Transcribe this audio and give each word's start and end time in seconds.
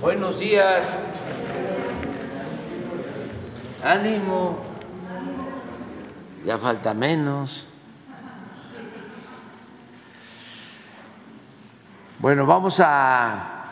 Buenos 0.00 0.38
días. 0.38 0.86
Ánimo. 3.82 4.58
Ya 6.44 6.58
falta 6.58 6.92
menos. 6.92 7.66
Bueno, 12.18 12.44
vamos 12.44 12.78
a, 12.80 13.64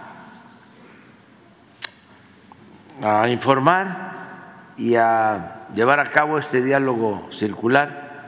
a 3.02 3.28
informar 3.28 4.72
y 4.78 4.94
a 4.96 5.66
llevar 5.74 6.00
a 6.00 6.10
cabo 6.10 6.38
este 6.38 6.62
diálogo 6.62 7.28
circular 7.30 8.24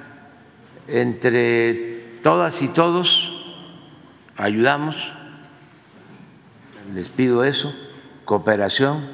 entre 0.87 2.19
todas 2.23 2.61
y 2.61 2.69
todos. 2.69 3.33
Ayudamos, 4.37 5.13
les 6.93 7.09
pido 7.09 7.43
eso, 7.43 7.75
cooperación, 8.27 9.09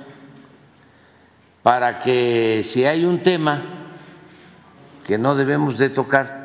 para 1.62 2.01
que 2.01 2.62
si 2.65 2.84
hay 2.84 3.05
un 3.05 3.23
tema 3.23 3.62
que 5.07 5.19
no 5.19 5.37
debemos 5.37 5.79
de 5.79 5.91
tocar, 5.91 6.43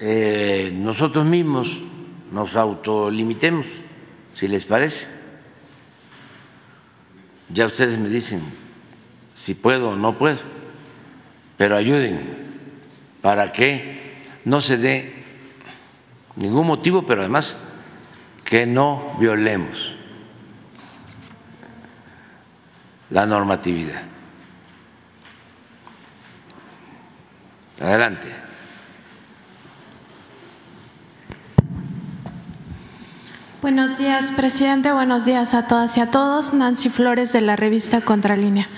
eh, 0.00 0.72
nosotros 0.74 1.24
mismos 1.24 1.80
nos 2.32 2.56
autolimitemos, 2.56 3.66
si 4.32 4.48
les 4.48 4.64
parece. 4.64 5.06
Ya 7.50 7.66
ustedes 7.66 7.98
me 7.98 8.08
dicen 8.08 8.42
si 9.34 9.54
puedo 9.54 9.90
o 9.90 9.96
no 9.96 10.18
puedo, 10.18 10.38
pero 11.56 11.76
ayuden 11.76 12.20
para 13.20 13.52
que 13.52 14.22
no 14.44 14.60
se 14.60 14.78
dé 14.78 15.24
ningún 16.36 16.66
motivo, 16.66 17.06
pero 17.06 17.20
además 17.20 17.58
que 18.44 18.66
no 18.66 19.16
violemos 19.18 19.94
la 23.10 23.26
normatividad. 23.26 24.02
Adelante. 27.80 28.43
Buenos 33.64 33.96
días, 33.96 34.30
presidente. 34.30 34.92
Buenos 34.92 35.24
días 35.24 35.54
a 35.54 35.66
todas 35.66 35.96
y 35.96 36.00
a 36.00 36.10
todos. 36.10 36.52
Nancy 36.52 36.90
Flores 36.90 37.32
de 37.32 37.40
la 37.40 37.56
revista 37.56 38.02
Contralínea. 38.02 38.68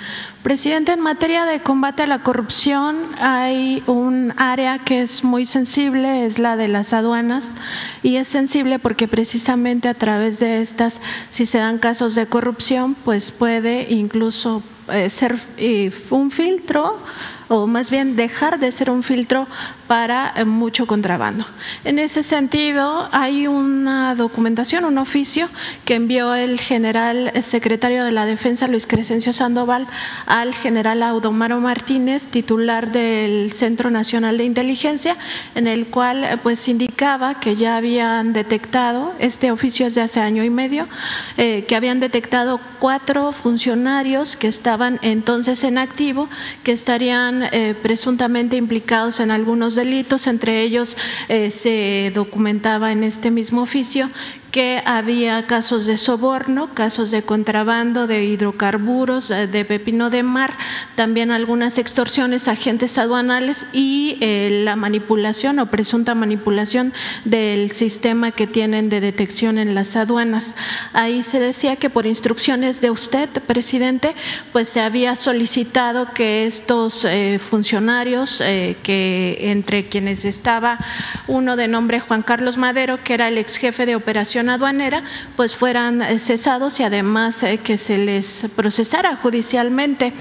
Presidente, 0.44 0.92
en 0.92 1.00
materia 1.00 1.44
de 1.44 1.60
combate 1.60 2.04
a 2.04 2.06
la 2.06 2.20
corrupción 2.20 2.96
hay 3.18 3.82
un 3.88 4.32
área 4.36 4.78
que 4.78 5.02
es 5.02 5.24
muy 5.24 5.44
sensible, 5.44 6.24
es 6.24 6.38
la 6.38 6.56
de 6.56 6.68
las 6.68 6.92
aduanas, 6.92 7.56
y 8.04 8.14
es 8.14 8.28
sensible 8.28 8.78
porque 8.78 9.08
precisamente 9.08 9.88
a 9.88 9.94
través 9.94 10.38
de 10.38 10.60
estas, 10.60 11.00
si 11.30 11.46
se 11.46 11.58
dan 11.58 11.78
casos 11.78 12.14
de 12.14 12.26
corrupción, 12.26 12.94
pues 13.04 13.32
puede 13.32 13.92
incluso 13.92 14.62
eh, 14.92 15.10
ser 15.10 15.36
eh, 15.56 15.90
un 16.10 16.30
filtro 16.30 17.02
o 17.48 17.66
más 17.66 17.90
bien 17.90 18.16
dejar 18.16 18.58
de 18.58 18.72
ser 18.72 18.90
un 18.90 19.02
filtro 19.02 19.46
para 19.86 20.32
eh, 20.36 20.44
mucho 20.44 20.86
contrabando. 20.86 21.44
En 21.84 21.98
ese 21.98 22.22
sentido, 22.22 23.08
hay 23.12 23.46
una 23.46 24.14
documentación, 24.14 24.84
un 24.84 24.98
oficio 24.98 25.48
que 25.84 25.94
envió 25.94 26.34
el 26.34 26.58
general 26.60 27.32
secretario 27.42 28.04
de 28.04 28.12
la 28.12 28.26
Defensa, 28.26 28.66
Luis 28.66 28.86
Crescencio 28.86 29.32
Sandoval, 29.32 29.86
al 30.26 30.54
general 30.54 31.02
Audomaro 31.02 31.60
Martínez, 31.60 32.26
titular 32.28 32.90
del 32.90 33.52
Centro 33.52 33.90
Nacional 33.90 34.38
de 34.38 34.44
Inteligencia, 34.44 35.16
en 35.54 35.66
el 35.66 35.86
cual 35.86 36.24
eh, 36.24 36.36
pues 36.42 36.66
indicaba 36.68 37.38
que 37.38 37.56
ya 37.56 37.76
habían 37.76 38.32
detectado, 38.32 39.14
este 39.18 39.50
oficio 39.50 39.86
es 39.86 39.94
de 39.94 40.02
hace 40.02 40.20
año 40.20 40.42
y 40.42 40.50
medio, 40.50 40.88
eh, 41.36 41.64
que 41.68 41.76
habían 41.76 42.00
detectado 42.00 42.60
cuatro 42.78 43.32
funcionarios 43.32 44.36
que 44.36 44.48
estaban 44.48 44.98
entonces 45.02 45.62
en 45.64 45.78
activo, 45.78 46.28
que 46.64 46.72
estarían 46.72 47.35
eh, 47.44 47.74
presuntamente 47.80 48.56
implicados 48.56 49.20
en 49.20 49.30
algunos 49.30 49.74
delitos, 49.74 50.26
entre 50.26 50.62
ellos 50.62 50.96
eh, 51.28 51.50
se 51.50 52.12
documentaba 52.14 52.92
en 52.92 53.04
este 53.04 53.30
mismo 53.30 53.62
oficio 53.62 54.10
que 54.50 54.82
había 54.84 55.46
casos 55.46 55.86
de 55.86 55.96
soborno, 55.96 56.68
casos 56.74 57.10
de 57.10 57.22
contrabando 57.22 58.06
de 58.06 58.24
hidrocarburos, 58.24 59.30
eh, 59.30 59.46
de 59.46 59.64
pepino 59.64 60.10
de 60.10 60.22
mar, 60.22 60.54
también 60.94 61.30
algunas 61.30 61.78
extorsiones, 61.78 62.48
agentes 62.48 62.98
aduanales 62.98 63.66
y 63.72 64.18
eh, 64.20 64.62
la 64.64 64.76
manipulación 64.76 65.58
o 65.58 65.66
presunta 65.66 66.14
manipulación 66.14 66.92
del 67.24 67.72
sistema 67.72 68.30
que 68.30 68.46
tienen 68.46 68.88
de 68.88 69.00
detección 69.00 69.58
en 69.58 69.74
las 69.74 69.96
aduanas. 69.96 70.56
Ahí 70.92 71.22
se 71.22 71.40
decía 71.40 71.76
que 71.76 71.90
por 71.90 72.06
instrucciones 72.06 72.80
de 72.80 72.90
usted, 72.90 73.28
presidente, 73.46 74.14
pues 74.52 74.68
se 74.68 74.80
había 74.80 75.16
solicitado 75.16 76.12
que 76.14 76.46
estos 76.46 77.04
eh, 77.04 77.38
funcionarios, 77.38 78.38
que 78.38 79.38
entre 79.40 79.88
quienes 79.88 80.24
estaba 80.24 80.78
uno 81.26 81.56
de 81.56 81.68
nombre 81.68 82.00
Juan 82.00 82.22
Carlos 82.22 82.56
Madero, 82.56 82.98
que 83.02 83.14
era 83.14 83.28
el 83.28 83.38
ex 83.38 83.56
jefe 83.56 83.86
de 83.86 83.96
aduanera, 84.40 85.02
pues 85.36 85.56
fueran 85.56 86.02
eh, 86.02 86.18
cesados 86.18 86.78
y 86.80 86.82
además 86.82 87.42
eh, 87.42 87.58
que 87.58 87.78
se 87.78 87.98
les 87.98 88.46
procesara 88.54 89.16
judicialmente. 89.16 90.12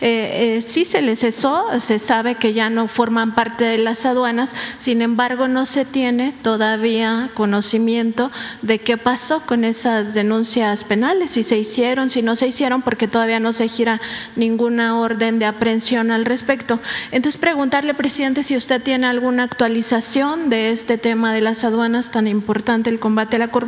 Eh, 0.00 0.64
sí 0.66 0.84
se 0.84 1.02
les 1.02 1.20
cesó, 1.20 1.66
se 1.78 1.98
sabe 1.98 2.36
que 2.36 2.52
ya 2.52 2.70
no 2.70 2.88
forman 2.88 3.34
parte 3.34 3.64
de 3.64 3.78
las 3.78 4.04
aduanas, 4.04 4.54
sin 4.76 5.02
embargo 5.02 5.48
no 5.48 5.66
se 5.66 5.84
tiene 5.84 6.32
todavía 6.42 7.30
conocimiento 7.34 8.30
de 8.62 8.78
qué 8.78 8.96
pasó 8.96 9.40
con 9.40 9.64
esas 9.64 10.14
denuncias 10.14 10.84
penales, 10.84 11.32
si 11.32 11.42
se 11.42 11.58
hicieron, 11.58 12.10
si 12.10 12.22
no 12.22 12.36
se 12.36 12.48
hicieron, 12.48 12.82
porque 12.82 13.08
todavía 13.08 13.40
no 13.40 13.52
se 13.52 13.68
gira 13.68 14.00
ninguna 14.36 14.98
orden 14.98 15.38
de 15.38 15.46
aprehensión 15.46 16.10
al 16.10 16.24
respecto. 16.24 16.78
Entonces 17.10 17.40
preguntarle, 17.40 17.94
presidente, 17.94 18.42
si 18.42 18.56
usted 18.56 18.82
tiene 18.82 19.06
alguna 19.06 19.44
actualización 19.44 20.50
de 20.50 20.70
este 20.70 20.98
tema 20.98 21.32
de 21.32 21.40
las 21.40 21.64
aduanas 21.64 22.10
tan 22.10 22.26
importante, 22.26 22.90
el 22.90 23.00
combate 23.00 23.36
a 23.36 23.38
la 23.38 23.48
corrupción 23.48 23.61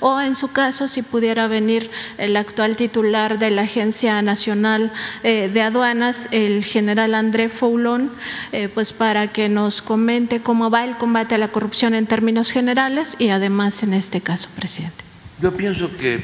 o 0.00 0.20
en 0.20 0.34
su 0.34 0.48
caso 0.52 0.86
si 0.86 1.02
pudiera 1.02 1.48
venir 1.48 1.90
el 2.18 2.36
actual 2.36 2.76
titular 2.76 3.38
de 3.38 3.50
la 3.50 3.62
Agencia 3.62 4.20
Nacional 4.22 4.92
eh, 5.22 5.50
de 5.52 5.62
Aduanas, 5.62 6.28
el 6.30 6.64
general 6.64 7.14
André 7.14 7.48
Foulón, 7.48 8.10
eh, 8.52 8.68
pues 8.72 8.92
para 8.92 9.28
que 9.28 9.48
nos 9.48 9.82
comente 9.82 10.40
cómo 10.40 10.70
va 10.70 10.84
el 10.84 10.96
combate 10.96 11.34
a 11.34 11.38
la 11.38 11.48
corrupción 11.48 11.94
en 11.94 12.06
términos 12.06 12.50
generales 12.50 13.16
y 13.18 13.28
además 13.28 13.82
en 13.82 13.94
este 13.94 14.20
caso, 14.20 14.48
presidente. 14.54 15.04
Yo 15.40 15.56
pienso 15.56 15.94
que 15.96 16.22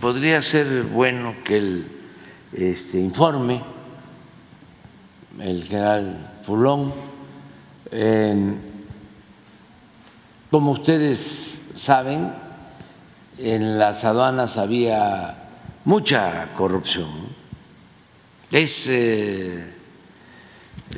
podría 0.00 0.42
ser 0.42 0.82
bueno 0.82 1.34
que 1.44 1.56
el 1.56 1.86
este, 2.52 2.98
informe, 2.98 3.62
el 5.40 5.64
general 5.64 6.32
Foulón, 6.44 6.92
como 10.50 10.72
ustedes 10.72 11.57
saben, 11.78 12.34
en 13.38 13.78
las 13.78 14.04
aduanas 14.04 14.58
había 14.58 15.48
mucha 15.84 16.52
corrupción. 16.52 17.28
Es 18.50 18.88
eh, 18.88 19.74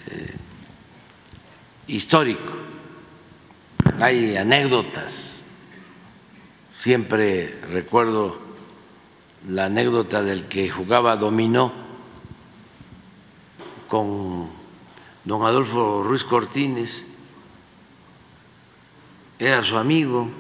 eh, 0.07 0.35
histórico, 1.89 2.53
hay 4.01 4.37
anécdotas. 4.37 5.43
Siempre 6.79 7.61
recuerdo 7.71 8.41
la 9.49 9.67
anécdota 9.67 10.23
del 10.23 10.45
que 10.47 10.71
jugaba 10.71 11.17
dominó 11.17 11.73
con 13.87 14.49
don 15.25 15.45
Adolfo 15.45 16.03
Ruiz 16.03 16.25
Cortines, 16.25 17.05
era 19.39 19.63
su 19.63 19.77
amigo 19.77 20.31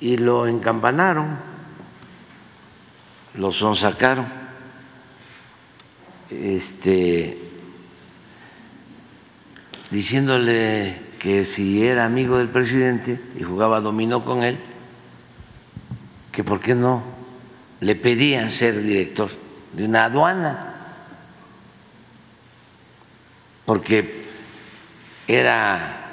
y 0.00 0.16
lo 0.18 0.46
encampanaron, 0.46 1.38
lo 3.34 3.52
sonsacaron, 3.52 4.26
este, 6.30 7.38
diciéndole 9.90 11.00
que 11.18 11.44
si 11.44 11.86
era 11.86 12.04
amigo 12.04 12.38
del 12.38 12.48
presidente 12.48 13.20
y 13.38 13.42
jugaba 13.42 13.80
dominó 13.80 14.24
con 14.24 14.42
él, 14.42 14.58
que 16.32 16.44
por 16.44 16.60
qué 16.60 16.74
no 16.74 17.02
le 17.80 17.94
pedían 17.94 18.50
ser 18.50 18.82
director 18.82 19.30
de 19.72 19.84
una 19.84 20.04
aduana, 20.04 20.74
porque 23.64 24.26
era 25.26 26.12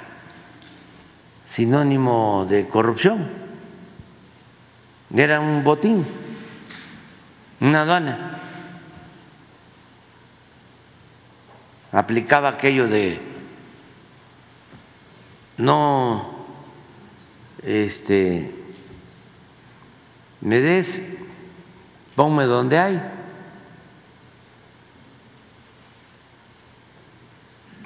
sinónimo 1.45 2.45
de 2.49 2.67
corrupción 2.67 3.42
era 5.21 5.39
un 5.39 5.63
botín, 5.63 6.05
una 7.59 7.81
aduana. 7.81 8.39
Aplicaba 11.91 12.49
aquello 12.49 12.87
de 12.87 13.21
no 15.57 16.45
este, 17.61 18.53
me 20.41 20.59
des, 20.59 21.03
ponme 22.15 22.45
donde 22.45 22.77
hay. 22.79 23.01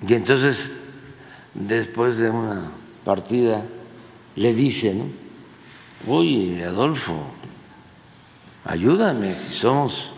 Y 0.08 0.14
entonces, 0.14 0.72
después 1.54 2.18
de 2.18 2.30
una 2.30 2.72
partida, 3.04 3.66
le 4.36 4.54
dice, 4.54 4.94
¿no? 4.94 5.27
Oye, 6.06 6.64
Adolfo, 6.64 7.20
ayúdame 8.64 9.36
si 9.36 9.54
somos 9.54 10.10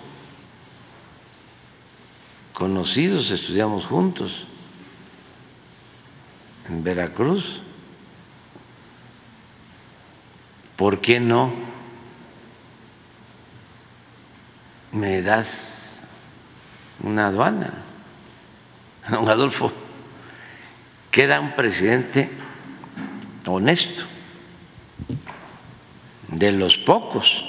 conocidos, 2.53 3.31
estudiamos 3.31 3.85
juntos 3.85 4.43
en 6.67 6.83
Veracruz. 6.83 7.61
¿Por 10.75 10.99
qué 11.01 11.19
no 11.19 11.53
me 14.91 15.21
das 15.21 15.99
una 17.01 17.27
aduana? 17.27 17.73
Don 19.09 19.27
Adolfo, 19.27 19.71
que 21.11 21.23
era 21.23 21.39
un 21.39 21.55
presidente 21.55 22.29
honesto, 23.45 24.03
de 26.31 26.51
los 26.51 26.77
pocos, 26.77 27.45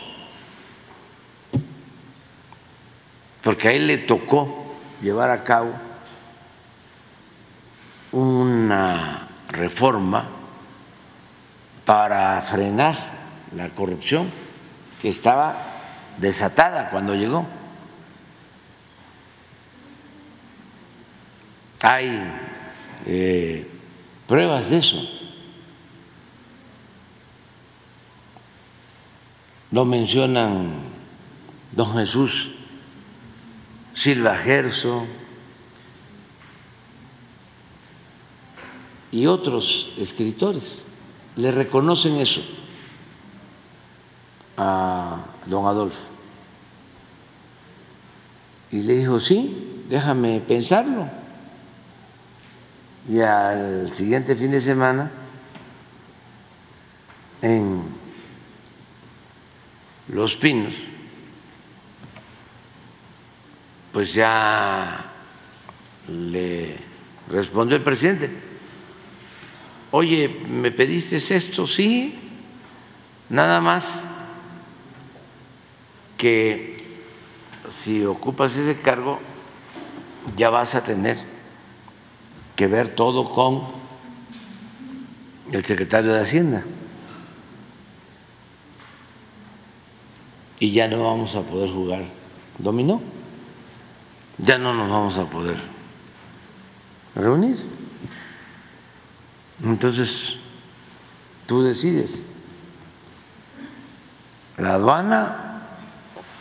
porque 3.42 3.68
a 3.68 3.72
él 3.72 3.86
le 3.86 3.98
tocó 3.98 4.74
llevar 5.02 5.30
a 5.30 5.44
cabo 5.44 5.72
una 8.12 9.28
reforma 9.48 10.26
para 11.84 12.40
frenar 12.40 12.96
la 13.56 13.70
corrupción 13.70 14.30
que 15.00 15.08
estaba 15.08 15.56
desatada 16.18 16.90
cuando 16.90 17.14
llegó. 17.14 17.46
Hay 21.82 22.22
eh, 23.06 23.66
pruebas 24.26 24.68
de 24.70 24.78
eso. 24.78 25.19
Lo 29.70 29.84
mencionan 29.84 30.72
don 31.72 31.94
Jesús 31.94 32.50
Silva 33.94 34.36
Gerso 34.36 35.06
y 39.12 39.26
otros 39.26 39.92
escritores. 39.98 40.82
Le 41.36 41.52
reconocen 41.52 42.16
eso 42.16 42.42
a 44.56 45.24
don 45.46 45.66
Adolfo. 45.66 45.98
Y 48.70 48.82
le 48.82 48.94
dijo, 48.94 49.18
sí, 49.18 49.84
déjame 49.88 50.40
pensarlo. 50.40 51.08
Y 53.08 53.20
al 53.20 53.92
siguiente 53.92 54.36
fin 54.36 54.50
de 54.50 54.60
semana, 54.60 55.10
en 57.42 57.99
Los 60.12 60.36
Pinos, 60.36 60.74
pues 63.92 64.12
ya 64.12 65.12
le 66.08 66.76
respondió 67.30 67.76
el 67.76 67.82
presidente, 67.82 68.30
oye, 69.92 70.28
¿me 70.48 70.72
pediste 70.72 71.16
esto? 71.16 71.66
Sí, 71.66 72.18
nada 73.28 73.60
más 73.60 74.02
que 76.18 76.76
si 77.70 78.04
ocupas 78.04 78.56
ese 78.56 78.80
cargo 78.80 79.20
ya 80.36 80.50
vas 80.50 80.74
a 80.74 80.82
tener 80.82 81.18
que 82.56 82.66
ver 82.66 82.88
todo 82.88 83.30
con 83.30 83.62
el 85.52 85.64
secretario 85.64 86.12
de 86.12 86.20
Hacienda. 86.20 86.64
Y 90.60 90.70
ya 90.72 90.86
no 90.86 91.02
vamos 91.02 91.34
a 91.34 91.42
poder 91.42 91.70
jugar 91.70 92.04
dominó 92.58 93.00
ya 94.42 94.58
no 94.58 94.72
nos 94.74 94.90
vamos 94.90 95.18
a 95.18 95.24
poder 95.24 95.56
reunir. 97.14 97.56
Entonces, 99.62 100.36
tú 101.46 101.62
decides, 101.62 102.24
la 104.56 104.74
aduana 104.74 105.62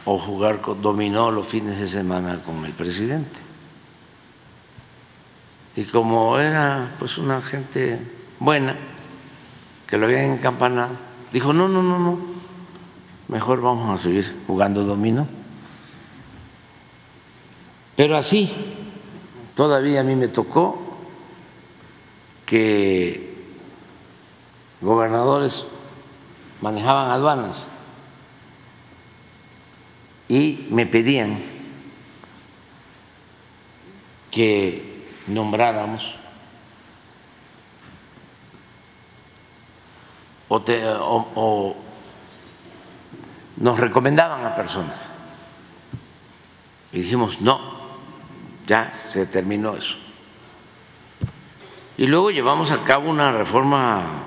o 0.05 0.17
jugar 0.17 0.61
con 0.61 0.81
dominó 0.81 1.31
los 1.31 1.47
fines 1.47 1.77
de 1.77 1.87
semana 1.87 2.41
con 2.43 2.63
el 2.65 2.71
presidente. 2.71 3.39
Y 5.75 5.83
como 5.83 6.39
era 6.39 6.95
pues 6.99 7.17
una 7.17 7.41
gente 7.41 7.99
buena, 8.39 8.75
que 9.87 9.97
lo 9.97 10.05
habían 10.05 10.31
encampanado, 10.31 10.91
dijo, 11.33 11.51
no, 11.51 11.67
no, 11.67 11.83
no, 11.83 11.99
no, 11.99 12.19
mejor 13.29 13.61
vamos 13.61 13.97
a 13.97 14.03
seguir 14.03 14.43
jugando 14.47 14.83
dominó. 14.83 15.27
Pero 17.95 18.17
así, 18.17 18.51
todavía 19.55 20.01
a 20.01 20.03
mí 20.03 20.15
me 20.15 20.27
tocó 20.27 20.97
que 22.45 23.35
gobernadores 24.81 25.65
manejaban 26.61 27.11
aduanas 27.11 27.67
y 30.27 30.67
me 30.71 30.85
pedían 30.85 31.37
que 34.31 35.05
nombráramos 35.27 36.15
o, 40.47 40.57
o 41.35 41.88
nos 43.59 43.79
recomendaban 43.79 44.45
a 44.45 44.55
personas. 44.55 45.09
Y 46.91 47.01
dijimos, 47.01 47.41
no, 47.41 47.59
ya 48.65 48.91
se 49.09 49.25
terminó 49.25 49.75
eso. 49.75 49.95
Y 51.97 52.07
luego 52.07 52.31
llevamos 52.31 52.71
a 52.71 52.83
cabo 52.83 53.09
una 53.09 53.31
reforma 53.31 54.23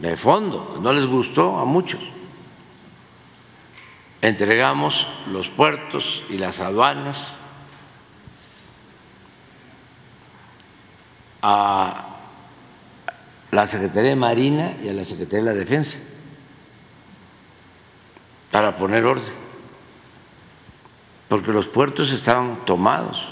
de 0.00 0.16
fondo, 0.16 0.74
que 0.74 0.80
no 0.80 0.92
les 0.92 1.06
gustó 1.06 1.58
a 1.58 1.64
muchos. 1.64 2.00
Entregamos 4.20 5.08
los 5.32 5.48
puertos 5.48 6.22
y 6.28 6.36
las 6.36 6.60
aduanas 6.60 7.38
a 11.40 12.06
la 13.50 13.66
Secretaría 13.66 14.10
de 14.10 14.16
Marina 14.16 14.74
y 14.84 14.88
a 14.90 14.92
la 14.92 15.04
Secretaría 15.04 15.46
de 15.46 15.54
la 15.54 15.58
Defensa 15.58 16.00
para 18.70 18.78
poner 18.78 19.04
orden 19.04 19.34
porque 21.28 21.50
los 21.52 21.68
puertos 21.68 22.12
estaban 22.12 22.64
tomados 22.64 23.24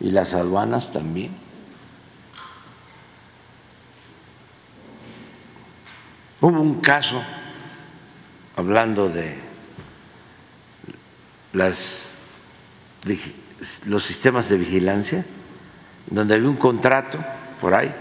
y 0.00 0.10
las 0.10 0.34
aduanas 0.34 0.90
también. 0.92 1.32
Hubo 6.40 6.60
un 6.60 6.80
caso, 6.80 7.22
hablando 8.56 9.08
de 9.08 9.40
los 11.52 12.18
sistemas 14.04 14.48
de 14.48 14.58
vigilancia, 14.58 15.24
donde 16.08 16.34
había 16.34 16.48
un 16.48 16.56
contrato 16.56 17.18
por 17.60 17.74
ahí, 17.74 17.92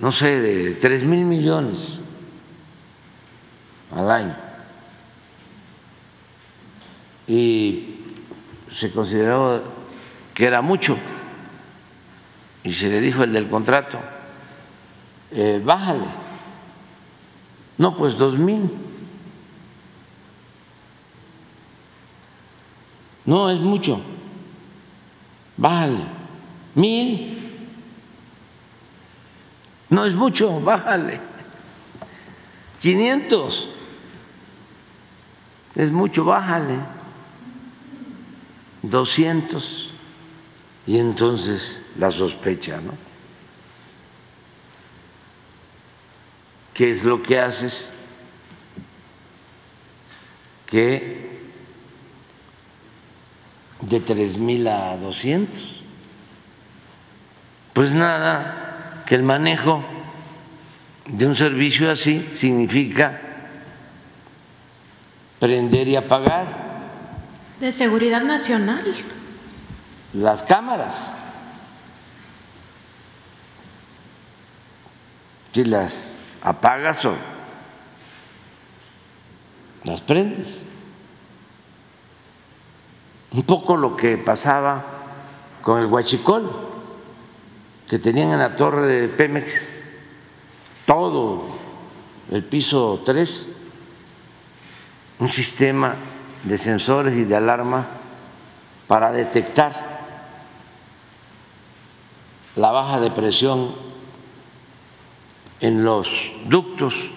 no 0.00 0.12
sé, 0.12 0.40
de 0.40 0.74
tres 0.74 1.04
mil 1.04 1.24
millones 1.24 2.00
al 3.94 4.10
año 4.10 4.48
y 7.28 7.96
se 8.70 8.90
consideró 8.90 9.62
que 10.34 10.46
era 10.46 10.62
mucho 10.62 10.96
y 12.64 12.72
se 12.72 12.88
le 12.88 13.00
dijo 13.00 13.22
el 13.22 13.32
del 13.32 13.48
contrato, 13.48 13.98
eh, 15.30 15.60
bájale. 15.64 16.06
No, 17.76 17.94
pues 17.94 18.16
dos 18.18 18.36
mil. 18.36 18.68
No, 23.24 23.48
es 23.50 23.60
mucho. 23.60 24.00
Bájale. 25.56 26.04
Mil. 26.74 27.38
No 29.90 30.04
es 30.04 30.14
mucho, 30.14 30.60
bájale. 30.60 31.20
Quinientos. 32.80 33.68
Es 35.78 35.90
mucho, 35.90 36.26
bájale. 36.26 36.76
200 38.82 39.94
y 40.86 40.98
entonces 40.98 41.82
la 41.96 42.10
sospecha, 42.10 42.80
¿no? 42.80 43.08
¿qué 46.78 46.90
es 46.90 47.04
lo 47.04 47.20
que 47.20 47.40
haces? 47.40 47.92
Que 50.64 51.40
de 53.80 53.98
tres 53.98 54.38
a 54.68 54.96
doscientos. 54.96 55.80
Pues 57.72 57.90
nada, 57.90 59.02
que 59.06 59.16
el 59.16 59.24
manejo 59.24 59.84
de 61.06 61.26
un 61.26 61.34
servicio 61.34 61.90
así 61.90 62.28
significa 62.32 63.27
prender 65.38 65.88
y 65.88 65.96
apagar. 65.96 66.68
De 67.60 67.72
seguridad 67.72 68.22
nacional. 68.22 68.84
Las 70.12 70.42
cámaras. 70.42 71.12
Si 75.52 75.64
las 75.64 76.18
apagas 76.42 77.04
o 77.04 77.14
las 79.84 80.00
prendes. 80.02 80.62
Un 83.32 83.42
poco 83.42 83.76
lo 83.76 83.96
que 83.96 84.16
pasaba 84.16 84.84
con 85.62 85.80
el 85.80 85.86
huachicol 85.86 86.68
que 87.88 87.98
tenían 87.98 88.32
en 88.32 88.38
la 88.38 88.54
torre 88.54 88.86
de 88.86 89.08
Pemex, 89.08 89.64
todo 90.86 91.46
el 92.30 92.44
piso 92.44 93.02
3, 93.04 93.48
un 95.18 95.28
sistema 95.28 95.96
de 96.44 96.58
sensores 96.58 97.14
y 97.14 97.24
de 97.24 97.36
alarma 97.36 97.86
para 98.86 99.12
detectar 99.12 99.98
la 102.54 102.70
baja 102.70 103.00
de 103.00 103.10
presión 103.10 103.74
en 105.60 105.84
los 105.84 106.22
ductos, 106.46 107.10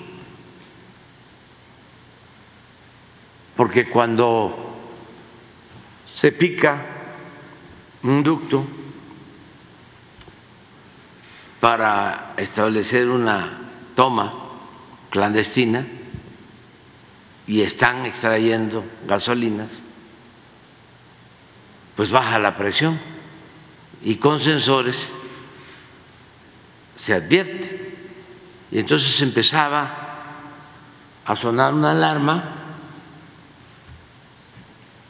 porque 3.55 3.87
cuando 3.87 4.55
se 6.11 6.31
pica 6.31 6.85
un 8.03 8.23
ducto 8.23 8.63
para 11.59 12.33
establecer 12.37 13.07
una 13.07 13.69
toma 13.95 14.33
clandestina 15.11 15.85
y 17.51 17.63
están 17.63 18.05
extrayendo 18.05 18.85
gasolinas, 19.05 19.81
pues 21.97 22.09
baja 22.09 22.39
la 22.39 22.55
presión 22.55 22.97
y 24.01 24.15
con 24.15 24.39
sensores 24.39 25.11
se 26.95 27.13
advierte. 27.13 27.93
Y 28.71 28.79
entonces 28.79 29.21
empezaba 29.21 29.91
a 31.25 31.35
sonar 31.35 31.73
una 31.73 31.91
alarma, 31.91 32.55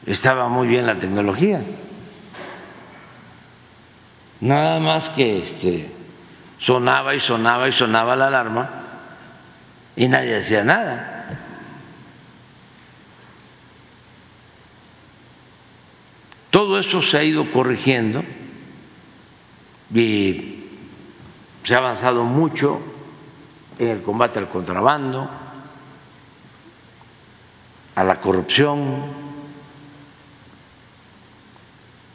estaba 0.07 0.49
muy 0.49 0.67
bien 0.67 0.87
la 0.87 0.95
tecnología, 0.95 1.61
nada 4.39 4.79
más 4.79 5.09
que 5.09 5.43
este, 5.43 5.91
sonaba 6.57 7.13
y 7.13 7.19
sonaba 7.19 7.67
y 7.67 7.71
sonaba 7.71 8.15
la 8.15 8.25
alarma 8.29 8.69
y 9.95 10.07
nadie 10.07 10.37
hacía 10.37 10.63
nada. 10.63 11.20
Todo 16.51 16.77
eso 16.77 17.01
se 17.01 17.17
ha 17.17 17.23
ido 17.23 17.49
corrigiendo 17.49 18.23
y 19.93 20.65
se 21.63 21.73
ha 21.73 21.77
avanzado 21.77 22.25
mucho 22.25 22.81
en 23.79 23.87
el 23.87 24.01
combate 24.01 24.37
al 24.37 24.49
contrabando, 24.49 25.29
a 27.95 28.03
la 28.03 28.19
corrupción. 28.19 29.21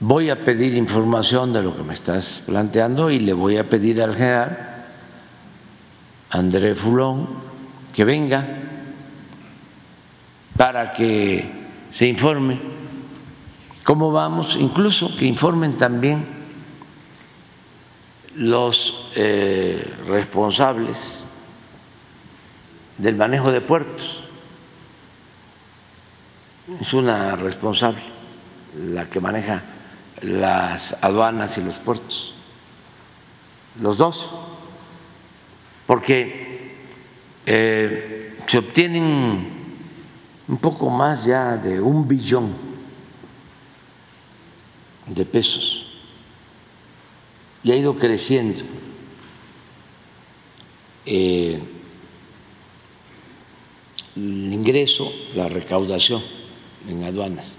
Voy 0.00 0.28
a 0.28 0.45
pedir 0.45 0.75
información 0.75 1.55
de 1.55 1.62
lo 1.62 1.75
que 1.75 1.83
me 1.83 1.95
estás 1.95 2.43
planteando 2.45 3.11
y 3.11 3.21
le 3.21 3.33
voy 3.33 3.57
a 3.57 3.66
pedir 3.66 4.02
al 4.02 4.14
general 4.14 4.85
André 6.28 6.75
Fulón 6.75 7.26
que 7.95 8.05
venga 8.05 8.47
para 10.59 10.93
que 10.93 11.50
se 11.90 12.07
informe 12.07 12.75
cómo 13.87 14.11
vamos, 14.11 14.57
incluso 14.57 15.14
que 15.14 15.26
informen 15.26 15.78
también 15.78 16.26
los 18.35 19.12
eh, 19.14 19.95
responsables 20.09 20.99
del 22.99 23.14
manejo 23.14 23.52
de 23.52 23.61
puertos. 23.61 24.25
Es 26.81 26.93
una 26.93 27.37
responsable 27.37 28.02
la 28.75 29.09
que 29.09 29.21
maneja 29.21 29.62
las 30.21 30.97
aduanas 31.00 31.57
y 31.57 31.61
los 31.61 31.76
puertos, 31.76 32.35
los 33.81 33.99
dos, 33.99 34.33
porque 35.87 36.75
eh, 37.47 38.37
se 38.49 38.59
obtienen 38.59 39.49
un 40.49 40.57
poco 40.57 40.90
más 40.90 41.25
ya 41.25 41.57
de 41.57 41.81
un 41.81 42.09
billón 42.09 42.65
de 45.06 45.25
pesos 45.25 45.86
y 47.66 47.72
ha 47.72 47.76
ido 47.76 47.96
creciendo. 47.96 48.62
Eh, 51.04 51.60
el 54.14 54.52
ingreso, 54.52 55.12
la 55.34 55.48
recaudación 55.48 56.22
en 56.88 57.02
aduanas. 57.02 57.58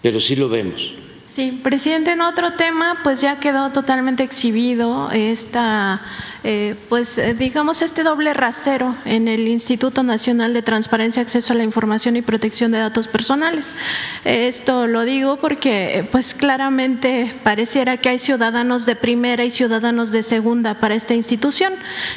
Pero 0.00 0.18
sí 0.18 0.36
lo 0.36 0.48
vemos. 0.48 0.94
Sí, 1.30 1.60
presidente, 1.62 2.12
en 2.12 2.22
otro 2.22 2.54
tema, 2.54 3.00
pues 3.02 3.20
ya 3.20 3.38
quedó 3.38 3.72
totalmente 3.72 4.22
exhibido 4.22 5.10
esta 5.10 6.00
eh, 6.48 6.76
pues 6.88 7.18
eh, 7.18 7.34
digamos 7.34 7.82
este 7.82 8.04
doble 8.04 8.32
rasero 8.32 8.94
en 9.04 9.26
el 9.26 9.48
Instituto 9.48 10.04
Nacional 10.04 10.54
de 10.54 10.62
Transparencia, 10.62 11.20
Acceso 11.20 11.52
a 11.52 11.56
la 11.56 11.64
Información 11.64 12.14
y 12.14 12.22
Protección 12.22 12.70
de 12.70 12.78
Datos 12.78 13.08
Personales. 13.08 13.74
esto 14.24 14.86
lo 14.86 15.02
digo 15.02 15.38
porque 15.38 16.08
pues 16.12 16.34
claramente 16.34 17.34
pareciera 17.42 17.96
que 17.96 18.10
hay 18.10 18.20
ciudadanos 18.20 18.86
de 18.86 18.94
primera 18.94 19.44
y 19.44 19.50
ciudadanos 19.50 20.12
de 20.12 20.22
segunda 20.22 20.74
para 20.74 20.94
esta 20.94 21.14
institución. 21.14 21.72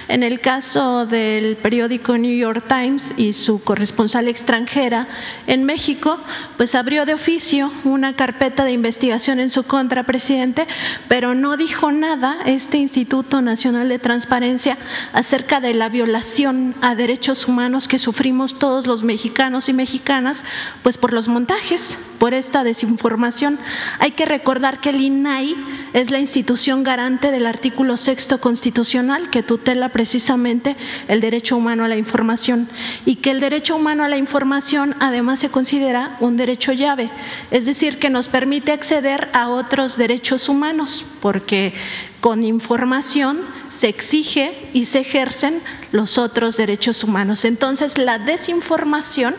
En 0.07 0.21
el 0.21 0.39
caso 0.41 1.07
del 1.07 1.55
periódico 1.55 2.15
New 2.15 2.38
York 2.38 2.65
Times 2.67 3.15
y 3.17 3.33
su 3.33 3.63
corresponsal 3.63 4.27
extranjera 4.27 5.07
en 5.48 5.63
México, 5.63 6.19
pues 6.55 6.75
abrió 6.75 7.07
de 7.07 7.15
oficio 7.15 7.71
una 7.83 8.15
carpeta 8.15 8.63
de 8.63 8.74
investigación 8.74 9.39
en 9.39 9.50
su 9.50 9.63
contra, 9.63 10.03
presidente, 10.03 10.67
pero 11.07 11.33
no 11.33 11.57
dijo 11.57 11.91
nada 11.91 12.38
este 12.45 12.77
Instituto 12.77 13.41
Nacional 13.41 13.89
de 13.89 13.98
Transparencia 13.98 14.19
transparencia 14.20 14.78
acerca 15.14 15.62
de 15.62 15.74
la 15.74 15.88
violación 15.88 16.76
a 16.82 16.94
derechos 16.94 17.48
humanos 17.48 17.88
que 17.88 17.98
sufrimos 17.98 18.60
todos 18.60 18.86
los 18.86 19.02
mexicanos 19.04 19.70
y 19.70 19.74
mexicanas, 19.74 20.44
pues 20.84 20.98
por 20.98 21.14
los 21.14 21.30
montajes, 21.30 21.98
por 22.20 22.34
esta 22.34 22.66
desinformación. 22.66 23.58
Hay 24.00 24.12
que 24.12 24.26
recordar 24.26 24.82
que 24.82 24.90
el 24.90 25.00
INAI 25.00 25.56
es 25.94 26.12
la 26.12 26.20
institución 26.20 26.84
garante 26.84 27.32
del 27.32 27.46
artículo 27.46 27.96
sexto 27.96 28.42
constitucional 28.42 29.30
que 29.30 29.42
tutela 29.42 29.88
precisamente 29.88 30.76
el 31.08 31.22
derecho 31.22 31.56
humano 31.56 31.86
a 31.86 31.88
la 31.88 31.96
información 31.96 32.68
y 33.06 33.16
que 33.16 33.32
el 33.32 33.40
derecho 33.40 33.78
humano 33.78 34.04
a 34.04 34.10
la 34.10 34.18
información 34.18 34.96
además 35.00 35.40
se 35.40 35.50
considera 35.50 36.18
un 36.20 36.36
derecho 36.36 36.74
llave, 36.74 37.10
es 37.52 37.66
decir, 37.66 38.00
que 38.00 38.10
nos 38.10 38.28
permite 38.28 38.74
acceder 38.74 39.30
a 39.32 39.48
otros 39.48 39.96
derechos 39.96 40.50
humanos, 40.50 41.06
porque 41.22 41.74
con 42.20 42.44
información 42.44 43.40
se 43.79 43.88
exige 43.88 44.67
y 44.74 44.83
se 44.83 45.00
ejercen 45.00 45.62
los 45.93 46.17
otros 46.17 46.57
derechos 46.57 47.01
humanos. 47.05 47.45
Entonces, 47.45 47.98
la 47.98 48.19
desinformación 48.19 49.38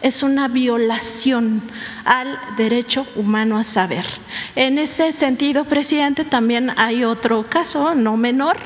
es 0.00 0.22
una 0.22 0.48
violación 0.48 1.60
al 2.04 2.38
derecho 2.56 3.06
humano 3.16 3.58
a 3.58 3.64
saber. 3.64 4.04
En 4.56 4.78
ese 4.78 5.12
sentido, 5.12 5.64
presidente, 5.64 6.24
también 6.24 6.72
hay 6.76 7.04
otro 7.04 7.44
caso, 7.48 7.94
no 7.94 8.16
menor, 8.16 8.56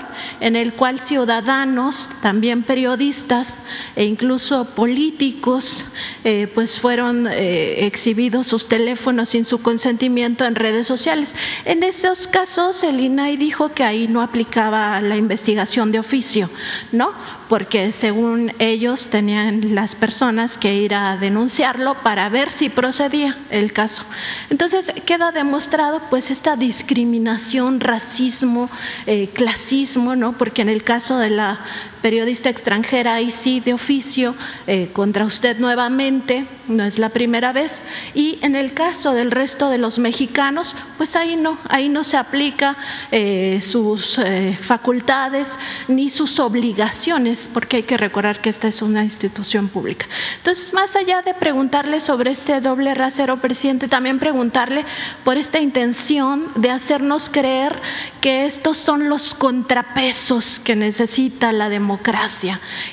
en 0.41 0.57
el 0.57 0.73
cual 0.73 1.01
ciudadanos, 1.01 2.11
también 2.23 2.63
periodistas 2.63 3.57
e 3.95 4.05
incluso 4.05 4.65
políticos, 4.65 5.87
eh, 6.25 6.49
pues 6.55 6.81
fueron 6.81 7.27
eh, 7.27 7.87
exhibidos 7.87 8.47
sus 8.47 8.69
teléfonos 8.69 9.31
sin 9.31 9.45
su 9.45 9.61
consentimiento 9.61 10.45
en 10.45 10.55
redes 10.55 10.87
sociales. 10.87 11.35
En 11.65 11.83
esos 11.83 12.27
casos, 12.27 12.83
el 12.83 13.01
INAI 13.01 13.37
dijo 13.37 13.73
que 13.73 13.85
ahí 13.85 14.09
no 14.09 14.23
aplicaba 14.23 15.01
la 15.01 15.17
investigación 15.17 15.93
de 15.93 15.99
oficio, 15.99 16.51
¿no? 16.93 17.13
Porque 17.49 17.93
según 17.93 18.53
ellos 18.59 19.09
tenían 19.09 19.75
las 19.75 19.95
personas 19.95 20.59
que 20.59 20.75
ir 20.75 20.95
a 20.95 21.17
denunciarlo 21.17 21.95
para 22.03 22.29
ver 22.29 22.51
si 22.51 22.69
procedía 22.69 23.26
el 23.51 23.73
caso. 23.73 24.05
Entonces 24.51 24.93
queda 25.05 25.33
demostrado 25.33 26.01
pues 26.11 26.31
esta 26.31 26.57
discriminación, 26.57 27.81
racismo, 27.81 28.71
eh, 29.07 29.29
clasismo, 29.33 30.17
¿no? 30.17 30.33
Porque 30.33 30.63
en 30.63 30.69
el 30.69 30.85
caso 30.85 31.19
de 31.19 31.31
la 31.31 31.61
periodista 32.07 32.49
extranjera, 32.51 33.15
ahí 33.15 33.33
sí 33.33 33.59
de 33.59 33.75
oficio, 33.75 34.37
eh, 34.69 34.91
contra 34.93 35.25
usted 35.25 35.59
nuevamente, 35.59 36.47
no 36.69 36.85
es 36.85 37.01
la 37.01 37.09
primera 37.09 37.53
vez, 37.53 37.81
y 38.15 38.39
en 38.43 38.55
el 38.55 38.75
caso 38.75 39.13
del 39.13 39.33
resto 39.33 39.71
de 39.71 39.79
los 39.79 39.99
mexicanos, 39.99 40.77
pues 40.99 41.17
ahí 41.17 41.35
no, 41.35 41.59
ahí 41.69 41.89
no 41.89 42.05
se 42.05 42.17
aplica 42.17 42.77
eh, 43.11 43.59
sus 43.61 44.21
facultades 44.61 45.59
ni 45.89 46.09
sus 46.09 46.39
obligaciones, 46.39 47.51
porque 47.53 47.79
hay 47.79 47.83
que 47.83 47.97
recordar 47.97 48.41
que 48.41 48.51
esta 48.51 48.69
es 48.69 48.83
una 48.83 49.03
institución 49.03 49.67
pública. 49.67 50.07
Entonces, 50.37 50.73
más 50.73 50.95
allá 50.95 51.23
de 51.23 51.35
preguntarle 51.35 51.99
sobre 51.99 52.31
este 52.31 52.61
doble 52.61 52.95
rasero, 52.95 53.39
presidente, 53.39 53.89
también 53.89 54.21
preguntarle 54.21 54.85
por 55.25 55.39
esta 55.39 55.59
intención 55.59 56.47
de 56.55 56.71
hacernos 56.71 57.29
creer 57.29 57.75
que 58.21 58.47
estos 58.47 58.77
son 58.77 59.09
los 59.09 59.35
contrapesos 59.35 60.61
que 60.61 60.77
necesita 60.77 61.51
la 61.51 61.69
democracia 61.69 61.96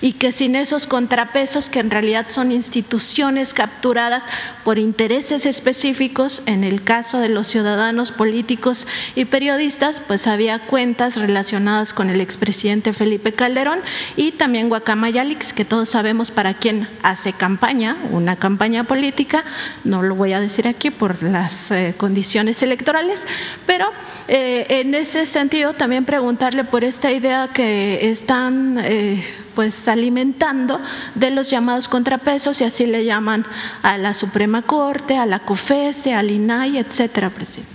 y 0.02 0.14
que 0.14 0.32
sin 0.32 0.56
esos 0.56 0.88
contrapesos, 0.88 1.70
que 1.70 1.80
en 1.80 1.92
realidad 1.92 2.28
son 2.30 2.52
instituciones 2.52 3.54
capturadas 3.54 4.24
por 4.64 4.80
intereses 4.80 5.46
específicos, 5.46 6.42
en 6.46 6.64
el 6.64 6.84
caso 6.84 7.20
de 7.20 7.30
los 7.30 7.48
ciudadanos 7.48 8.12
políticos 8.12 8.88
y 9.16 9.26
periodistas, 9.26 10.00
pues 10.00 10.28
había 10.28 10.60
cuentas 10.60 11.18
relacionadas 11.18 11.94
con 11.94 12.10
el 12.10 12.22
expresidente 12.22 12.94
Felipe 12.94 13.34
Calderón 13.34 13.80
y 14.16 14.32
también 14.32 14.70
Guacamayalix, 14.70 15.54
que 15.54 15.66
todos 15.66 15.90
sabemos 15.90 16.32
para 16.32 16.54
quién 16.54 16.88
hace 17.02 17.34
campaña, 17.34 17.98
una 18.12 18.36
campaña 18.36 18.84
política, 18.84 19.44
no 19.84 20.02
lo 20.02 20.16
voy 20.16 20.34
a 20.34 20.40
decir 20.40 20.68
aquí 20.68 20.90
por 20.90 21.24
las 21.24 21.72
eh, 21.72 21.94
condiciones 21.98 22.62
electorales, 22.64 23.26
pero 23.66 23.90
eh, 24.28 24.66
en 24.70 24.96
ese 24.96 25.26
sentido 25.26 25.74
también 25.74 26.06
preguntarle 26.06 26.64
por 26.64 26.84
esta 26.84 27.12
idea 27.12 27.50
que 27.54 28.10
están 28.10 28.78
eh, 28.94 29.24
pues 29.56 29.88
alimentando 29.88 30.80
de 31.16 31.32
los 31.32 31.50
llamados 31.50 31.88
contrapesos 31.88 32.62
y 32.62 32.64
así 32.64 32.86
le 32.86 33.06
llaman 33.06 33.44
a 33.82 33.98
la 33.98 34.14
Suprema 34.14 34.62
Corte, 34.62 35.18
a 35.18 35.26
la 35.26 35.40
COFESE, 35.40 36.14
al 36.14 36.30
INAI, 36.30 36.78
etcétera, 36.78 37.32
presidente. 37.32 37.74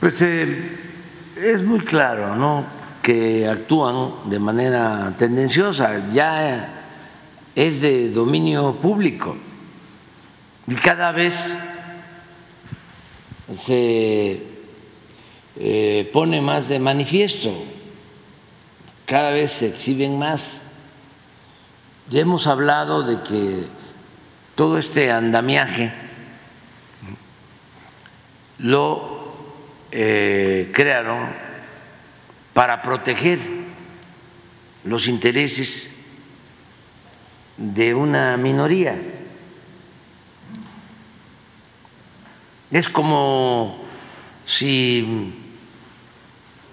Pues 0.00 0.22
es 0.22 1.62
muy 1.62 1.80
claro, 1.80 2.36
¿no? 2.36 2.80
que 3.02 3.46
actúan 3.48 4.12
de 4.30 4.38
manera 4.38 5.14
tendenciosa, 5.16 6.08
ya 6.10 6.68
es 7.54 7.80
de 7.80 8.10
dominio 8.10 8.76
público 8.76 9.36
y 10.66 10.74
cada 10.74 11.12
vez 11.12 11.58
se 13.52 14.42
eh, 15.56 16.10
pone 16.12 16.40
más 16.40 16.68
de 16.68 16.78
manifiesto, 16.78 17.52
cada 19.10 19.32
vez 19.32 19.50
se 19.50 19.66
exhiben 19.66 20.20
más. 20.20 20.62
Ya 22.10 22.20
hemos 22.20 22.46
hablado 22.46 23.02
de 23.02 23.20
que 23.24 23.64
todo 24.54 24.78
este 24.78 25.10
andamiaje 25.10 25.92
lo 28.58 29.34
eh, 29.90 30.70
crearon 30.72 31.28
para 32.54 32.82
proteger 32.82 33.40
los 34.84 35.08
intereses 35.08 35.90
de 37.56 37.96
una 37.96 38.36
minoría. 38.36 38.96
Es 42.70 42.88
como 42.88 43.76
si 44.46 45.34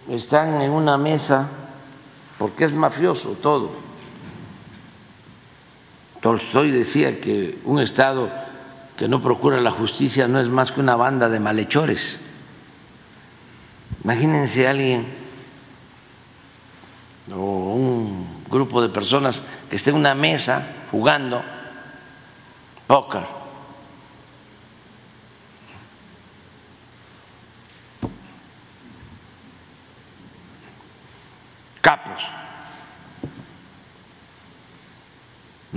están 0.08 0.62
en 0.62 0.70
una 0.70 1.00
mesa, 1.00 1.50
porque 2.38 2.64
es 2.64 2.74
mafioso 2.74 3.32
todo. 3.32 3.72
Tolstoy 6.22 6.72
decía 6.72 7.22
que 7.22 7.60
un 7.64 7.80
Estado 7.80 8.32
que 8.98 9.08
no 9.08 9.22
procura 9.22 9.62
la 9.62 9.72
justicia 9.72 10.28
no 10.28 10.40
es 10.40 10.50
más 10.50 10.72
que 10.72 10.82
una 10.82 10.96
banda 10.96 11.30
de 11.30 11.40
malhechores. 11.40 12.20
Imagínense 14.04 14.68
a 14.68 14.72
alguien 14.72 15.06
o 17.32 17.74
un 17.74 18.44
grupo 18.50 18.82
de 18.82 18.90
personas 18.90 19.44
que 19.70 19.76
esté 19.76 19.90
en 19.90 19.98
una 19.98 20.16
mesa 20.16 20.86
jugando 20.92 21.44
póker. 22.88 23.37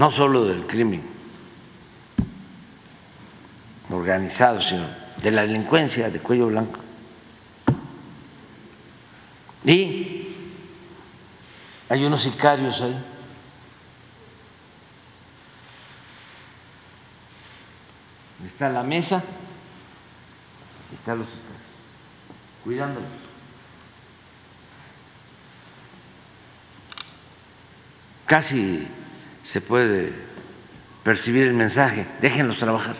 No 0.00 0.10
solo 0.10 0.46
del 0.46 0.66
crimen 0.66 1.02
organizado, 3.90 4.58
sino 4.58 4.88
de 5.22 5.30
la 5.30 5.42
delincuencia 5.42 6.08
de 6.08 6.20
cuello 6.20 6.46
blanco. 6.46 6.80
Y 9.62 10.26
hay 11.86 12.02
unos 12.02 12.22
sicarios 12.22 12.80
ahí. 12.80 12.98
Está 18.46 18.70
la 18.70 18.82
mesa, 18.82 19.22
están 20.94 21.18
los 21.18 21.26
sicarios, 21.28 21.60
cuidándolos. 22.64 23.10
Casi 28.24 28.88
se 29.42 29.61
puede 29.61 30.12
percibir 31.03 31.46
el 31.46 31.55
mensaje, 31.55 32.07
déjenlos 32.20 32.59
trabajar. 32.59 32.96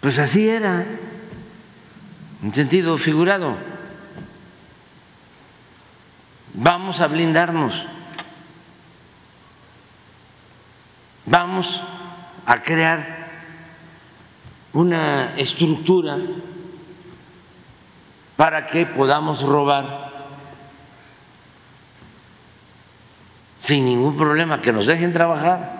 Pues 0.00 0.18
así 0.18 0.48
era, 0.48 0.86
en 2.42 2.54
sentido 2.54 2.96
figurado 2.96 3.56
vamos 6.54 7.00
a 7.00 7.06
blindarnos, 7.06 7.86
vamos 11.26 11.80
a 12.46 12.62
crear 12.62 13.30
una 14.72 15.34
estructura 15.36 16.18
para 18.36 18.66
que 18.66 18.86
podamos 18.86 19.42
robar 19.42 20.09
sin 23.70 23.84
ningún 23.84 24.16
problema, 24.16 24.60
que 24.60 24.72
nos 24.72 24.84
dejen 24.84 25.12
trabajar 25.12 25.78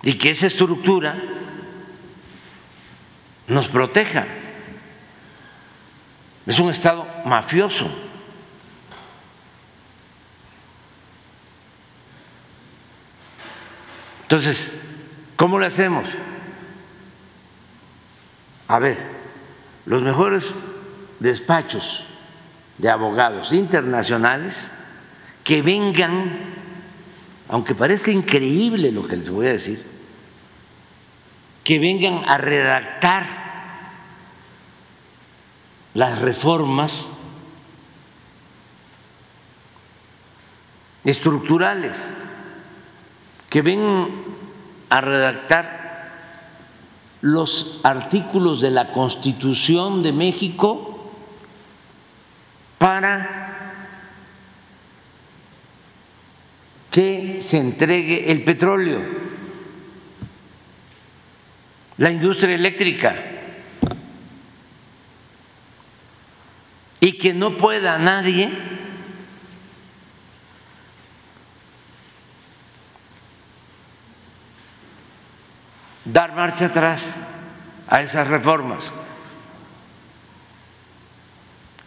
y 0.00 0.14
que 0.14 0.30
esa 0.30 0.46
estructura 0.46 1.20
nos 3.48 3.66
proteja. 3.66 4.28
Es 6.46 6.56
un 6.60 6.70
Estado 6.70 7.04
mafioso. 7.24 7.90
Entonces, 14.22 14.72
¿cómo 15.34 15.58
lo 15.58 15.66
hacemos? 15.66 16.16
A 18.68 18.78
ver, 18.78 19.04
los 19.84 20.00
mejores 20.00 20.54
despachos 21.18 22.06
de 22.78 22.90
abogados 22.90 23.52
internacionales 23.52 24.68
que 25.42 25.62
vengan, 25.62 26.54
aunque 27.48 27.74
parezca 27.74 28.10
increíble 28.10 28.90
lo 28.92 29.06
que 29.06 29.16
les 29.16 29.30
voy 29.30 29.46
a 29.46 29.52
decir, 29.52 29.84
que 31.62 31.78
vengan 31.78 32.22
a 32.26 32.38
redactar 32.38 33.44
las 35.94 36.20
reformas 36.20 37.08
estructurales 41.04 42.16
que 43.54 43.62
ven 43.62 44.08
a 44.88 45.00
redactar 45.00 46.10
los 47.20 47.78
artículos 47.84 48.60
de 48.60 48.72
la 48.72 48.90
Constitución 48.90 50.02
de 50.02 50.12
México 50.12 50.93
para 52.84 53.48
que 56.90 57.38
se 57.40 57.56
entregue 57.56 58.30
el 58.30 58.44
petróleo, 58.44 59.02
la 61.96 62.10
industria 62.10 62.56
eléctrica, 62.56 63.14
y 67.00 67.16
que 67.16 67.32
no 67.32 67.56
pueda 67.56 67.96
nadie 67.96 68.50
dar 76.04 76.34
marcha 76.34 76.66
atrás 76.66 77.06
a 77.88 78.02
esas 78.02 78.28
reformas 78.28 78.92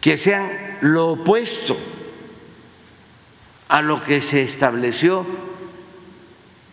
que 0.00 0.16
sean 0.16 0.78
lo 0.80 1.08
opuesto 1.08 1.76
a 3.68 3.82
lo 3.82 4.02
que 4.04 4.20
se 4.20 4.42
estableció 4.42 5.26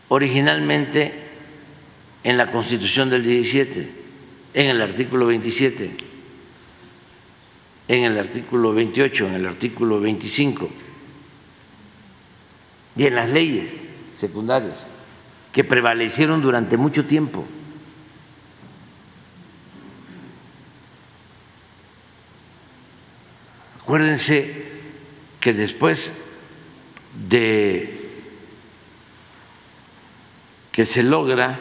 originalmente 0.08 1.14
en 2.24 2.38
la 2.38 2.52
Constitución 2.52 3.10
del 3.10 3.24
17, 3.24 3.92
en 4.54 4.68
el 4.68 4.82
artículo 4.82 5.28
27, 5.28 5.98
en 7.88 8.04
el 8.04 8.18
artículo 8.18 8.74
28, 8.74 9.28
en 9.28 9.34
el 9.34 9.46
artículo 9.46 10.00
25 10.00 10.70
y 12.96 13.06
en 13.06 13.16
las 13.16 13.30
leyes 13.30 13.82
secundarias 14.14 14.88
que 15.52 15.64
prevalecieron 15.64 16.42
durante 16.42 16.78
mucho 16.78 17.06
tiempo. 17.06 17.46
Acuérdense 23.86 24.66
que 25.40 25.54
después 25.54 26.12
de 27.30 28.02
que 30.72 30.88
se 30.88 31.04
logra 31.04 31.60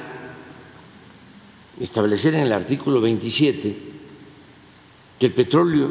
establecer 1.78 2.32
en 2.32 2.40
el 2.40 2.52
artículo 2.54 3.02
27 3.02 3.76
que 5.20 5.26
el 5.26 5.34
petróleo 5.34 5.90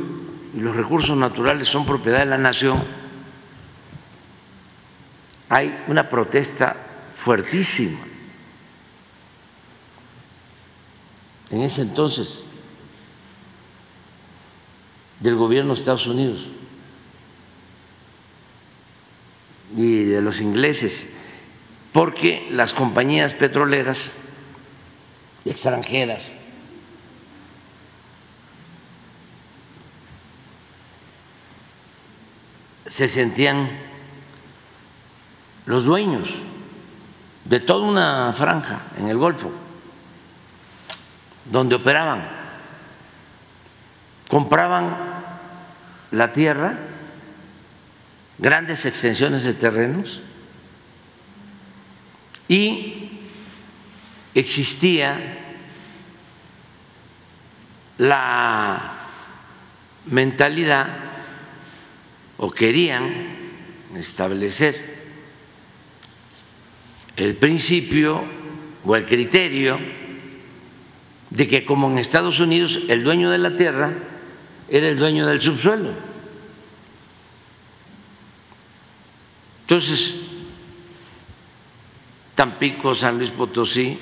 y 0.57 0.59
los 0.59 0.75
recursos 0.75 1.15
naturales 1.15 1.67
son 1.67 1.85
propiedad 1.85 2.21
de 2.21 2.25
la 2.25 2.39
nación, 2.39 2.83
hay 5.49 5.83
una 5.87 6.09
protesta 6.09 6.75
fuertísima. 7.13 7.99
En 11.51 11.61
ese 11.61 11.83
entonces 11.83 12.47
del 15.19 15.35
gobierno 15.35 15.73
de 15.73 15.79
Estados 15.79 16.07
Unidos 16.07 16.47
y 19.75 20.03
de 20.03 20.21
los 20.21 20.41
ingleses, 20.41 21.07
porque 21.91 22.47
las 22.51 22.73
compañías 22.73 23.33
petroleras 23.33 24.13
extranjeras 25.45 26.33
se 32.89 33.07
sentían 33.07 33.69
los 35.65 35.85
dueños 35.85 36.29
de 37.45 37.59
toda 37.59 37.87
una 37.87 38.33
franja 38.33 38.83
en 38.97 39.07
el 39.07 39.17
Golfo, 39.17 39.51
donde 41.45 41.75
operaban, 41.75 42.42
compraban 44.33 44.97
la 46.09 46.31
tierra, 46.31 46.75
grandes 48.39 48.83
extensiones 48.83 49.43
de 49.43 49.53
terrenos, 49.53 50.23
y 52.47 53.11
existía 54.33 55.19
la 57.99 58.93
mentalidad 60.07 60.87
o 62.37 62.49
querían 62.49 63.13
establecer 63.95 64.95
el 67.17 67.35
principio 67.35 68.23
o 68.83 68.95
el 68.95 69.05
criterio 69.05 69.77
de 71.29 71.47
que 71.47 71.65
como 71.65 71.87
en 71.91 71.99
Estados 71.99 72.39
Unidos 72.39 72.79
el 72.89 73.03
dueño 73.03 73.29
de 73.29 73.37
la 73.37 73.55
tierra 73.55 73.93
era 74.69 74.87
el 74.87 74.97
dueño 74.97 75.25
del 75.25 75.41
subsuelo. 75.41 75.89
Entonces, 79.61 80.15
Tampico, 82.35 82.95
San 82.95 83.17
Luis 83.17 83.29
Potosí, 83.29 83.99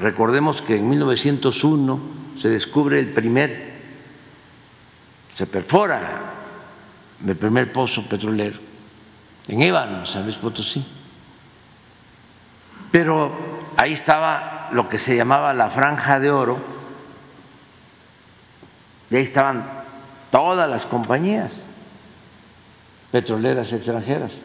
recordemos 0.00 0.60
que 0.60 0.76
en 0.76 0.88
1901 0.88 2.00
se 2.36 2.50
descubre 2.50 3.00
el 3.00 3.08
primer, 3.08 3.72
se 5.34 5.46
perfora 5.46 6.34
el 7.26 7.36
primer 7.36 7.72
pozo 7.72 8.06
petrolero 8.06 8.58
en 9.48 9.62
Ébano, 9.62 10.04
San 10.04 10.24
Luis 10.24 10.36
Potosí. 10.36 10.84
Pero 12.90 13.32
ahí 13.76 13.92
estaba 13.92 14.68
lo 14.72 14.88
que 14.88 14.98
se 14.98 15.16
llamaba 15.16 15.54
la 15.54 15.70
franja 15.70 16.20
de 16.20 16.30
oro, 16.30 16.75
y 19.10 19.16
ahí 19.16 19.22
estaban 19.22 19.64
todas 20.30 20.68
las 20.68 20.84
compañías 20.84 21.64
petroleras 23.10 23.72
extranjeras, 23.72 24.40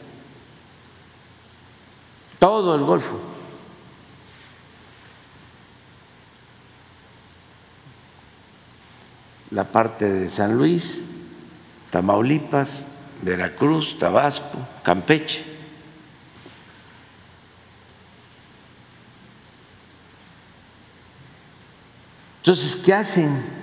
todo 2.40 2.76
el 2.76 2.84
Golfo. 2.84 3.20
La 9.50 9.66
parte 9.66 10.08
de 10.08 10.30
San 10.30 10.58
Luis, 10.58 11.02
Tamaulipas, 11.90 12.86
Veracruz, 13.22 13.98
Tabasco, 13.98 14.58
Campeche. 14.82 15.44
Entonces, 22.38 22.78
¿qué 22.78 22.94
hacen 22.94 23.61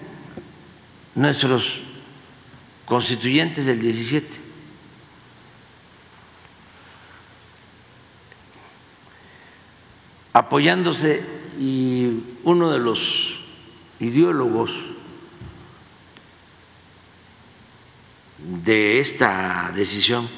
nuestros 1.18 1.80
constituyentes 2.84 3.66
del 3.66 3.80
17? 3.80 4.28
Apoyándose 10.32 11.26
y 11.58 12.22
uno 12.44 12.70
de 12.70 12.78
los 12.78 13.40
ideólogos 13.98 14.72
de 18.38 19.00
esta 19.00 19.72
decisión 19.74 20.28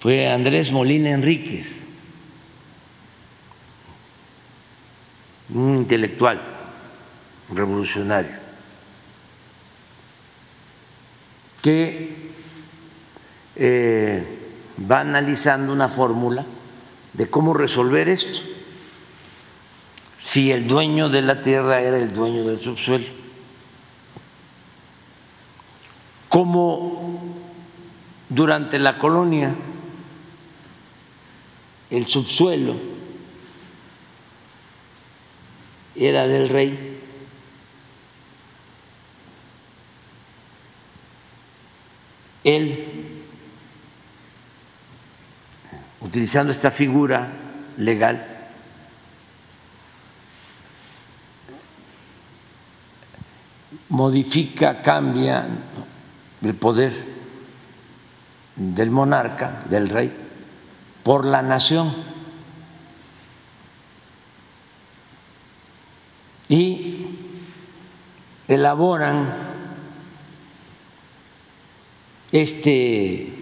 fue 0.00 0.32
Andrés 0.32 0.72
Molina 0.72 1.10
Enríquez, 1.10 1.84
un 5.50 5.76
intelectual 5.76 6.40
revolucionario, 7.52 8.39
que 11.62 12.30
eh, 13.56 14.38
va 14.90 15.00
analizando 15.00 15.72
una 15.72 15.88
fórmula 15.88 16.44
de 17.12 17.28
cómo 17.28 17.54
resolver 17.54 18.08
esto, 18.08 18.38
si 20.24 20.52
el 20.52 20.66
dueño 20.66 21.08
de 21.08 21.22
la 21.22 21.42
tierra 21.42 21.80
era 21.80 21.98
el 21.98 22.12
dueño 22.12 22.44
del 22.44 22.58
subsuelo. 22.58 23.20
como 26.30 27.20
durante 28.28 28.78
la 28.78 28.98
colonia 28.98 29.52
el 31.90 32.06
subsuelo 32.06 32.76
era 35.96 36.28
del 36.28 36.48
rey. 36.48 36.99
Él, 42.44 43.22
utilizando 46.00 46.52
esta 46.52 46.70
figura 46.70 47.28
legal, 47.76 48.30
modifica, 53.90 54.80
cambia 54.80 55.46
el 56.42 56.54
poder 56.54 56.92
del 58.56 58.90
monarca, 58.90 59.62
del 59.68 59.88
rey, 59.88 60.12
por 61.02 61.24
la 61.24 61.42
nación. 61.42 61.94
Y 66.48 67.06
elaboran 68.48 69.49
este 72.32 73.32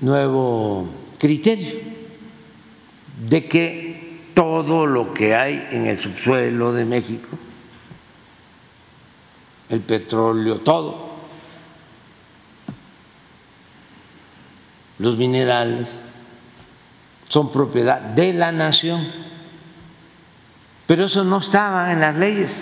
nuevo 0.00 0.88
criterio 1.18 1.80
de 3.28 3.46
que 3.46 4.30
todo 4.34 4.86
lo 4.86 5.12
que 5.14 5.34
hay 5.34 5.68
en 5.70 5.86
el 5.86 5.98
subsuelo 6.00 6.72
de 6.72 6.84
México, 6.84 7.28
el 9.68 9.80
petróleo, 9.80 10.58
todo, 10.60 11.12
los 14.98 15.16
minerales 15.16 16.00
son 17.28 17.50
propiedad 17.50 18.00
de 18.00 18.32
la 18.34 18.52
nación. 18.52 19.10
Pero 20.86 21.06
eso 21.06 21.24
no 21.24 21.38
estaba 21.38 21.92
en 21.92 22.00
las 22.00 22.16
leyes. 22.16 22.60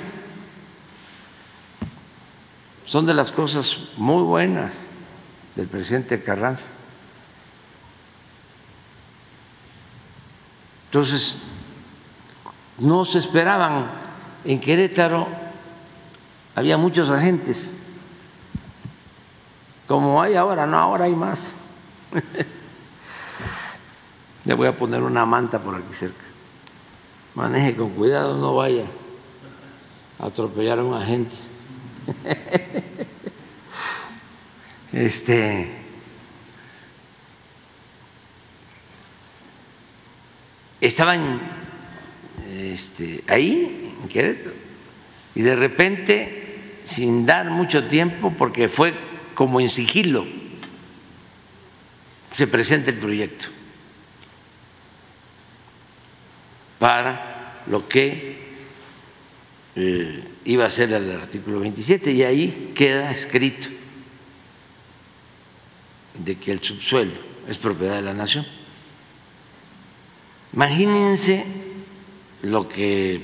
Son 2.90 3.06
de 3.06 3.14
las 3.14 3.30
cosas 3.30 3.78
muy 3.96 4.24
buenas 4.24 4.74
del 5.54 5.68
presidente 5.68 6.20
Carranza. 6.20 6.70
Entonces, 10.86 11.38
no 12.78 13.04
se 13.04 13.18
esperaban. 13.18 13.92
En 14.44 14.58
Querétaro 14.58 15.28
había 16.56 16.76
muchos 16.76 17.10
agentes, 17.10 17.76
como 19.86 20.20
hay 20.20 20.34
ahora, 20.34 20.66
no, 20.66 20.76
ahora 20.76 21.04
hay 21.04 21.14
más. 21.14 21.52
Le 24.44 24.54
voy 24.54 24.66
a 24.66 24.76
poner 24.76 25.04
una 25.04 25.24
manta 25.24 25.60
por 25.60 25.76
aquí 25.76 25.94
cerca. 25.94 26.24
Maneje 27.36 27.76
con 27.76 27.90
cuidado, 27.90 28.36
no 28.36 28.56
vaya 28.56 28.86
a 30.18 30.26
atropellar 30.26 30.80
a 30.80 30.82
un 30.82 30.94
agente. 30.94 31.49
Este 34.92 35.70
estaban 40.80 41.40
este, 42.48 43.22
ahí 43.28 43.80
y 45.34 45.42
de 45.42 45.54
repente, 45.54 46.80
sin 46.84 47.26
dar 47.26 47.50
mucho 47.50 47.86
tiempo, 47.86 48.34
porque 48.36 48.68
fue 48.68 48.94
como 49.34 49.60
en 49.60 49.68
sigilo, 49.68 50.26
se 52.32 52.46
presenta 52.46 52.90
el 52.90 52.96
proyecto 52.96 53.48
para 56.78 57.62
lo 57.66 57.88
que 57.88 58.49
eh, 59.76 60.24
iba 60.44 60.64
a 60.64 60.70
ser 60.70 60.92
el 60.92 61.10
artículo 61.12 61.60
27 61.60 62.10
y 62.12 62.22
ahí 62.22 62.72
queda 62.74 63.10
escrito 63.10 63.68
de 66.14 66.36
que 66.36 66.52
el 66.52 66.62
subsuelo 66.62 67.12
es 67.48 67.56
propiedad 67.56 67.96
de 67.96 68.02
la 68.02 68.14
nación. 68.14 68.46
Imagínense 70.52 71.44
lo 72.42 72.68
que 72.68 73.22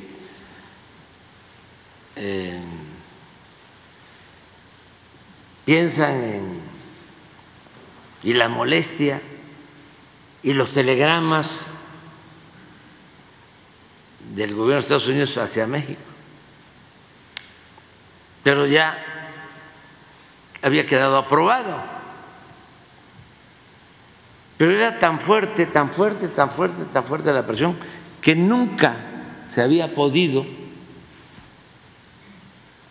eh, 2.15 2.61
piensan 5.65 6.23
en, 6.23 6.61
y 8.23 8.33
la 8.33 8.49
molestia 8.49 9.21
y 10.43 10.53
los 10.53 10.73
telegramas 10.73 11.75
del 14.35 14.55
gobierno 14.55 14.75
de 14.75 14.81
Estados 14.81 15.09
Unidos 15.09 15.37
hacia 15.39 15.67
México. 15.67 16.06
Pero 18.47 18.65
ya 18.65 18.97
había 20.63 20.87
quedado 20.87 21.17
aprobado. 21.17 21.83
Pero 24.57 24.71
era 24.71 25.01
tan 25.01 25.19
fuerte, 25.19 25.67
tan 25.67 25.91
fuerte, 25.91 26.29
tan 26.29 26.49
fuerte, 26.49 26.85
tan 26.85 27.03
fuerte 27.03 27.33
la 27.33 27.45
presión 27.45 27.77
que 28.21 28.37
nunca 28.37 28.99
se 29.49 29.63
había 29.63 29.95
podido, 29.95 30.47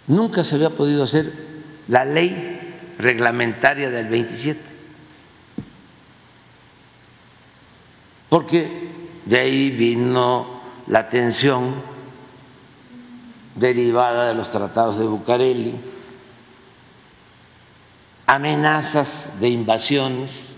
nunca 0.08 0.44
se 0.44 0.56
había 0.56 0.72
podido 0.72 1.04
hacer 1.04 1.32
la 1.88 2.04
ley 2.04 2.76
reglamentaria 3.00 3.90
del 3.90 4.10
27. 4.10 4.62
Porque 8.28 8.90
de 9.24 9.40
ahí 9.40 9.72
vino 9.72 10.60
la 10.88 11.08
tensión 11.08 11.95
derivada 13.56 14.28
de 14.28 14.36
los 14.36 14.52
tratados 14.52 15.00
de 15.00 15.06
Bucareli, 15.06 15.76
amenazas 18.28 19.32
de 19.40 19.50
invasiones, 19.50 20.56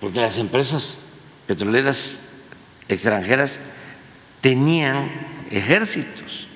porque 0.00 0.20
las 0.20 0.38
empresas 0.38 1.00
petroleras 1.46 2.20
extranjeras 2.88 3.60
tenían 4.40 5.10
ejércitos, 5.50 6.48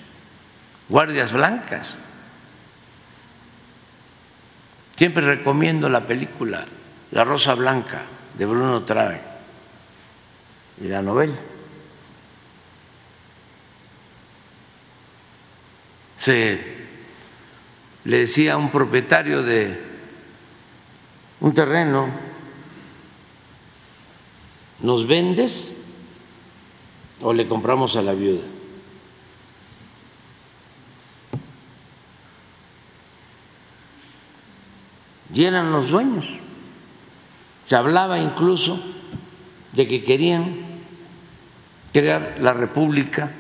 guardias 0.88 1.32
blancas. 1.32 1.98
Siempre 4.96 5.22
recomiendo 5.24 5.88
la 5.88 6.06
película 6.06 6.64
La 7.10 7.24
Rosa 7.24 7.54
Blanca 7.54 8.02
de 8.38 8.46
Bruno 8.46 8.82
Trave 8.84 9.20
y 10.80 10.88
la 10.88 11.02
novela. 11.02 11.34
Se 16.26 16.58
le 18.04 18.18
decía 18.18 18.54
a 18.54 18.56
un 18.56 18.68
propietario 18.68 19.44
de 19.44 19.80
un 21.38 21.54
terreno, 21.54 22.08
¿nos 24.80 25.06
vendes 25.06 25.72
o 27.22 27.32
le 27.32 27.46
compramos 27.46 27.94
a 27.94 28.02
la 28.02 28.14
viuda? 28.14 28.42
Y 35.32 35.44
eran 35.44 35.70
los 35.70 35.90
dueños. 35.90 36.40
Se 37.66 37.76
hablaba 37.76 38.18
incluso 38.18 38.82
de 39.74 39.86
que 39.86 40.02
querían 40.02 40.56
crear 41.92 42.38
la 42.40 42.52
República 42.52 43.30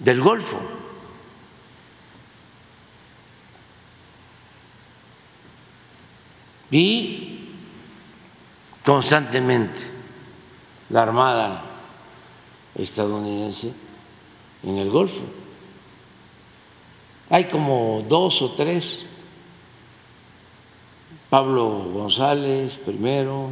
del 0.00 0.20
Golfo. 0.20 0.83
Y 6.70 7.48
constantemente 8.84 9.80
la 10.90 11.02
Armada 11.02 11.64
estadounidense 12.74 13.72
en 14.62 14.78
el 14.78 14.90
Golfo. 14.90 15.22
Hay 17.30 17.46
como 17.46 18.04
dos 18.08 18.42
o 18.42 18.52
tres, 18.52 19.06
Pablo 21.30 21.68
González 21.92 22.74
primero, 22.74 23.50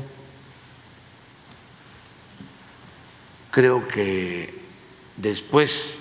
creo 3.51 3.87
que 3.88 4.62
después 5.16 5.98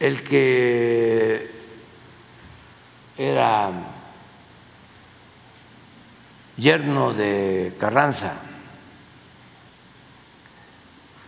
el 0.00 0.22
que 0.22 1.50
era 3.16 3.70
yerno 6.56 7.12
de 7.14 7.74
Carranza, 7.78 8.34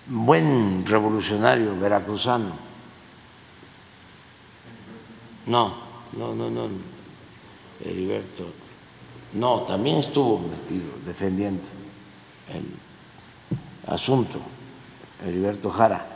buen 0.07 0.87
revolucionario 0.87 1.79
veracruzano. 1.79 2.53
No, 5.47 5.75
no, 6.13 6.35
no, 6.35 6.51
no, 6.51 6.69
Heriberto. 7.85 8.53
No, 9.33 9.61
también 9.61 9.99
estuvo 9.99 10.39
metido 10.39 10.87
defendiendo 11.05 11.65
el 12.49 13.93
asunto, 13.93 14.41
Heriberto 15.25 15.71
Jara. 15.71 16.07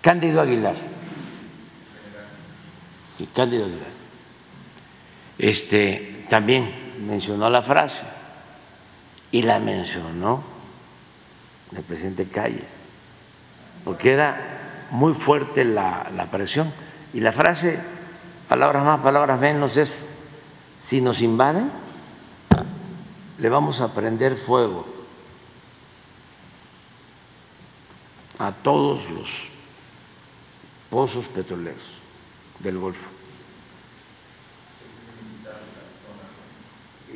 Cándido 0.00 0.40
Aguilar. 0.40 1.01
Cándido 3.26 3.64
Aguilar. 3.64 3.88
Este, 5.38 6.26
también 6.28 6.72
mencionó 7.06 7.50
la 7.50 7.62
frase 7.62 8.02
y 9.30 9.42
la 9.42 9.58
mencionó 9.58 10.42
el 11.74 11.82
presidente 11.82 12.28
Calles, 12.28 12.68
porque 13.84 14.12
era 14.12 14.86
muy 14.90 15.14
fuerte 15.14 15.64
la, 15.64 16.10
la 16.14 16.30
presión. 16.30 16.72
Y 17.14 17.20
la 17.20 17.32
frase, 17.32 17.78
palabras 18.48 18.84
más, 18.84 19.00
palabras 19.00 19.40
menos, 19.40 19.76
es, 19.76 20.08
si 20.76 21.00
nos 21.00 21.20
invaden, 21.22 21.70
le 23.38 23.48
vamos 23.48 23.80
a 23.80 23.92
prender 23.92 24.36
fuego 24.36 24.86
a 28.38 28.52
todos 28.52 29.08
los 29.10 29.28
pozos 30.90 31.26
petroleros 31.26 31.98
del 32.58 32.78
Golfo. 32.78 33.08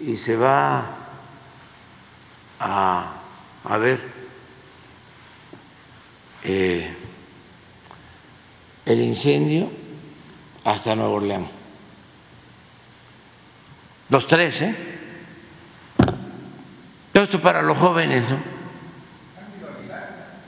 Y 0.02 0.16
se 0.16 0.36
va 0.36 0.86
a, 2.60 3.12
a 3.64 3.78
ver 3.78 4.00
eh, 6.44 6.94
el 8.84 9.00
incendio 9.00 9.68
hasta 10.64 10.94
Nueva 10.94 11.10
Orleans. 11.10 11.48
los 14.10 14.26
tres, 14.26 14.62
¿eh? 14.62 14.76
Todo 17.12 17.24
esto 17.24 17.40
para 17.40 17.62
los 17.62 17.76
jóvenes, 17.78 18.30
¿no? 18.30 18.38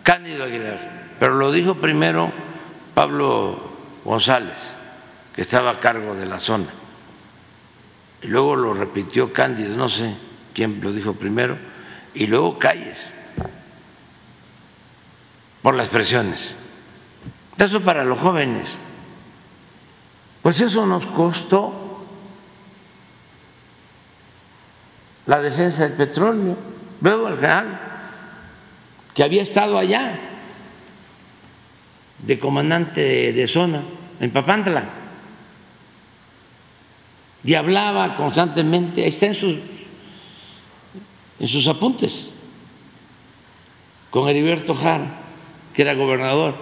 Cándido 0.02 0.44
Aguilar. 0.44 1.08
Pero 1.18 1.34
lo 1.34 1.50
dijo 1.50 1.74
primero 1.74 2.32
Pablo 2.94 3.60
González, 4.04 4.74
que 5.34 5.42
estaba 5.42 5.72
a 5.72 5.78
cargo 5.78 6.14
de 6.14 6.26
la 6.26 6.38
zona. 6.38 6.68
Luego 8.22 8.56
lo 8.56 8.74
repitió 8.74 9.32
Cándido, 9.32 9.76
no 9.76 9.88
sé 9.88 10.14
quién 10.54 10.80
lo 10.82 10.92
dijo 10.92 11.14
primero, 11.14 11.56
y 12.14 12.26
luego 12.26 12.58
Calles, 12.58 13.12
por 15.62 15.74
las 15.74 15.88
presiones. 15.88 16.56
Eso 17.56 17.80
para 17.80 18.04
los 18.04 18.18
jóvenes. 18.18 18.74
Pues 20.42 20.60
eso 20.60 20.86
nos 20.86 21.06
costó 21.06 22.06
la 25.26 25.40
defensa 25.40 25.84
del 25.84 25.92
petróleo. 25.92 26.56
Luego 27.00 27.28
el 27.28 27.36
general, 27.36 27.80
que 29.14 29.22
había 29.22 29.42
estado 29.42 29.78
allá, 29.78 30.18
de 32.18 32.38
comandante 32.38 33.32
de 33.32 33.46
zona, 33.46 33.82
en 34.20 34.30
Papantla, 34.30 34.84
y 37.44 37.54
hablaba 37.54 38.14
constantemente, 38.14 39.02
ahí 39.02 39.08
está 39.08 39.26
en 39.26 39.34
sus, 39.34 39.56
en 41.38 41.46
sus 41.46 41.66
apuntes, 41.68 42.32
con 44.10 44.28
Heriberto 44.28 44.74
Jara, 44.74 45.20
que 45.74 45.82
era 45.82 45.94
gobernador 45.94 46.54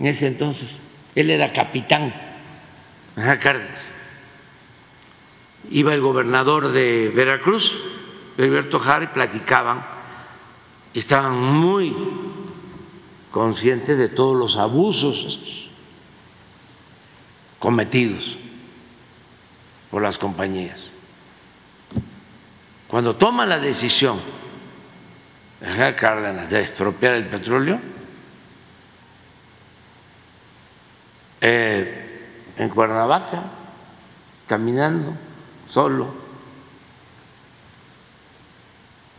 en 0.00 0.06
ese 0.06 0.26
entonces, 0.26 0.82
él 1.14 1.30
era 1.30 1.52
capitán, 1.52 2.14
Cárdenas. 3.14 3.90
Iba 5.70 5.92
el 5.92 6.00
gobernador 6.00 6.70
de 6.70 7.12
Veracruz, 7.14 7.76
Heriberto 8.36 8.78
Jara, 8.78 9.04
y 9.04 9.08
platicaban, 9.08 9.84
estaban 10.94 11.36
muy 11.36 11.94
conscientes 13.32 13.98
de 13.98 14.08
todos 14.08 14.36
los 14.36 14.56
abusos 14.56 15.68
cometidos 17.58 18.38
por 19.90 20.02
las 20.02 20.18
compañías. 20.18 20.90
Cuando 22.88 23.16
toma 23.16 23.46
la 23.46 23.58
decisión 23.58 24.20
de 25.60 25.94
Cárdenas 25.94 26.50
de 26.50 26.60
expropiar 26.60 27.14
el 27.14 27.26
petróleo, 27.26 27.80
eh, 31.40 32.08
en 32.56 32.68
Cuernavaca, 32.70 33.44
caminando 34.46 35.12
solo 35.66 36.12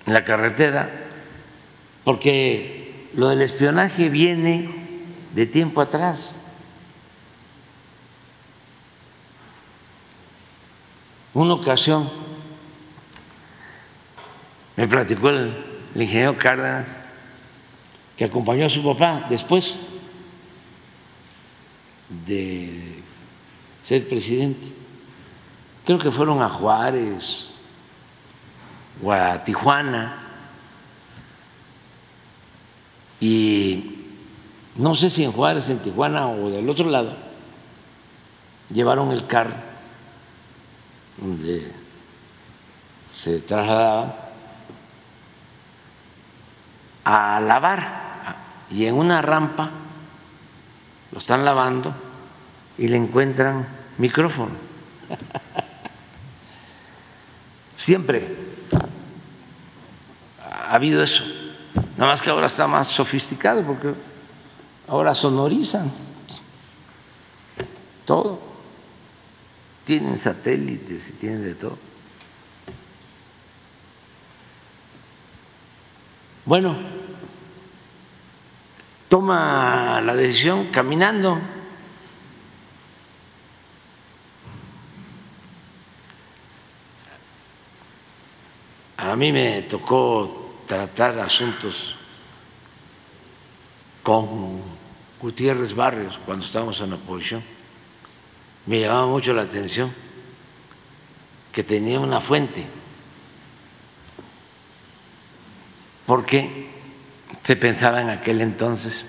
en 0.05 0.13
la 0.13 0.23
carretera, 0.25 0.89
porque 2.03 3.09
lo 3.13 3.29
del 3.29 3.41
espionaje 3.41 4.09
viene 4.09 5.05
de 5.33 5.45
tiempo 5.45 5.81
atrás. 5.81 6.35
Una 11.33 11.53
ocasión 11.53 12.09
me 14.75 14.87
platicó 14.87 15.29
el, 15.29 15.53
ingeniero 15.95 16.37
Cárdenas 16.37 16.87
que 18.17 18.25
acompañó 18.25 18.65
a 18.65 18.69
su 18.69 18.83
papá 18.83 19.25
después 19.29 19.79
de 22.25 23.03
ser 23.81 24.07
presidente. 24.07 24.67
Creo 25.85 25.99
que 25.99 26.11
fueron 26.11 26.41
a 26.41 26.49
Juárez 26.49 27.49
o 29.03 29.11
a 29.11 29.43
Tijuana 29.43 30.23
y 33.19 33.95
no 34.75 34.95
sé 34.95 35.09
si 35.09 35.23
en 35.23 35.31
Juárez, 35.31 35.69
en 35.69 35.79
Tijuana 35.79 36.27
o 36.27 36.49
del 36.49 36.69
otro 36.69 36.89
lado, 36.89 37.15
llevaron 38.71 39.11
el 39.11 39.27
carro 39.27 39.68
donde 41.19 41.71
se 43.09 43.39
trasladaba 43.41 44.29
a 47.03 47.39
lavar 47.39 48.35
y 48.69 48.85
en 48.85 48.95
una 48.95 49.21
rampa 49.21 49.69
lo 51.11 51.19
están 51.19 51.43
lavando 51.43 51.93
y 52.77 52.87
le 52.87 52.97
encuentran 52.97 53.67
micrófono. 53.97 54.51
Siempre 57.75 58.37
ha 60.41 60.75
habido 60.75 61.01
eso. 61.01 61.23
Nada 61.97 62.11
más 62.11 62.21
que 62.21 62.29
ahora 62.29 62.45
está 62.45 62.67
más 62.67 62.87
sofisticado 62.87 63.63
porque 63.63 63.93
ahora 64.87 65.15
sonorizan 65.15 65.91
todo 68.05 68.48
tienen 69.89 70.19
satélites 70.19 71.09
y 71.09 71.13
tienen 71.13 71.41
de 71.41 71.55
todo. 71.55 71.75
Bueno, 76.45 76.77
toma 79.07 79.99
la 80.01 80.15
decisión 80.15 80.67
caminando. 80.67 81.39
A 88.97 89.15
mí 89.15 89.31
me 89.31 89.63
tocó 89.63 90.61
tratar 90.67 91.17
asuntos 91.17 91.95
con 94.03 94.61
Gutiérrez 95.19 95.73
Barrios 95.73 96.19
cuando 96.27 96.45
estábamos 96.45 96.79
en 96.79 96.91
la 96.91 96.95
oposición 96.97 97.58
me 98.65 98.79
llamaba 98.79 99.07
mucho 99.07 99.33
la 99.33 99.43
atención 99.43 99.93
que 101.51 101.63
tenía 101.63 101.99
una 101.99 102.21
fuente, 102.21 102.65
porque 106.05 106.69
se 107.43 107.55
pensaba 107.55 108.01
en 108.01 108.09
aquel 108.09 108.41
entonces 108.41 109.03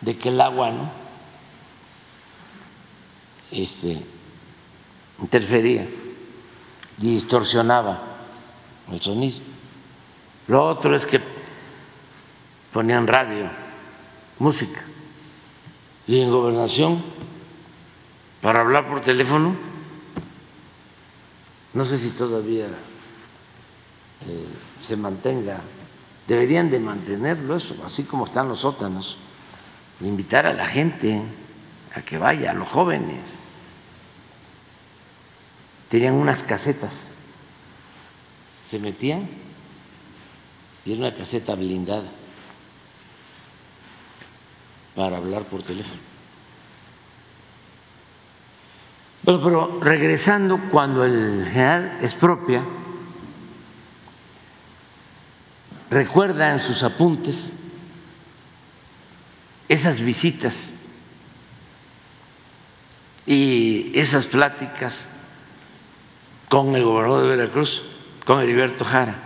de 0.00 0.16
que 0.18 0.30
el 0.30 0.40
agua 0.40 0.70
¿no? 0.70 0.90
este, 3.52 4.02
interfería 5.20 5.86
y 6.98 7.14
distorsionaba 7.14 8.02
el 8.90 9.00
sonido. 9.00 9.38
Lo 10.48 10.64
otro 10.64 10.96
es 10.96 11.06
que 11.06 11.20
ponían 12.72 13.06
radio, 13.06 13.48
música 14.38 14.82
y 16.12 16.20
en 16.20 16.30
gobernación 16.30 17.02
para 18.42 18.60
hablar 18.60 18.86
por 18.86 19.00
teléfono, 19.00 19.56
no 21.72 21.84
sé 21.84 21.96
si 21.96 22.10
todavía 22.10 22.66
eh, 22.66 24.46
se 24.82 24.94
mantenga, 24.96 25.62
deberían 26.28 26.68
de 26.68 26.80
mantenerlo 26.80 27.56
eso, 27.56 27.76
así 27.82 28.04
como 28.04 28.26
están 28.26 28.46
los 28.46 28.58
sótanos, 28.58 29.16
invitar 30.02 30.44
a 30.44 30.52
la 30.52 30.66
gente 30.66 31.22
a 31.94 32.02
que 32.02 32.18
vaya, 32.18 32.50
a 32.50 32.54
los 32.54 32.68
jóvenes. 32.68 33.40
Tenían 35.88 36.12
unas 36.12 36.42
casetas, 36.42 37.08
se 38.68 38.78
metían 38.78 39.30
y 40.84 40.92
era 40.92 41.00
una 41.08 41.14
caseta 41.14 41.54
blindada 41.54 42.10
para 44.94 45.16
hablar 45.16 45.44
por 45.44 45.62
teléfono. 45.62 46.00
Bueno, 49.22 49.40
pero 49.42 49.78
regresando 49.80 50.58
cuando 50.70 51.04
el 51.04 51.44
general 51.46 51.98
expropia, 52.00 52.64
recuerda 55.90 56.52
en 56.52 56.58
sus 56.58 56.82
apuntes 56.82 57.52
esas 59.68 60.00
visitas 60.00 60.70
y 63.24 63.92
esas 63.98 64.26
pláticas 64.26 65.06
con 66.48 66.74
el 66.74 66.84
gobernador 66.84 67.22
de 67.22 67.36
Veracruz, 67.36 67.82
con 68.24 68.40
Heriberto 68.40 68.84
Jara. 68.84 69.16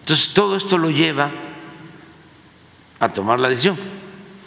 Entonces 0.00 0.32
todo 0.32 0.56
esto 0.56 0.78
lo 0.78 0.90
lleva 0.90 1.45
a 3.00 3.08
tomar 3.08 3.38
la 3.38 3.48
decisión. 3.48 3.76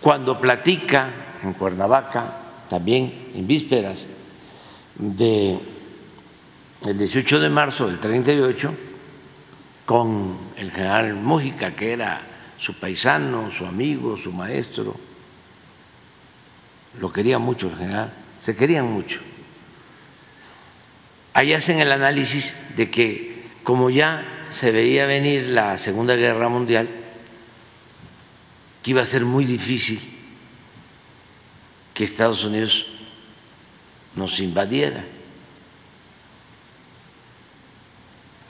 Cuando 0.02 0.40
platica 0.40 1.38
en 1.44 1.54
Cuernavaca, 1.54 2.38
también 2.70 3.32
en 3.34 3.48
vísperas 3.48 4.08
del 4.96 5.60
18 6.82 7.40
de 7.40 7.50
marzo 7.50 7.88
del 7.88 8.00
38, 8.00 8.74
con 9.86 10.38
el 10.56 10.72
general 10.72 11.16
Mújica, 11.16 11.76
que 11.76 11.94
era 11.94 12.22
su 12.58 12.80
paisano, 12.80 13.50
su 13.50 13.66
amigo, 13.66 14.16
su 14.18 14.32
maestro, 14.32 14.96
lo 17.00 17.12
quería 17.12 17.40
mucho 17.40 17.68
el 17.68 17.78
general, 17.78 18.14
se 18.40 18.56
querían 18.56 18.92
mucho. 18.92 19.20
ahí 21.34 21.54
hacen 21.54 21.80
el 21.80 21.92
análisis 21.92 22.56
de 22.76 22.90
que 22.90 23.44
como 23.64 23.90
ya 23.90 24.46
se 24.50 24.72
veía 24.72 25.06
venir 25.06 25.48
la 25.48 25.78
Segunda 25.78 26.16
Guerra 26.16 26.50
Mundial, 26.50 26.90
que 28.84 28.92
iba 28.92 29.02
a 29.02 29.06
ser 29.06 29.26
muy 29.26 29.46
difícil 29.46 30.00
que 31.94 32.04
Estados 32.04 32.44
Unidos 32.44 32.86
nos 34.16 34.40
invadiera. 34.40 35.04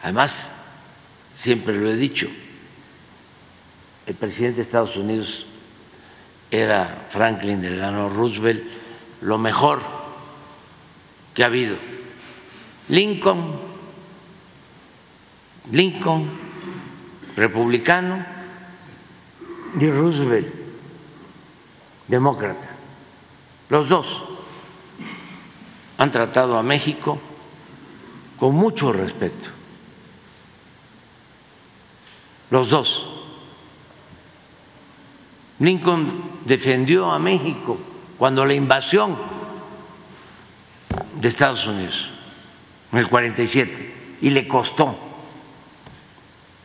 Además, 0.04 0.50
siempre 1.34 1.74
lo 1.74 1.90
he 1.90 1.96
dicho, 1.96 2.30
el 4.06 4.16
presidente 4.16 4.58
de 4.58 4.62
Estados 4.62 4.96
Unidos 4.98 5.46
era 6.52 7.08
Franklin 7.10 7.62
Delano 7.62 8.10
Roosevelt, 8.10 8.64
lo 9.22 9.38
mejor 9.38 9.82
que 11.34 11.44
ha 11.44 11.48
habido. 11.48 11.76
Lincoln, 12.88 13.60
Lincoln, 15.72 16.28
republicano, 17.36 18.26
y 19.80 19.90
Roosevelt, 19.90 20.54
demócrata. 22.08 22.70
Los 23.70 23.90
dos 23.90 24.24
han 25.98 26.12
tratado 26.12 26.58
a 26.58 26.64
México 26.64 27.20
con 28.40 28.56
mucho 28.56 28.94
respeto. 28.94 29.50
Los 32.50 32.70
dos. 32.70 33.06
Lincoln 35.60 36.08
defendió 36.46 37.12
a 37.12 37.20
México 37.20 37.78
cuando 38.18 38.46
la 38.46 38.54
invasión 38.54 39.18
de 41.16 41.28
Estados 41.28 41.68
Unidos, 41.68 42.10
en 42.92 43.00
el 43.00 43.08
47, 43.08 44.18
y 44.22 44.30
le 44.30 44.48
costó, 44.48 44.98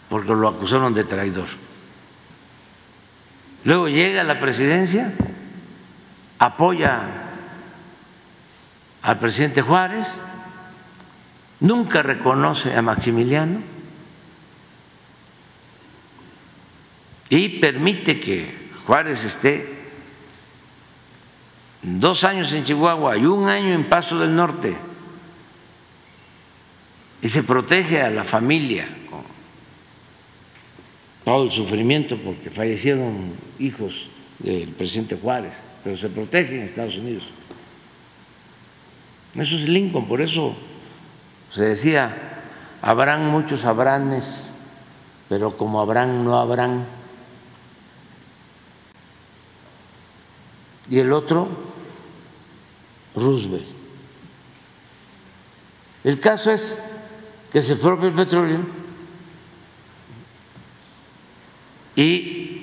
porque 0.08 0.28
lo 0.32 0.48
acusaron 0.48 0.94
de 0.94 1.04
traidor. 1.04 1.63
Luego 3.64 3.88
llega 3.88 4.20
a 4.20 4.24
la 4.24 4.40
presidencia, 4.40 5.12
apoya 6.38 7.00
al 9.00 9.18
presidente 9.18 9.62
Juárez, 9.62 10.14
nunca 11.60 12.02
reconoce 12.02 12.76
a 12.76 12.82
Maximiliano 12.82 13.60
y 17.30 17.60
permite 17.60 18.20
que 18.20 18.70
Juárez 18.86 19.24
esté 19.24 19.74
dos 21.82 22.24
años 22.24 22.52
en 22.52 22.64
Chihuahua 22.64 23.16
y 23.16 23.24
un 23.24 23.48
año 23.48 23.72
en 23.72 23.88
Paso 23.88 24.18
del 24.18 24.36
Norte 24.36 24.76
y 27.22 27.28
se 27.28 27.42
protege 27.42 28.02
a 28.02 28.10
la 28.10 28.24
familia 28.24 28.86
todo 31.24 31.44
el 31.44 31.50
sufrimiento 31.50 32.16
porque 32.18 32.50
fallecieron 32.50 33.32
hijos 33.58 34.08
del 34.38 34.68
presidente 34.70 35.16
Juárez, 35.16 35.60
pero 35.82 35.96
se 35.96 36.08
protege 36.08 36.56
en 36.56 36.62
Estados 36.62 36.96
Unidos. 36.96 37.30
Eso 39.34 39.56
es 39.56 39.68
Lincoln, 39.68 40.06
por 40.06 40.20
eso 40.20 40.54
se 41.50 41.64
decía, 41.64 42.14
habrán 42.82 43.26
muchos 43.26 43.64
Abranes, 43.64 44.52
pero 45.28 45.56
como 45.56 45.80
habrán 45.80 46.24
no 46.24 46.38
habrán. 46.38 46.86
y 50.90 50.98
el 50.98 51.12
otro 51.12 51.48
Roosevelt. 53.14 53.64
El 56.02 56.20
caso 56.20 56.50
es 56.50 56.78
que 57.52 57.62
se 57.62 57.76
fue 57.76 57.94
el 58.06 58.12
petróleo 58.12 58.83
y 61.96 62.60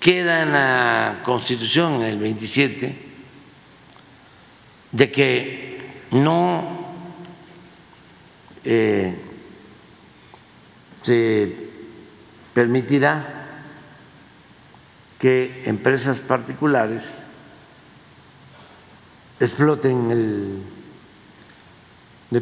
queda 0.00 0.42
en 0.42 0.52
la 0.52 1.20
Constitución 1.24 1.96
en 1.96 2.02
el 2.02 2.18
27 2.18 2.96
de 4.92 5.12
que 5.12 5.78
no 6.10 6.92
eh, 8.64 9.14
se 11.02 11.70
permitirá 12.52 13.46
que 15.18 15.62
empresas 15.66 16.20
particulares 16.20 17.24
exploten 19.38 20.10
el, 20.10 20.62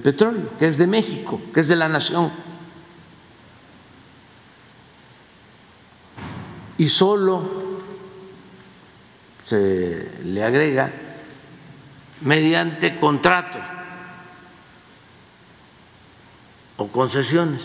petróleo, 0.00 0.56
que 0.58 0.66
es 0.66 0.78
de 0.78 0.86
México, 0.86 1.40
que 1.52 1.60
es 1.60 1.68
de 1.68 1.76
la 1.76 1.88
nación. 1.88 2.32
Y 6.80 6.88
solo 6.88 7.42
se 9.44 10.10
le 10.24 10.42
agrega 10.42 10.90
mediante 12.22 12.96
contrato 12.96 13.58
o 16.78 16.88
concesiones. 16.88 17.60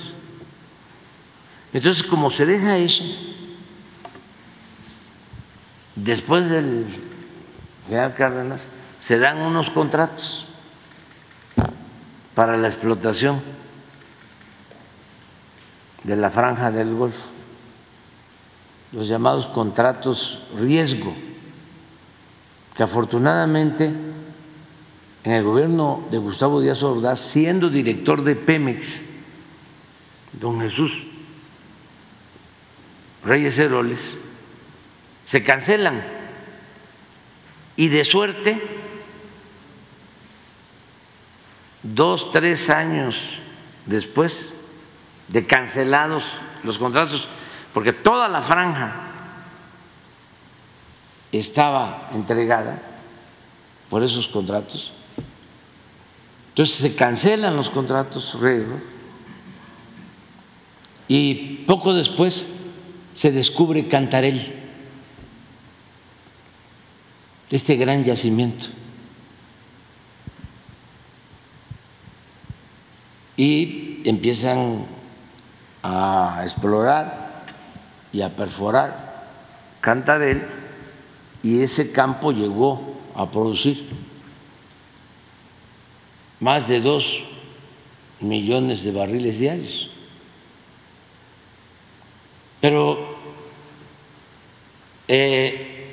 Entonces, 1.71 2.03
como 2.03 2.29
se 2.29 2.45
deja 2.45 2.77
eso, 2.77 3.05
después 5.95 6.49
del 6.49 6.85
general 7.87 8.15
Cárdenas, 8.15 8.65
se 8.99 9.17
dan 9.17 9.37
unos 9.37 9.69
contratos 9.69 10.45
para 12.33 12.57
la 12.57 12.67
explotación 12.67 13.41
de 16.03 16.17
la 16.17 16.29
franja 16.29 16.69
del 16.69 16.93
Golfo, 16.93 17.29
los 18.91 19.07
llamados 19.07 19.47
contratos 19.47 20.41
riesgo, 20.57 21.13
que 22.75 22.83
afortunadamente 22.83 23.93
en 25.23 25.31
el 25.31 25.43
gobierno 25.43 26.05
de 26.11 26.17
Gustavo 26.19 26.61
Díaz 26.61 26.83
Ordaz, 26.83 27.19
siendo 27.19 27.69
director 27.69 28.23
de 28.23 28.35
Pemex, 28.35 29.01
don 30.33 30.61
Jesús 30.61 31.03
Reyes 33.23 33.57
Heroles, 33.57 34.19
se 35.25 35.43
cancelan. 35.43 36.03
Y 37.75 37.87
de 37.89 38.05
suerte 38.05 38.61
dos, 41.81 42.29
tres 42.31 42.69
años 42.69 43.39
después 43.85 44.53
de 45.27 45.45
cancelados 45.45 46.23
los 46.63 46.77
contratos, 46.77 47.27
porque 47.75 47.91
toda 47.91 48.29
la 48.29 48.41
franja 48.41 48.95
estaba 51.29 52.07
entregada 52.13 52.81
por 53.89 54.01
esos 54.01 54.29
contratos, 54.29 54.93
entonces 56.47 56.77
se 56.77 56.95
cancelan 56.95 57.57
los 57.57 57.69
contratos 57.69 58.37
y 61.09 61.65
poco 61.67 61.93
después 61.93 62.47
se 63.13 63.33
descubre 63.33 63.89
Cantarell 63.89 64.55
este 67.51 67.75
gran 67.75 68.05
yacimiento. 68.05 68.67
Y 73.35 74.01
empiezan 74.05 74.85
a 75.83 76.39
explorar 76.41 77.24
y 78.15 78.21
a 78.21 78.33
perforar 78.33 79.25
Cantarel 79.81 80.47
y 81.43 81.61
ese 81.61 81.91
campo 81.91 82.31
llegó 82.31 82.95
a 83.13 83.29
producir 83.29 83.89
más 86.39 86.69
de 86.69 86.79
dos 86.79 87.23
millones 88.21 88.85
de 88.85 88.91
barriles 88.93 89.39
diarios. 89.39 89.89
Pero 92.61 93.17
eh, 95.09 95.91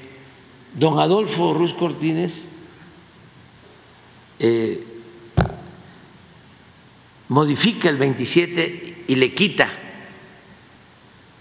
Don 0.74 1.00
Adolfo 1.00 1.54
Ruz 1.54 1.74
Cortines 1.74 2.44
eh, 4.38 4.86
modifica 7.28 7.88
el 7.88 7.96
27 7.96 9.06
y 9.08 9.16
le 9.16 9.34
quita 9.34 9.81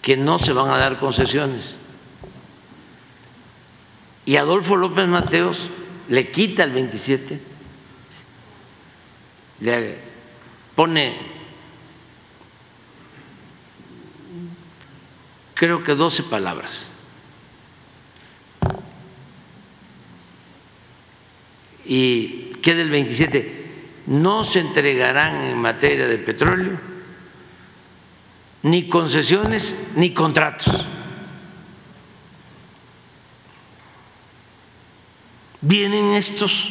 que 0.02 0.18
no 0.18 0.40
se 0.40 0.54
van 0.54 0.70
a 0.70 0.78
dar 0.78 1.00
concesiones. 1.00 1.76
Y 4.26 4.36
Adolfo 4.36 4.76
López 4.76 5.08
Mateos 5.08 5.70
le 6.10 6.32
quita 6.32 6.64
el 6.64 6.72
27, 6.72 7.40
le 9.62 9.98
pone, 10.76 11.18
creo 15.54 15.84
que 15.84 15.96
12 15.96 16.24
palabras 16.24 16.88
y 21.86 22.54
queda 22.62 22.82
el 22.82 22.90
27. 22.90 23.62
no 24.08 24.44
se 24.44 24.60
entregarán 24.60 25.36
en 25.46 25.58
materia 25.58 26.08
de 26.08 26.18
petróleo 26.18 26.91
ni 28.64 28.88
concesiones 28.88 29.76
ni 29.96 30.14
contratos. 30.14 30.86
Vienen 35.62 36.14
estos 36.14 36.70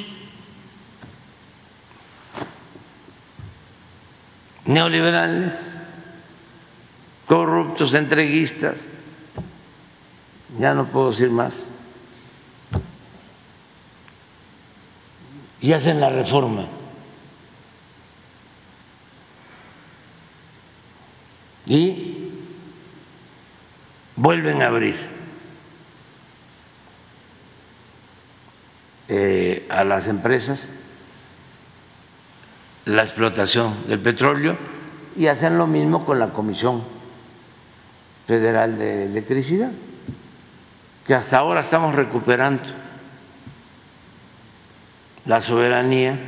neoliberales, 4.64 5.70
corruptos, 7.26 7.94
entreguistas, 7.94 8.88
ya 10.58 10.74
no 10.74 10.86
puedo 10.86 11.10
decir 11.10 11.30
más, 11.30 11.68
y 15.60 15.72
hacen 15.72 16.00
la 16.00 16.10
reforma. 16.10 16.66
Y 21.70 22.32
vuelven 24.16 24.60
a 24.60 24.66
abrir 24.66 24.96
eh, 29.06 29.66
a 29.70 29.84
las 29.84 30.08
empresas 30.08 30.74
la 32.86 33.02
explotación 33.02 33.86
del 33.86 34.00
petróleo 34.00 34.58
y 35.14 35.28
hacen 35.28 35.58
lo 35.58 35.68
mismo 35.68 36.04
con 36.04 36.18
la 36.18 36.30
Comisión 36.30 36.82
Federal 38.26 38.76
de 38.76 39.04
Electricidad, 39.04 39.70
que 41.06 41.14
hasta 41.14 41.38
ahora 41.38 41.60
estamos 41.60 41.94
recuperando 41.94 42.64
la 45.24 45.40
soberanía 45.40 46.18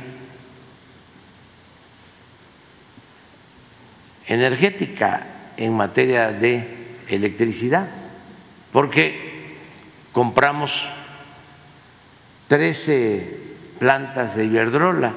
energética 4.25 5.32
en 5.57 5.73
materia 5.75 6.31
de 6.31 6.67
electricidad, 7.07 7.87
porque 8.71 9.57
compramos 10.11 10.87
13 12.47 13.37
plantas 13.79 14.35
de 14.35 14.45
Iberdrola 14.45 15.13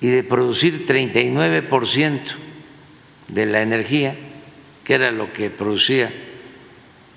y 0.00 0.08
de 0.08 0.22
producir 0.22 0.86
39% 0.86 2.34
de 3.28 3.46
la 3.46 3.62
energía, 3.62 4.14
que 4.84 4.94
era 4.94 5.10
lo 5.10 5.32
que 5.32 5.50
producía 5.50 6.12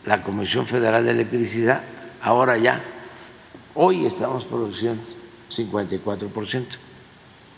la 0.06 0.24
Comisión 0.24 0.66
Federal 0.66 1.04
de 1.04 1.12
Electricidad, 1.12 1.84
ahora 2.22 2.58
ya, 2.58 2.82
hoy 3.76 4.06
estamos 4.06 4.46
produciendo 4.46 5.04
54%. 5.52 6.78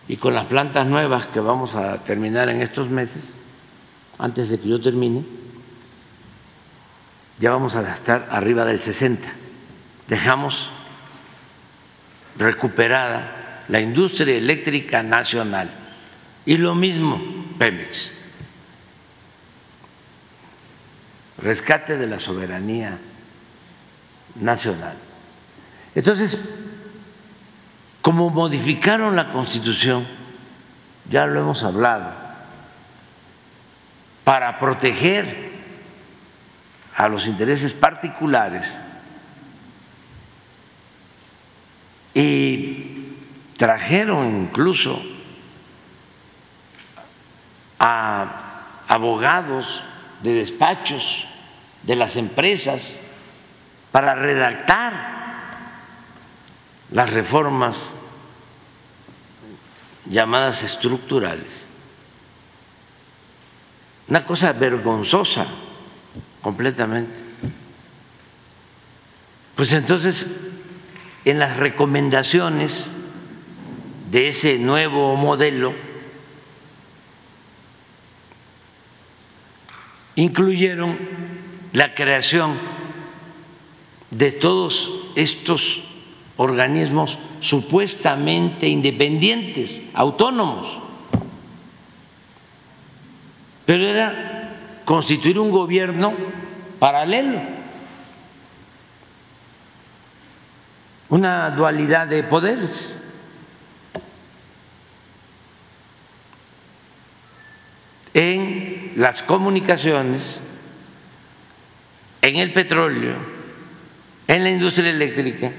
Y 0.08 0.18
con 0.18 0.34
las 0.34 0.46
plantas 0.46 0.88
nuevas 0.88 1.28
que 1.28 1.40
vamos 1.40 1.76
a 1.76 2.04
terminar 2.04 2.50
en 2.50 2.62
estos 2.62 2.90
meses, 2.90 3.38
antes 4.20 4.49
de 4.49 4.59
que 4.59 4.67
yo 4.67 4.80
termine, 4.80 5.24
ya 7.39 7.51
vamos 7.51 7.76
a 7.76 7.82
gastar 7.82 8.28
arriba 8.32 8.65
del 8.65 8.82
60. 8.82 9.30
Dejamos 10.07 10.70
recuperada 12.38 13.63
la 13.70 13.80
industria 13.80 14.36
eléctrica 14.36 15.01
nacional. 15.03 15.70
Y 16.45 16.57
lo 16.57 16.76
mismo 16.76 17.22
Pemex. 17.57 18.13
Rescate 21.38 21.97
de 21.97 22.07
la 22.07 22.20
soberanía 22.20 22.97
nacional. 24.36 24.95
Entonces, 25.95 26.39
como 28.01 28.30
modificaron 28.30 29.15
la 29.15 29.32
constitución, 29.32 30.05
ya 31.09 31.26
lo 31.26 31.39
hemos 31.39 31.63
hablado, 31.63 32.13
para 34.30 34.59
proteger 34.59 35.49
a 36.95 37.07
los 37.07 37.25
intereses 37.25 37.73
particulares 37.73 38.71
y 42.13 43.15
trajeron 43.57 44.41
incluso 44.41 45.01
a 47.80 48.84
abogados 48.88 49.84
de 50.21 50.34
despachos 50.34 51.25
de 51.82 51.95
las 51.95 52.15
empresas 52.15 52.99
para 53.91 54.13
redactar 54.13 54.93
las 56.91 57.09
reformas 57.09 57.95
llamadas 60.05 60.61
estructurales. 60.61 61.68
Una 64.10 64.26
cosa 64.26 64.53
vergonzosa 64.53 65.45
completamente. 66.41 67.22
Pues 69.55 69.72
entonces, 69.74 70.28
en 71.26 71.38
las 71.38 71.57
recomendaciones 71.57 72.89
de 74.10 74.30
ese 74.30 74.57
nuevo 74.57 75.16
modelo 75.16 75.74
incluyeron 80.16 80.97
la 81.74 81.93
creación 81.93 82.57
de 84.10 84.32
todos 84.32 84.91
estos 85.16 85.82
organismos 86.38 87.20
supuestamente 87.41 88.68
independientes, 88.68 89.82
autónomos, 89.93 90.80
pero 93.70 93.86
era 93.86 94.49
constituir 94.84 95.38
un 95.38 95.51
gobierno 95.51 96.11
paralelo, 96.80 97.39
una 101.09 101.51
dualidad 101.51 102.07
de 102.07 102.24
poderes. 102.24 103.03
en 108.15 108.93
las 108.95 109.22
comunicaciones, 109.22 110.39
en 112.24 112.38
el 112.38 112.51
petróleo, 112.51 113.17
en 114.28 114.43
la 114.43 114.49
industria 114.49 114.89
eléctrica, 114.89 115.51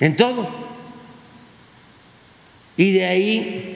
en 0.00 0.16
todo. 0.16 0.50
Y 2.76 2.90
de 2.94 3.06
ahí 3.06 3.69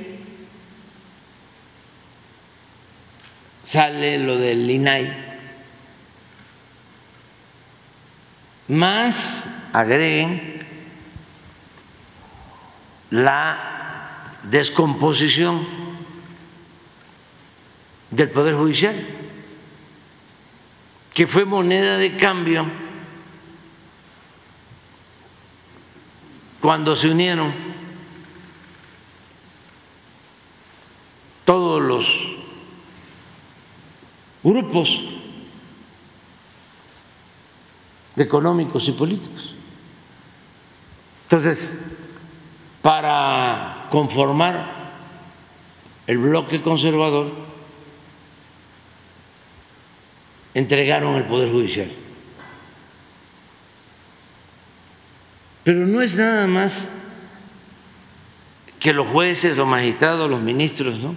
sale 3.75 4.21
lo 4.21 4.37
del 4.37 4.71
INAI. 4.71 5.13
Más 8.69 9.47
agreguen 9.73 10.65
la 13.11 14.39
descomposición 14.45 15.67
del 18.13 18.31
Poder 18.31 18.55
Judicial, 18.55 18.95
que 21.13 21.27
fue 21.27 21.45
moneda 21.45 21.99
de 21.99 22.17
cambio 22.17 22.67
cuando 26.61 26.95
se 26.95 27.09
unieron 27.09 27.53
todos 31.45 31.83
los 31.83 32.34
grupos 34.45 35.01
económicos 38.17 38.87
y 38.89 38.93
políticos. 38.93 39.57
Entonces, 41.25 41.73
para 42.83 43.89
conformar 43.91 44.93
el 46.07 46.19
bloque 46.19 46.61
conservador, 46.61 47.33
entregaron 50.53 51.17
el 51.17 51.25
Poder 51.25 51.51
Judicial. 51.51 51.91
Pero 55.65 55.87
no 55.87 56.03
es 56.03 56.17
nada 56.17 56.47
más 56.47 56.89
que 58.79 58.93
los 58.93 59.09
jueces, 59.09 59.57
los 59.57 59.67
magistrados, 59.67 60.31
los 60.31 60.43
ministros, 60.43 60.99
¿no? 60.99 61.17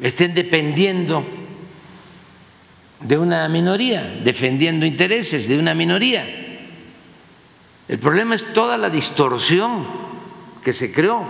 Estén 0.00 0.34
dependiendo 0.34 1.24
de 3.00 3.18
una 3.18 3.48
minoría, 3.48 4.02
defendiendo 4.22 4.86
intereses 4.86 5.48
de 5.48 5.58
una 5.58 5.74
minoría. 5.74 6.24
El 7.88 7.98
problema 7.98 8.34
es 8.34 8.52
toda 8.52 8.76
la 8.76 8.90
distorsión 8.90 9.86
que 10.62 10.72
se 10.72 10.92
creó, 10.92 11.24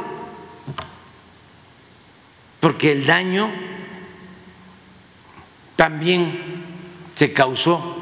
porque 2.60 2.92
el 2.92 3.04
daño 3.04 3.50
también 5.76 6.64
se 7.14 7.32
causó 7.32 7.94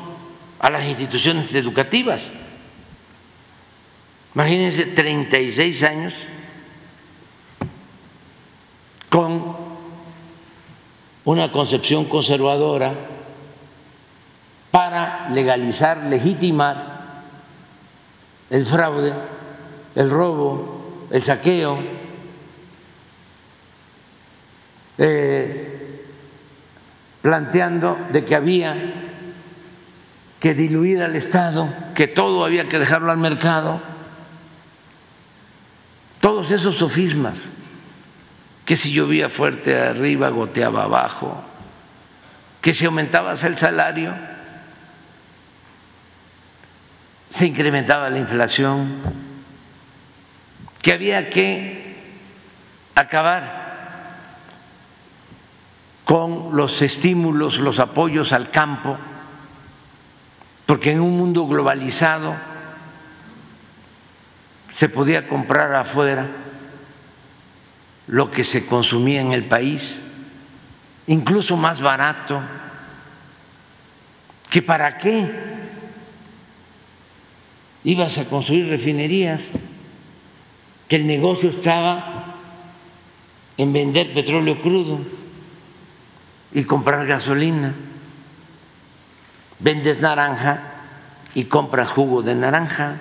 a 0.60 0.70
las 0.70 0.86
instituciones 0.86 1.52
educativas. 1.54 2.32
Imagínense 4.34 4.86
36 4.86 5.82
años 5.82 6.26
con 9.08 9.63
una 11.25 11.51
concepción 11.51 12.05
conservadora 12.07 12.93
para 14.70 15.29
legalizar, 15.31 16.05
legitimar 16.05 17.22
el 18.51 18.66
fraude, 18.66 19.12
el 19.95 20.11
robo, 20.11 21.07
el 21.11 21.22
saqueo, 21.22 21.79
eh, 24.99 26.05
planteando 27.22 27.99
de 28.11 28.25
que 28.25 28.35
había 28.35 28.77
que 30.41 30.55
diluir 30.55 31.03
al 31.03 31.16
Estado, 31.16 31.72
que 31.95 32.07
todo 32.07 32.45
había 32.45 32.68
que 32.68 32.79
dejarlo 32.79 33.11
al 33.11 33.18
mercado, 33.18 33.81
todos 36.20 36.51
esos 36.51 36.77
sofismas, 36.77 37.49
que 38.64 38.76
si 38.76 38.92
llovía 38.92 39.28
fuerte 39.28 39.78
arriba, 39.78 40.30
goteaba 40.30 40.84
abajo, 40.84 41.42
que 42.60 42.72
si 42.72 42.86
aumentabas 42.86 43.44
el 43.44 43.58
salario, 43.58 44.14
se 47.28 47.46
incrementaba 47.46 48.08
la 48.08 48.18
inflación, 48.18 49.02
que 50.80 50.92
había 50.92 51.30
que 51.30 51.96
acabar 52.94 53.64
con 56.04 56.56
los 56.56 56.80
estímulos, 56.80 57.58
los 57.58 57.78
apoyos 57.80 58.32
al 58.32 58.50
campo, 58.50 58.96
porque 60.64 60.92
en 60.92 61.00
un 61.00 61.18
mundo 61.18 61.46
globalizado 61.46 62.34
se 64.72 64.88
podía 64.88 65.28
comprar 65.28 65.74
afuera 65.74 66.28
lo 68.07 68.30
que 68.30 68.44
se 68.44 68.66
consumía 68.66 69.20
en 69.20 69.32
el 69.32 69.44
país, 69.44 70.02
incluso 71.07 71.57
más 71.57 71.80
barato, 71.80 72.40
que 74.50 74.62
para 74.62 74.98
qué 74.98 75.30
ibas 77.82 78.18
a 78.18 78.24
construir 78.26 78.68
refinerías, 78.68 79.50
que 80.88 80.96
el 80.96 81.07
negocio 81.07 81.50
estaba 81.50 82.34
en 83.57 83.72
vender 83.72 84.12
petróleo 84.12 84.61
crudo 84.61 84.98
y 86.52 86.64
comprar 86.64 87.07
gasolina. 87.07 87.74
Vendes 89.59 90.00
naranja 90.00 90.62
y 91.34 91.44
compras 91.44 91.88
jugo 91.88 92.22
de 92.22 92.34
naranja. 92.34 92.96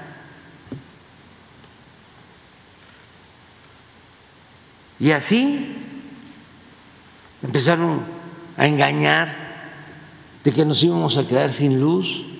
Y 4.99 5.11
así 5.11 5.75
empezaron 7.41 8.01
a 8.57 8.67
engañar 8.67 9.35
de 10.43 10.51
que 10.51 10.65
nos 10.65 10.83
íbamos 10.83 11.17
a 11.17 11.27
quedar 11.27 11.51
sin 11.51 11.79
luz. 11.79 12.33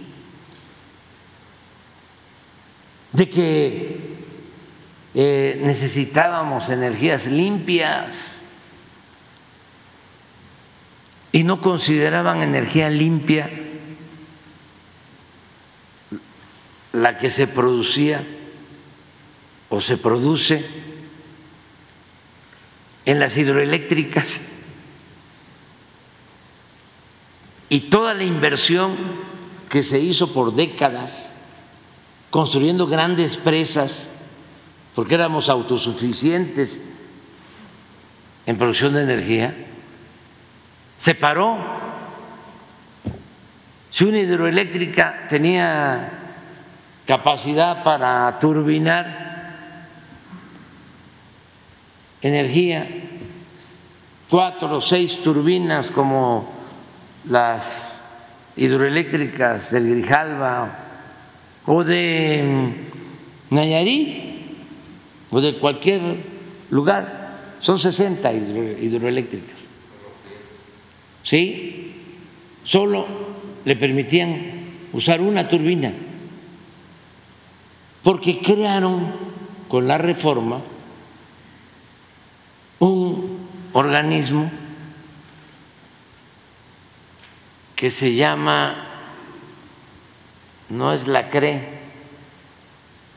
de 3.14 3.30
que 3.30 4.00
eh, 5.14 5.62
necesitábamos 5.64 6.70
energías 6.70 7.28
limpias 7.28 8.40
y 11.32 11.44
no 11.44 11.62
consideraban 11.62 12.42
energía 12.42 12.90
limpia 12.90 13.50
la 16.92 17.18
que 17.18 17.30
se 17.30 17.48
producía 17.48 18.26
o 19.70 19.80
se 19.80 19.98
produce 19.98 20.66
en 23.06 23.20
las 23.20 23.36
hidroeléctricas 23.38 24.42
y 27.70 27.82
toda 27.90 28.14
la 28.14 28.24
inversión 28.24 28.96
que 29.70 29.82
se 29.82 30.00
hizo 30.00 30.32
por 30.32 30.54
décadas 30.54 31.34
construyendo 32.30 32.88
grandes 32.88 33.38
presas, 33.38 34.12
porque 34.94 35.16
éramos 35.16 35.50
autosuficientes 35.50 36.84
en 38.46 38.58
producción 38.58 38.94
de 38.94 39.02
energía, 39.02 39.56
se 40.98 41.16
paró. 41.16 41.58
Si 43.90 44.04
una 44.04 44.20
hidroeléctrica 44.20 45.28
tenía 45.28 46.12
capacidad 47.06 47.84
para 47.84 48.40
turbinar 48.40 49.23
energía, 52.24 52.88
cuatro 54.30 54.78
o 54.78 54.82
seis 54.82 55.22
turbinas 55.22 55.92
como 55.92 56.50
las 57.28 58.02
hidroeléctricas 58.56 59.72
del 59.72 59.90
Grijalba 59.90 60.80
o 61.66 61.84
de 61.84 62.42
mm, 62.44 63.54
Nayarit 63.54 64.24
o 65.30 65.42
de 65.42 65.60
cualquier 65.60 66.02
lugar. 66.70 67.22
Son 67.60 67.78
60 67.78 68.34
hidroeléctricas. 68.34 69.70
¿Sí? 71.24 71.94
Solo 72.64 73.06
le 73.64 73.76
permitían 73.76 74.64
usar 74.92 75.22
una 75.22 75.48
turbina 75.48 75.94
porque 78.04 78.40
crearon 78.40 79.12
con 79.70 79.88
la 79.88 79.98
reforma 79.98 80.62
un 82.80 83.48
organismo 83.74 84.52
que 87.76 87.92
se 87.92 88.14
llama 88.14 88.88
no 90.70 90.94
es 90.94 91.08
la 91.08 91.30
CRE, 91.30 91.68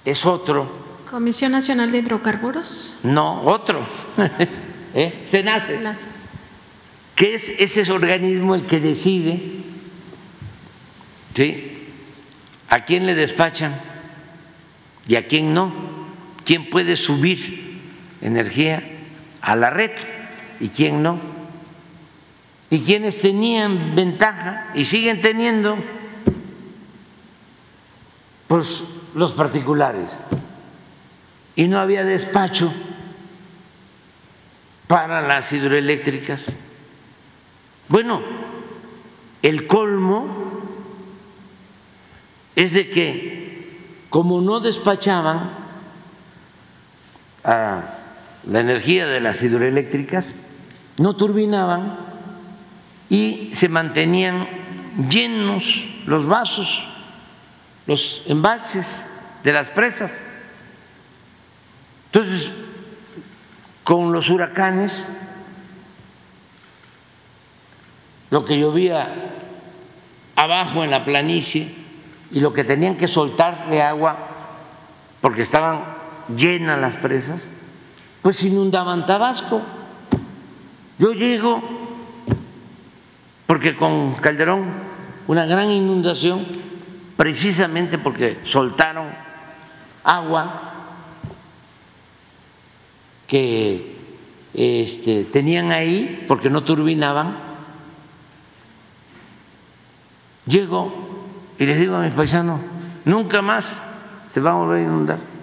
es 0.05 0.27
otro. 0.27 0.69
Comisión 1.11 1.53
Nacional 1.53 1.93
de 1.93 1.99
Hidrocarburos. 1.99 2.97
No, 3.03 3.43
otro. 3.43 3.87
¿Eh? 4.95 5.25
Se 5.25 5.43
nace. 5.43 5.81
Que 7.15 7.35
es 7.35 7.49
ese 7.49 7.91
organismo 7.93 8.55
el 8.55 8.67
que 8.67 8.81
decide 8.81 9.41
¿sí? 11.33 11.93
a 12.69 12.85
quién 12.85 13.07
le 13.07 13.15
despachan 13.15 13.81
y 15.07 15.15
a 15.15 15.27
quién 15.27 15.55
no, 15.55 15.73
quién 16.45 16.69
puede 16.69 16.97
subir 16.97 17.81
energía 18.21 18.96
a 19.47 19.55
la 19.55 19.71
red 19.71 19.93
y 20.59 20.69
quién 20.71 21.05
no. 21.05 21.21
Y 22.69 22.81
quienes 22.81 23.21
tenían 23.23 23.95
ventaja 23.95 24.73
y 24.75 24.85
siguen 24.85 25.21
teniendo 25.21 25.79
pues 28.49 28.83
los 29.15 29.35
particulares 29.35 30.21
y 31.55 31.69
no 31.69 31.79
había 31.79 32.05
despacho 32.05 32.73
para 34.89 35.21
las 35.21 35.53
hidroeléctricas. 35.53 36.47
Bueno, 37.89 38.21
el 39.43 39.69
colmo 39.69 40.27
es 42.57 42.73
de 42.73 42.91
que 42.91 43.79
como 44.11 44.41
no 44.41 44.59
despachaban 44.59 45.51
a 47.45 47.96
la 48.47 48.61
energía 48.61 49.07
de 49.07 49.21
las 49.21 49.43
hidroeléctricas, 49.43 50.37
no 50.99 51.15
turbinaban 51.15 51.99
y 53.09 53.51
se 53.53 53.69
mantenían 53.69 54.49
llenos 55.11 55.89
los 56.07 56.27
vasos 56.27 56.87
los 57.87 58.23
embalses 58.27 59.07
de 59.45 59.53
las 59.53 59.71
presas. 59.71 60.23
Entonces, 62.07 62.51
con 63.85 64.13
los 64.13 64.29
huracanes, 64.29 65.09
lo 68.31 68.45
que 68.45 68.59
llovía 68.59 69.15
abajo 70.35 70.83
en 70.83 70.91
la 70.91 71.05
planicie 71.05 71.73
y 72.33 72.41
lo 72.41 72.53
que 72.53 72.65
tenían 72.65 72.97
que 72.97 73.09
soltar 73.09 73.71
de 73.71 73.83
agua 73.83 74.17
porque 75.21 75.43
estaban 75.43 75.85
llenas 76.37 76.81
las 76.81 76.97
presas, 76.97 77.53
pues 78.27 78.43
inundaban 78.43 79.07
Tabasco. 79.07 79.63
Yo 80.99 81.13
llego 81.13 81.63
porque 83.47 83.77
con 83.77 84.15
Calderón 84.15 84.69
una 85.29 85.47
gran 85.47 85.71
inundación 85.71 86.45
precisamente 87.17 87.99
porque 87.99 88.41
soltaron 88.43 89.07
agua 90.03 90.73
que 93.29 93.95
este, 94.55 95.23
tenían 95.27 95.71
ahí 95.71 96.25
porque 96.27 96.51
no 96.51 96.65
turbinaban. 96.65 97.37
Llego 100.47 100.93
y 101.61 101.65
les 101.65 101.79
digo 101.79 101.95
a 101.95 102.01
mis 102.01 102.15
paisanos, 102.15 102.61
nunca 103.05 103.41
más 103.41 103.73
se 104.27 104.41
va 104.41 104.51
a 104.51 104.55
volver 104.55 104.81
a 104.81 104.83
inundar. 104.83 105.36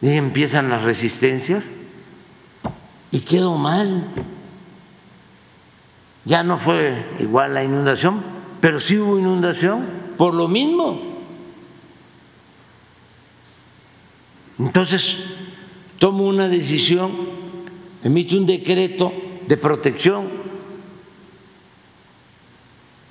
Y 0.00 0.10
empiezan 0.10 0.68
las 0.68 0.82
resistencias 0.82 1.74
y 3.10 3.20
quedó 3.20 3.56
mal. 3.56 4.04
Ya 6.24 6.42
no 6.44 6.56
fue 6.56 7.04
igual 7.18 7.54
la 7.54 7.64
inundación, 7.64 8.22
pero 8.60 8.80
sí 8.80 8.98
hubo 8.98 9.18
inundación 9.18 9.86
por 10.16 10.34
lo 10.34 10.46
mismo. 10.46 11.00
Entonces, 14.58 15.20
tomo 15.98 16.26
una 16.26 16.48
decisión, 16.48 17.12
emito 18.02 18.36
un 18.36 18.46
decreto 18.46 19.12
de 19.46 19.56
protección 19.56 20.28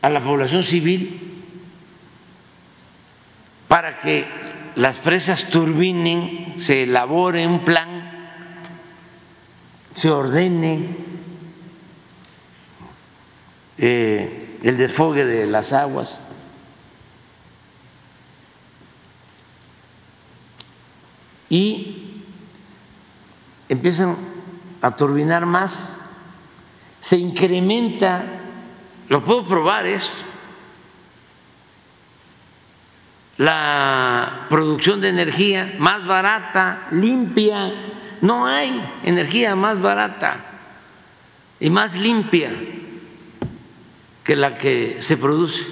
a 0.02 0.10
la 0.10 0.22
población 0.22 0.62
civil 0.62 1.20
para 3.68 3.98
que 3.98 4.47
las 4.78 4.98
presas 4.98 5.50
turbinen, 5.50 6.54
se 6.56 6.84
elabore 6.84 7.48
un 7.48 7.66
plan, 7.66 7.90
se 9.92 10.12
ordene 10.12 10.96
eh, 13.80 14.60
el 14.62 14.78
desfogue 14.78 15.26
de 15.26 15.48
las 15.48 15.74
aguas. 15.74 16.22
Y 21.50 22.22
empiezan 23.70 24.16
a 24.84 24.96
turbinar 24.96 25.48
más, 25.48 25.98
se 27.00 27.18
incrementa, 27.18 28.26
lo 29.10 29.24
puedo 29.24 29.44
probar 29.48 29.88
esto, 29.88 30.24
la 33.38 34.48
producción 34.50 35.00
de 35.00 35.10
energía 35.10 35.76
más 35.78 36.06
barata, 36.06 36.88
limpia. 36.92 37.72
No 38.22 38.48
hay 38.48 38.84
energía 39.04 39.56
más 39.56 39.80
barata 39.80 40.44
y 41.60 41.70
más 41.70 41.96
limpia 41.96 42.52
que 44.24 44.36
la 44.36 44.58
que 44.58 45.02
se 45.02 45.18
produce 45.18 45.66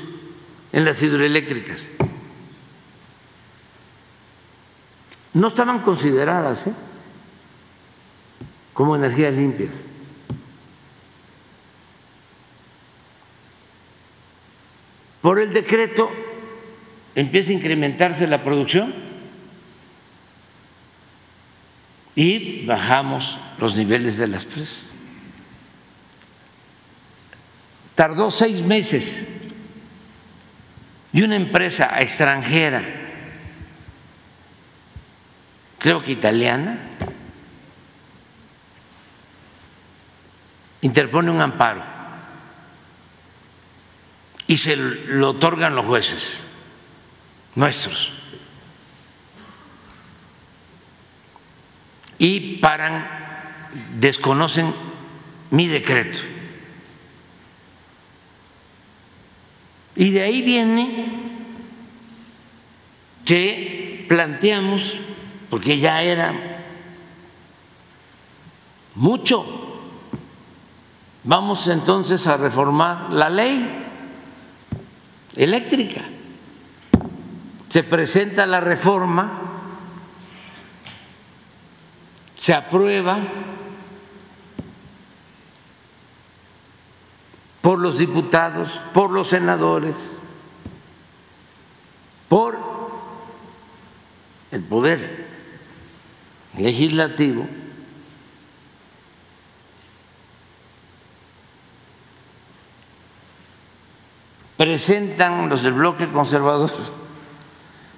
en 0.72 0.86
las 0.86 1.02
hidroeléctricas. 1.02 1.90
No 5.34 5.48
estaban 5.48 5.80
consideradas 5.80 6.68
¿eh? 6.68 6.74
como 8.74 8.96
energías 8.96 9.34
limpias. 9.34 9.76
Por 15.22 15.40
el 15.40 15.52
decreto 15.52 16.12
empieza 17.16 17.52
a 17.52 17.54
incrementarse 17.54 18.28
la 18.28 18.44
producción 18.44 18.94
y 22.14 22.66
bajamos 22.66 23.40
los 23.58 23.76
niveles 23.76 24.18
de 24.18 24.28
las 24.28 24.46
presas. 24.46 24.88
Tardó 27.96 28.30
seis 28.30 28.62
meses 28.62 29.26
y 31.14 31.22
una 31.22 31.38
empresa 31.38 31.98
extranjera, 32.02 32.84
creo 35.80 36.04
que 36.04 36.12
italiana, 36.12 36.78
interpone 40.82 41.32
un 41.32 41.40
amparo 41.40 41.84
y 44.48 44.58
se 44.58 44.76
lo 44.76 45.30
otorgan 45.30 45.74
los 45.74 45.86
jueces 45.86 46.46
nuestros. 47.56 48.12
Y 52.18 52.58
paran, 52.58 53.08
desconocen 53.98 54.74
mi 55.52 55.68
decreto. 55.68 56.20
Y 59.96 60.12
de 60.12 60.24
ahí 60.24 60.42
viene 60.42 61.08
que 63.26 64.06
planteamos, 64.08 64.98
porque 65.50 65.80
ya 65.80 66.02
era 66.02 66.34
mucho, 68.94 69.82
vamos 71.24 71.68
entonces 71.68 72.28
a 72.28 72.38
reformar 72.38 73.12
la 73.12 73.30
ley 73.30 73.84
eléctrica 75.36 76.02
se 77.76 77.84
presenta 77.84 78.46
la 78.46 78.62
reforma, 78.62 79.38
se 82.38 82.54
aprueba 82.54 83.20
por 87.60 87.80
los 87.80 87.98
diputados, 87.98 88.82
por 88.94 89.12
los 89.12 89.28
senadores, 89.28 90.22
por 92.30 92.58
el 94.52 94.64
poder 94.64 95.28
legislativo. 96.58 97.46
presentan 104.56 105.50
los 105.50 105.64
del 105.64 105.74
bloque 105.74 106.10
conservador 106.10 106.72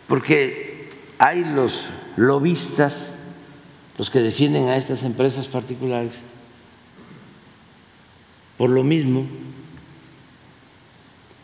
porque 0.07 0.89
hay 1.17 1.43
los 1.43 1.89
lobistas, 2.15 3.13
los 3.97 4.09
que 4.09 4.19
defienden 4.19 4.69
a 4.69 4.77
estas 4.77 5.03
empresas 5.03 5.47
particulares, 5.47 6.19
por 8.57 8.69
lo 8.69 8.83
mismo, 8.83 9.27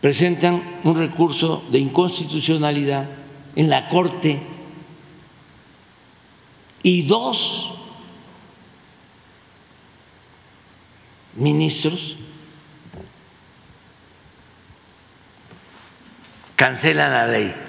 presentan 0.01 0.79
un 0.83 0.95
recurso 0.95 1.63
de 1.71 1.79
inconstitucionalidad 1.79 3.07
en 3.55 3.69
la 3.69 3.87
Corte 3.87 4.41
y 6.81 7.03
dos 7.03 7.73
ministros 11.35 12.17
cancelan 16.55 17.11
la 17.11 17.27
ley. 17.27 17.62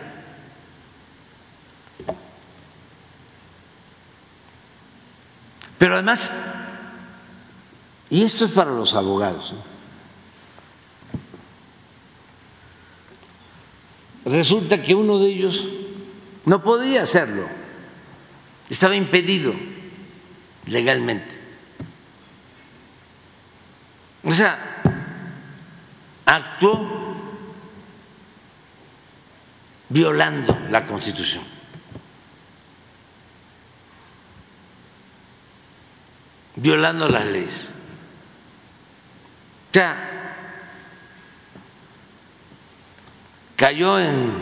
Pero 5.79 5.95
además, 5.95 6.33
y 8.11 8.22
esto 8.22 8.45
es 8.45 8.53
para 8.53 8.70
los 8.70 8.95
abogados, 8.95 9.55
resulta 14.25 14.83
que 14.83 14.95
uno 14.95 15.18
de 15.18 15.29
ellos 15.29 15.68
no 16.47 16.62
podía 16.62 17.03
hacerlo, 17.03 17.49
estaba 18.68 18.95
impedido 18.95 19.55
legalmente. 20.66 21.39
O 24.22 24.33
sea, 24.33 24.81
actuó 26.25 27.05
violando 29.89 30.59
la 30.70 30.87
Constitución. 30.87 31.45
Violando 36.57 37.09
las 37.09 37.26
leyes. 37.26 37.70
O 39.70 39.74
sea, 39.74 40.11
cayó 43.57 43.98
en 43.98 44.32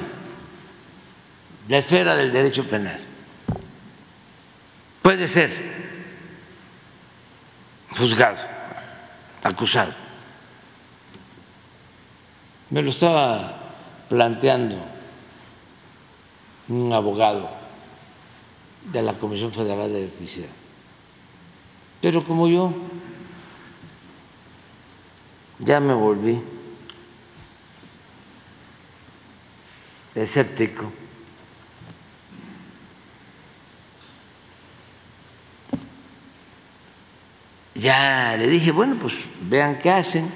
la 1.69 1.79
esfera 1.79 2.15
del 2.17 2.33
derecho 2.33 2.67
penal. 2.67 3.01
Puede 5.01 5.27
ser 5.27 5.51
juzgado, 7.97 8.47
acusado. 9.43 9.93
Me 12.71 12.83
lo 12.83 12.91
estaba 12.91 13.59
planteando 14.09 14.83
un 16.69 16.93
abogado 16.93 17.51
de 18.93 19.03
la 19.03 19.15
Comisión 19.15 19.53
Federal 19.53 19.93
de 19.93 19.99
Electricidad. 19.99 20.62
Pero 22.03 22.25
como 22.25 22.49
yo 22.49 22.75
ya 25.61 25.79
me 25.79 25.95
volví 25.95 26.43
escéptico, 30.17 30.93
ya 37.77 38.37
le 38.37 38.49
dije, 38.49 38.73
bueno, 38.73 38.97
pues 39.01 39.29
vean 39.43 39.79
qué 39.79 39.93
hacen, 39.93 40.29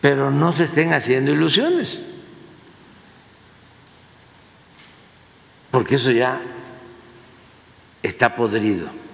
pero 0.00 0.32
no 0.32 0.50
se 0.50 0.64
estén 0.64 0.92
haciendo 0.92 1.30
ilusiones, 1.30 2.00
porque 5.70 5.94
eso 5.94 6.10
ya 6.10 6.42
está 8.02 8.34
podrido. 8.34 9.09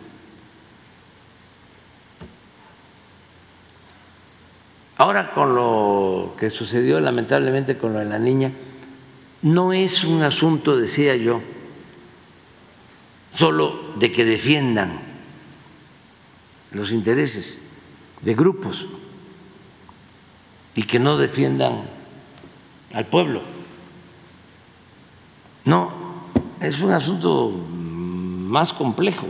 Ahora 4.99 5.33
con 5.33 5.55
lo 5.55 6.35
que 6.39 6.49
sucedió 6.49 7.01
lamentablemente 7.01 7.77
con 7.77 7.93
lo 7.93 7.99
de 7.99 8.07
la 8.07 8.19
niña, 8.19 8.51
no 9.43 9.73
es 9.73 10.05
un 10.05 10.23
asunto, 10.23 10.77
decía 10.77 11.17
yo, 11.17 11.41
solo 13.35 13.93
de 13.97 14.11
que 14.11 14.25
defiendan 14.25 15.01
los 16.71 16.93
intereses 16.93 17.63
de 18.23 18.35
grupos 18.35 18.87
y 20.75 20.83
que 20.85 20.99
no 20.99 21.19
defiendan 21.19 21.83
al 22.95 23.07
pueblo. 23.07 23.43
No, 25.67 25.91
es 26.61 26.81
un 26.81 26.93
asunto 26.93 27.51
más 27.51 28.73
complejo 28.73 29.27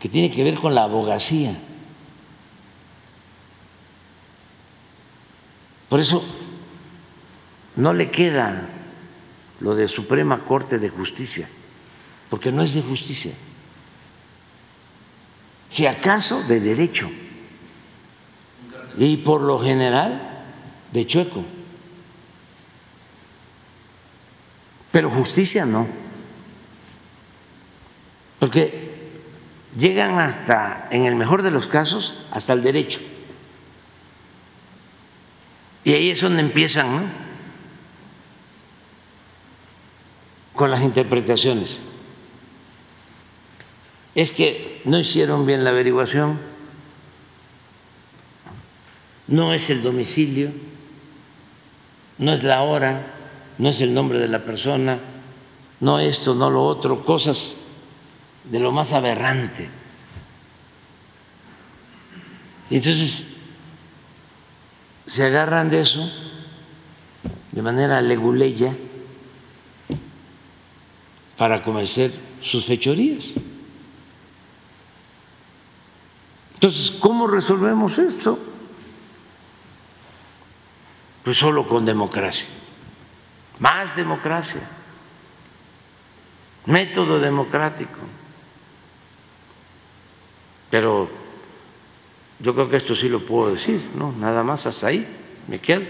que 0.00 0.08
tiene 0.08 0.30
que 0.30 0.42
ver 0.42 0.54
con 0.54 0.74
la 0.74 0.84
abogacía. 0.84 1.56
Por 5.88 6.00
eso 6.00 6.24
no 7.76 7.92
le 7.92 8.10
queda 8.10 8.68
lo 9.60 9.74
de 9.74 9.88
Suprema 9.88 10.44
Corte 10.44 10.78
de 10.78 10.88
Justicia, 10.88 11.48
porque 12.28 12.52
no 12.52 12.62
es 12.62 12.74
de 12.74 12.82
justicia. 12.82 13.32
Si 15.68 15.86
acaso 15.86 16.42
de 16.44 16.60
derecho, 16.60 17.10
y 18.98 19.18
por 19.18 19.42
lo 19.42 19.58
general 19.58 20.44
de 20.92 21.06
chueco, 21.06 21.44
pero 24.90 25.10
justicia 25.10 25.66
no, 25.66 25.86
porque 28.38 28.86
llegan 29.76 30.18
hasta, 30.18 30.88
en 30.90 31.04
el 31.04 31.14
mejor 31.14 31.42
de 31.42 31.50
los 31.50 31.66
casos, 31.66 32.14
hasta 32.30 32.52
el 32.52 32.62
derecho. 32.62 33.00
Y 35.86 35.94
ahí 35.94 36.10
es 36.10 36.20
donde 36.20 36.42
empiezan, 36.42 36.96
¿no? 36.96 37.08
con 40.52 40.72
las 40.72 40.82
interpretaciones. 40.82 41.78
Es 44.16 44.32
que 44.32 44.80
no 44.84 44.98
hicieron 44.98 45.46
bien 45.46 45.62
la 45.62 45.70
averiguación, 45.70 46.40
no 49.28 49.52
es 49.52 49.70
el 49.70 49.84
domicilio, 49.84 50.50
no 52.18 52.32
es 52.32 52.42
la 52.42 52.62
hora, 52.62 53.06
no 53.58 53.68
es 53.68 53.80
el 53.80 53.94
nombre 53.94 54.18
de 54.18 54.26
la 54.26 54.44
persona, 54.44 54.98
no 55.78 56.00
esto, 56.00 56.34
no 56.34 56.50
lo 56.50 56.64
otro, 56.64 57.04
cosas 57.04 57.54
de 58.42 58.58
lo 58.58 58.72
más 58.72 58.92
aberrante. 58.92 59.68
Entonces 62.70 63.35
se 65.06 65.24
agarran 65.24 65.70
de 65.70 65.80
eso 65.80 66.10
de 67.52 67.62
manera 67.62 68.02
leguleya 68.02 68.76
para 71.38 71.62
cometer 71.62 72.12
sus 72.42 72.66
fechorías. 72.66 73.30
Entonces, 76.54 76.90
¿cómo 76.90 77.26
resolvemos 77.26 77.98
esto? 77.98 78.38
Pues 81.22 81.36
solo 81.36 81.66
con 81.66 81.84
democracia, 81.84 82.48
más 83.58 83.94
democracia, 83.94 84.62
método 86.66 87.18
democrático. 87.18 87.98
Pero 90.70 91.25
yo 92.40 92.54
creo 92.54 92.68
que 92.68 92.76
esto 92.76 92.94
sí 92.94 93.08
lo 93.08 93.24
puedo 93.24 93.50
decir, 93.50 93.80
¿no? 93.96 94.12
Nada 94.12 94.42
más 94.42 94.66
hasta 94.66 94.88
ahí, 94.88 95.06
me 95.48 95.58
quedo. 95.58 95.82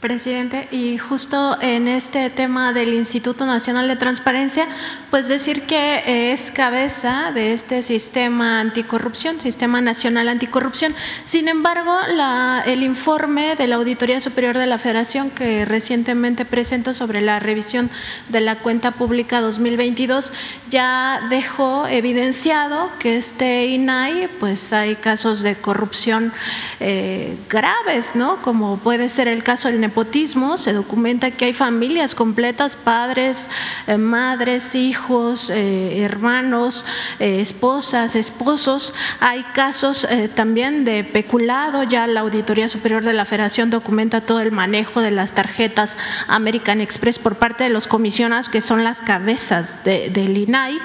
Presidente, 0.00 0.68
y 0.70 0.98
justo 0.98 1.56
en 1.62 1.88
este 1.88 2.28
tema 2.28 2.74
del 2.74 2.92
Instituto 2.92 3.46
Nacional 3.46 3.88
de 3.88 3.96
Transparencia, 3.96 4.68
pues 5.10 5.26
decir 5.26 5.62
que 5.62 6.32
es 6.32 6.50
cabeza 6.50 7.32
de 7.32 7.54
este 7.54 7.82
sistema 7.82 8.60
anticorrupción, 8.60 9.40
Sistema 9.40 9.80
Nacional 9.80 10.28
Anticorrupción. 10.28 10.94
Sin 11.24 11.48
embargo, 11.48 11.96
la, 12.14 12.62
el 12.66 12.82
informe 12.82 13.56
de 13.56 13.66
la 13.66 13.76
Auditoría 13.76 14.20
Superior 14.20 14.58
de 14.58 14.66
la 14.66 14.76
Federación 14.76 15.30
que 15.30 15.64
recientemente 15.64 16.44
presentó 16.44 16.92
sobre 16.92 17.22
la 17.22 17.40
revisión 17.40 17.90
de 18.28 18.42
la 18.42 18.56
cuenta 18.56 18.90
pública 18.90 19.40
2022 19.40 20.30
ya 20.68 21.26
dejó 21.30 21.86
evidenciado 21.86 22.90
que 22.98 23.16
este 23.16 23.66
INAI, 23.68 24.28
pues 24.40 24.72
hay 24.72 24.96
casos 24.96 25.42
de 25.42 25.56
corrupción 25.56 26.32
eh, 26.80 27.36
graves, 27.48 28.14
¿no? 28.14 28.42
Como 28.42 28.76
puede 28.76 29.08
ser 29.08 29.28
el 29.28 29.42
caso 29.42 29.68
del 29.68 29.85
nepotismo, 29.86 30.58
se 30.58 30.72
documenta 30.72 31.30
que 31.30 31.44
hay 31.44 31.52
familias 31.52 32.16
completas, 32.16 32.74
padres, 32.74 33.48
eh, 33.86 33.96
madres, 33.96 34.74
hijos, 34.74 35.48
eh, 35.48 36.02
hermanos, 36.02 36.84
eh, 37.20 37.40
esposas, 37.40 38.16
esposos. 38.16 38.92
Hay 39.20 39.44
casos 39.54 40.06
también 40.34 40.84
de 40.84 41.04
peculado, 41.04 41.82
ya 41.84 42.06
la 42.06 42.20
Auditoría 42.20 42.68
Superior 42.68 43.04
de 43.04 43.12
la 43.12 43.24
Federación 43.24 43.70
documenta 43.70 44.20
todo 44.22 44.40
el 44.40 44.50
manejo 44.50 45.00
de 45.00 45.10
las 45.10 45.32
tarjetas 45.32 45.96
American 46.26 46.80
Express 46.80 47.18
por 47.18 47.36
parte 47.36 47.64
de 47.64 47.70
los 47.70 47.86
comisionados 47.86 48.48
que 48.48 48.60
son 48.60 48.82
las 48.82 49.00
cabezas 49.00 49.84
del 49.84 50.36
INAI, 50.36 50.78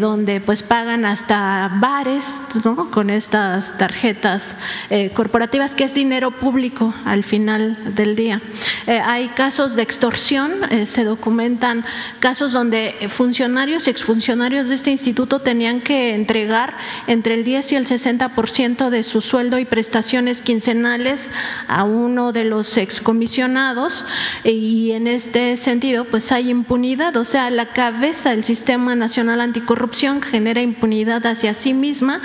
donde 0.00 0.40
pues 0.40 0.62
pagan 0.62 1.04
hasta 1.04 1.70
bares 1.80 2.40
con 2.90 3.10
estas 3.10 3.76
tarjetas 3.76 4.54
corporativas, 5.14 5.74
que 5.74 5.84
es 5.84 5.94
dinero 5.94 6.30
público 6.30 6.94
al 7.04 7.24
final 7.24 7.76
del 7.94 8.13
día. 8.14 8.40
Eh, 8.86 8.98
hay 8.98 9.28
casos 9.28 9.74
de 9.74 9.82
extorsión, 9.82 10.64
eh, 10.70 10.86
se 10.86 11.04
documentan 11.04 11.84
casos 12.20 12.52
donde 12.52 12.94
funcionarios 13.08 13.86
y 13.86 13.90
exfuncionarios 13.90 14.68
de 14.68 14.74
este 14.74 14.90
instituto 14.90 15.40
tenían 15.40 15.80
que 15.80 16.14
entregar 16.14 16.76
entre 17.06 17.34
el 17.34 17.44
10 17.44 17.72
y 17.72 17.76
el 17.76 17.86
60% 17.86 18.90
de 18.90 19.02
su 19.02 19.20
sueldo 19.20 19.58
y 19.58 19.64
prestaciones 19.64 20.42
quincenales 20.42 21.30
a 21.68 21.84
uno 21.84 22.32
de 22.32 22.44
los 22.44 22.76
excomisionados. 22.76 24.04
Y 24.44 24.92
en 24.92 25.06
este 25.06 25.56
sentido 25.56 26.04
pues 26.04 26.32
hay 26.32 26.50
impunidad, 26.50 27.16
o 27.16 27.24
sea, 27.24 27.50
la 27.50 27.66
cabeza 27.72 28.30
del 28.30 28.44
Sistema 28.44 28.94
Nacional 28.94 29.40
Anticorrupción 29.40 30.22
genera 30.22 30.62
impunidad 30.62 31.26
hacia 31.26 31.54
sí 31.54 31.74
misma 31.74 32.20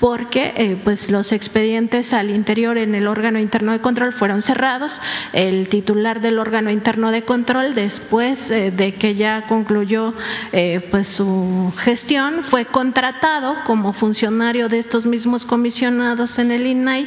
porque 0.00 0.52
eh, 0.56 0.76
pues 0.82 1.10
los 1.10 1.30
expedientes 1.30 2.12
al 2.12 2.30
interior 2.30 2.76
en 2.76 2.94
el 2.96 3.06
órgano 3.06 3.38
interno 3.38 3.70
de 3.70 3.80
control 3.80 4.12
fueron 4.12 4.42
cerrados, 4.42 5.00
el 5.32 5.68
titular 5.68 6.20
del 6.20 6.38
órgano 6.38 6.70
interno 6.70 7.10
de 7.10 7.22
control 7.22 7.74
después 7.74 8.50
eh, 8.50 8.70
de 8.70 8.94
que 8.94 9.14
ya 9.14 9.46
concluyó 9.46 10.14
eh, 10.52 10.86
pues 10.90 11.08
su 11.08 11.72
gestión 11.76 12.44
fue 12.44 12.64
contratado 12.64 13.56
como 13.64 13.92
funcionario 13.92 14.68
de 14.68 14.78
estos 14.78 15.06
mismos 15.06 15.44
comisionados 15.44 16.38
en 16.38 16.50
el 16.52 16.66
INAI 16.66 17.06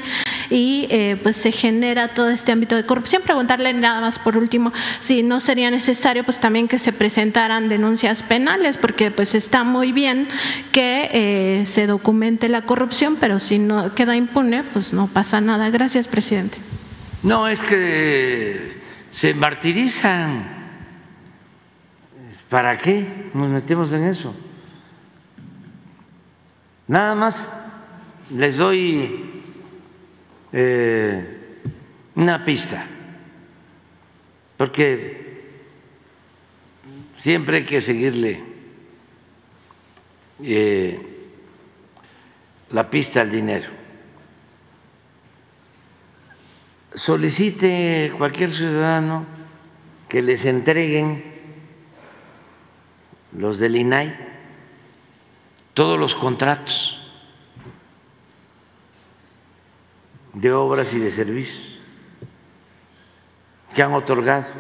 y 0.50 0.88
pues 1.24 1.38
se 1.38 1.52
genera 1.52 2.10
todo 2.10 2.30
este 2.30 2.52
ámbito 2.52 2.76
de 2.76 2.86
corrupción. 2.86 3.24
Preguntarle 3.24 3.74
nada 3.74 4.00
más 4.00 4.20
por 4.20 4.38
último 4.38 4.72
si 5.00 5.24
no 5.24 5.40
sería 5.40 5.72
necesario 5.72 6.24
pues 6.24 6.40
también 6.40 6.68
que 6.68 6.78
se 6.78 6.94
presentaran 6.94 7.68
denuncias 7.68 8.22
penales 8.22 8.78
porque 8.78 9.10
pues 9.10 9.34
está 9.34 9.64
muy 9.64 9.92
bien 9.92 10.28
que 10.72 11.64
se 11.66 11.88
documente 11.88 12.48
la 12.48 12.62
corrupción 12.62 13.18
pero 13.20 13.40
si 13.40 13.58
no 13.58 13.94
queda 13.96 14.16
impune, 14.16 14.64
pues 14.64 14.94
no 14.94 15.08
pasa 15.08 15.42
nada. 15.42 15.70
Gracias, 15.70 16.08
presidente. 16.08 16.58
No, 17.26 17.48
es 17.48 17.64
que 17.64 18.78
se 19.10 19.34
martirizan. 19.34 20.54
¿Para 22.50 22.78
qué 22.78 23.32
nos 23.34 23.50
metemos 23.50 23.92
en 23.94 24.04
eso? 24.04 24.36
Nada 26.88 27.16
más 27.16 27.52
les 28.30 28.58
doy 28.58 29.42
eh, 30.54 31.64
una 32.14 32.46
pista, 32.46 32.86
porque 34.56 35.42
siempre 37.18 37.58
hay 37.58 37.66
que 37.66 37.82
seguirle. 37.82 38.44
Eh, 40.44 41.00
la 42.70 42.88
pista 42.88 43.22
al 43.22 43.32
dinero. 43.32 43.85
Solicite 46.96 48.14
cualquier 48.18 48.50
ciudadano 48.50 49.26
que 50.08 50.22
les 50.22 50.46
entreguen 50.46 51.24
los 53.34 53.60
del 53.60 53.76
INAI 53.76 54.16
todos 55.74 56.00
los 56.00 56.16
contratos 56.16 57.02
de 60.32 60.54
obras 60.54 60.94
y 60.94 61.00
de 61.00 61.12
servicios 61.12 61.80
que 63.76 63.84
han 63.84 63.94
otorgado 63.94 64.54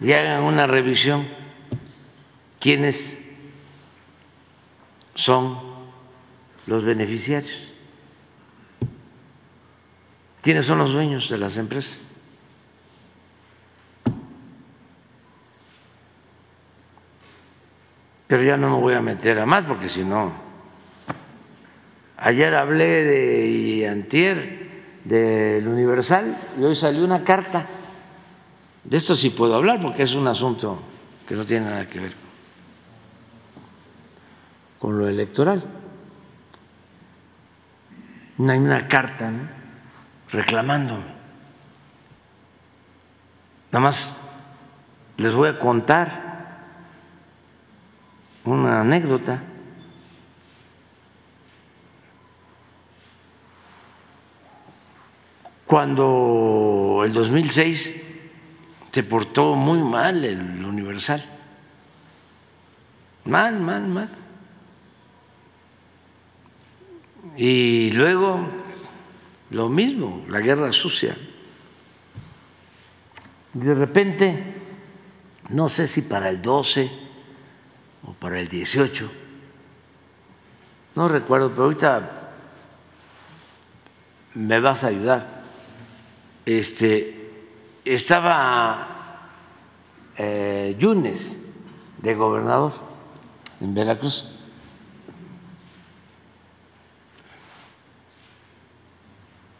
y 0.00 0.12
hagan 0.12 0.44
una 0.44 0.68
revisión 0.68 1.26
quienes 2.60 3.18
son 5.16 5.58
los 6.66 6.84
beneficiarios. 6.84 7.67
¿Quiénes 10.48 10.64
son 10.64 10.78
los 10.78 10.94
dueños 10.94 11.28
de 11.28 11.36
las 11.36 11.58
empresas? 11.58 12.00
Pero 18.26 18.42
ya 18.42 18.56
no 18.56 18.70
me 18.70 18.80
voy 18.80 18.94
a 18.94 19.02
meter 19.02 19.38
a 19.40 19.44
más 19.44 19.66
porque 19.66 19.90
si 19.90 20.02
no, 20.04 20.32
ayer 22.16 22.54
hablé 22.54 23.04
de 23.04 23.88
antier 23.90 24.70
del 25.04 25.68
Universal 25.68 26.34
y 26.58 26.64
hoy 26.64 26.74
salió 26.74 27.04
una 27.04 27.22
carta. 27.22 27.66
De 28.84 28.96
esto 28.96 29.14
sí 29.14 29.28
puedo 29.28 29.54
hablar 29.54 29.78
porque 29.82 30.04
es 30.04 30.14
un 30.14 30.28
asunto 30.28 30.80
que 31.28 31.34
no 31.34 31.44
tiene 31.44 31.66
nada 31.66 31.86
que 31.86 32.00
ver 32.00 32.14
con 34.78 34.96
lo 34.96 35.06
electoral. 35.06 35.62
No 38.38 38.50
hay 38.50 38.58
una 38.60 38.88
carta 38.88 39.30
reclamándome. 40.30 41.18
Nada 43.70 43.84
más 43.84 44.16
les 45.16 45.34
voy 45.34 45.48
a 45.48 45.58
contar 45.58 46.28
una 48.44 48.80
anécdota. 48.80 49.42
Cuando 55.66 57.02
el 57.04 57.12
2006 57.12 58.02
se 58.90 59.02
portó 59.02 59.54
muy 59.54 59.82
mal 59.82 60.24
el 60.24 60.64
Universal, 60.64 61.22
mal, 63.24 63.60
mal, 63.60 63.86
mal. 63.86 64.08
Y 67.36 67.90
luego 67.92 68.57
lo 69.50 69.68
mismo, 69.68 70.24
la 70.28 70.40
guerra 70.40 70.72
sucia. 70.72 71.16
De 73.52 73.74
repente, 73.74 74.54
no 75.50 75.68
sé 75.68 75.86
si 75.86 76.02
para 76.02 76.28
el 76.28 76.42
12 76.42 76.90
o 78.04 78.12
para 78.12 78.38
el 78.40 78.48
18, 78.48 79.10
no 80.94 81.08
recuerdo, 81.08 81.50
pero 81.50 81.64
ahorita 81.64 82.30
me 84.34 84.60
vas 84.60 84.84
a 84.84 84.88
ayudar. 84.88 85.42
Este, 86.44 87.30
estaba 87.84 88.98
eh, 90.16 90.76
Yunes 90.78 91.40
de 91.98 92.14
gobernador 92.14 92.72
en 93.60 93.74
Veracruz. 93.74 94.37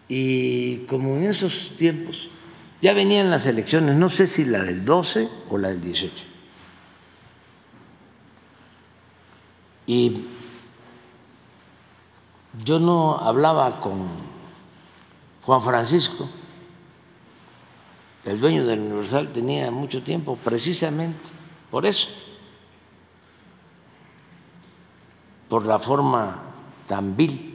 Y 0.09 0.79
como 0.87 1.17
en 1.17 1.25
esos 1.25 1.73
tiempos 1.77 2.29
ya 2.81 2.95
venían 2.95 3.31
las 3.31 3.47
elecciones, 3.47 3.97
no 3.97 4.09
sé 4.09 4.27
si 4.27 4.45
la 4.45 4.63
del 4.63 4.85
12 4.85 5.29
o 5.51 5.59
la 5.59 5.69
del 5.69 5.81
18. 5.81 6.25
Y 9.87 10.25
yo 12.65 12.79
no 12.79 13.19
hablaba 13.19 13.81
con 13.81 14.07
Juan 15.45 15.63
Francisco, 15.63 16.29
el 18.25 18.41
dueño 18.41 18.67
del 18.67 18.81
Universal, 18.81 19.33
tenía 19.33 19.71
mucho 19.71 20.03
tiempo, 20.03 20.37
precisamente 20.37 21.31
por 21.71 21.87
eso, 21.87 22.09
por 25.49 25.67
la 25.67 25.79
forma 25.79 26.43
tan 26.87 27.17
vil 27.17 27.48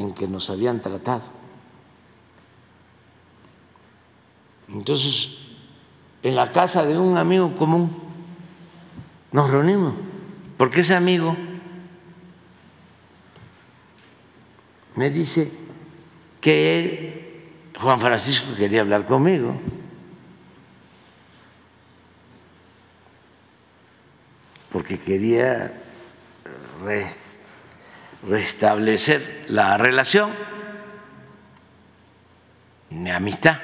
en 0.00 0.14
que 0.14 0.26
nos 0.26 0.50
habían 0.50 0.80
tratado. 0.80 1.30
Entonces, 4.68 5.30
en 6.22 6.36
la 6.36 6.50
casa 6.50 6.84
de 6.84 6.98
un 6.98 7.16
amigo 7.16 7.56
común 7.56 7.90
nos 9.32 9.50
reunimos 9.50 9.94
porque 10.56 10.80
ese 10.80 10.94
amigo 10.94 11.36
me 14.94 15.10
dice 15.10 15.50
que 16.40 17.48
Juan 17.80 18.00
Francisco 18.00 18.54
quería 18.56 18.82
hablar 18.82 19.06
conmigo. 19.06 19.58
porque 24.70 24.98
quería 24.98 25.72
restablecer 28.22 29.46
la 29.48 29.76
relación, 29.76 30.32
mi 32.90 33.10
amistad. 33.10 33.58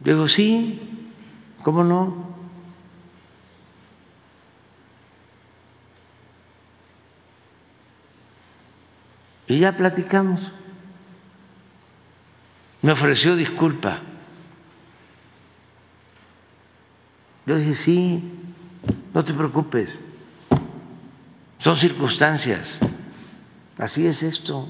Digo, 0.00 0.28
sí, 0.28 1.10
¿cómo 1.62 1.84
no? 1.84 2.30
Y 9.46 9.58
ya 9.58 9.76
platicamos. 9.76 10.52
Me 12.82 12.92
ofreció 12.92 13.36
disculpa. 13.36 14.00
Yo 17.44 17.56
dije, 17.56 17.74
sí, 17.74 18.22
no 19.12 19.24
te 19.24 19.34
preocupes. 19.34 20.04
Son 21.60 21.76
circunstancias. 21.76 22.78
Así 23.76 24.06
es 24.06 24.22
esto. 24.22 24.66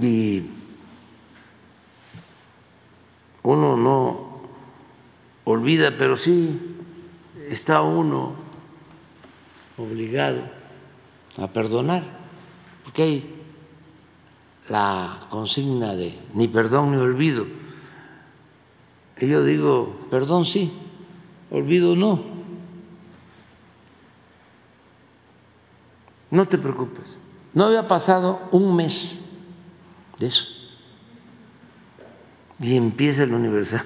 Y 0.00 0.44
uno 3.42 3.76
no 3.76 4.40
olvida, 5.44 5.96
pero 5.98 6.14
sí 6.14 6.60
está 7.50 7.82
uno 7.82 8.34
obligado 9.76 10.42
a 11.36 11.48
perdonar, 11.48 12.04
porque 12.84 13.02
hay 13.02 13.34
la 14.68 15.26
consigna 15.28 15.94
de 15.94 16.16
ni 16.34 16.46
perdón 16.46 16.92
ni 16.92 16.98
olvido. 16.98 17.46
Y 19.16 19.26
yo 19.26 19.42
digo, 19.42 19.98
perdón 20.08 20.44
sí, 20.44 20.72
olvido 21.50 21.96
no. 21.96 22.37
No 26.30 26.46
te 26.46 26.58
preocupes, 26.58 27.18
no 27.54 27.64
había 27.64 27.88
pasado 27.88 28.48
un 28.52 28.76
mes 28.76 29.20
de 30.18 30.26
eso. 30.26 30.44
Y 32.60 32.76
empieza 32.76 33.22
el 33.22 33.32
Universal 33.32 33.84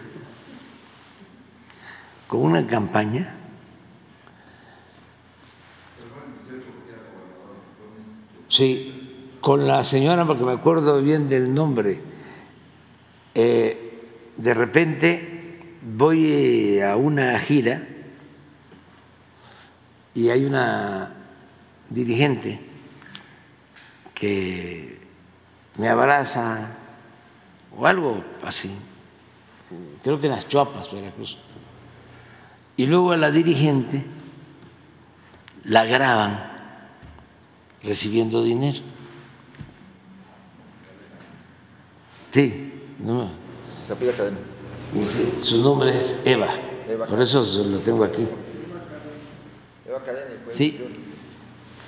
con 2.27 2.41
una 2.41 2.67
campaña 2.67 3.37
Sí, 8.53 8.93
con 9.41 9.67
la 9.67 9.83
señora, 9.83 10.27
porque 10.27 10.45
me 10.45 10.53
acuerdo 10.53 11.01
bien 11.01 11.27
del 11.27 11.55
nombre. 11.55 12.03
Eh, 13.35 14.11
de 14.37 14.53
repente 14.53 15.79
voy 15.81 16.79
a 16.81 16.97
una 16.97 17.39
gira 17.39 17.89
y 20.13 20.29
hay 20.29 20.45
una 20.45 21.15
dirigente 21.93 22.61
que 24.15 25.01
me 25.79 25.89
abraza 25.89 26.77
o 27.77 27.87
algo 27.87 28.23
así, 28.45 28.71
creo 30.03 30.21
que 30.21 30.27
en 30.27 30.33
las 30.33 30.47
Chuapas, 30.49 30.93
Veracruz. 30.93 31.39
Y 32.77 32.87
luego 32.87 33.13
a 33.13 33.17
la 33.17 33.31
dirigente 33.31 34.05
la 35.65 35.85
graban 35.85 36.53
recibiendo 37.83 38.43
dinero. 38.43 38.81
Sí, 42.31 42.73
no. 42.99 43.31
Su 45.41 45.63
nombre 45.63 45.97
es 45.97 46.17
Eva, 46.25 46.49
por 47.09 47.21
eso 47.21 47.43
lo 47.65 47.81
tengo 47.81 48.05
aquí. 48.05 48.27
Eva 49.87 50.01
pues, 50.45 50.57
Sí, 50.57 50.81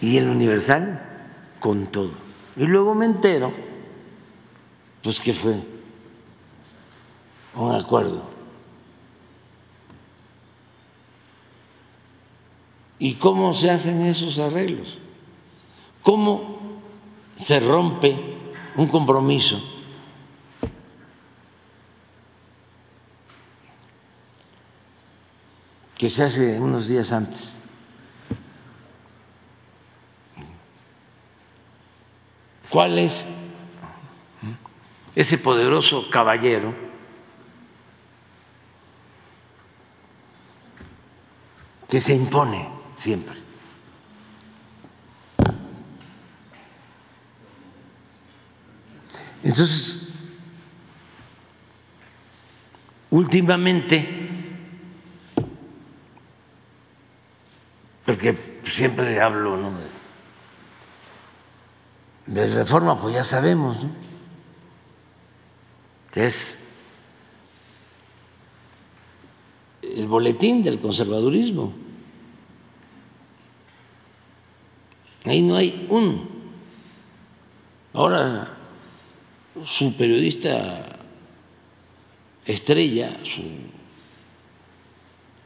y 0.04 0.18
el 0.18 0.28
Universal 0.28 1.00
con 1.60 1.86
todo. 1.86 2.12
Y 2.56 2.64
luego 2.64 2.94
me 2.94 3.06
entero, 3.06 3.52
pues 5.02 5.18
que 5.18 5.32
fue 5.32 5.62
un 7.54 7.74
acuerdo. 7.74 8.22
¿Y 12.98 13.14
cómo 13.14 13.52
se 13.54 13.70
hacen 13.70 14.02
esos 14.02 14.38
arreglos? 14.38 14.98
¿Cómo 16.02 16.58
se 17.36 17.60
rompe 17.60 18.36
un 18.76 18.88
compromiso? 18.88 19.62
que 25.96 26.10
se 26.10 26.24
hace 26.24 26.60
unos 26.60 26.88
días 26.88 27.12
antes. 27.12 27.56
¿Cuál 32.74 32.98
es 32.98 33.24
ese 35.14 35.38
poderoso 35.38 36.10
caballero 36.10 36.74
que 41.88 42.00
se 42.00 42.14
impone 42.16 42.68
siempre? 42.96 43.36
Entonces, 49.44 50.08
últimamente, 53.10 54.30
porque 58.04 58.60
siempre 58.64 59.20
hablo 59.20 59.58
¿no? 59.58 59.93
Reforma, 62.26 62.96
pues 62.96 63.14
ya 63.14 63.24
sabemos, 63.24 63.82
¿no? 63.82 64.04
es 66.14 66.58
el 69.82 70.06
boletín 70.06 70.62
del 70.62 70.78
conservadurismo. 70.78 71.72
Ahí 75.24 75.42
no 75.42 75.56
hay 75.56 75.86
un. 75.90 76.28
Ahora 77.92 78.56
su 79.64 79.96
periodista 79.96 80.98
estrella, 82.44 83.18
su 83.22 83.42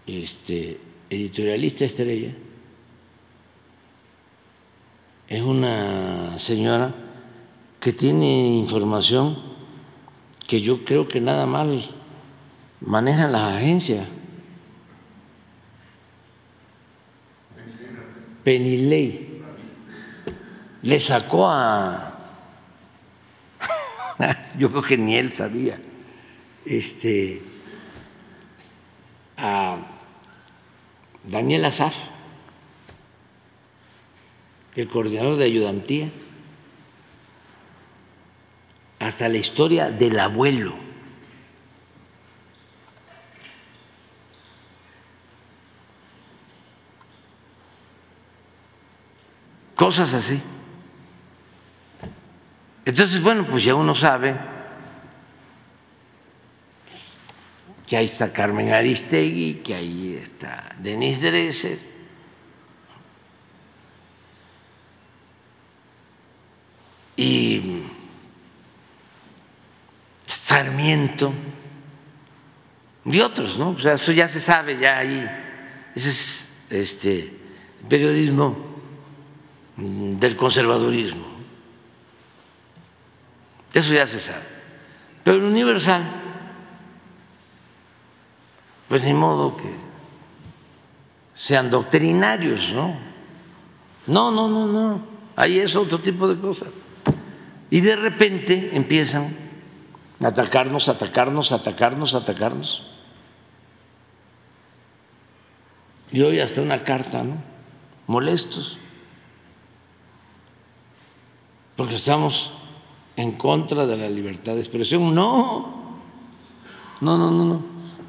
este, 0.06 0.80
editorialista 1.10 1.84
estrella, 1.84 2.34
es 5.28 5.42
una 5.42 6.38
señora 6.38 6.94
que 7.80 7.92
tiene 7.92 8.56
información 8.56 9.38
que 10.46 10.60
yo 10.60 10.84
creo 10.84 11.08
que 11.08 11.20
nada 11.20 11.46
mal 11.46 11.84
manejan 12.80 13.32
las 13.32 13.56
agencias. 13.56 14.06
Penilei 18.42 19.42
le 20.82 21.00
sacó 21.00 21.48
a 21.48 22.08
yo 24.58 24.70
creo 24.70 24.82
que 24.82 24.96
ni 24.96 25.16
él 25.16 25.32
sabía, 25.32 25.78
este, 26.64 27.42
a 29.36 29.76
Daniel 31.24 31.64
Azaf, 31.66 31.94
el 34.80 34.86
coordinador 34.86 35.36
de 35.36 35.44
ayudantía, 35.44 36.08
hasta 39.00 39.28
la 39.28 39.36
historia 39.36 39.90
del 39.90 40.20
abuelo. 40.20 40.76
Cosas 49.74 50.14
así. 50.14 50.40
Entonces, 52.84 53.20
bueno, 53.20 53.46
pues 53.48 53.64
ya 53.64 53.74
uno 53.74 53.96
sabe 53.96 54.36
que 57.84 57.96
ahí 57.96 58.04
está 58.04 58.32
Carmen 58.32 58.72
Aristegui, 58.72 59.54
que 59.54 59.74
ahí 59.74 60.14
está 60.14 60.76
Denise 60.78 61.30
Dresser. 61.30 61.97
Y 67.18 67.82
Sarmiento 70.24 71.32
y 73.04 73.20
otros, 73.20 73.58
¿no? 73.58 73.70
O 73.70 73.78
sea, 73.78 73.94
eso 73.94 74.12
ya 74.12 74.28
se 74.28 74.40
sabe, 74.40 74.78
ya 74.78 74.98
ahí. 74.98 75.28
Ese 75.94 76.08
es 76.10 76.48
este 76.70 77.34
periodismo 77.88 78.56
del 79.76 80.36
conservadurismo. 80.36 81.26
Eso 83.74 83.94
ya 83.94 84.06
se 84.06 84.20
sabe. 84.20 84.44
Pero 85.24 85.38
el 85.38 85.44
universal, 85.44 86.04
pues 88.88 89.02
ni 89.02 89.12
modo 89.12 89.56
que 89.56 89.74
sean 91.34 91.68
doctrinarios, 91.68 92.72
¿no? 92.72 92.96
No, 94.06 94.30
no, 94.30 94.48
no, 94.48 94.66
no. 94.66 95.06
Ahí 95.36 95.58
es 95.58 95.76
otro 95.76 95.98
tipo 95.98 96.28
de 96.28 96.38
cosas. 96.40 96.74
Y 97.70 97.80
de 97.80 97.96
repente 97.96 98.70
empiezan 98.72 99.36
a 100.22 100.28
atacarnos, 100.28 100.88
atacarnos, 100.88 101.52
atacarnos, 101.52 102.14
atacarnos. 102.14 102.82
Y 106.10 106.22
hoy 106.22 106.40
hasta 106.40 106.62
una 106.62 106.84
carta, 106.84 107.22
¿no? 107.22 107.36
Molestos. 108.06 108.78
Porque 111.76 111.96
estamos 111.96 112.52
en 113.16 113.32
contra 113.32 113.86
de 113.86 113.96
la 113.96 114.08
libertad 114.08 114.54
de 114.54 114.60
expresión. 114.60 115.14
No, 115.14 116.00
no, 117.00 117.18
no, 117.18 117.30
no, 117.30 117.44
no. 117.44 117.62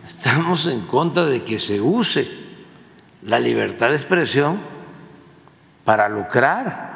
Estamos 0.03 0.65
en 0.67 0.81
contra 0.87 1.25
de 1.25 1.43
que 1.43 1.59
se 1.59 1.81
use 1.81 2.27
la 3.23 3.39
libertad 3.39 3.89
de 3.89 3.95
expresión 3.95 4.59
para 5.83 6.07
lucrar. 6.07 6.88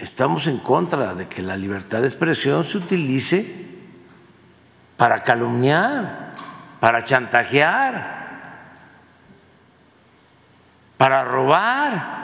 Estamos 0.00 0.46
en 0.46 0.58
contra 0.58 1.14
de 1.14 1.28
que 1.28 1.42
la 1.42 1.58
libertad 1.58 2.00
de 2.00 2.06
expresión 2.06 2.64
se 2.64 2.78
utilice 2.78 3.68
para 4.96 5.22
calumniar, 5.22 6.32
para 6.80 7.04
chantajear, 7.04 8.72
para 10.96 11.22
robar. 11.24 12.20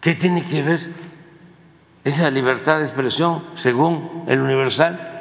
¿Qué 0.00 0.16
tiene 0.16 0.42
que 0.42 0.62
ver 0.62 0.80
esa 2.02 2.28
libertad 2.28 2.78
de 2.78 2.84
expresión, 2.84 3.44
según 3.54 4.24
el 4.26 4.40
Universal, 4.40 5.16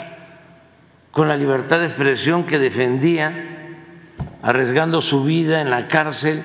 con 1.12 1.28
la 1.28 1.38
libertad 1.38 1.78
de 1.78 1.86
expresión 1.86 2.45
que 2.45 2.58
defendía, 2.58 3.76
arriesgando 4.41 5.03
su 5.03 5.24
vida 5.24 5.62
en 5.62 5.70
la 5.70 5.88
cárcel, 5.88 6.44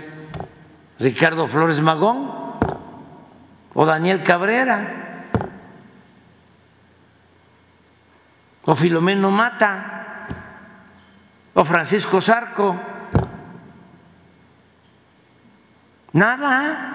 Ricardo 0.99 1.47
Flores 1.47 1.81
Magón 1.81 2.44
o 3.75 3.85
Daniel 3.85 4.23
Cabrera 4.23 5.03
o 8.65 8.75
Filomeno 8.75 9.31
Mata 9.31 10.27
o 11.55 11.63
Francisco 11.65 12.21
Zarco? 12.21 12.75
Nada. 16.15 16.91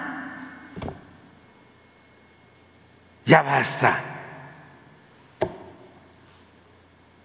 Ya 3.24 3.42
basta 3.42 4.02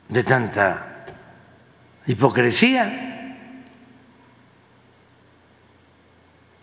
de 0.10 0.23
tanta 0.23 1.06
hipocresía. 2.06 2.84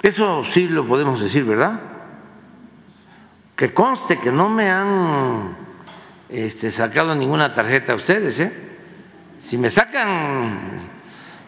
Eso 0.02 0.44
sí 0.44 0.68
lo 0.68 0.86
podemos 0.86 1.20
decir, 1.20 1.44
¿verdad? 1.44 1.80
Que 3.62 3.72
conste 3.72 4.18
que 4.18 4.32
no 4.32 4.48
me 4.48 4.68
han 4.68 5.56
este, 6.28 6.68
sacado 6.72 7.14
ninguna 7.14 7.52
tarjeta 7.52 7.92
a 7.92 7.94
ustedes, 7.94 8.40
¿eh? 8.40 8.52
Si 9.40 9.56
me 9.56 9.70
sacan 9.70 10.80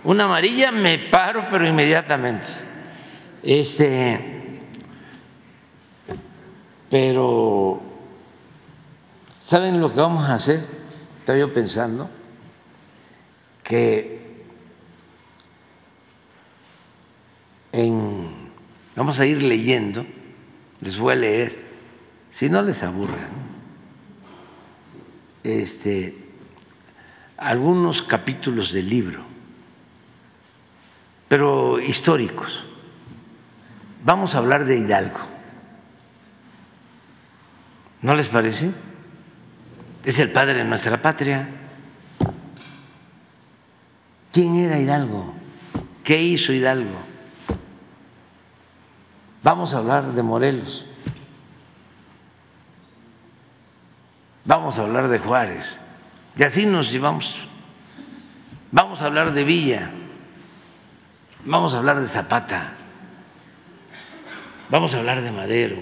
una 0.04 0.26
amarilla, 0.26 0.70
me 0.70 0.96
paro, 0.96 1.48
pero 1.50 1.66
inmediatamente. 1.66 2.46
Este, 3.42 4.62
pero, 6.88 7.82
¿saben 9.42 9.80
lo 9.80 9.92
que 9.92 10.00
vamos 10.00 10.30
a 10.30 10.36
hacer? 10.36 10.64
Estaba 11.18 11.36
yo 11.36 11.52
pensando 11.52 12.08
que 13.64 14.44
vamos 18.94 19.18
a 19.18 19.26
ir 19.26 19.42
leyendo, 19.42 20.06
les 20.80 20.96
voy 20.96 21.14
a 21.14 21.16
leer, 21.16 21.63
si 22.34 22.50
no 22.50 22.62
les 22.62 22.82
aburren, 22.82 23.28
este, 25.44 26.18
algunos 27.36 28.02
capítulos 28.02 28.72
del 28.72 28.88
libro, 28.88 29.24
pero 31.28 31.78
históricos. 31.78 32.66
Vamos 34.04 34.34
a 34.34 34.38
hablar 34.38 34.64
de 34.64 34.78
Hidalgo. 34.80 35.20
¿No 38.02 38.16
les 38.16 38.26
parece? 38.26 38.72
es 40.04 40.18
el 40.18 40.32
padre 40.32 40.54
de 40.54 40.64
nuestra 40.64 41.00
patria. 41.00 41.48
¿Quién 44.32 44.56
era 44.56 44.80
Hidalgo? 44.80 45.34
¿Qué 46.02 46.20
hizo 46.20 46.52
Hidalgo? 46.52 46.98
Vamos 49.44 49.72
a 49.72 49.78
hablar 49.78 50.12
de 50.12 50.22
Morelos. 50.24 50.88
Vamos 54.44 54.78
a 54.78 54.82
hablar 54.82 55.08
de 55.08 55.18
Juárez. 55.18 55.78
Y 56.36 56.42
así 56.42 56.66
nos 56.66 56.90
llevamos. 56.90 57.36
Vamos 58.70 59.00
a 59.00 59.06
hablar 59.06 59.32
de 59.32 59.44
Villa. 59.44 59.90
Vamos 61.44 61.74
a 61.74 61.78
hablar 61.78 62.00
de 62.00 62.06
Zapata. 62.06 62.74
Vamos 64.68 64.94
a 64.94 64.98
hablar 64.98 65.20
de 65.20 65.30
Madero. 65.30 65.76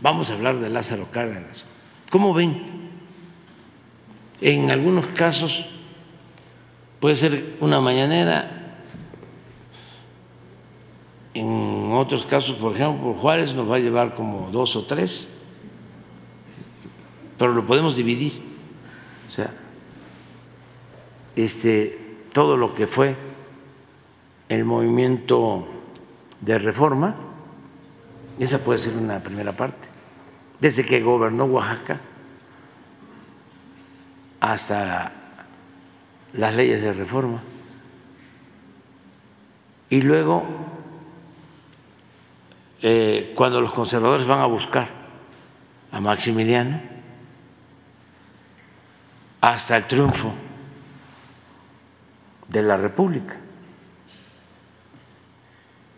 Vamos 0.00 0.30
a 0.30 0.34
hablar 0.34 0.56
de 0.56 0.68
Lázaro 0.68 1.10
Cárdenas. 1.10 1.66
¿Cómo 2.10 2.34
ven? 2.34 2.90
En 4.40 4.70
algunos 4.70 5.06
casos 5.06 5.64
puede 7.00 7.16
ser 7.16 7.56
una 7.60 7.80
mañanera, 7.80 8.56
en 11.34 11.92
otros 11.92 12.24
casos, 12.24 12.56
por 12.56 12.74
ejemplo, 12.74 13.14
Juárez 13.14 13.54
nos 13.54 13.70
va 13.70 13.76
a 13.76 13.78
llevar 13.78 14.14
como 14.14 14.50
dos 14.50 14.74
o 14.76 14.84
tres, 14.84 15.30
pero 17.38 17.52
lo 17.52 17.66
podemos 17.66 17.96
dividir. 17.96 18.42
O 19.26 19.30
sea, 19.30 19.52
este, 21.34 22.16
todo 22.32 22.56
lo 22.56 22.74
que 22.74 22.86
fue 22.86 23.16
el 24.48 24.64
movimiento 24.64 25.66
de 26.40 26.58
reforma, 26.58 27.16
esa 28.38 28.62
puede 28.62 28.78
ser 28.78 28.96
una 28.96 29.22
primera 29.22 29.52
parte, 29.52 29.88
desde 30.60 30.84
que 30.84 31.00
gobernó 31.00 31.44
Oaxaca 31.44 32.00
hasta 34.40 35.12
las 36.32 36.54
leyes 36.54 36.82
de 36.82 36.92
reforma. 36.92 37.42
Y 39.88 40.02
luego, 40.02 40.44
eh, 42.82 43.32
cuando 43.36 43.60
los 43.60 43.72
conservadores 43.72 44.26
van 44.26 44.40
a 44.40 44.46
buscar 44.46 44.88
a 45.92 46.00
Maximiliano, 46.00 46.95
hasta 49.40 49.76
el 49.76 49.86
triunfo 49.86 50.34
de 52.48 52.62
la 52.62 52.76
República 52.76 53.36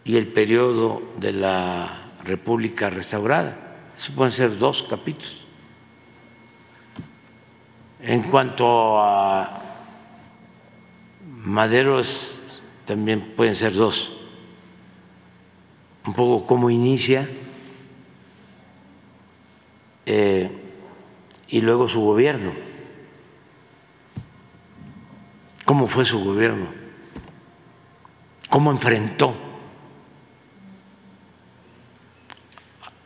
y 0.05 0.17
el 0.17 0.27
periodo 0.29 1.03
de 1.19 1.33
la 1.33 2.11
República 2.25 2.89
restaurada. 2.91 3.57
Eso 3.97 4.13
pueden 4.15 4.33
ser 4.33 4.57
dos 4.57 4.83
capítulos. 4.83 5.45
En 8.01 8.23
cuanto 8.31 9.01
a 9.01 9.61
Maderos, 11.27 12.39
también 12.87 13.35
pueden 13.37 13.55
ser 13.55 13.75
dos. 13.75 14.13
Un 16.07 16.15
poco 16.15 16.47
cómo 16.47 16.71
inicia 16.71 17.29
eh, 20.07 20.51
y 21.49 21.61
luego 21.61 21.87
su 21.87 22.01
gobierno. 22.01 22.68
¿Cómo 25.69 25.87
fue 25.87 26.07
su 26.07 26.25
gobierno? 26.25 26.73
¿Cómo 28.49 28.71
enfrentó 28.71 29.37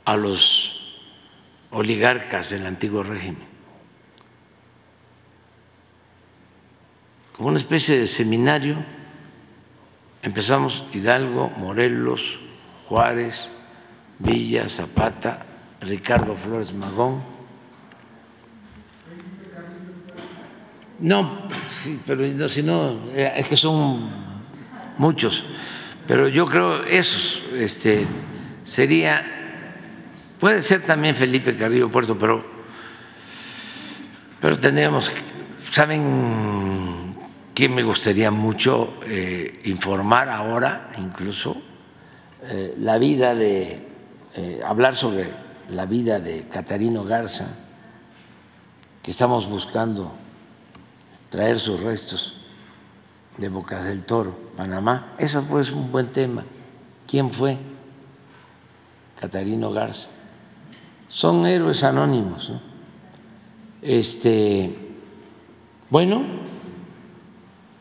a 0.05 0.17
los 0.17 0.73
oligarcas 1.71 2.51
del 2.51 2.67
antiguo 2.67 3.03
régimen. 3.03 3.51
Como 7.37 7.49
una 7.49 7.59
especie 7.59 7.99
de 7.99 8.07
seminario, 8.07 8.85
empezamos 10.23 10.85
Hidalgo, 10.93 11.51
Morelos, 11.57 12.39
Juárez, 12.89 13.51
Villa, 14.19 14.69
Zapata, 14.69 15.47
Ricardo 15.81 16.37
Flores 16.37 16.75
Magón. 16.75 17.32
No, 21.03 21.49
sí, 21.69 22.01
pero 22.07 22.49
si 22.49 22.63
no, 22.63 23.01
eh, 23.15 23.35
es 23.37 23.49
que 23.49 23.57
son 23.57 24.09
muchos, 24.97 25.45
pero 26.07 26.29
yo 26.29 26.47
creo 26.47 26.85
esos 26.85 27.43
este, 27.55 28.07
sería 28.65 29.41
Puede 30.43 30.61
ser 30.61 30.83
también 30.83 31.15
Felipe 31.15 31.55
Carrillo 31.55 31.89
Puerto, 31.89 32.19
pero, 32.19 32.45
pero 34.41 34.59
tendríamos, 34.59 35.13
¿saben 35.71 37.15
qué 37.55 37.69
me 37.69 37.85
gustaría 37.85 38.33
mucho 38.33 38.95
eh, 39.07 39.61
informar 39.67 40.29
ahora 40.29 40.91
incluso? 40.99 41.63
Eh, 42.43 42.75
la 42.79 42.99
vida 42.99 43.37
de, 43.37 43.87
hablar 44.67 44.97
sobre 44.97 45.31
la 45.71 45.87
vida 45.87 46.19
de 46.19 46.49
Catarino 46.49 47.05
Garza, 47.05 47.47
que 49.01 49.13
estamos 49.13 49.49
buscando 49.49 50.13
traer 51.33 51.59
sus 51.59 51.81
restos 51.81 52.37
de 53.39 53.49
Bocas 53.49 53.87
del 53.87 54.05
Toro, 54.05 54.39
Panamá. 54.55 55.15
Eso 55.17 55.41
fue 55.41 55.63
un 55.73 55.91
buen 55.91 56.13
tema. 56.13 56.45
¿Quién 57.07 57.31
fue 57.31 57.59
Catarino 59.19 59.73
Garza? 59.73 60.09
son 61.09 61.47
héroes 61.47 61.83
anónimos. 61.85 62.53
Este, 63.81 64.77
bueno, 65.89 66.23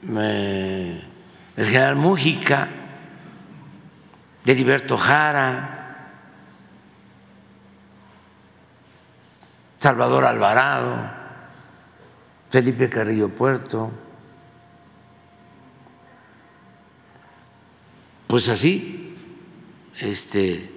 el 0.01 1.01
general 1.55 1.97
Mújica, 1.97 2.69
Heriberto 4.45 4.97
Jara, 4.97 5.77
Salvador 9.77 10.25
Alvarado, 10.25 11.20
Felipe 12.51 12.89
Carrillo 12.89 13.29
Puerto. 13.29 13.89
Pues 18.27 18.49
así, 18.49 19.15
este, 19.99 20.69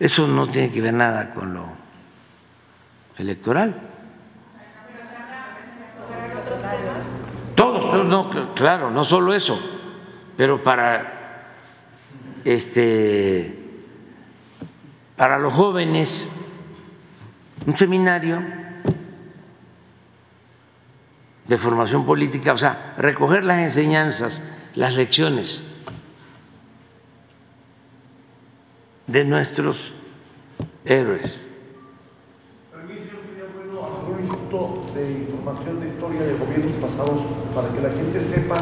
eso 0.00 0.26
no 0.26 0.48
tiene 0.48 0.72
que 0.72 0.80
ver 0.80 0.92
nada 0.94 1.32
con 1.32 1.54
lo 1.54 1.72
electoral. 3.18 3.74
Todos, 7.54 7.90
todos 7.92 8.06
no, 8.06 8.54
claro, 8.54 8.90
no 8.90 9.04
solo 9.04 9.32
eso, 9.32 9.60
pero 10.36 10.62
para 10.62 11.52
este 12.44 13.58
para 15.16 15.38
los 15.38 15.52
jóvenes 15.52 16.32
un 17.66 17.76
seminario 17.76 18.59
de 21.50 21.58
formación 21.58 22.04
política, 22.04 22.52
o 22.52 22.56
sea, 22.56 22.94
recoger 22.96 23.44
las 23.44 23.58
enseñanzas, 23.58 24.40
las 24.76 24.94
lecciones 24.94 25.64
de 29.08 29.24
nuestros 29.24 29.92
héroes. 30.84 31.40
de 34.94 35.12
información 35.12 35.80
de 35.80 35.86
historia 35.86 36.22
de 36.22 36.32
gobiernos 36.34 36.72
pasados 36.82 37.22
para 37.54 37.68
que 37.68 37.80
la 37.80 37.90
gente 37.90 38.20
sepa 38.20 38.56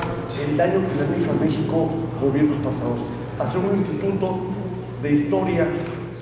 el 0.47 0.57
daño 0.57 0.87
que 0.87 0.95
le 0.95 1.03
han 1.03 1.23
hecho 1.23 1.31
a 1.31 1.35
México 1.35 1.89
gobiernos 2.21 2.59
pasados. 2.59 3.01
Hacer 3.39 3.59
un 3.59 3.77
instituto 3.79 4.39
de 5.03 5.13
historia 5.15 5.67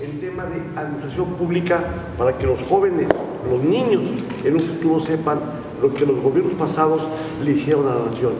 en 0.01 0.21
tema 0.21 0.45
de 0.45 0.63
administración 0.81 1.35
pública 1.35 1.85
para 2.17 2.39
que 2.39 2.47
los 2.47 2.63
jóvenes, 2.63 3.09
los 3.51 3.63
niños 3.63 4.05
en 4.45 4.55
un 4.55 4.61
futuro 4.61 5.01
sepan 5.01 5.41
lo 5.81 5.95
que 5.95 6.07
los 6.07 6.21
gobiernos 6.21 6.55
pasados 6.55 7.03
le 7.43 7.53
hicieron 7.53 7.89
a 7.89 7.95
la 7.95 8.05
nación. 8.07 8.33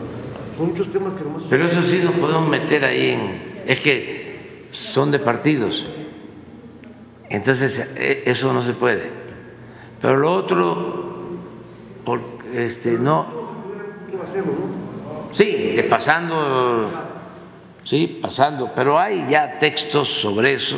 Son 0.57 0.69
muchos 0.69 0.91
temas 0.91 1.13
que 1.13 1.23
no 1.23 1.37
Pero 1.49 1.65
eso 1.65 1.81
sí 1.83 1.99
nos 2.03 2.15
podemos 2.15 2.47
meter 2.49 2.83
ahí 2.85 3.09
en... 3.11 3.63
Es 3.67 3.79
que 3.79 4.65
son 4.71 5.11
de 5.11 5.19
partidos. 5.19 5.87
Entonces, 7.29 7.91
e, 7.95 8.23
eso 8.25 8.53
no 8.53 8.61
se 8.61 8.73
puede. 8.73 9.11
Pero 10.01 10.17
lo 10.17 10.33
otro, 10.33 11.07
este, 12.53 12.97
no. 12.97 13.47
Sí, 15.31 15.73
de 15.75 15.83
pasando, 15.83 16.89
sí, 17.83 18.19
pasando, 18.21 18.71
pero 18.73 18.97
hay 18.97 19.27
ya 19.29 19.59
textos 19.59 20.07
sobre 20.07 20.53
eso. 20.53 20.77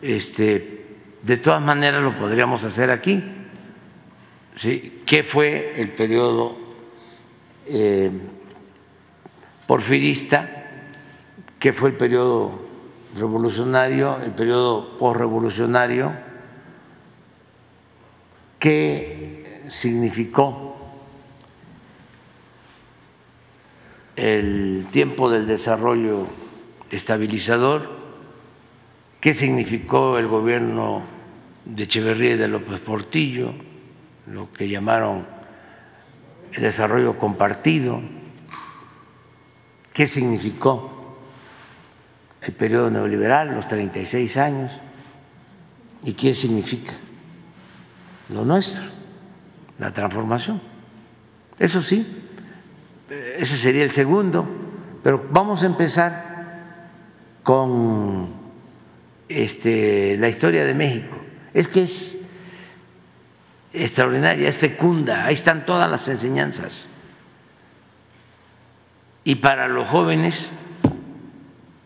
Este, 0.00 0.86
de 1.22 1.36
todas 1.38 1.60
maneras 1.60 2.02
lo 2.02 2.16
podríamos 2.16 2.64
hacer 2.64 2.90
aquí. 2.90 3.22
¿Sí? 4.56 5.02
¿Qué 5.06 5.22
fue 5.22 5.80
el 5.80 5.92
periodo 5.92 6.56
eh, 7.66 8.10
porfirista? 9.66 10.64
¿Qué 11.60 11.72
fue 11.72 11.90
el 11.90 11.96
periodo 11.96 12.66
revolucionario, 13.16 14.18
el 14.22 14.32
periodo 14.32 14.96
postrevolucionario, 14.98 16.14
qué 18.58 19.62
significó 19.68 20.76
el 24.16 24.86
tiempo 24.90 25.30
del 25.30 25.46
desarrollo 25.46 26.26
estabilizador, 26.90 27.90
qué 29.20 29.34
significó 29.34 30.18
el 30.18 30.26
gobierno 30.26 31.02
de 31.64 31.82
Echeverría 31.84 32.32
y 32.32 32.36
de 32.36 32.48
López 32.48 32.80
Portillo, 32.80 33.54
lo 34.26 34.52
que 34.52 34.68
llamaron 34.68 35.26
el 36.52 36.62
desarrollo 36.62 37.18
compartido, 37.18 38.00
qué 39.92 40.06
significó 40.06 41.18
el 42.42 42.52
periodo 42.52 42.90
neoliberal, 42.90 43.54
los 43.54 43.66
36 43.66 44.36
años, 44.36 44.80
y 46.04 46.12
qué 46.14 46.34
significa 46.34 46.92
lo 48.28 48.44
nuestro, 48.44 48.84
la 49.78 49.92
transformación. 49.92 50.60
Eso 51.58 51.80
sí, 51.80 52.24
ese 53.08 53.56
sería 53.56 53.82
el 53.82 53.90
segundo, 53.90 54.46
pero 55.02 55.26
vamos 55.30 55.62
a 55.62 55.66
empezar 55.66 56.90
con 57.42 58.30
este, 59.28 60.16
la 60.18 60.28
historia 60.28 60.64
de 60.64 60.74
México. 60.74 61.16
Es 61.54 61.68
que 61.68 61.82
es 61.82 62.25
extraordinaria, 63.76 64.48
es 64.48 64.56
fecunda, 64.56 65.26
ahí 65.26 65.34
están 65.34 65.66
todas 65.66 65.90
las 65.90 66.08
enseñanzas. 66.08 66.88
Y 69.24 69.36
para 69.36 69.68
los 69.68 69.86
jóvenes 69.86 70.52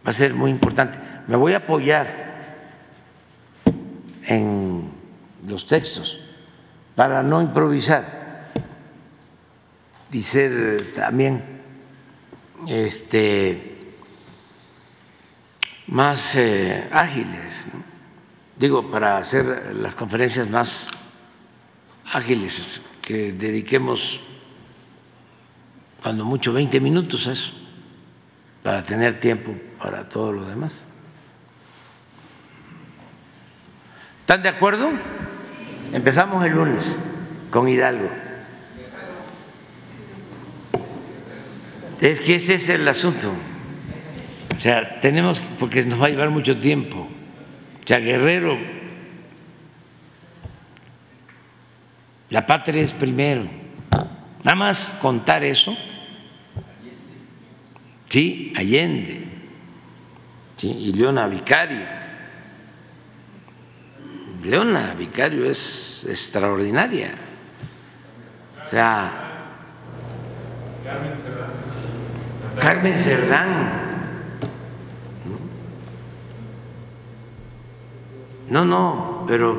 va 0.07 0.11
a 0.11 0.13
ser 0.13 0.35
muy 0.35 0.51
importante. 0.51 0.99
Me 1.27 1.37
voy 1.37 1.55
a 1.55 1.59
apoyar 1.59 2.21
en 4.25 4.91
los 5.47 5.67
textos 5.67 6.21
para 6.95 7.23
no 7.23 7.41
improvisar 7.41 8.51
y 10.13 10.23
ser 10.23 10.93
también 10.93 11.43
este, 12.67 13.95
más 15.87 16.37
eh, 16.37 16.89
ágiles, 16.93 17.69
digo, 18.57 18.91
para 18.91 19.19
hacer 19.19 19.75
las 19.77 19.95
conferencias 19.95 20.49
más 20.49 20.89
ágiles, 22.11 22.83
que 23.03 23.33
dediquemos 23.33 24.21
cuando 26.03 26.25
mucho 26.25 26.53
20 26.53 26.81
minutos 26.81 27.27
a 27.27 27.33
eso, 27.33 27.53
para 28.63 28.83
tener 28.83 29.21
tiempo 29.21 29.55
para 29.79 30.09
todo 30.09 30.33
lo 30.33 30.45
demás. 30.45 30.85
¿Están 34.21 34.43
de 34.43 34.49
acuerdo? 34.49 34.91
Empezamos 35.93 36.45
el 36.45 36.53
lunes 36.53 37.01
con 37.51 37.69
Hidalgo. 37.69 38.11
Es 42.01 42.21
que 42.21 42.37
ese 42.37 42.55
es 42.55 42.69
el 42.69 42.87
asunto. 42.89 43.33
O 44.57 44.61
sea, 44.61 44.99
tenemos, 45.01 45.41
porque 45.59 45.83
nos 45.83 46.01
va 46.01 46.07
a 46.07 46.11
llevar 46.11 46.31
mucho 46.31 46.59
tiempo. 46.59 46.99
O 47.01 47.87
sea, 47.87 47.99
Guerrero, 47.99 48.57
la 52.31 52.47
patria 52.47 52.83
es 52.83 52.95
primero. 52.95 53.47
Nada 54.43 54.55
más 54.55 54.99
contar 55.03 55.45
eso. 55.45 55.77
Sí, 58.09 58.53
Allende. 58.57 59.25
Sí, 60.57 60.69
y 60.69 60.93
Leona 60.93 61.27
Vicario 61.27 62.01
Leona 64.45 64.95
Vicario 64.95 65.45
es 65.45 66.07
extraordinaria. 66.09 67.11
O 68.65 68.69
sea, 68.71 69.13
Carmen 70.85 71.13
Cerdán. 71.19 71.51
Carmen 72.61 72.99
Cerdán. 72.99 73.81
No, 78.49 78.65
no, 78.65 79.25
pero 79.29 79.59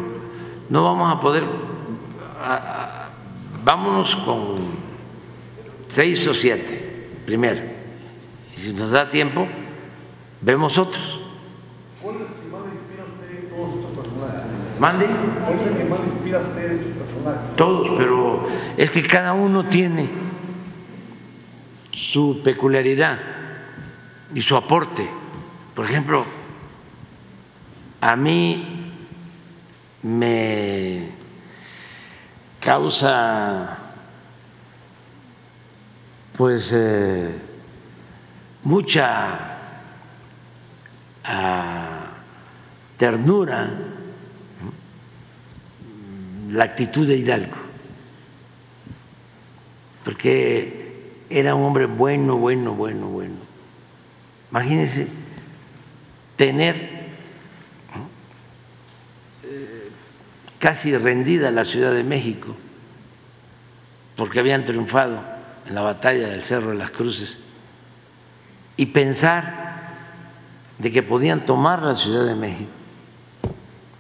no 0.70 0.84
vamos 0.84 1.16
a 1.16 1.20
poder. 1.20 1.44
Vámonos 3.64 4.16
con 4.16 4.56
seis 5.88 6.28
o 6.28 6.34
siete 6.34 7.10
primero. 7.26 7.62
Y 8.58 8.62
si 8.62 8.74
nos 8.74 8.92
da 8.92 9.10
tiempo, 9.10 9.48
vemos 10.42 10.78
otros. 10.78 11.20
¿Mande? 14.80 15.06
que 15.06 15.84
más 15.86 16.00
inspira 16.00 16.40
a 16.40 16.42
ustedes 16.42 16.88
Todos, 17.56 17.94
pero 17.96 18.48
es 18.76 18.90
que 18.90 19.04
cada 19.04 19.34
uno 19.34 19.68
tiene 19.68 20.10
su 21.92 22.42
peculiaridad 22.44 23.20
y 24.34 24.42
su 24.42 24.56
aporte. 24.56 25.08
Por 25.76 25.86
ejemplo, 25.86 26.26
a 28.02 28.16
mí 28.16 28.68
me 30.02 31.21
causa 32.62 33.78
pues 36.38 36.72
eh, 36.74 37.36
mucha 38.64 39.58
ah, 41.24 42.08
ternura 42.98 43.70
la 46.52 46.64
actitud 46.64 47.08
de 47.08 47.18
Hidalgo, 47.18 47.58
porque 50.04 51.22
era 51.30 51.56
un 51.56 51.64
hombre 51.64 51.86
bueno, 51.86 52.38
bueno, 52.38 52.74
bueno, 52.74 53.08
bueno. 53.08 53.36
Imagínense 54.52 55.08
tener 56.36 57.01
casi 60.62 60.96
rendida 60.96 61.52
la 61.52 61.66
Ciudad 61.66 61.92
de 61.92 62.04
México, 62.04 62.56
porque 64.16 64.40
habían 64.40 64.64
triunfado 64.64 65.24
en 65.66 65.74
la 65.74 65.82
batalla 65.82 66.30
del 66.30 66.44
Cerro 66.44 66.70
de 66.70 66.78
las 66.78 66.92
Cruces, 66.92 67.40
y 68.78 68.86
pensar 68.86 69.90
de 70.78 70.92
que 70.92 71.04
podían 71.04 71.46
tomar 71.46 71.82
la 71.82 71.96
Ciudad 71.96 72.26
de 72.26 72.36
México, 72.36 72.70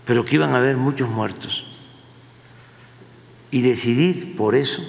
pero 0.05 0.23
que 0.23 0.35
iban 0.35 0.53
a 0.53 0.57
haber 0.57 0.77
muchos 0.77 1.09
muertos 1.09 1.65
y 3.49 3.61
decidir 3.61 4.35
por 4.35 4.55
eso 4.55 4.83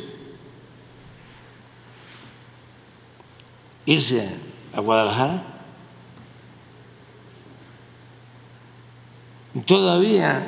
irse 3.86 4.28
a 4.74 4.80
Guadalajara. 4.80 5.44
todavía, 9.66 10.46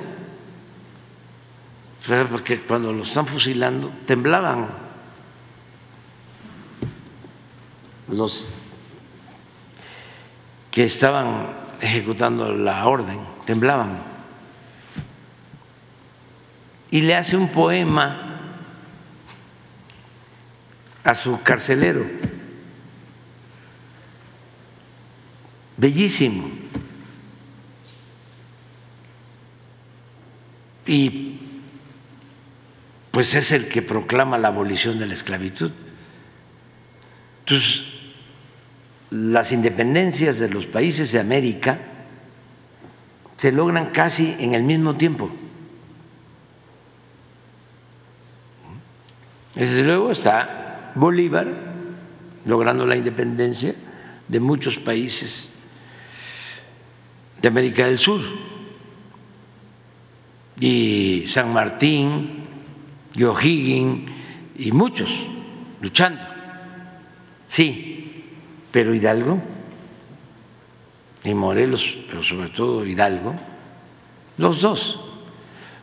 porque 2.30 2.60
cuando 2.60 2.92
lo 2.92 3.02
están 3.02 3.26
fusilando, 3.26 3.90
temblaban 4.06 4.68
los 8.08 8.60
que 10.70 10.84
estaban 10.84 11.54
ejecutando 11.80 12.52
la 12.52 12.86
orden, 12.86 13.20
temblaban 13.46 14.14
y 16.94 17.00
le 17.00 17.16
hace 17.16 17.36
un 17.36 17.48
poema 17.48 18.40
a 21.02 21.12
su 21.16 21.42
carcelero. 21.42 22.06
Bellísimo. 25.76 26.48
Y 30.86 31.33
pues 33.14 33.36
es 33.36 33.52
el 33.52 33.68
que 33.68 33.80
proclama 33.80 34.38
la 34.38 34.48
abolición 34.48 34.98
de 34.98 35.06
la 35.06 35.12
esclavitud. 35.12 35.70
Entonces, 37.40 37.84
las 39.10 39.52
independencias 39.52 40.40
de 40.40 40.48
los 40.48 40.66
países 40.66 41.12
de 41.12 41.20
América 41.20 41.78
se 43.36 43.52
logran 43.52 43.90
casi 43.92 44.34
en 44.40 44.54
el 44.54 44.64
mismo 44.64 44.96
tiempo. 44.96 45.30
Desde 49.54 49.84
luego 49.84 50.10
está 50.10 50.90
Bolívar 50.96 51.46
logrando 52.46 52.84
la 52.84 52.96
independencia 52.96 53.76
de 54.26 54.40
muchos 54.40 54.76
países 54.76 55.52
de 57.40 57.46
América 57.46 57.86
del 57.86 58.00
Sur 58.00 58.20
y 60.58 61.24
San 61.28 61.52
Martín 61.52 62.43
y 63.14 63.24
O'Higgins 63.24 64.10
y 64.58 64.72
muchos 64.72 65.10
luchando. 65.80 66.24
Sí, 67.48 68.24
pero 68.70 68.94
Hidalgo 68.94 69.40
y 71.22 71.34
Morelos, 71.34 71.96
pero 72.08 72.22
sobre 72.22 72.48
todo 72.48 72.84
Hidalgo, 72.84 73.34
los 74.38 74.60
dos 74.60 75.00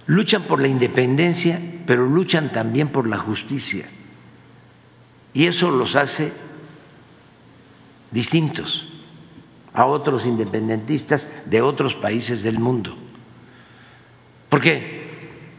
luchan 0.07 0.43
por 0.43 0.61
la 0.61 0.67
independencia, 0.67 1.61
pero 1.85 2.05
luchan 2.05 2.51
también 2.51 2.89
por 2.89 3.07
la 3.07 3.17
justicia. 3.17 3.89
Y 5.33 5.45
eso 5.45 5.71
los 5.71 5.95
hace 5.95 6.33
distintos 8.11 8.87
a 9.73 9.85
otros 9.85 10.25
independentistas 10.25 11.29
de 11.45 11.61
otros 11.61 11.95
países 11.95 12.43
del 12.43 12.59
mundo. 12.59 12.97
Porque 14.49 15.00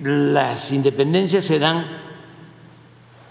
las 0.03 0.73
independencias 0.73 1.45
se 1.45 1.59
dan 1.59 1.87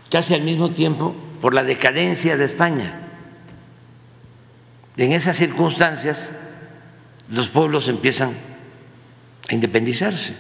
casi 0.10 0.34
al 0.34 0.41
mismo 0.41 0.69
tiempo 0.69 1.14
por 1.41 1.53
la 1.53 1.64
decadencia 1.64 2.38
de 2.38 2.45
España. 2.45 3.07
En 4.98 5.11
esas 5.11 5.38
circunstancias 5.38 6.30
los 7.30 7.49
pueblos 7.49 7.88
empiezan 7.88 8.38
a 9.49 9.53
independizarse, 9.53 10.35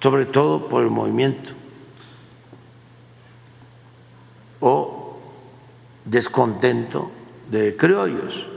sobre 0.00 0.26
todo 0.26 0.68
por 0.68 0.82
el 0.82 0.90
movimiento 0.90 1.52
o 4.60 5.18
descontento 6.04 7.10
de 7.50 7.76
criollos. 7.76 8.48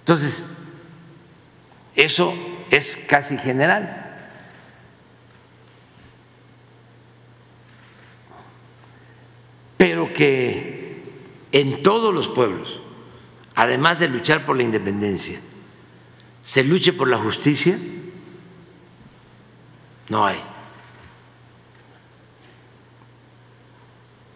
Entonces, 0.00 0.44
eso 1.94 2.34
es 2.70 2.96
casi 3.08 3.36
general. 3.36 4.06
Pero 9.76 10.12
que 10.12 11.02
en 11.52 11.82
todos 11.82 12.14
los 12.14 12.28
pueblos, 12.28 12.80
además 13.54 13.98
de 13.98 14.08
luchar 14.08 14.46
por 14.46 14.56
la 14.56 14.62
independencia, 14.62 15.40
se 16.42 16.64
luche 16.64 16.92
por 16.92 17.08
la 17.08 17.18
justicia, 17.18 17.78
no 20.08 20.26
hay. 20.26 20.40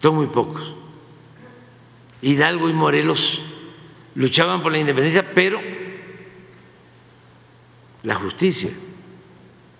Son 0.00 0.14
muy 0.14 0.26
pocos. 0.26 0.74
Hidalgo 2.20 2.68
y 2.68 2.72
Morelos 2.72 3.42
luchaban 4.14 4.62
por 4.62 4.72
la 4.72 4.78
independencia, 4.78 5.34
pero 5.34 5.60
la 8.04 8.14
justicia. 8.14 8.70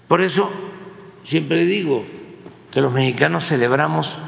Por 0.08 0.22
eso 0.22 0.50
siempre 1.22 1.64
digo 1.64 2.04
que 2.72 2.80
los 2.80 2.92
mexicanos 2.92 3.46
celebramos, 3.46 4.18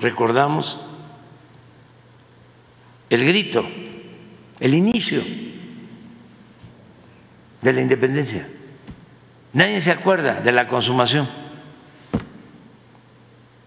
recordamos 0.00 0.78
el 3.10 3.24
grito, 3.26 3.66
el 4.60 4.74
inicio 4.74 5.22
de 7.62 7.72
la 7.72 7.80
independencia. 7.80 8.46
Nadie 9.52 9.80
se 9.80 9.90
acuerda 9.90 10.40
de 10.40 10.52
la 10.52 10.68
consumación, 10.68 11.28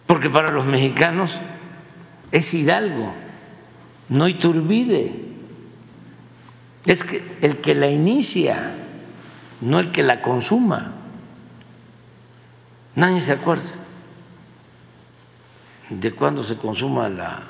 porque 0.05 0.29
para 0.29 0.51
los 0.51 0.65
mexicanos 0.65 1.35
es 2.31 2.53
Hidalgo, 2.53 3.15
no 4.09 4.27
Iturbide. 4.27 5.26
Es 6.87 7.03
que 7.03 7.21
el 7.41 7.57
que 7.57 7.75
la 7.75 7.87
inicia, 7.87 8.73
no 9.61 9.79
el 9.79 9.91
que 9.91 10.01
la 10.01 10.21
consuma. 10.21 10.93
Nadie 12.95 13.21
se 13.21 13.33
acuerda 13.33 13.69
de 15.91 16.11
cuándo 16.11 16.41
se 16.41 16.55
consuma 16.57 17.07
la 17.09 17.43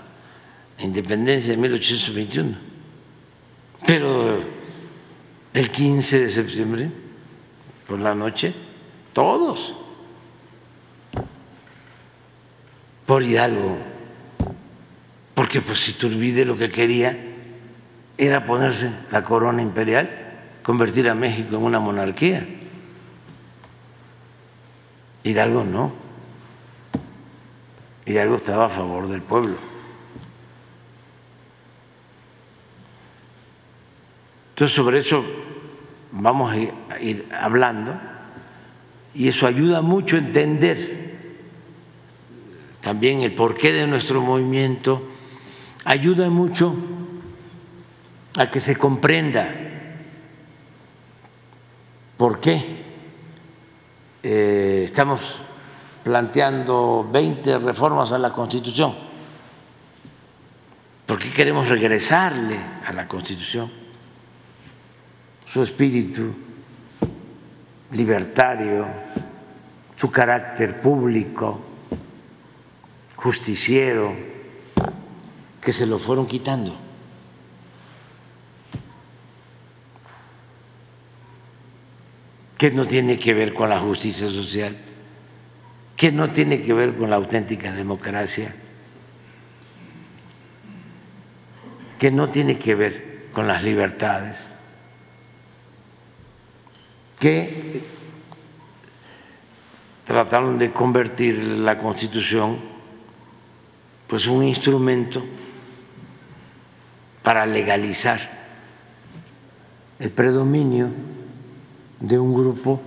independencia 0.80 1.52
de 1.52 1.58
1821. 1.58 2.58
Pero 3.86 4.44
el 5.54 5.72
15 5.72 6.20
de 6.20 6.30
septiembre, 6.30 6.92
por 7.88 8.00
la 8.00 8.14
noche, 8.14 8.54
todos, 9.14 9.74
por 13.06 13.24
Hidalgo 13.24 13.78
porque 15.38 15.62
pues 15.62 15.78
si 15.78 15.94
Turbide 15.94 16.46
lo 16.46 16.58
que 16.58 16.72
quería 16.72 17.27
era 18.18 18.46
ponerse 18.46 18.92
la 19.12 19.24
corona 19.24 19.62
imperial, 19.62 20.10
convertir 20.64 21.10
a 21.10 21.16
México 21.16 21.56
en 21.56 21.64
una 21.64 21.80
monarquía. 21.80 22.48
Hidalgo 25.24 25.64
no. 25.64 25.94
Hidalgo 28.06 28.38
estaba 28.38 28.66
a 28.66 28.70
favor 28.70 29.08
del 29.08 29.22
pueblo. 29.22 29.58
Entonces 34.50 34.76
sobre 34.76 34.98
eso 34.98 35.24
vamos 36.12 36.52
a 36.52 36.58
ir 37.00 37.28
hablando 37.32 38.00
y 39.14 39.28
eso 39.28 39.46
ayuda 39.46 39.82
mucho 39.82 40.16
a 40.16 40.20
entender 40.20 41.08
también 42.82 43.22
el 43.22 43.36
porqué 43.36 43.74
de 43.74 43.86
nuestro 43.86 44.22
movimiento 44.22 45.04
ayuda 45.84 46.30
mucho 46.30 46.74
a 48.38 48.50
que 48.50 48.60
se 48.60 48.76
comprenda. 48.76 49.50
Por 52.16 52.40
qué 52.40 52.86
eh, 54.24 54.82
estamos 54.84 55.42
planteando 56.04 57.08
20 57.12 57.60
reformas 57.60 58.12
a 58.12 58.20
la 58.20 58.32
Constitución, 58.32 58.96
por 61.06 61.20
qué 61.20 61.32
queremos 61.32 61.68
regresarle 61.68 62.58
a 62.86 62.94
la 62.94 63.08
Constitución 63.08 63.72
su 65.46 65.62
espíritu 65.62 66.34
libertario, 67.92 68.88
su 69.96 70.10
carácter 70.12 70.82
público, 70.82 71.60
justiciero 73.16 74.16
que 75.62 75.72
se 75.72 75.86
lo 75.86 75.98
fueron 75.98 76.28
quitando. 76.28 76.87
Que 82.58 82.72
no 82.72 82.86
tiene 82.86 83.20
que 83.20 83.34
ver 83.34 83.54
con 83.54 83.70
la 83.70 83.80
justicia 83.80 84.28
social, 84.30 84.76
que 85.96 86.12
no 86.12 86.32
tiene 86.32 86.62
que 86.62 86.74
ver 86.74 86.98
con 86.98 87.10
la 87.10 87.16
auténtica 87.16 87.72
democracia, 87.72 88.54
que 92.00 92.12
no 92.12 92.30
tiene 92.30 92.58
que 92.58 92.76
ver 92.76 93.28
con 93.32 93.48
las 93.48 93.64
libertades, 93.64 94.50
que 97.20 97.82
trataron 100.04 100.58
de 100.58 100.72
convertir 100.72 101.38
la 101.44 101.78
Constitución 101.78 102.60
pues 104.08 104.26
un 104.26 104.44
instrumento 104.44 105.24
para 107.22 107.46
legalizar 107.46 108.20
el 110.00 110.12
predominio 110.12 110.90
de 112.00 112.20
un 112.20 112.34
grupo 112.34 112.82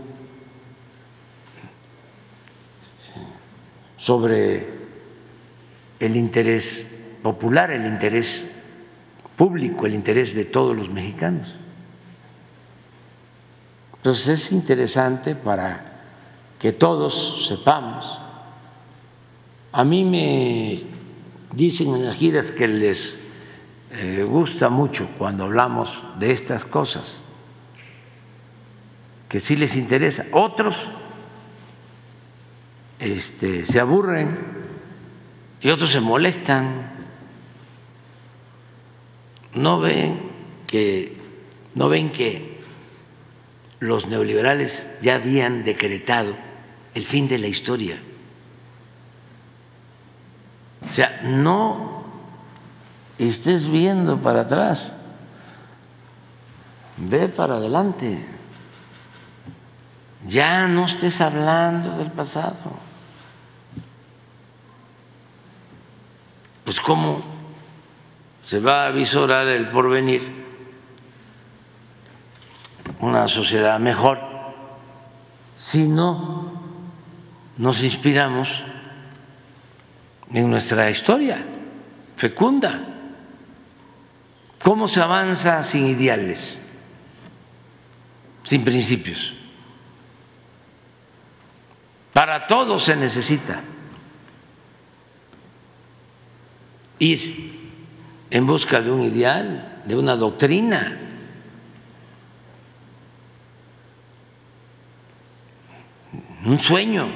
sobre 3.97 4.69
el 5.99 6.17
interés 6.17 6.87
popular, 7.23 7.71
el 7.71 7.87
interés 7.87 8.51
público, 9.37 9.87
el 9.87 9.95
interés 9.95 10.35
de 10.35 10.45
todos 10.45 10.77
los 10.77 10.89
mexicanos. 10.89 11.57
Entonces 13.97 14.29
es 14.29 14.53
interesante 14.53 15.35
para 15.35 15.91
que 16.59 16.73
todos 16.73 17.47
sepamos. 17.47 18.21
A 19.73 19.85
mí 19.85 20.05
me 20.05 20.83
dicen 21.55 21.95
en 21.95 22.13
giras 22.13 22.51
que 22.51 22.67
les 22.67 23.19
eh, 23.93 24.27
gusta 24.29 24.69
mucho 24.69 25.09
cuando 25.19 25.45
hablamos 25.45 26.05
de 26.19 26.33
estas 26.33 26.65
cosas, 26.65 27.25
que 29.31 29.39
sí 29.39 29.57
les 29.57 29.77
interesa. 29.77 30.27
Otros 30.33 30.91
este, 32.99 33.65
se 33.65 33.81
aburren 33.81 34.39
y 35.63 35.71
otros 35.71 35.93
se 35.93 36.01
molestan. 36.01 36.91
No 39.55 39.81
ven 39.81 40.31
que 40.67 41.17
no 41.77 41.89
ven 41.89 42.11
que 42.11 42.61
los 43.79 44.09
neoliberales 44.09 44.89
ya 45.01 45.15
habían 45.15 45.63
decretado 45.65 46.37
el 46.95 47.05
fin 47.05 47.29
de 47.29 47.39
la 47.39 47.47
historia. 47.47 48.03
O 50.91 50.95
sea, 50.95 51.21
no 51.23 52.05
estés 53.17 53.71
viendo 53.71 54.21
para 54.21 54.41
atrás, 54.41 54.93
ve 56.97 57.29
para 57.29 57.55
adelante. 57.55 58.40
Ya 60.27 60.67
no 60.67 60.87
estés 60.87 61.21
hablando 61.21 61.97
del 61.97 62.11
pasado. 62.11 62.57
Pues 66.65 66.79
cómo 66.81 67.23
se 68.43 68.61
va 68.61 68.87
a 68.87 68.91
visorar 68.91 69.49
el 69.49 69.69
porvenir 69.71 70.41
una 73.01 73.29
sociedad 73.29 73.79
mejor 73.81 74.21
si 75.55 75.89
no 75.89 76.53
nos 77.57 77.83
inspiramos 77.83 78.63
en 80.33 80.51
nuestra 80.51 80.91
historia 80.91 81.45
fecunda. 82.17 82.81
¿Cómo 84.63 84.89
se 84.89 85.01
avanza 85.01 85.63
sin 85.63 85.87
ideales, 85.87 86.63
sin 88.43 88.63
principios? 88.63 89.40
Para 92.13 92.47
todo 92.47 92.79
se 92.79 92.97
necesita 92.97 93.63
ir 96.99 97.61
en 98.31 98.47
busca 98.47 98.81
de 98.81 98.91
un 98.91 99.03
ideal, 99.03 99.83
de 99.85 99.97
una 99.97 100.17
doctrina. 100.17 100.99
Un 106.45 106.59
sueño 106.59 107.13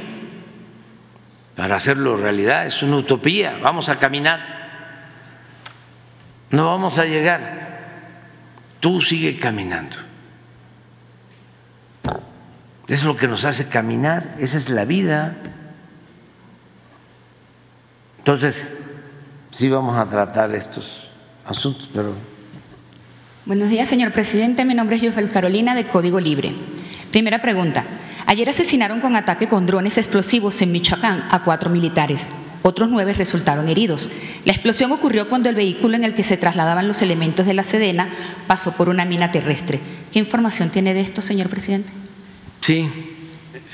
para 1.57 1.77
hacerlo 1.77 2.17
realidad, 2.17 2.67
es 2.67 2.83
una 2.83 2.97
utopía, 2.97 3.59
vamos 3.63 3.89
a 3.89 3.99
caminar. 3.99 4.55
No 6.51 6.67
vamos 6.67 6.99
a 6.99 7.05
llegar, 7.05 7.81
tú 8.81 9.01
sigue 9.01 9.39
caminando. 9.39 10.14
Es 12.87 13.03
lo 13.03 13.17
que 13.17 13.29
nos 13.29 13.45
hace 13.45 13.69
caminar, 13.69 14.37
esa 14.39 14.59
es 14.59 14.69
la 14.69 14.85
vida. 14.85 15.37
Entonces, 18.19 18.77
sí 19.51 19.71
vamos 19.71 19.97
a 19.97 20.05
tratar 20.05 20.55
estos 20.55 21.11
asuntos, 21.47 21.89
pero... 21.93 22.13
Buenos 23.47 23.71
días, 23.71 23.89
señor 23.89 24.13
presidente. 24.13 24.65
Mi 24.65 24.75
nombre 24.75 24.97
es 24.97 25.03
Yosbel 25.03 25.29
Carolina, 25.29 25.75
de 25.75 25.87
Código 25.87 26.21
Libre. 26.21 26.55
Primera 27.11 27.41
pregunta. 27.41 27.85
Ayer 28.27 28.49
asesinaron 28.49 29.01
con 29.01 29.17
ataque 29.17 29.49
con 29.49 29.67
drones 29.67 29.99
explosivos 29.99 30.61
en 30.63 30.73
Michoacán 30.73 31.27
a 31.31 31.43
cuatro 31.45 31.71
militares. 31.71 32.29
Otros 32.63 32.91
nueve 32.91 33.13
resultaron 33.13 33.69
heridos. 33.69 34.09
La 34.47 34.53
explosión 34.53 34.93
ocurrió 34.93 35.29
cuando 35.29 35.51
el 35.51 35.55
vehículo 35.55 35.97
en 35.97 36.05
el 36.05 36.15
que 36.15 36.23
se 36.23 36.39
trasladaban 36.39 36.89
los 36.89 37.03
elementos 37.03 37.45
de 37.45 37.53
la 37.53 37.63
Sedena 37.63 38.09
pasó 38.47 38.73
por 38.73 38.89
una 38.89 39.05
mina 39.05 39.31
terrestre. 39.31 39.81
¿Qué 40.13 40.19
información 40.19 40.71
tiene 40.71 40.95
de 40.95 41.03
esto, 41.03 41.21
señor 41.21 41.51
presidente? 41.51 41.93
Sí, 42.65 42.89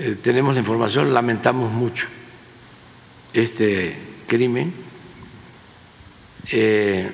eh, 0.01 0.17
tenemos 0.21 0.53
la 0.53 0.59
información, 0.59 1.15
lamentamos 1.15 1.71
mucho 1.71 2.09
este 3.33 3.97
crimen. 4.27 4.75
Eh, 6.51 7.09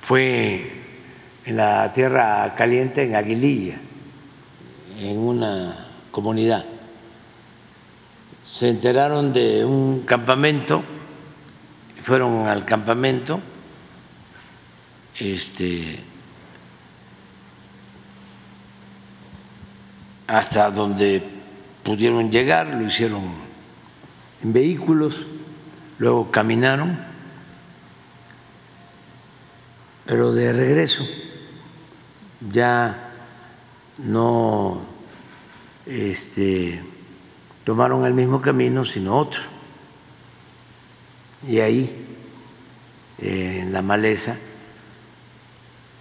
fue 0.00 0.72
en 1.44 1.56
la 1.58 1.92
tierra 1.92 2.54
caliente, 2.56 3.02
en 3.02 3.16
Aguililla, 3.16 3.76
en 4.98 5.18
una 5.18 5.90
comunidad. 6.10 6.64
Se 8.42 8.70
enteraron 8.70 9.30
de 9.30 9.62
un 9.62 10.06
campamento, 10.06 10.82
fueron 12.00 12.46
al 12.46 12.64
campamento, 12.64 13.42
este, 15.18 15.98
hasta 20.26 20.70
donde 20.70 21.22
pudieron 21.82 22.30
llegar, 22.30 22.66
lo 22.66 22.86
hicieron 22.86 23.24
en 24.42 24.52
vehículos, 24.52 25.26
luego 25.98 26.30
caminaron, 26.30 26.98
pero 30.06 30.32
de 30.32 30.52
regreso 30.52 31.06
ya 32.50 33.10
no 33.98 34.82
este, 35.86 36.82
tomaron 37.64 38.04
el 38.06 38.14
mismo 38.14 38.40
camino, 38.40 38.84
sino 38.84 39.16
otro. 39.16 39.42
Y 41.46 41.60
ahí, 41.60 42.06
en 43.18 43.72
la 43.72 43.82
maleza, 43.82 44.36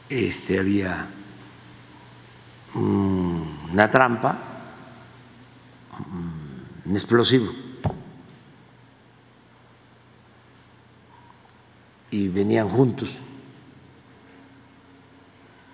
este, 0.10 0.60
había 0.60 1.08
una 3.74 3.90
trampa, 3.90 4.38
un 6.86 6.94
explosivo. 6.94 7.52
Y 12.12 12.28
venían 12.28 12.70
juntos. 12.70 13.18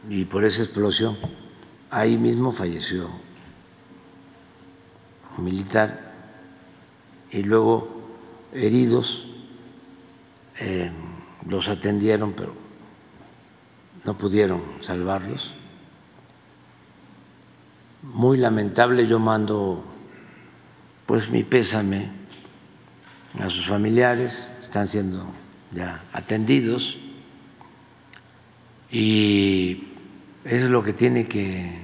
Y 0.10 0.24
por 0.24 0.46
esa 0.46 0.64
explosión, 0.64 1.18
ahí 1.92 2.18
mismo 2.18 2.54
falleció 2.54 3.10
un 5.38 5.44
militar 5.44 6.14
y 7.32 7.44
luego 7.44 8.02
heridos 8.54 9.28
eh, 10.62 10.90
los 11.46 11.68
atendieron, 11.68 12.32
pero 12.32 12.54
no 14.06 14.18
pudieron 14.18 14.64
salvarlos 14.80 15.54
muy 18.02 18.38
lamentable. 18.38 19.08
Yo 19.08 19.20
mando 19.20 19.84
pues 21.06 21.30
mi 21.30 21.44
pésame 21.44 22.10
a 23.40 23.50
sus 23.50 23.68
familiares, 23.68 24.52
están 24.60 24.88
siendo 24.88 25.26
ya 25.72 26.04
atendidos 26.14 26.98
y 28.92 29.88
es 30.44 30.64
lo 30.64 30.84
que 30.84 30.94
tiene 30.94 31.28
que 31.28 31.78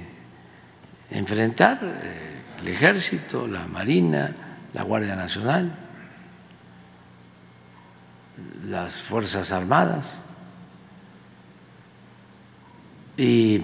enfrentar 1.10 1.80
eh, 1.82 2.42
el 2.60 2.68
ejército, 2.68 3.46
la 3.46 3.66
marina, 3.66 4.34
la 4.72 4.82
Guardia 4.82 5.14
Nacional, 5.14 5.76
las 8.66 8.94
Fuerzas 8.94 9.52
Armadas 9.52 10.20
y 13.16 13.60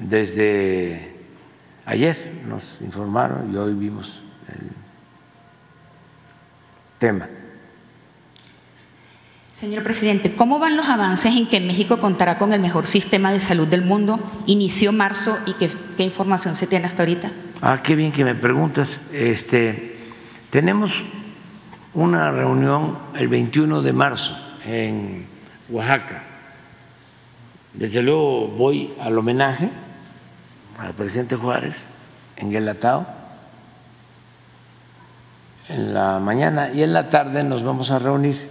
desde 0.00 1.14
ayer 1.84 2.16
nos 2.48 2.80
informaron 2.80 3.52
y 3.52 3.56
hoy 3.56 3.74
vimos 3.74 4.22
el 4.48 4.70
tema. 6.98 7.28
Señor 9.52 9.82
presidente, 9.82 10.34
¿cómo 10.34 10.58
van 10.58 10.78
los 10.78 10.88
avances 10.88 11.36
en 11.36 11.46
que 11.46 11.60
México 11.60 12.00
contará 12.00 12.38
con 12.38 12.54
el 12.54 12.60
mejor 12.60 12.86
sistema 12.86 13.30
de 13.30 13.40
salud 13.40 13.68
del 13.68 13.82
mundo? 13.82 14.18
Inició 14.46 14.90
marzo 14.90 15.36
y 15.44 15.52
qué, 15.54 15.70
qué 15.98 16.02
información 16.02 16.56
se 16.56 16.66
tiene 16.66 16.86
hasta 16.86 17.02
ahorita. 17.02 17.30
Ah, 17.60 17.82
qué 17.82 17.94
bien 17.94 18.10
que 18.10 18.24
me 18.24 18.34
preguntas. 18.34 19.00
Este, 19.12 19.98
tenemos 20.48 21.04
una 21.92 22.30
reunión 22.30 22.98
el 23.14 23.28
21 23.28 23.82
de 23.82 23.92
marzo 23.92 24.34
en 24.64 25.26
Oaxaca. 25.68 26.24
Desde 27.74 28.02
luego 28.02 28.48
voy 28.48 28.94
al 28.98 29.18
homenaje 29.18 29.68
al 30.80 30.94
presidente 30.94 31.36
Juárez 31.36 31.86
en 32.36 32.50
Guelatao 32.50 33.06
en 35.68 35.92
la 35.94 36.18
mañana 36.18 36.72
y 36.72 36.82
en 36.82 36.92
la 36.92 37.08
tarde 37.10 37.44
nos 37.44 37.62
vamos 37.62 37.90
a 37.90 37.98
reunir 37.98 38.48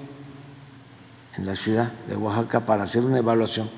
en 1.38 1.46
la 1.46 1.56
ciudad 1.56 1.92
de 2.08 2.16
Oaxaca 2.16 2.66
para 2.66 2.84
hacer 2.84 3.04
una 3.04 3.18
evaluación 3.18 3.70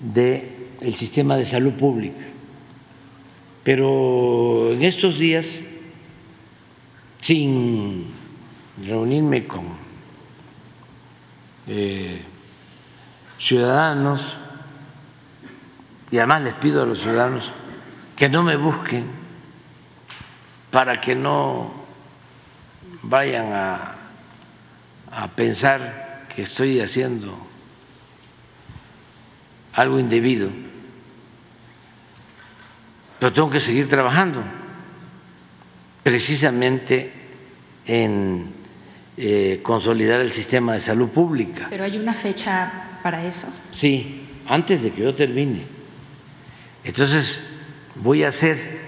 del 0.00 0.50
el 0.80 0.94
sistema 0.94 1.36
de 1.36 1.44
salud 1.44 1.74
pública. 1.74 2.24
Pero 3.62 4.72
en 4.72 4.82
estos 4.82 5.20
días, 5.20 5.62
sin 7.20 8.06
reunirme 8.84 9.46
con 9.46 9.66
eh, 11.68 12.22
ciudadanos, 13.38 14.38
y 16.12 16.18
además 16.18 16.42
les 16.42 16.54
pido 16.54 16.82
a 16.82 16.86
los 16.86 17.00
ciudadanos 17.00 17.50
que 18.14 18.28
no 18.28 18.42
me 18.42 18.56
busquen 18.56 19.06
para 20.70 21.00
que 21.00 21.14
no 21.14 21.72
vayan 23.02 23.50
a, 23.52 23.94
a 25.10 25.28
pensar 25.28 26.26
que 26.34 26.42
estoy 26.42 26.80
haciendo 26.80 27.34
algo 29.72 29.98
indebido, 29.98 30.50
pero 33.18 33.32
tengo 33.32 33.48
que 33.48 33.60
seguir 33.60 33.88
trabajando 33.88 34.42
precisamente 36.02 37.10
en 37.86 38.52
eh, 39.16 39.60
consolidar 39.62 40.20
el 40.20 40.32
sistema 40.32 40.74
de 40.74 40.80
salud 40.80 41.08
pública. 41.08 41.68
¿Pero 41.70 41.84
hay 41.84 41.96
una 41.96 42.12
fecha 42.12 42.98
para 43.02 43.24
eso? 43.24 43.48
Sí, 43.72 44.28
antes 44.46 44.82
de 44.82 44.90
que 44.90 45.00
yo 45.02 45.14
termine. 45.14 45.81
Entonces 46.84 47.42
voy 47.94 48.24
a 48.24 48.28
hacer 48.28 48.80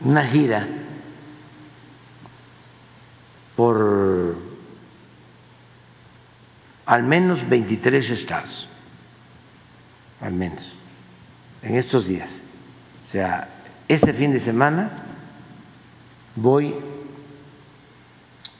una 0.00 0.24
gira 0.24 0.66
por 3.54 4.36
al 6.84 7.02
menos 7.02 7.48
23 7.48 8.10
estados 8.10 8.68
al 10.20 10.32
menos, 10.32 10.76
en 11.62 11.76
estos 11.76 12.08
días. 12.08 12.42
O 13.02 13.06
sea, 13.06 13.48
este 13.88 14.12
fin 14.12 14.32
de 14.32 14.38
semana 14.38 14.90
voy 16.34 16.76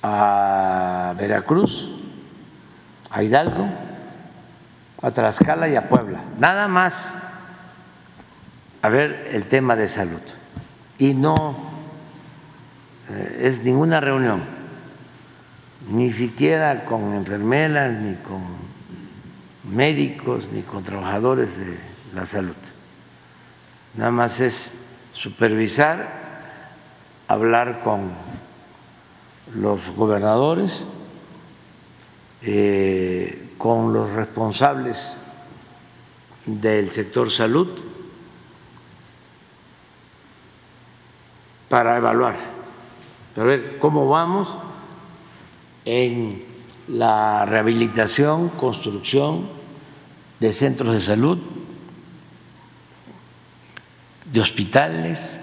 a 0.02 1.14
Veracruz, 1.18 1.90
a 3.10 3.22
Hidalgo, 3.22 3.68
a 5.02 5.10
Tlaxcala 5.10 5.68
y 5.68 5.76
a 5.76 5.88
Puebla. 5.88 6.22
Nada 6.38 6.68
más 6.68 7.16
a 8.86 8.88
ver 8.88 9.30
el 9.32 9.46
tema 9.48 9.74
de 9.74 9.88
salud. 9.88 10.20
Y 10.96 11.14
no 11.14 11.56
eh, 13.10 13.40
es 13.42 13.64
ninguna 13.64 13.98
reunión, 13.98 14.44
ni 15.90 16.08
siquiera 16.12 16.84
con 16.84 17.12
enfermeras, 17.12 17.92
ni 17.94 18.14
con 18.14 18.44
médicos, 19.68 20.50
ni 20.52 20.62
con 20.62 20.84
trabajadores 20.84 21.58
de 21.58 21.76
la 22.14 22.26
salud. 22.26 22.54
Nada 23.94 24.12
más 24.12 24.38
es 24.38 24.70
supervisar, 25.12 26.54
hablar 27.26 27.80
con 27.80 28.12
los 29.56 29.90
gobernadores, 29.96 30.86
eh, 32.40 33.50
con 33.58 33.92
los 33.92 34.12
responsables 34.12 35.18
del 36.44 36.92
sector 36.92 37.32
salud 37.32 37.95
para 41.68 41.96
evaluar, 41.96 42.36
para 43.34 43.46
ver 43.46 43.78
cómo 43.78 44.08
vamos 44.08 44.56
en 45.84 46.44
la 46.88 47.44
rehabilitación, 47.44 48.50
construcción 48.50 49.48
de 50.38 50.52
centros 50.52 50.94
de 50.94 51.00
salud, 51.00 51.38
de 54.32 54.40
hospitales, 54.40 55.40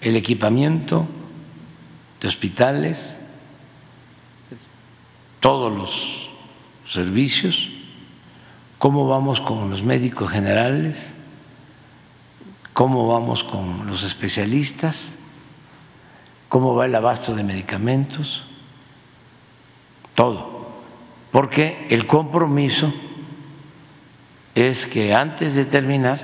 el 0.00 0.16
equipamiento 0.16 1.06
de 2.20 2.28
hospitales, 2.28 3.18
todos 5.40 5.72
los 5.72 6.30
servicios, 6.86 7.68
cómo 8.78 9.08
vamos 9.08 9.40
con 9.40 9.70
los 9.70 9.82
médicos 9.82 10.30
generales, 10.30 11.14
cómo 12.72 13.08
vamos 13.08 13.42
con 13.42 13.86
los 13.86 14.02
especialistas 14.04 15.16
cómo 16.52 16.74
va 16.74 16.84
el 16.84 16.94
abasto 16.94 17.34
de 17.34 17.42
medicamentos, 17.42 18.44
todo. 20.12 20.68
Porque 21.30 21.86
el 21.88 22.06
compromiso 22.06 22.92
es 24.54 24.84
que 24.84 25.14
antes 25.14 25.54
de 25.54 25.64
terminar 25.64 26.22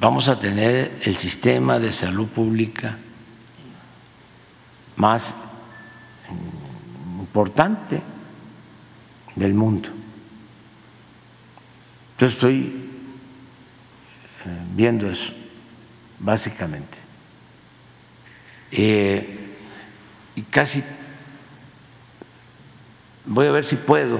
vamos 0.00 0.28
a 0.28 0.36
tener 0.36 0.98
el 1.04 1.16
sistema 1.16 1.78
de 1.78 1.92
salud 1.92 2.26
pública 2.26 2.98
más 4.96 5.32
importante 7.20 8.02
del 9.36 9.54
mundo. 9.54 9.90
Yo 12.18 12.26
estoy 12.26 12.90
eh, 14.44 14.58
viendo 14.74 15.08
eso, 15.08 15.32
básicamente. 16.18 17.01
Eh, 18.72 19.38
y 20.34 20.42
casi 20.42 20.82
voy 23.26 23.46
a 23.46 23.52
ver 23.52 23.64
si 23.64 23.76
puedo 23.76 24.18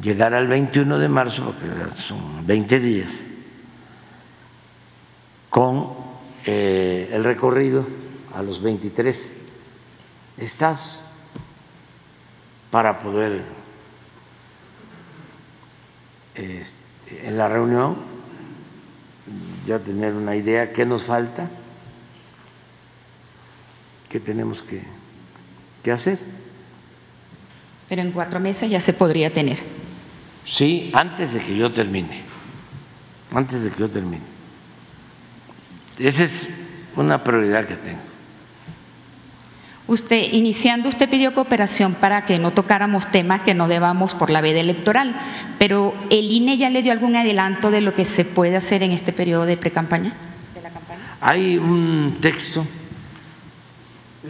llegar 0.00 0.34
al 0.34 0.48
21 0.48 0.98
de 0.98 1.08
marzo, 1.08 1.44
porque 1.44 2.00
son 2.00 2.46
20 2.46 2.80
días, 2.80 3.20
con 5.50 5.92
eh, 6.46 7.10
el 7.12 7.22
recorrido 7.22 7.86
a 8.34 8.42
los 8.42 8.62
23 8.62 9.34
estados 10.38 11.02
para 12.70 12.98
poder 12.98 13.44
este, 16.34 17.28
en 17.28 17.38
la 17.38 17.48
reunión 17.48 17.96
ya 19.64 19.78
tener 19.78 20.14
una 20.14 20.34
idea 20.34 20.72
qué 20.72 20.84
nos 20.84 21.04
falta 21.04 21.50
que 24.14 24.20
tenemos 24.20 24.62
que, 24.62 24.80
que 25.82 25.90
hacer. 25.90 26.20
Pero 27.88 28.00
en 28.00 28.12
cuatro 28.12 28.38
meses 28.38 28.70
ya 28.70 28.80
se 28.80 28.92
podría 28.92 29.32
tener. 29.32 29.58
Sí, 30.44 30.92
antes 30.94 31.32
de 31.32 31.40
que 31.40 31.56
yo 31.56 31.72
termine. 31.72 32.22
Antes 33.34 33.64
de 33.64 33.70
que 33.72 33.80
yo 33.80 33.88
termine. 33.88 34.22
Esa 35.98 36.22
es 36.22 36.48
una 36.94 37.24
prioridad 37.24 37.66
que 37.66 37.74
tengo. 37.74 37.98
Usted, 39.88 40.32
iniciando, 40.32 40.88
usted 40.88 41.10
pidió 41.10 41.34
cooperación 41.34 41.94
para 41.94 42.24
que 42.24 42.38
no 42.38 42.52
tocáramos 42.52 43.10
temas 43.10 43.40
que 43.40 43.54
no 43.54 43.66
debamos 43.66 44.14
por 44.14 44.30
la 44.30 44.40
veda 44.40 44.60
electoral, 44.60 45.16
pero 45.58 45.92
¿el 46.10 46.30
INE 46.30 46.56
ya 46.56 46.70
le 46.70 46.82
dio 46.82 46.92
algún 46.92 47.16
adelanto 47.16 47.72
de 47.72 47.80
lo 47.80 47.96
que 47.96 48.04
se 48.04 48.24
puede 48.24 48.54
hacer 48.54 48.84
en 48.84 48.92
este 48.92 49.12
periodo 49.12 49.44
de 49.44 49.56
precampaña? 49.56 50.12
Hay 51.20 51.56
un 51.56 52.18
texto 52.20 52.64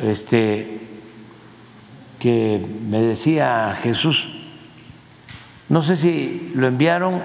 este, 0.03 0.81
que 2.19 2.65
me 2.89 3.01
decía 3.01 3.79
Jesús, 3.83 4.29
no 5.69 5.81
sé 5.81 5.97
si 5.97 6.53
lo 6.55 6.67
enviaron. 6.67 7.23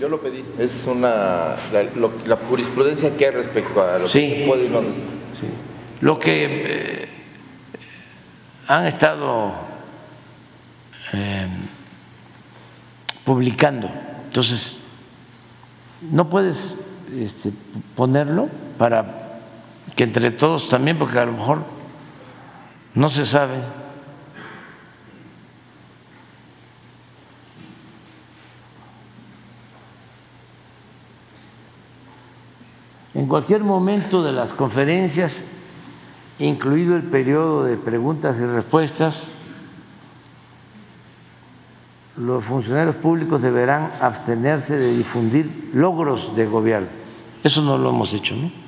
Yo 0.00 0.08
lo 0.08 0.20
pedí, 0.20 0.44
es 0.58 0.84
una 0.86 1.56
la, 2.26 2.36
jurisprudencia 2.48 3.16
que 3.16 3.26
hay 3.26 3.30
respecto 3.30 3.82
a 3.82 3.98
lo 3.98 4.08
que 4.08 4.44
puede 4.46 4.66
y 4.66 4.68
no 4.68 4.80
decir. 4.82 5.02
Sí. 5.40 5.46
Lo 6.00 6.18
que 6.18 6.62
eh, 6.64 7.08
han 8.66 8.86
estado 8.86 9.52
eh, 11.12 11.46
publicando, 13.24 13.88
entonces 14.26 14.80
no 16.10 16.28
puedes 16.28 16.76
este, 17.16 17.52
ponerlo 17.94 18.48
para 18.78 19.40
que 19.94 20.04
entre 20.04 20.30
todos 20.32 20.68
también, 20.68 20.98
porque 20.98 21.18
a 21.18 21.26
lo 21.26 21.32
mejor 21.32 21.71
no 22.94 23.08
se 23.08 23.24
sabe. 23.24 23.58
En 33.14 33.26
cualquier 33.26 33.62
momento 33.62 34.22
de 34.22 34.32
las 34.32 34.52
conferencias, 34.52 35.42
incluido 36.38 36.96
el 36.96 37.02
periodo 37.02 37.64
de 37.64 37.76
preguntas 37.76 38.38
y 38.38 38.46
respuestas, 38.46 39.32
los 42.16 42.44
funcionarios 42.44 42.96
públicos 42.96 43.42
deberán 43.42 43.92
abstenerse 44.00 44.76
de 44.76 44.96
difundir 44.96 45.70
logros 45.74 46.34
de 46.34 46.46
gobierno. 46.46 46.88
Eso 47.42 47.62
no 47.62 47.78
lo 47.78 47.90
hemos 47.90 48.12
hecho, 48.12 48.36
¿no? 48.36 48.61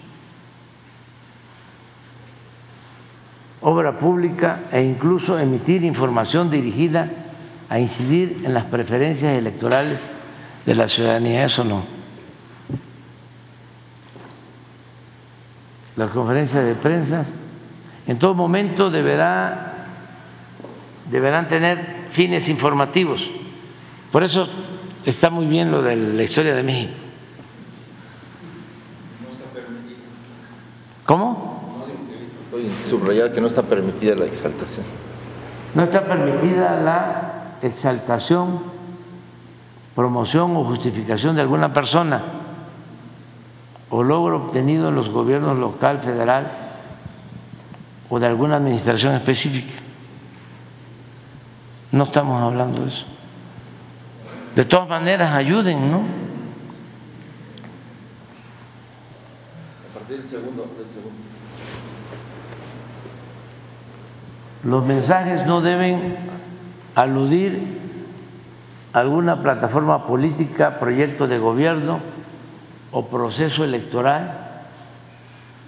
Obra 3.64 3.96
pública 3.96 4.68
e 4.70 4.84
incluso 4.84 5.38
emitir 5.38 5.84
información 5.84 6.50
dirigida 6.50 7.08
a 7.68 7.80
incidir 7.80 8.42
en 8.44 8.52
las 8.52 8.64
preferencias 8.64 9.32
electorales 9.32 9.98
de 10.66 10.74
la 10.74 10.86
ciudadanía. 10.86 11.44
Eso 11.44 11.64
no. 11.64 11.82
Las 15.96 16.10
conferencias 16.10 16.64
de 16.64 16.74
prensa 16.74 17.24
en 18.06 18.18
todo 18.18 18.34
momento 18.34 18.90
deberá, 18.90 19.86
deberán 21.10 21.48
tener 21.48 22.04
fines 22.10 22.50
informativos. 22.50 23.30
Por 24.12 24.22
eso 24.22 24.46
está 25.06 25.30
muy 25.30 25.46
bien 25.46 25.70
lo 25.70 25.80
de 25.80 25.96
la 25.96 26.22
historia 26.22 26.54
de 26.54 26.62
México. 26.62 26.92
¿Cómo? 31.06 31.53
Subrayar 32.88 33.32
que 33.32 33.40
no 33.40 33.46
está 33.46 33.62
permitida 33.62 34.14
la 34.14 34.26
exaltación. 34.26 34.84
No 35.74 35.82
está 35.82 36.04
permitida 36.04 36.80
la 36.80 37.56
exaltación, 37.62 38.60
promoción 39.94 40.56
o 40.56 40.64
justificación 40.64 41.36
de 41.36 41.42
alguna 41.42 41.72
persona 41.72 42.22
o 43.90 44.02
logro 44.02 44.36
obtenido 44.36 44.88
en 44.88 44.94
los 44.94 45.08
gobiernos 45.08 45.56
local, 45.58 46.00
federal 46.00 46.50
o 48.08 48.18
de 48.18 48.26
alguna 48.26 48.56
administración 48.56 49.14
específica. 49.14 49.72
No 51.92 52.04
estamos 52.04 52.42
hablando 52.42 52.82
de 52.82 52.88
eso. 52.88 53.06
De 54.56 54.64
todas 54.64 54.88
maneras, 54.88 55.32
ayuden, 55.34 55.90
¿no? 55.90 55.98
A 59.90 59.98
partir 59.98 60.18
del 60.18 60.26
segundo, 60.26 60.62
del 60.76 60.90
segundo. 60.90 61.23
Los 64.64 64.84
mensajes 64.84 65.46
no 65.46 65.60
deben 65.60 66.16
aludir 66.94 67.60
alguna 68.94 69.40
plataforma 69.40 70.06
política, 70.06 70.78
proyecto 70.78 71.26
de 71.26 71.38
gobierno 71.38 72.00
o 72.90 73.06
proceso 73.06 73.64
electoral, 73.64 74.40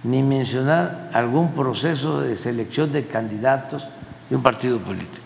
ni 0.03 0.23
mencionar 0.23 1.09
algún 1.13 1.53
proceso 1.53 2.21
de 2.21 2.37
selección 2.37 2.91
de 2.91 3.05
candidatos 3.05 3.87
de 4.29 4.35
un 4.35 4.41
partido 4.41 4.79
político. 4.79 5.25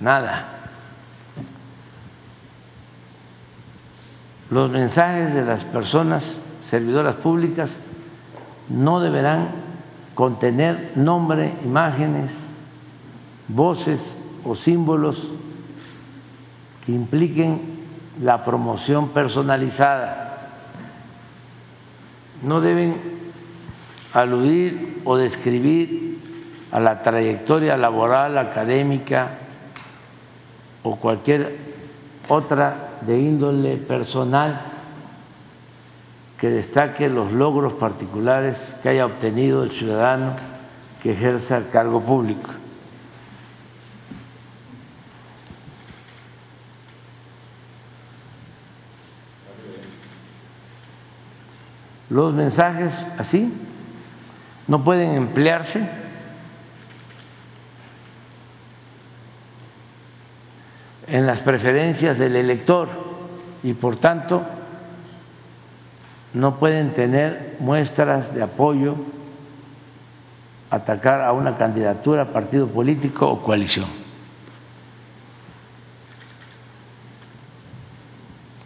Nada. 0.00 0.48
Los 4.50 4.70
mensajes 4.70 5.34
de 5.34 5.44
las 5.44 5.64
personas 5.64 6.40
servidoras 6.62 7.16
públicas 7.16 7.70
no 8.68 9.00
deberán 9.00 9.61
contener 10.14 10.92
nombre, 10.96 11.54
imágenes, 11.64 12.32
voces 13.48 14.18
o 14.44 14.54
símbolos 14.54 15.28
que 16.84 16.92
impliquen 16.92 17.60
la 18.20 18.44
promoción 18.44 19.08
personalizada. 19.08 20.48
No 22.42 22.60
deben 22.60 22.96
aludir 24.12 25.00
o 25.04 25.16
describir 25.16 26.18
a 26.70 26.80
la 26.80 27.02
trayectoria 27.02 27.76
laboral, 27.76 28.36
académica 28.36 29.38
o 30.82 30.96
cualquier 30.96 31.56
otra 32.28 32.98
de 33.02 33.20
índole 33.20 33.76
personal 33.76 34.71
que 36.42 36.50
destaque 36.50 37.08
los 37.08 37.30
logros 37.30 37.74
particulares 37.74 38.56
que 38.82 38.88
haya 38.88 39.06
obtenido 39.06 39.62
el 39.62 39.70
ciudadano 39.70 40.34
que 41.00 41.12
ejerza 41.12 41.56
el 41.56 41.68
cargo 41.68 42.00
público. 42.00 42.50
Los 52.10 52.34
mensajes 52.34 52.92
así 53.18 53.54
no 54.66 54.82
pueden 54.82 55.14
emplearse 55.14 55.88
en 61.06 61.24
las 61.24 61.40
preferencias 61.40 62.18
del 62.18 62.34
elector 62.34 62.88
y 63.62 63.74
por 63.74 63.94
tanto 63.94 64.44
no 66.34 66.56
pueden 66.56 66.92
tener 66.92 67.56
muestras 67.60 68.34
de 68.34 68.42
apoyo, 68.42 68.94
atacar 70.70 71.20
a 71.20 71.32
una 71.32 71.56
candidatura, 71.56 72.32
partido 72.32 72.66
político 72.66 73.28
o 73.28 73.42
coalición. 73.42 73.86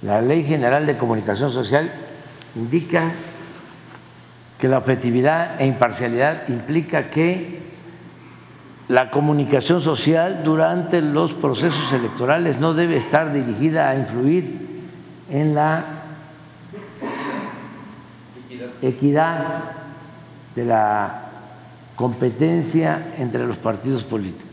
La 0.02 0.20
Ley 0.20 0.44
General 0.44 0.86
de 0.86 0.97
Comunicación 0.97 1.51
Social 1.51 1.90
indica 2.55 3.10
que 4.60 4.68
la 4.68 4.78
objetividad 4.78 5.60
e 5.60 5.66
imparcialidad 5.66 6.48
implica 6.48 7.10
que 7.10 7.66
la 8.88 9.10
comunicación 9.10 9.80
social 9.80 10.43
durante 10.44 11.02
los 11.02 11.34
procesos 11.34 11.93
electorales 11.93 12.60
no 12.60 12.72
debe 12.72 12.97
estar 12.97 13.32
dirigida 13.32 13.90
a 13.90 13.97
influir 13.97 14.84
en 15.28 15.56
la 15.56 15.95
equidad 18.82 19.72
de 20.54 20.64
la 20.64 21.22
competencia 21.96 23.14
entre 23.18 23.46
los 23.46 23.56
partidos 23.56 24.04
políticos. 24.04 24.50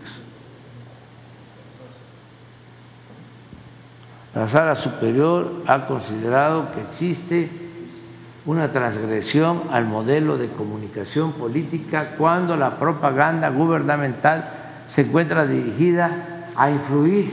La 4.33 4.47
sala 4.47 4.75
superior 4.75 5.63
ha 5.67 5.85
considerado 5.85 6.71
que 6.71 6.81
existe 6.81 7.49
una 8.45 8.71
transgresión 8.71 9.63
al 9.71 9.85
modelo 9.85 10.37
de 10.37 10.49
comunicación 10.49 11.33
política 11.33 12.15
cuando 12.17 12.57
la 12.57 12.77
propaganda 12.77 13.49
gubernamental 13.49 14.49
se 14.87 15.01
encuentra 15.01 15.45
dirigida 15.45 16.49
a 16.55 16.71
influir 16.71 17.31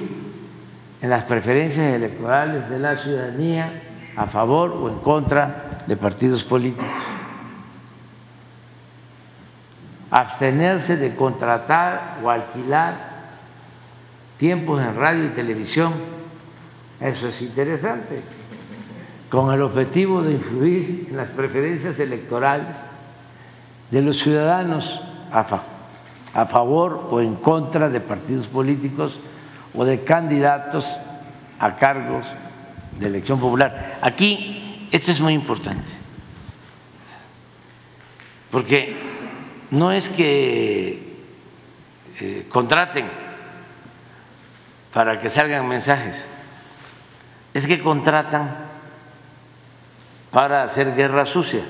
en 1.00 1.10
las 1.10 1.24
preferencias 1.24 1.94
electorales 1.94 2.68
de 2.68 2.78
la 2.78 2.96
ciudadanía 2.96 3.89
a 4.16 4.27
favor 4.27 4.70
o 4.73 4.89
en 4.89 4.99
contra 4.99 5.82
de 5.87 5.97
partidos 5.97 6.45
políticos. 6.45 6.89
Abstenerse 10.11 10.97
de 10.97 11.15
contratar 11.15 12.19
o 12.23 12.31
alquilar 12.31 13.11
tiempos 14.39 14.82
en 14.82 14.97
radio 14.97 15.27
y 15.27 15.28
televisión, 15.28 15.95
eso 17.01 17.28
es 17.28 17.43
interesante 17.43 18.23
con 19.31 19.55
el 19.55 19.62
objetivo 19.62 20.23
de 20.23 20.32
influir 20.32 21.07
en 21.09 21.16
las 21.16 21.31
preferencias 21.31 21.99
electorales 22.01 22.77
de 23.91 24.03
los 24.03 24.19
ciudadanos 24.19 25.01
a, 25.32 26.47
favor 26.47 27.09
o 27.11 27.20
en 27.20 27.37
contra 27.37 27.89
de 27.89 28.01
partidos 28.01 28.49
políticos 28.49 29.20
o 29.74 29.85
de 29.85 30.03
candidatos 30.03 30.99
a 31.61 31.77
cargos 31.77 32.27
de 33.01 33.06
elección 33.06 33.40
popular. 33.40 33.98
Aquí, 34.02 34.89
esto 34.93 35.10
es 35.10 35.20
muy 35.20 35.32
importante, 35.32 35.89
porque 38.51 38.94
no 39.70 39.90
es 39.90 40.09
que 40.09 41.24
eh, 42.20 42.47
contraten 42.51 43.09
para 44.93 45.18
que 45.18 45.31
salgan 45.31 45.66
mensajes, 45.66 46.27
es 47.55 47.66
que 47.66 47.81
contratan 47.81 48.68
para 50.31 50.62
hacer 50.62 50.94
guerra 50.94 51.24
sucia. 51.24 51.62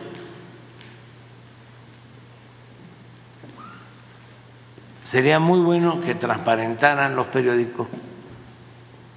Sería 5.05 5.39
muy 5.39 5.61
bueno 5.61 6.01
que 6.01 6.15
transparentaran 6.15 7.17
los 7.17 7.27
periódicos, 7.29 7.89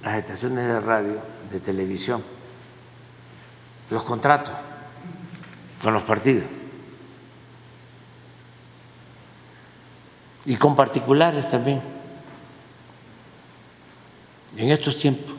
las 0.02 0.16
estaciones 0.16 0.66
de 0.66 0.80
radio, 0.80 1.33
de 1.54 1.60
televisión, 1.60 2.20
los 3.88 4.02
contratos 4.02 4.54
con 5.80 5.94
los 5.94 6.02
partidos. 6.02 6.46
Y 10.46 10.56
con 10.56 10.74
particulares 10.74 11.48
también. 11.48 11.80
En 14.56 14.72
estos 14.72 14.96
tiempos. 14.96 15.32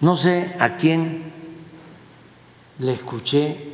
No 0.00 0.16
sé 0.16 0.56
a 0.58 0.76
quién 0.76 1.32
le 2.80 2.92
escuché 2.92 3.72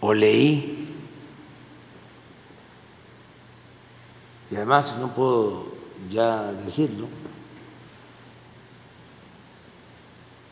o 0.00 0.12
leí, 0.14 0.82
y 4.50 4.56
además 4.56 4.98
no 4.98 5.14
puedo 5.14 5.71
ya 6.12 6.52
decirlo, 6.52 7.08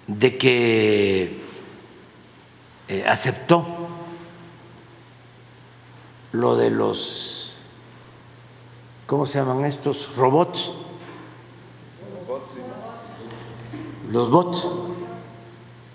de 0.07 0.39
que 0.39 1.41
eh, 2.89 3.05
aceptó 3.07 3.65
lo 6.33 6.57
de 6.57 6.71
los, 6.71 7.65
¿cómo 9.07 9.27
se 9.27 9.39
llaman 9.39 9.65
estos? 9.65 10.17
Robots 10.17 10.73
los 14.11 14.29
bots, 14.29 14.69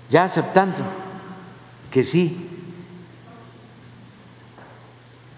ya 0.10 0.24
aceptando 0.24 0.84
que 1.92 2.04
sí 2.04 2.50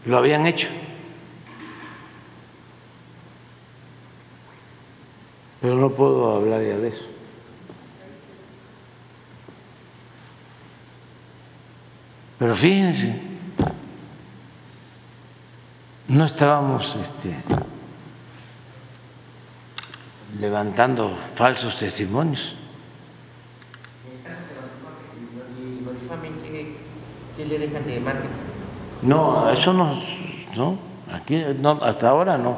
lo 0.06 0.18
habían 0.18 0.45
hecho. 0.45 0.68
Pero 5.68 5.80
no 5.80 5.89
puedo 5.89 6.34
hablar 6.34 6.61
ya 6.61 6.77
de 6.77 6.88
eso. 6.88 7.07
Pero 12.39 12.56
fíjense, 12.56 13.22
no 16.07 16.23
estábamos 16.23 16.95
este, 16.95 17.35
levantando 20.39 21.11
falsos 21.35 21.77
testimonios. 21.77 22.56
le 27.38 27.60
dejan 27.60 27.85
de 27.85 27.99
marketing? 27.99 28.30
No, 29.02 29.49
eso 29.49 29.73
no, 29.73 29.94
no, 30.56 30.80
aquí 31.11 31.44
no, 31.60 31.72
hasta 31.81 32.07
ahora 32.07 32.38
no. 32.38 32.57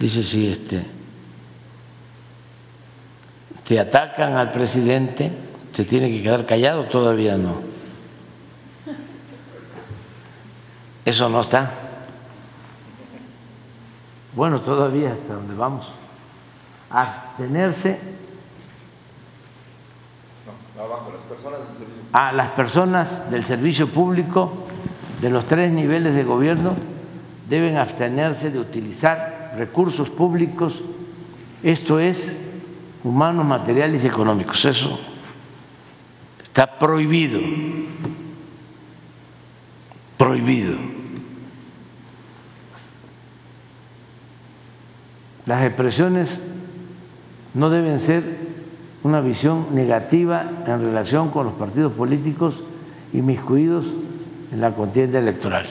Dice 0.00 0.22
si 0.22 0.50
este 0.50 0.95
te 3.66 3.80
atacan 3.80 4.36
al 4.36 4.52
presidente, 4.52 5.32
se 5.72 5.84
tiene 5.84 6.08
que 6.08 6.22
quedar 6.22 6.46
callado, 6.46 6.84
todavía 6.84 7.36
no. 7.36 7.60
Eso 11.04 11.28
no 11.28 11.40
está. 11.40 11.72
bueno, 14.34 14.60
todavía 14.60 15.12
hasta 15.12 15.34
donde 15.34 15.54
vamos, 15.54 15.86
abstenerse 16.90 17.98
abajo, 20.78 21.10
del 21.10 21.78
servicio. 21.78 22.10
a 22.12 22.32
las 22.32 22.50
personas 22.50 23.30
del 23.30 23.44
servicio 23.46 23.90
público 23.90 24.52
de 25.20 25.30
los 25.30 25.46
tres 25.46 25.72
niveles 25.72 26.14
de 26.14 26.22
gobierno 26.22 26.74
deben 27.48 27.78
abstenerse 27.78 28.50
de 28.50 28.58
utilizar 28.58 29.54
recursos 29.56 30.10
públicos, 30.10 30.82
esto 31.62 31.98
es, 31.98 32.32
humanos, 33.06 33.46
materiales 33.46 34.02
y 34.02 34.08
económicos. 34.08 34.64
Eso 34.64 34.98
está 36.42 36.78
prohibido, 36.78 37.40
prohibido. 40.18 40.76
Las 45.46 45.64
expresiones 45.64 46.40
no 47.54 47.70
deben 47.70 48.00
ser 48.00 48.24
una 49.04 49.20
visión 49.20 49.68
negativa 49.72 50.50
en 50.66 50.80
relación 50.80 51.30
con 51.30 51.46
los 51.46 51.54
partidos 51.54 51.92
políticos 51.92 52.64
inmiscuidos 53.12 53.94
en 54.50 54.60
la 54.60 54.72
contienda 54.72 55.20
electoral. 55.20 55.66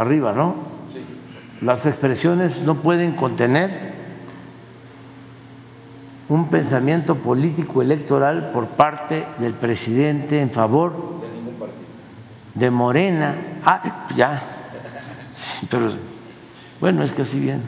Arriba, 0.00 0.32
¿no? 0.32 0.54
Las 1.60 1.84
expresiones 1.84 2.62
no 2.62 2.76
pueden 2.76 3.12
contener 3.16 3.92
un 6.30 6.48
pensamiento 6.48 7.16
político 7.16 7.82
electoral 7.82 8.50
por 8.54 8.68
parte 8.68 9.26
del 9.38 9.52
presidente 9.52 10.40
en 10.40 10.50
favor 10.50 11.20
de 12.54 12.70
Morena. 12.70 13.36
Ah, 13.62 14.06
ya. 14.16 14.42
Pero 15.68 15.90
bueno, 16.80 17.02
es 17.02 17.12
que 17.12 17.20
así 17.20 17.38
bien. 17.38 17.60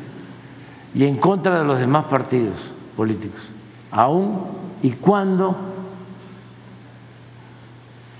Y 0.94 1.04
en 1.04 1.16
contra 1.16 1.58
de 1.58 1.66
los 1.66 1.78
demás 1.78 2.06
partidos 2.06 2.72
políticos, 2.96 3.42
aún 3.90 4.46
y 4.82 4.92
cuando 4.92 5.54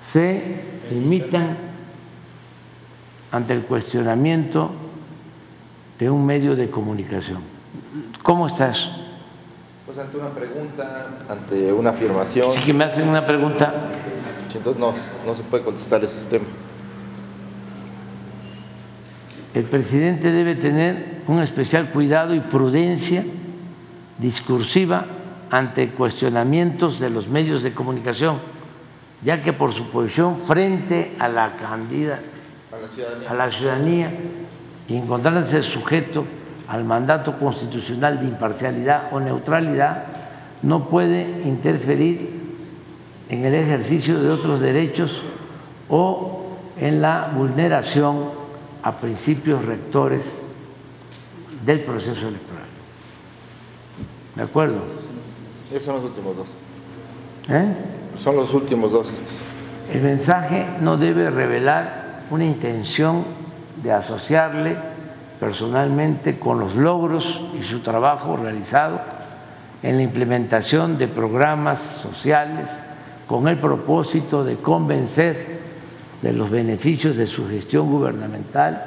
se 0.03 0.61
imitan 0.91 1.72
ante 3.33 3.55
el 3.55 3.63
cuestionamiento 3.63 4.71
de 5.99 6.11
un 6.11 6.25
medio 6.25 6.55
de 6.55 6.71
comunicación. 6.71 7.39
¿Cómo 8.23 8.47
estás? 8.47 8.91
Pues 9.87 9.99
ante 9.99 10.19
una 10.19 10.31
pregunta, 10.31 11.09
ante 11.29 11.73
una 11.73 11.91
afirmación. 11.91 12.51
Si 12.51 12.61
que 12.61 12.73
me 12.73 12.85
hacen 12.85 13.09
una 13.09 13.27
pregunta, 13.27 13.73
Entonces 14.55 14.79
no, 14.79 14.95
no 15.27 15.35
se 15.35 15.43
puede 15.45 15.65
contestar 15.65 16.05
ese 16.05 16.25
tema. 16.29 16.45
el 19.55 19.65
presidente 19.65 20.31
debe 20.31 20.55
tener 20.55 21.23
un 21.27 21.41
especial 21.41 21.91
cuidado 21.91 22.35
y 22.35 22.41
prudencia 22.41 23.25
discursiva 24.19 25.07
ante 25.51 25.91
cuestionamientos 25.91 26.99
de 26.99 27.11
los 27.11 27.29
medios 27.29 27.63
de 27.63 27.73
comunicación, 27.73 28.39
ya 29.23 29.43
que 29.43 29.53
por 29.53 29.75
su 29.75 29.91
posición 29.91 30.41
frente 30.41 31.15
a 31.19 31.29
la 31.29 31.57
candidata 31.57 32.21
A 32.21 32.21
la 32.21 32.32
ciudadanía. 32.94 33.31
a 33.31 33.35
la 33.35 33.51
ciudadanía 33.51 34.10
y 34.89 34.97
encontrándose 34.97 35.62
sujeto 35.62 36.24
al 36.69 36.85
mandato 36.85 37.39
constitucional 37.39 38.20
de 38.20 38.27
imparcialidad 38.27 39.12
o 39.12 39.20
neutralidad, 39.20 40.05
no 40.62 40.89
puede 40.89 41.43
interferir 41.44 42.31
en 43.28 43.44
el 43.44 43.55
ejercicio 43.55 44.20
de 44.23 44.31
otros 44.31 44.60
derechos 44.60 45.23
o 45.89 46.44
en 46.78 47.02
la 47.02 47.31
vulneración 47.35 48.31
a 48.82 48.97
principios 48.97 49.64
rectores 49.64 50.24
del 51.64 51.81
proceso 51.81 52.28
electoral. 52.28 52.62
¿De 54.35 54.43
acuerdo? 54.43 54.78
Esos 55.70 55.85
son 55.85 55.94
los 55.97 56.05
últimos 56.05 56.36
dos. 56.36 56.48
¿Eh? 57.48 57.74
Son 58.19 58.36
los 58.36 58.52
últimos 58.55 58.93
dos. 58.93 59.06
El 59.93 60.01
mensaje 60.01 60.66
no 60.81 60.97
debe 60.97 61.31
revelar 61.31 62.02
una 62.33 62.47
intención 62.47 63.25
de 63.83 63.93
asociarle 63.93 64.75
personalmente 65.39 66.39
con 66.39 66.59
los 66.59 66.75
logros 66.75 67.43
y 67.61 67.63
su 67.63 67.81
trabajo 67.81 68.39
realizado 68.39 69.01
en 69.83 69.97
la 69.97 70.03
implementación 70.03 70.97
de 70.97 71.09
programas 71.09 71.79
sociales 72.01 72.71
con 73.27 73.49
el 73.49 73.59
propósito 73.59 74.45
de 74.45 74.57
convencer 74.57 75.61
de 76.23 76.33
los 76.33 76.49
beneficios 76.49 77.19
de 77.19 77.27
su 77.27 77.47
gestión 77.51 77.91
gubernamental 77.91 78.83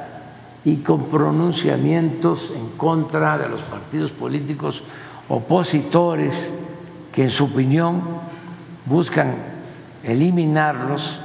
y 0.64 0.78
con 0.78 1.06
pronunciamientos 1.06 2.52
en 2.56 2.70
contra 2.78 3.38
de 3.38 3.48
los 3.48 3.60
partidos 3.62 4.10
políticos 4.10 4.82
opositores 5.30 6.52
que 7.14 7.24
en 7.24 7.30
su 7.30 7.46
opinión 7.46 8.02
buscan 8.88 9.36
eliminarlos 10.04 11.20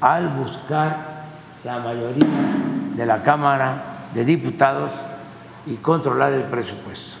al 0.00 0.28
buscar 0.28 1.24
la 1.64 1.78
mayoría 1.78 2.26
de 2.96 3.06
la 3.06 3.22
Cámara 3.22 4.08
de 4.14 4.24
Diputados 4.24 4.92
y 5.66 5.74
controlar 5.76 6.32
el 6.32 6.44
presupuesto. 6.44 7.16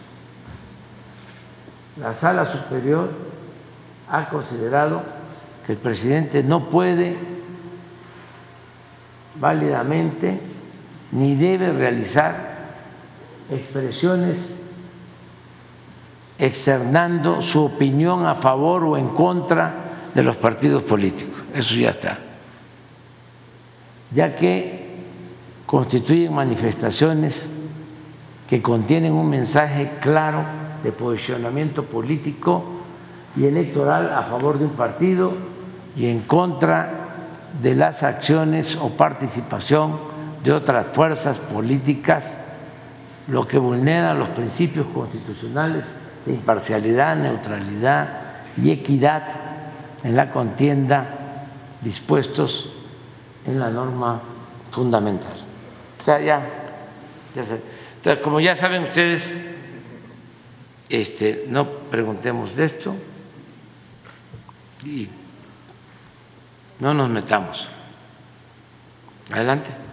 La 2.00 2.12
Sala 2.12 2.44
Superior 2.44 3.10
ha 4.10 4.28
considerado 4.28 5.02
que 5.66 5.72
el 5.72 5.78
presidente 5.78 6.42
no 6.42 6.68
puede 6.68 7.16
válidamente 9.40 10.40
ni 11.12 11.34
debe 11.34 11.72
realizar 11.72 12.56
expresiones 13.50 14.56
externando 16.38 17.40
su 17.40 17.64
opinión 17.64 18.26
a 18.26 18.34
favor 18.34 18.84
o 18.84 18.96
en 18.96 19.08
contra 19.08 19.72
de 20.14 20.22
los 20.22 20.36
partidos 20.36 20.82
políticos. 20.82 21.40
Eso 21.54 21.74
ya 21.74 21.90
está. 21.90 22.25
Ya 24.14 24.36
que 24.36 24.86
constituyen 25.66 26.32
manifestaciones 26.32 27.50
que 28.48 28.62
contienen 28.62 29.12
un 29.12 29.28
mensaje 29.28 29.92
claro 30.00 30.44
de 30.82 30.92
posicionamiento 30.92 31.84
político 31.84 32.64
y 33.36 33.44
electoral 33.44 34.12
a 34.14 34.22
favor 34.22 34.58
de 34.58 34.66
un 34.66 34.72
partido 34.72 35.32
y 35.96 36.06
en 36.06 36.20
contra 36.20 36.90
de 37.60 37.74
las 37.74 38.02
acciones 38.02 38.76
o 38.80 38.90
participación 38.90 39.98
de 40.44 40.52
otras 40.52 40.86
fuerzas 40.88 41.38
políticas, 41.38 42.38
lo 43.26 43.48
que 43.48 43.58
vulnera 43.58 44.14
los 44.14 44.28
principios 44.28 44.86
constitucionales 44.94 45.98
de 46.24 46.34
imparcialidad, 46.34 47.16
neutralidad 47.16 48.08
y 48.62 48.70
equidad 48.70 49.24
en 50.04 50.14
la 50.14 50.30
contienda 50.30 51.06
dispuestos 51.82 52.75
en 53.46 53.60
la 53.60 53.70
norma 53.70 54.20
fundamental. 54.70 55.32
O 55.98 56.02
sea, 56.02 56.20
ya, 56.20 56.46
ya 57.34 57.42
sé. 57.42 57.60
Entonces, 57.96 58.22
como 58.22 58.40
ya 58.40 58.54
saben 58.54 58.84
ustedes, 58.84 59.40
este, 60.88 61.46
no 61.48 61.68
preguntemos 61.90 62.56
de 62.56 62.64
esto 62.64 62.94
y 64.84 65.08
no 66.78 66.94
nos 66.94 67.08
metamos. 67.08 67.68
Adelante. 69.32 69.85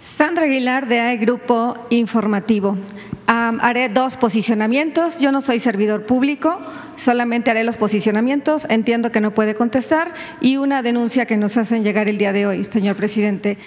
Sandra 0.00 0.44
Aguilar 0.44 0.86
de 0.86 1.00
AE 1.00 1.16
Grupo 1.16 1.74
Informativo. 1.90 2.78
Haré 3.26 3.88
dos 3.88 4.16
posicionamientos. 4.16 5.18
Yo 5.18 5.32
no 5.32 5.40
soy 5.40 5.58
servidor 5.58 6.06
público, 6.06 6.60
solamente 6.94 7.50
haré 7.50 7.64
los 7.64 7.76
posicionamientos. 7.76 8.66
Entiendo 8.70 9.10
que 9.10 9.20
no 9.20 9.34
puede 9.34 9.56
contestar. 9.56 10.14
Y 10.40 10.56
una 10.56 10.82
denuncia 10.82 11.26
que 11.26 11.36
nos 11.36 11.56
hacen 11.56 11.82
llegar 11.82 12.08
el 12.08 12.16
día 12.16 12.32
de 12.32 12.46
hoy, 12.46 12.64
señor 12.64 12.94
presidente. 12.94 13.58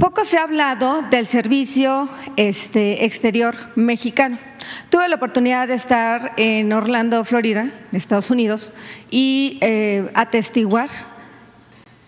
Poco 0.00 0.24
se 0.24 0.38
ha 0.38 0.44
hablado 0.44 1.02
del 1.10 1.26
servicio 1.26 2.08
este, 2.36 3.04
exterior 3.04 3.54
mexicano. 3.74 4.38
Tuve 4.88 5.08
la 5.08 5.16
oportunidad 5.16 5.68
de 5.68 5.74
estar 5.74 6.32
en 6.38 6.72
Orlando, 6.72 7.24
Florida, 7.24 7.70
Estados 7.92 8.30
Unidos, 8.30 8.72
y 9.10 9.58
eh, 9.60 10.08
atestiguar 10.14 10.88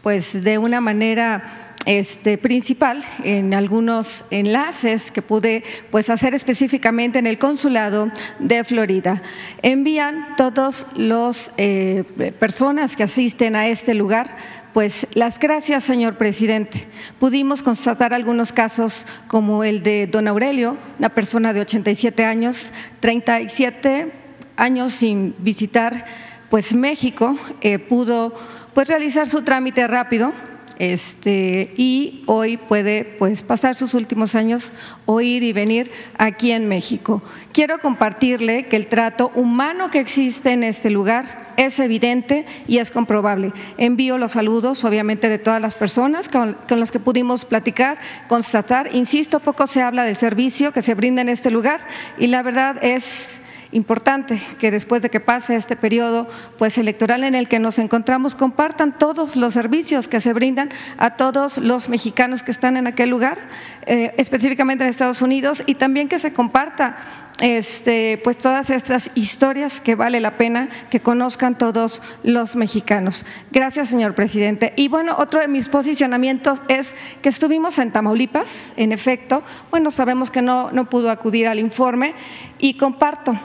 pues 0.03 0.43
de 0.43 0.57
una 0.57 0.81
manera 0.81 1.60
este, 1.87 2.37
principal 2.37 3.05
en 3.25 3.55
algunos 3.55 4.25
enlaces 4.31 5.11
que 5.11 5.23
pude 5.23 5.65
pues 5.91 6.11
hacer 6.11 6.35
específicamente 6.35 7.19
en 7.19 7.27
el 7.27 7.39
consulado 7.39 8.11
de 8.39 8.65
Florida. 8.65 9.23
Envían 9.63 10.37
todos 10.37 10.87
los 10.95 11.53
eh, 11.57 12.05
personas 12.39 12.97
que 12.97 13.05
asisten 13.05 13.57
a 13.57 13.69
este 13.69 13.95
lugar 13.95 14.37
pues 14.73 15.09
las 15.15 15.41
gracias, 15.41 15.83
señor 15.83 16.17
presidente. 16.17 16.87
Pudimos 17.19 17.63
constatar 17.63 18.15
algunos 18.15 18.53
casos 18.53 19.05
como 19.27 19.65
el 19.65 19.83
de 19.83 20.07
don 20.07 20.29
Aurelio, 20.29 20.77
una 20.99 21.09
persona 21.09 21.53
de 21.53 21.61
87 21.61 22.25
años, 22.25 22.73
37 23.01 24.13
años 24.57 24.95
sin 24.95 25.35
visitar 25.39 26.05
pues 26.51 26.73
México, 26.73 27.37
eh, 27.63 27.81
pudo 27.81 28.35
pues 28.75 28.87
realizar 28.87 29.29
su 29.29 29.43
trámite 29.43 29.87
rápido 29.89 30.33
este, 30.81 31.75
y 31.77 32.23
hoy 32.25 32.57
puede 32.57 33.05
pues, 33.05 33.43
pasar 33.43 33.75
sus 33.75 33.93
últimos 33.93 34.35
años 34.35 34.73
o 35.05 35.21
ir 35.21 35.43
y 35.43 35.53
venir 35.53 35.91
aquí 36.17 36.53
en 36.53 36.69
México. 36.69 37.23
Quiero 37.53 37.81
compartirle 37.81 38.65
que 38.65 38.77
el 38.77 38.87
trato 38.87 39.31
humano 39.35 39.91
que 39.91 40.01
existe 40.01 40.53
en 40.53 40.65
este 40.65 40.89
lugar 40.89 41.53
es 41.59 41.79
evidente 41.81 42.47
y 42.67 42.79
es 42.79 42.91
comprobable. 42.91 43.53
Envío 43.77 44.17
los 44.17 44.33
saludos, 44.33 44.83
obviamente, 44.87 45.29
de 45.29 45.39
todas 45.39 45.61
las 45.61 45.75
personas 45.75 46.31
con, 46.31 46.57
con 46.67 46.81
las 46.81 46.91
que 46.91 46.99
pudimos 46.99 47.45
platicar, 47.45 47.99
constatar. 48.27 48.95
Insisto, 48.95 49.41
poco 49.41 49.67
se 49.67 49.83
habla 49.83 50.05
del 50.05 50.17
servicio 50.17 50.73
que 50.73 50.81
se 50.81 50.95
brinda 50.95 51.21
en 51.21 51.29
este 51.29 51.51
lugar 51.51 51.87
y 52.19 52.29
la 52.29 52.43
verdad 52.43 52.83
es 52.83 53.43
importante 53.73 54.41
que 54.59 54.71
después 54.71 55.03
de 55.03 55.11
que 55.11 55.21
pase 55.21 55.55
este 55.55 55.77
periodo 55.77 56.29
pues 56.59 56.79
electoral 56.79 57.25
en 57.25 57.35
el 57.35 57.49
que 57.49 57.59
nos 57.59 57.79
encontramos 57.79 58.35
compartan 58.35 58.99
todos 58.99 59.37
los 59.37 59.55
servicios 59.55 60.09
que 60.09 60.21
se 60.21 60.33
brindan 60.33 60.71
a 60.99 61.17
todos 61.17 61.59
los 61.59 61.89
mexicanos 61.89 62.43
que 62.43 62.51
están 62.51 62.77
en 62.77 62.87
aquel 62.87 63.11
lugar, 63.11 63.39
eh, 63.87 64.13
específicamente 64.17 64.85
en 64.85 64.91
Estados 64.91 65.23
Unidos, 65.23 65.63
y 65.67 65.77
también 65.77 66.09
que 66.09 66.19
se 66.19 66.33
comparta 66.33 66.97
este, 67.41 68.21
pues 68.23 68.37
todas 68.37 68.69
estas 68.69 69.11
historias 69.15 69.81
que 69.81 69.95
vale 69.95 70.21
la 70.21 70.37
pena 70.37 70.69
que 70.91 71.01
conozcan 71.01 71.57
todos 71.57 72.03
los 72.23 72.55
mexicanos. 72.55 73.25
Gracias, 73.51 73.89
señor 73.89 74.15
presidente. 74.15 74.75
Y 74.77 74.89
bueno, 74.89 75.17
otro 75.19 75.41
de 75.41 75.49
mis 75.49 75.69
posicionamientos 75.69 76.61
es 76.69 76.95
que 77.23 77.31
estuvimos 77.31 77.79
en 77.79 77.93
Tamaulipas, 77.93 78.75
en 78.77 78.93
efecto, 78.93 79.43
bueno, 79.71 79.91
sabemos 79.91 80.31
que 80.31 80.43
no, 80.43 80.71
no 80.71 80.91
pudo 80.91 81.11
acudir 81.11 81.49
al 81.49 81.59
informe 81.59 82.15
y 82.59 82.75
comparto 82.75 83.39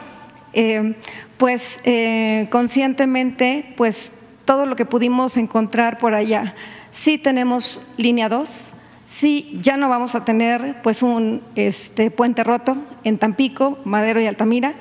eh, 0.56 0.96
pues 1.38 1.80
eh, 1.84 2.48
conscientemente, 2.50 3.74
pues 3.78 4.14
todo 4.46 4.66
lo 4.66 4.76
que 4.76 4.86
pudimos 4.86 5.38
encontrar 5.38 5.98
por 5.98 6.14
allá. 6.16 6.56
Sí 6.92 7.18
tenemos 7.18 7.82
línea 7.98 8.30
2, 8.30 8.74
sí 9.04 9.60
ya 9.62 9.78
no 9.78 9.90
vamos 9.90 10.16
a 10.16 10.26
tener 10.26 10.82
pues 10.82 11.04
un 11.04 11.42
este, 11.56 12.10
puente 12.10 12.44
roto 12.44 12.78
en 13.04 13.18
Tampico, 13.18 13.78
Madero 13.84 14.22
y 14.22 14.28
Altamira. 14.28 14.76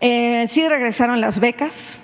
Eh, 0.00 0.46
sí 0.48 0.66
regresaron 0.66 1.20
las 1.20 1.38
becas, 1.38 2.00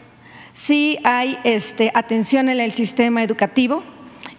sí 0.52 0.98
hay 1.02 1.38
este, 1.44 1.90
atención 1.94 2.48
en 2.48 2.60
el 2.60 2.72
sistema 2.72 3.22
educativo 3.22 3.82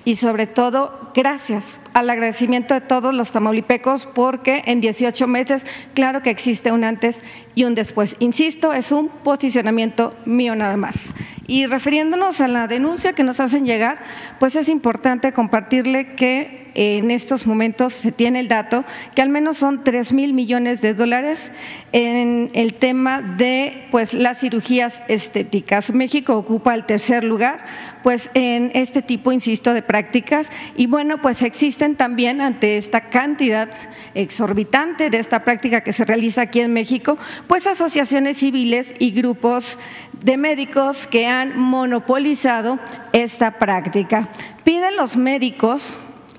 y 0.07 0.15
sobre 0.15 0.47
todo 0.47 1.11
gracias 1.13 1.81
al 1.93 2.09
agradecimiento 2.09 2.73
de 2.73 2.79
todos 2.79 3.13
los 3.13 3.34
tamaulipecos 3.34 4.05
porque 4.05 4.61
en 4.65 4.79
18 4.79 5.27
meses 5.27 5.67
claro 5.95 6.21
que 6.21 6.29
existe 6.29 6.71
un 6.71 6.85
antes 6.85 7.25
y 7.55 7.65
un 7.65 7.75
después. 7.75 8.15
Insisto, 8.19 8.71
es 8.71 8.93
un 8.93 9.09
posicionamiento 9.09 10.15
mío 10.23 10.55
nada 10.55 10.77
más. 10.77 11.13
Y 11.45 11.65
refiriéndonos 11.65 12.39
a 12.39 12.47
la 12.47 12.69
denuncia 12.69 13.11
que 13.11 13.25
nos 13.25 13.41
hacen 13.41 13.65
llegar, 13.65 13.99
pues 14.39 14.55
es 14.55 14.69
importante 14.69 15.34
compartirle 15.34 16.15
que 16.15 16.66
en 16.77 17.09
estos 17.09 17.47
momentos 17.47 17.91
se 17.91 18.11
tiene 18.11 18.39
el 18.39 18.47
dato 18.47 18.85
que 19.15 19.23
al 19.23 19.29
menos 19.29 19.57
son 19.57 19.83
tres 19.83 20.13
mil 20.13 20.33
millones 20.33 20.81
de 20.81 20.93
dólares 20.93 21.51
en 21.91 22.51
el 22.53 22.75
tema 22.75 23.21
de 23.21 23.87
pues 23.89 24.13
las 24.13 24.39
cirugías 24.39 25.01
estéticas. 25.07 25.91
México 25.91 26.37
ocupa 26.37 26.75
el 26.75 26.85
tercer 26.85 27.23
lugar 27.23 27.65
pues 28.03 28.29
en 28.35 28.71
este 28.75 29.01
tipo, 29.01 29.31
insisto, 29.31 29.73
de 29.73 29.81
prácticas 29.81 30.51
y 30.75 30.85
bueno, 30.85 31.19
pues 31.19 31.41
existen 31.41 31.95
también 31.95 32.41
ante 32.41 32.77
esta 32.77 33.09
cantidad 33.09 33.69
exorbitante 34.13 35.09
de 35.09 35.17
esta 35.17 35.43
práctica 35.43 35.81
que 35.81 35.93
se 35.93 36.05
realiza 36.05 36.43
aquí 36.43 36.59
en 36.59 36.73
México, 36.73 37.17
pues 37.47 37.65
asociaciones 37.65 38.37
civiles 38.37 38.93
y 38.99 39.11
grupos 39.11 39.79
de 40.23 40.37
médicos 40.37 41.07
que 41.07 41.25
han 41.25 41.57
monopolizado 41.57 42.79
esta 43.13 43.57
práctica. 43.57 44.29
Piden 44.63 44.95
los 44.95 45.17
médicos 45.17 45.97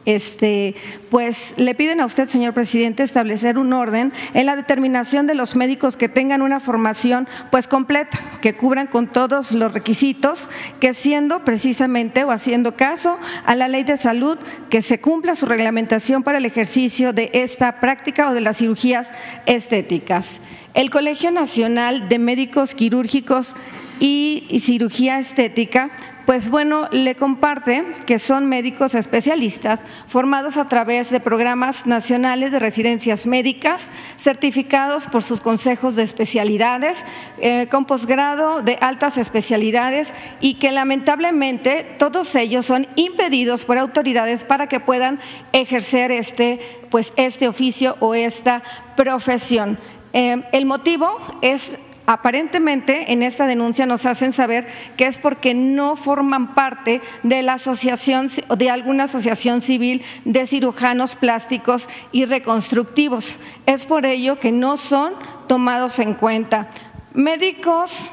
este, 0.09 0.74
pues 1.10 1.52
le 1.59 1.74
piden 1.74 2.01
a 2.01 2.06
usted, 2.06 2.26
señor 2.28 2.55
presidente, 2.55 3.02
establecer 3.02 3.59
un 3.59 3.74
orden 3.74 4.10
en 4.32 4.47
la 4.47 4.56
determinación 4.56 5.26
de 5.26 5.35
los 5.35 5.55
médicos 5.55 5.98
que 5.98 6.09
tengan 6.09 6.40
una 6.40 6.60
formación 6.60 7.28
pues 7.51 7.68
completa, 7.68 8.18
que 8.40 8.55
cubran 8.55 8.86
con 8.86 9.09
todos 9.09 9.52
los 9.52 9.70
requisitos, 9.70 10.48
que 10.80 10.94
siendo 10.94 11.44
precisamente 11.44 12.24
o 12.24 12.30
haciendo 12.30 12.74
caso 12.74 13.18
a 13.44 13.55
la 13.55 13.68
ley 13.68 13.85
de 13.85 13.98
salud, 13.98 14.39
que 14.70 14.80
se 14.80 14.98
cumpla 14.98 15.35
su 15.35 15.44
reglamentación 15.44 16.22
para 16.22 16.39
el 16.39 16.47
ejercicio 16.47 17.12
de 17.12 17.28
esta 17.35 17.78
práctica 17.78 18.30
o 18.30 18.35
de 18.35 18.40
las 18.40 18.56
cirugías 18.56 19.10
estéticas. 19.44 20.40
El 20.72 20.89
Colegio 20.89 21.30
Nacional 21.32 22.09
de 22.09 22.18
Médicos 22.18 22.74
Quirúrgicos 22.74 23.55
y 24.01 24.59
Cirugía 24.62 25.18
Estética 25.18 25.90
pues 26.29 26.51
bueno, 26.51 26.89
le 26.93 27.15
comparte 27.15 27.83
que 28.05 28.19
son 28.19 28.51
médicos 28.51 28.95
especialistas 28.95 29.81
formados 30.09 30.59
a 30.59 30.69
través 30.69 31.09
de 31.09 31.21
programas 31.21 31.87
nacionales 31.87 32.53
de 32.53 32.59
residencias 32.59 33.27
médicas, 33.27 33.89
certificados 34.19 35.07
por 35.07 35.23
sus 35.23 35.41
consejos 35.41 35.97
de 35.97 36.03
especialidades, 36.03 37.07
eh, 37.39 37.67
con 37.71 37.87
posgrado 37.87 38.61
de 38.61 38.77
altas 38.83 39.17
especialidades 39.17 40.13
y 40.43 40.57
que 40.57 40.71
lamentablemente 40.71 41.97
todos 41.99 42.35
ellos 42.35 42.67
son 42.67 42.87
impedidos 42.95 43.65
por 43.65 43.79
autoridades 43.79 44.45
para 44.45 44.67
que 44.67 44.81
puedan 44.81 45.21
ejercer 45.55 46.13
este, 46.13 46.59
pues, 46.91 47.15
este 47.17 47.49
oficio 47.49 47.97
o 48.01 48.15
esta 48.15 48.63
profesión. 48.97 49.79
Eh, 50.13 50.43
el 50.53 50.67
motivo 50.67 51.09
es 51.41 51.79
aparentemente 52.09 53.12
en 53.12 53.22
esta 53.22 53.47
denuncia 53.47 53.85
nos 53.85 54.06
hacen 54.06 54.32
saber 54.32 54.66
que 54.97 55.05
es 55.06 55.18
porque 55.18 55.52
no 55.52 55.94
forman 55.94 56.55
parte 56.55 57.02
de 57.22 57.43
la 57.43 57.52
asociación 57.52 58.30
de 58.56 58.70
alguna 58.70 59.05
asociación 59.05 59.60
civil 59.60 60.02
de 60.24 60.47
cirujanos 60.47 61.16
plásticos 61.16 61.86
y 62.10 62.24
reconstructivos. 62.24 63.39
Es 63.66 63.85
por 63.85 64.06
ello 64.06 64.40
que 64.40 64.52
no 64.52 64.78
son 64.78 65.12
tomados 65.48 65.98
en 65.98 66.14
cuenta. 66.14 66.70
Médicos 67.12 68.10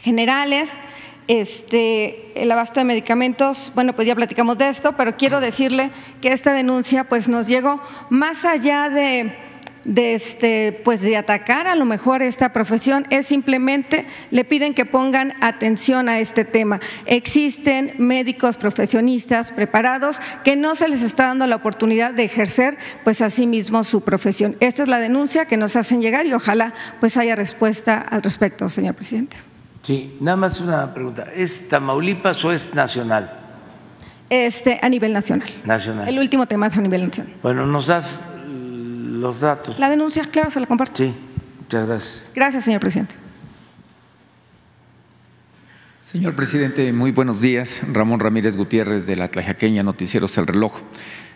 generales, 0.00 0.78
este, 1.26 2.30
el 2.40 2.52
abasto 2.52 2.78
de 2.78 2.84
medicamentos, 2.84 3.72
bueno, 3.74 3.92
pues 3.92 4.06
ya 4.06 4.14
platicamos 4.14 4.56
de 4.58 4.68
esto, 4.68 4.92
pero 4.92 5.16
quiero 5.16 5.40
decirle 5.40 5.90
que 6.20 6.32
esta 6.32 6.52
denuncia 6.52 7.08
pues 7.08 7.26
nos 7.26 7.48
llegó 7.48 7.82
más 8.08 8.44
allá 8.44 8.88
de 8.88 9.51
de 9.84 10.14
este 10.14 10.80
pues 10.84 11.00
de 11.00 11.16
atacar 11.16 11.66
a 11.66 11.74
lo 11.74 11.84
mejor 11.84 12.22
esta 12.22 12.52
profesión 12.52 13.06
es 13.10 13.26
simplemente 13.26 14.06
le 14.30 14.44
piden 14.44 14.74
que 14.74 14.86
pongan 14.86 15.34
atención 15.40 16.08
a 16.08 16.18
este 16.18 16.44
tema. 16.44 16.80
Existen 17.06 17.94
médicos 17.98 18.56
profesionistas 18.56 19.50
preparados 19.50 20.18
que 20.44 20.56
no 20.56 20.74
se 20.74 20.88
les 20.88 21.02
está 21.02 21.28
dando 21.28 21.46
la 21.46 21.56
oportunidad 21.56 22.12
de 22.12 22.24
ejercer 22.24 22.78
pues 23.04 23.22
a 23.22 23.30
sí 23.30 23.46
mismo 23.46 23.84
su 23.84 24.02
profesión. 24.02 24.56
Esta 24.60 24.82
es 24.82 24.88
la 24.88 24.98
denuncia 24.98 25.46
que 25.46 25.56
nos 25.56 25.76
hacen 25.76 26.00
llegar 26.00 26.26
y 26.26 26.32
ojalá 26.32 26.74
pues 27.00 27.16
haya 27.16 27.36
respuesta 27.36 27.98
al 27.98 28.22
respecto, 28.22 28.68
señor 28.68 28.94
presidente. 28.94 29.36
Sí, 29.82 30.16
nada 30.20 30.36
más 30.36 30.60
una 30.60 30.94
pregunta, 30.94 31.26
¿es 31.34 31.68
Tamaulipas 31.68 32.44
o 32.44 32.52
es 32.52 32.72
nacional? 32.72 33.38
Este 34.30 34.78
a 34.80 34.88
nivel 34.88 35.12
nacional. 35.12 35.48
Nacional. 35.64 36.08
El 36.08 36.18
último 36.18 36.46
tema 36.46 36.68
es 36.68 36.76
a 36.76 36.80
nivel 36.80 37.04
nacional. 37.04 37.34
Bueno, 37.42 37.66
nos 37.66 37.88
das 37.88 38.20
los 39.02 39.40
datos. 39.40 39.78
La 39.78 39.90
denuncia, 39.90 40.24
claro, 40.24 40.50
se 40.50 40.60
la 40.60 40.66
comparto. 40.66 40.96
Sí, 40.96 41.14
muchas 41.60 41.86
gracias. 41.86 42.32
Gracias, 42.34 42.64
señor 42.64 42.80
presidente. 42.80 43.14
Señor 46.02 46.34
presidente, 46.34 46.92
muy 46.92 47.10
buenos 47.10 47.40
días. 47.40 47.82
Ramón 47.90 48.20
Ramírez 48.20 48.56
Gutiérrez 48.56 49.06
de 49.06 49.16
la 49.16 49.28
Tlajaqueña 49.28 49.82
Noticieros 49.82 50.36
El 50.36 50.46
Reloj. 50.46 50.80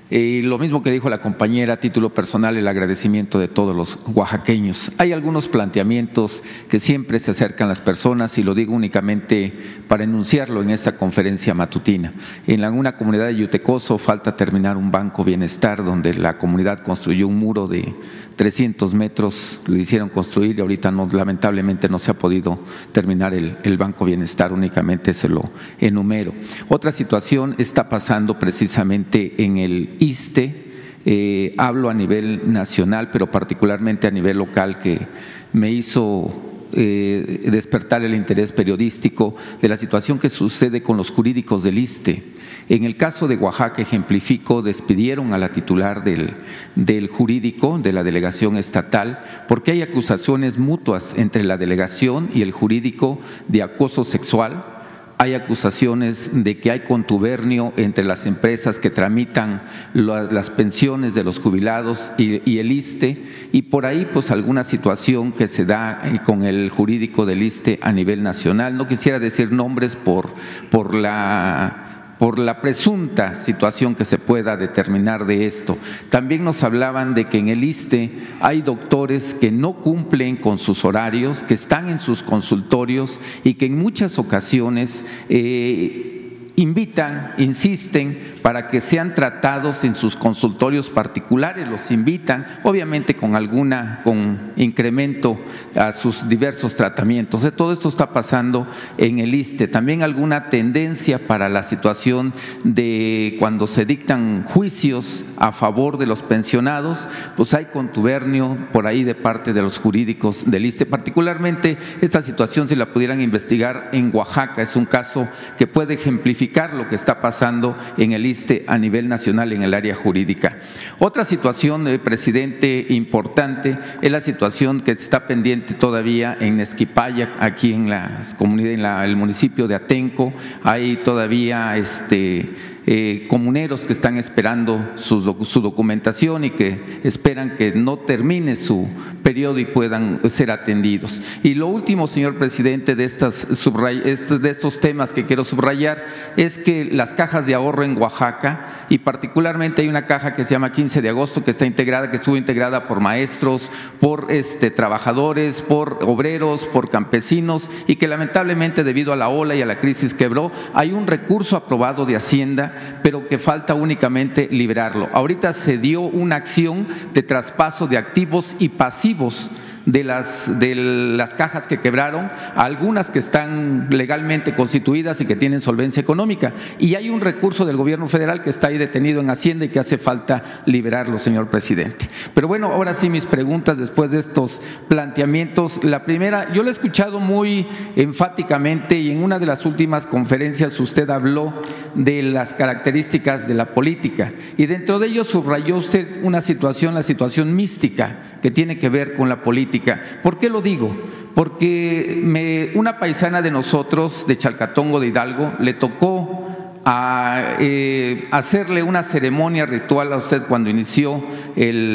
Y 0.08 0.42
lo 0.42 0.58
mismo 0.58 0.84
que 0.84 0.92
dijo 0.92 1.10
la 1.10 1.20
compañera, 1.20 1.74
a 1.74 1.80
título 1.80 2.14
personal, 2.14 2.56
el 2.56 2.68
agradecimiento 2.68 3.40
de 3.40 3.48
todos 3.48 3.74
los 3.74 3.98
oaxaqueños. 4.06 4.92
Hay 4.98 5.12
algunos 5.12 5.48
planteamientos 5.48 6.44
que 6.68 6.78
siempre 6.78 7.18
se 7.18 7.32
acercan 7.32 7.66
las 7.66 7.80
personas 7.80 8.38
y 8.38 8.44
lo 8.44 8.54
digo 8.54 8.72
únicamente 8.72 9.52
para 9.88 10.04
enunciarlo 10.04 10.62
en 10.62 10.70
esta 10.70 10.96
conferencia 10.96 11.54
matutina. 11.54 12.12
En 12.46 12.64
alguna 12.64 12.96
comunidad 12.96 13.26
de 13.26 13.36
Yutecoso 13.36 13.98
falta 13.98 14.34
terminar 14.36 14.76
un 14.76 14.90
banco 14.90 15.24
bienestar 15.24 15.84
donde 15.84 16.14
la 16.14 16.36
comunidad 16.36 16.80
construyó 16.80 17.28
un 17.28 17.38
muro 17.38 17.68
de 17.68 17.94
300 18.36 18.94
metros, 18.94 19.60
lo 19.66 19.76
hicieron 19.76 20.08
construir 20.08 20.58
y 20.58 20.60
ahorita 20.60 20.90
lamentablemente 20.90 21.88
no 21.88 21.98
se 21.98 22.10
ha 22.10 22.14
podido 22.14 22.58
terminar 22.92 23.32
el, 23.32 23.56
el 23.62 23.78
Banco 23.78 24.04
Bienestar, 24.04 24.52
únicamente 24.52 25.14
se 25.14 25.28
lo 25.28 25.50
enumero. 25.80 26.32
Otra 26.68 26.92
situación 26.92 27.54
está 27.58 27.88
pasando 27.88 28.38
precisamente 28.38 29.42
en 29.42 29.58
el 29.58 29.96
ISTE, 30.00 30.66
eh, 31.08 31.54
hablo 31.56 31.88
a 31.88 31.94
nivel 31.94 32.52
nacional, 32.52 33.10
pero 33.12 33.30
particularmente 33.30 34.08
a 34.08 34.10
nivel 34.10 34.38
local, 34.38 34.80
que 34.80 35.06
me 35.52 35.70
hizo 35.70 36.55
eh, 36.76 37.48
despertar 37.50 38.04
el 38.04 38.14
interés 38.14 38.52
periodístico 38.52 39.34
de 39.60 39.68
la 39.68 39.76
situación 39.76 40.18
que 40.18 40.28
sucede 40.28 40.82
con 40.82 40.96
los 40.96 41.10
jurídicos 41.10 41.62
del 41.62 41.78
ISTE. 41.78 42.22
En 42.68 42.84
el 42.84 42.96
caso 42.96 43.26
de 43.26 43.36
Oaxaca, 43.36 43.80
ejemplifico, 43.80 44.60
despidieron 44.60 45.32
a 45.32 45.38
la 45.38 45.50
titular 45.50 46.04
del, 46.04 46.34
del 46.74 47.08
jurídico 47.08 47.78
de 47.78 47.92
la 47.92 48.04
delegación 48.04 48.56
estatal 48.56 49.24
porque 49.48 49.70
hay 49.70 49.82
acusaciones 49.82 50.58
mutuas 50.58 51.16
entre 51.16 51.44
la 51.44 51.56
delegación 51.56 52.28
y 52.34 52.42
el 52.42 52.52
jurídico 52.52 53.18
de 53.48 53.62
acoso 53.62 54.04
sexual 54.04 54.75
hay 55.18 55.34
acusaciones 55.34 56.30
de 56.32 56.58
que 56.58 56.70
hay 56.70 56.80
contubernio 56.80 57.72
entre 57.76 58.04
las 58.04 58.26
empresas 58.26 58.78
que 58.78 58.90
tramitan 58.90 59.62
las 59.94 60.50
pensiones 60.50 61.14
de 61.14 61.24
los 61.24 61.38
jubilados 61.38 62.12
y, 62.18 62.58
el 62.58 62.72
ISTE 62.72 63.22
y 63.52 63.62
por 63.62 63.86
ahí 63.86 64.08
pues 64.12 64.30
alguna 64.30 64.62
situación 64.62 65.32
que 65.32 65.48
se 65.48 65.64
da 65.64 66.00
eh, 66.04 66.20
con 66.24 66.44
el 66.44 66.68
jurídico 66.70 67.24
del 67.24 67.42
ISTE 67.42 67.78
a 67.82 67.92
nivel 67.92 68.22
nacional. 68.22 68.76
No 68.76 68.86
quisiera 68.86 69.18
decir 69.18 69.52
nombres 69.52 69.96
por, 69.96 70.34
por 70.70 70.94
la 70.94 71.85
por 72.18 72.38
la 72.38 72.60
presunta 72.60 73.34
situación 73.34 73.94
que 73.94 74.04
se 74.04 74.18
pueda 74.18 74.56
determinar 74.56 75.26
de 75.26 75.46
esto. 75.46 75.76
También 76.08 76.44
nos 76.44 76.62
hablaban 76.62 77.14
de 77.14 77.28
que 77.28 77.38
en 77.38 77.48
el 77.48 77.64
ISTE 77.64 78.12
hay 78.40 78.62
doctores 78.62 79.34
que 79.34 79.50
no 79.50 79.74
cumplen 79.74 80.36
con 80.36 80.58
sus 80.58 80.84
horarios, 80.84 81.42
que 81.42 81.54
están 81.54 81.90
en 81.90 81.98
sus 81.98 82.22
consultorios 82.22 83.20
y 83.44 83.54
que 83.54 83.66
en 83.66 83.78
muchas 83.78 84.18
ocasiones 84.18 85.04
eh, 85.28 86.15
invitan, 86.56 87.34
insisten 87.36 88.34
para 88.42 88.68
que 88.68 88.80
sean 88.80 89.14
tratados 89.14 89.84
en 89.84 89.94
sus 89.94 90.16
consultorios 90.16 90.88
particulares, 90.88 91.68
los 91.68 91.90
invitan, 91.90 92.46
obviamente 92.62 93.14
con 93.14 93.36
alguna, 93.36 94.00
con 94.02 94.52
incremento 94.56 95.38
a 95.74 95.92
sus 95.92 96.28
diversos 96.28 96.74
tratamientos. 96.74 97.42
De 97.42 97.52
todo 97.52 97.72
esto 97.72 97.88
está 97.88 98.12
pasando 98.12 98.66
en 98.96 99.18
el 99.18 99.34
ISTE. 99.34 99.68
También 99.68 100.02
alguna 100.02 100.48
tendencia 100.48 101.26
para 101.26 101.48
la 101.48 101.62
situación 101.62 102.32
de 102.64 103.36
cuando 103.38 103.66
se 103.66 103.84
dictan 103.84 104.44
juicios 104.44 105.26
a 105.36 105.52
favor 105.52 105.98
de 105.98 106.06
los 106.06 106.22
pensionados, 106.22 107.08
pues 107.36 107.52
hay 107.52 107.66
contubernio 107.66 108.56
por 108.72 108.86
ahí 108.86 109.04
de 109.04 109.14
parte 109.14 109.52
de 109.52 109.62
los 109.62 109.78
jurídicos 109.78 110.50
del 110.50 110.64
ISTE. 110.64 110.86
Particularmente 110.86 111.76
esta 112.00 112.22
situación, 112.22 112.68
si 112.68 112.76
la 112.76 112.92
pudieran 112.92 113.20
investigar 113.20 113.90
en 113.92 114.10
Oaxaca, 114.14 114.62
es 114.62 114.74
un 114.76 114.86
caso 114.86 115.28
que 115.58 115.66
puede 115.66 115.94
ejemplificar 115.94 116.45
lo 116.72 116.88
que 116.88 116.94
está 116.94 117.20
pasando 117.20 117.76
en 117.96 118.12
el 118.12 118.24
ISTE 118.26 118.64
a 118.66 118.78
nivel 118.78 119.08
nacional 119.08 119.52
en 119.52 119.62
el 119.62 119.74
área 119.74 119.94
jurídica. 119.94 120.58
Otra 120.98 121.24
situación, 121.24 121.86
eh, 121.88 121.98
presidente, 121.98 122.86
importante 122.90 123.76
es 124.00 124.10
la 124.10 124.20
situación 124.20 124.80
que 124.80 124.92
está 124.92 125.26
pendiente 125.26 125.74
todavía 125.74 126.36
en 126.40 126.60
Esquipaya, 126.60 127.32
aquí 127.38 127.72
en 127.72 127.90
la 127.90 128.20
comunidad, 128.38 128.72
en 128.72 129.10
el 129.10 129.16
municipio 129.16 129.68
de 129.68 129.74
Atenco. 129.74 130.32
Hay 130.62 130.98
todavía 130.98 131.76
este 131.76 132.75
eh, 132.88 133.26
comuneros 133.28 133.84
que 133.84 133.92
están 133.92 134.16
esperando 134.16 134.92
su, 134.94 135.20
documentación 135.60 136.44
y 136.44 136.50
que 136.50 137.00
esperan 137.02 137.56
que 137.56 137.72
no 137.72 137.96
termine 137.98 138.54
su 138.54 138.88
periodo 139.24 139.58
y 139.58 139.64
puedan 139.64 140.20
ser 140.30 140.52
atendidos. 140.52 141.20
Y 141.42 141.54
lo 141.54 141.66
último, 141.66 142.06
señor 142.06 142.36
presidente, 142.36 142.94
de, 142.94 143.02
estas 143.02 143.48
de 143.48 144.50
estos 144.50 144.78
temas 144.78 145.12
que 145.12 145.24
quiero 145.24 145.42
subrayar 145.42 146.04
es 146.36 146.58
que 146.58 146.84
las 146.84 147.12
cajas 147.12 147.46
de 147.46 147.54
ahorro 147.54 147.82
en 147.82 148.00
Oaxaca, 148.00 148.86
y 148.88 148.98
particularmente 148.98 149.82
hay 149.82 149.88
una 149.88 150.06
caja 150.06 150.34
que 150.34 150.44
se 150.44 150.52
llama 150.52 150.70
15 150.70 151.02
de 151.02 151.08
agosto, 151.08 151.42
que 151.42 151.50
está 151.50 151.66
integrada, 151.66 152.08
que 152.10 152.18
estuvo 152.18 152.36
integrada 152.36 152.86
por 152.86 153.00
maestros, 153.00 153.72
por 153.98 154.28
este, 154.30 154.70
trabajadores, 154.70 155.60
por 155.60 155.98
obreros, 156.02 156.66
por 156.66 156.88
campesinos, 156.88 157.68
y 157.88 157.96
que 157.96 158.06
lamentablemente 158.06 158.84
debido 158.84 159.12
a 159.12 159.16
la 159.16 159.28
ola 159.28 159.56
y 159.56 159.62
a 159.62 159.66
la 159.66 159.80
crisis 159.80 160.14
quebró, 160.14 160.52
hay 160.72 160.92
un 160.92 161.08
recurso 161.08 161.56
aprobado 161.56 162.06
de 162.06 162.14
Hacienda 162.14 162.74
pero 163.02 163.26
que 163.26 163.38
falta 163.38 163.74
únicamente 163.74 164.48
liberarlo. 164.50 165.08
Ahorita 165.12 165.52
se 165.52 165.78
dio 165.78 166.02
una 166.02 166.36
acción 166.36 166.86
de 167.12 167.22
traspaso 167.22 167.86
de 167.86 167.98
activos 167.98 168.56
y 168.58 168.70
pasivos 168.70 169.50
de 169.86 170.04
las, 170.04 170.58
de 170.58 170.74
las 170.74 171.34
cajas 171.34 171.66
que 171.66 171.78
quebraron, 171.78 172.28
algunas 172.54 173.10
que 173.10 173.20
están 173.20 173.86
legalmente 173.90 174.52
constituidas 174.52 175.20
y 175.20 175.26
que 175.26 175.36
tienen 175.36 175.60
solvencia 175.60 176.00
económica. 176.00 176.52
Y 176.78 176.96
hay 176.96 177.08
un 177.08 177.20
recurso 177.20 177.64
del 177.64 177.76
gobierno 177.76 178.06
federal 178.08 178.42
que 178.42 178.50
está 178.50 178.66
ahí 178.66 178.78
detenido 178.78 179.20
en 179.20 179.30
Hacienda 179.30 179.64
y 179.64 179.68
que 179.68 179.78
hace 179.78 179.96
falta 179.96 180.62
liberarlo, 180.66 181.18
señor 181.18 181.48
presidente. 181.48 182.08
Pero 182.34 182.48
bueno, 182.48 182.66
ahora 182.66 182.94
sí 182.94 183.08
mis 183.08 183.26
preguntas 183.26 183.78
después 183.78 184.10
de 184.10 184.18
estos 184.18 184.60
planteamientos. 184.88 185.84
La 185.84 186.04
primera, 186.04 186.52
yo 186.52 186.62
lo 186.62 186.68
he 186.68 186.72
escuchado 186.72 187.20
muy 187.20 187.66
enfáticamente 187.94 188.98
y 188.98 189.10
en 189.10 189.22
una 189.22 189.38
de 189.38 189.46
las 189.46 189.64
últimas 189.64 190.06
conferencias 190.06 190.78
usted 190.80 191.08
habló 191.10 191.54
de 191.94 192.22
las 192.22 192.54
características 192.54 193.48
de 193.48 193.54
la 193.54 193.66
política 193.72 194.32
y 194.56 194.66
dentro 194.66 194.98
de 194.98 195.06
ello 195.06 195.24
subrayó 195.24 195.76
usted 195.76 196.22
una 196.22 196.40
situación, 196.40 196.94
la 196.94 197.02
situación 197.02 197.54
mística 197.54 198.38
que 198.42 198.50
tiene 198.50 198.78
que 198.78 198.88
ver 198.88 199.14
con 199.14 199.28
la 199.28 199.42
política. 199.42 199.75
¿Por 200.22 200.38
qué 200.38 200.48
lo 200.48 200.60
digo? 200.60 200.94
Porque 201.34 202.72
una 202.74 202.98
paisana 202.98 203.42
de 203.42 203.50
nosotros, 203.50 204.26
de 204.26 204.38
Chalcatongo 204.38 205.00
de 205.00 205.08
Hidalgo, 205.08 205.52
le 205.58 205.74
tocó 205.74 206.46
a, 206.88 207.56
eh, 207.58 208.28
hacerle 208.30 208.82
una 208.82 209.02
ceremonia 209.02 209.66
ritual 209.66 210.12
a 210.12 210.18
usted 210.18 210.44
cuando 210.44 210.70
inició 210.70 211.22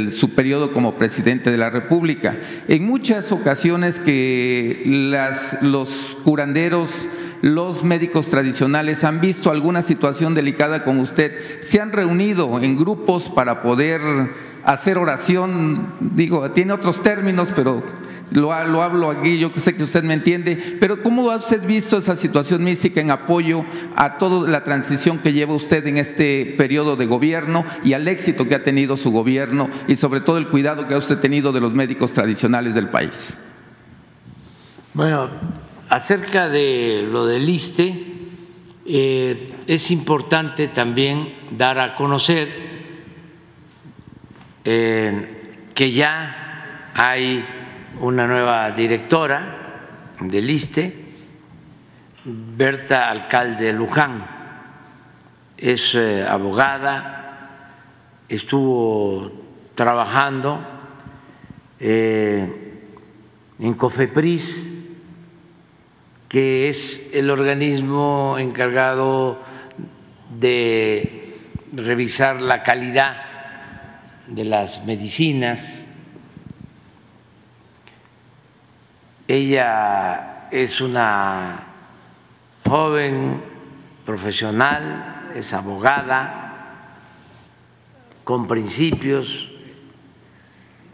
su 0.10 0.36
periodo 0.36 0.74
como 0.74 0.96
presidente 0.96 1.50
de 1.50 1.58
la 1.58 1.70
República. 1.70 2.38
En 2.68 2.86
muchas 2.86 3.32
ocasiones 3.32 4.00
que 4.00 4.84
las, 4.86 5.58
los 5.62 6.18
curanderos 6.24 7.08
los 7.42 7.84
médicos 7.84 8.28
tradicionales 8.28 9.04
han 9.04 9.20
visto 9.20 9.50
alguna 9.50 9.82
situación 9.82 10.36
delicada 10.36 10.84
con 10.84 11.00
usted, 11.00 11.60
se 11.62 11.82
han 11.82 11.92
reunido 11.92 12.60
en 12.62 12.78
grupos 12.78 13.30
para 13.30 13.64
poder 13.64 14.00
hacer 14.64 14.98
oración, 14.98 15.94
digo, 16.00 16.52
tiene 16.52 16.74
otros 16.74 17.02
términos, 17.02 17.52
pero 17.56 17.84
lo, 18.32 18.54
hablo 18.54 19.10
aquí, 19.10 19.38
yo 19.38 19.52
sé 19.56 19.76
que 19.76 19.84
usted 19.84 20.04
me 20.04 20.14
entiende, 20.14 20.78
pero 20.80 21.02
¿cómo 21.02 21.30
ha 21.32 21.36
usted 21.36 21.66
visto 21.66 21.98
esa 21.98 22.16
situación 22.16 22.64
mística 22.64 23.02
en 23.02 23.12
apoyo 23.12 23.66
a 23.96 24.18
toda 24.18 24.50
la 24.50 24.64
transición 24.64 25.20
que 25.20 25.34
lleva 25.34 25.54
usted 25.54 25.86
en 25.88 25.98
este 25.98 26.54
periodo 26.58 26.96
de 26.96 27.08
gobierno 27.08 27.66
y 27.84 27.94
al 27.94 28.08
éxito 28.08 28.48
que 28.48 28.56
ha 28.56 28.64
tenido 28.64 28.96
su 28.96 29.12
gobierno 29.12 29.70
y 29.88 29.96
sobre 29.96 30.22
todo 30.22 30.38
el 30.38 30.48
cuidado 30.48 30.88
que 30.88 30.94
ha 30.94 30.98
usted 30.98 31.20
tenido 31.20 31.52
de 31.52 31.60
los 31.60 31.74
médicos 31.74 32.14
tradicionales 32.14 32.74
del 32.74 32.90
país? 32.90 33.38
Bueno, 34.94 35.30
acerca 35.90 36.48
de 36.48 37.08
lo 37.10 37.26
del 37.26 37.48
ISTE, 37.48 38.12
eh, 38.86 39.54
es 39.68 39.92
importante 39.92 40.68
también 40.68 41.34
dar 41.58 41.80
a 41.80 41.96
conocer 41.96 42.71
que 44.64 45.92
ya 45.92 46.92
hay 46.94 47.46
una 48.00 48.28
nueva 48.28 48.72
directora 48.72 49.58
del 50.20 50.50
ISTE, 50.50 50.94
Berta 52.24 53.10
Alcalde 53.10 53.74
Luján, 53.74 54.26
es 55.58 55.96
eh, 55.96 56.24
abogada, 56.28 57.78
estuvo 58.30 59.32
trabajando 59.76 60.60
eh, 61.80 62.84
en 63.60 63.74
COFEPRIS, 63.74 64.72
que 66.30 66.70
es 66.70 67.10
el 67.14 67.30
organismo 67.30 68.38
encargado 68.38 69.40
de 70.40 71.40
revisar 71.74 72.42
la 72.42 72.64
calidad 72.64 73.31
de 74.32 74.46
las 74.46 74.86
medicinas. 74.86 75.86
Ella 79.28 80.48
es 80.52 80.80
una 80.80 81.68
joven 82.66 83.42
profesional, 84.06 85.32
es 85.36 85.52
abogada, 85.54 86.38
con 88.24 88.48
principios, 88.48 89.50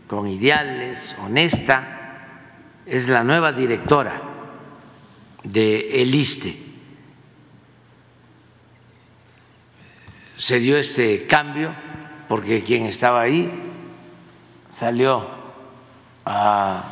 con 0.08 0.28
ideales, 0.28 1.16
honesta, 1.24 1.94
es 2.88 3.08
la 3.08 3.24
nueva 3.24 3.52
directora 3.52 4.20
de 5.44 6.02
El 6.02 6.16
ISTE. 6.16 6.58
Se 10.38 10.60
dio 10.60 10.78
este 10.78 11.28
cambio 11.28 11.87
porque 12.28 12.64
quien 12.64 12.86
estaba 12.86 13.22
ahí 13.22 13.52
salió 14.70 15.28
a 16.26 16.84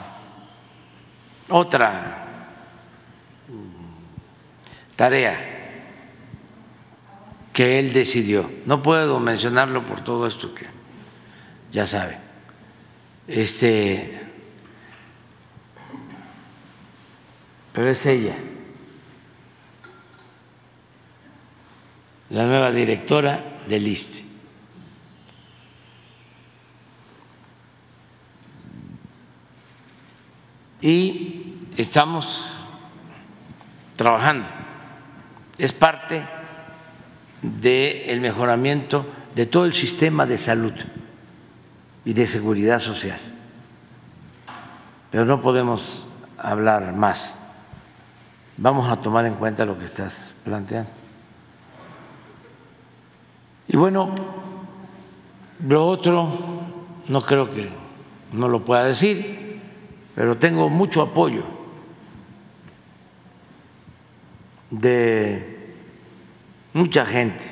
otra 1.50 2.26
tarea 4.96 5.52
que 7.54 7.80
él 7.80 7.94
decidió. 7.94 8.50
No 8.66 8.82
puedo 8.82 9.20
mencionarlo 9.20 9.84
por 9.84 10.02
todo 10.02 10.28
esto 10.28 10.54
que 10.54 10.66
ya 11.72 11.86
saben. 11.86 12.18
Este 13.28 14.26
pero 17.76 17.90
es 17.90 18.06
ella, 18.06 18.38
la 22.30 22.46
nueva 22.46 22.72
directora 22.72 23.62
del 23.68 23.86
ISTE. 23.86 24.25
Y 30.82 31.56
estamos 31.78 32.66
trabajando. 33.96 34.48
Es 35.58 35.74
parte 35.74 36.26
del 37.42 38.20
mejoramiento 38.22 39.06
de 39.36 39.46
todo 39.46 39.66
el 39.66 39.74
sistema 39.74 40.26
de 40.26 40.38
salud 40.38 40.74
y 42.04 42.14
de 42.14 42.28
seguridad 42.28 42.80
social. 42.80 43.20
Pero 45.12 45.26
no 45.26 45.42
podemos 45.42 46.06
hablar 46.38 46.94
más. 46.94 47.40
Vamos 48.58 48.90
a 48.90 49.02
tomar 49.02 49.26
en 49.26 49.36
cuenta 49.36 49.66
lo 49.66 49.78
que 49.78 49.86
estás 49.86 50.36
planteando. 50.44 50.92
Y 53.68 53.78
bueno, 53.78 54.14
lo 55.68 55.88
otro 55.88 56.30
no 57.08 57.22
creo 57.22 57.50
que 57.54 57.70
no 58.32 58.48
lo 58.48 58.64
pueda 58.64 58.86
decir, 58.86 59.45
pero 60.16 60.38
tengo 60.38 60.70
mucho 60.70 61.02
apoyo 61.02 61.44
de 64.72 65.74
mucha 66.74 67.06
gente 67.06 67.52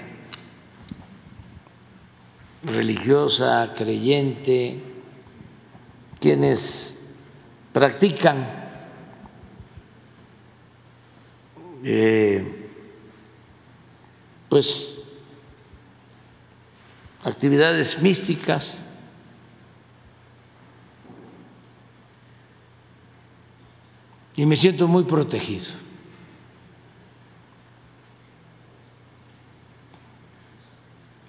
religiosa, 2.64 3.74
creyente, 3.76 4.82
quienes 6.20 7.06
practican 7.74 8.48
eh, 11.84 12.70
pues 14.48 14.96
actividades 17.24 18.02
místicas. 18.02 18.83
Y 24.36 24.46
me 24.46 24.56
siento 24.56 24.88
muy 24.88 25.04
protegido. 25.04 25.74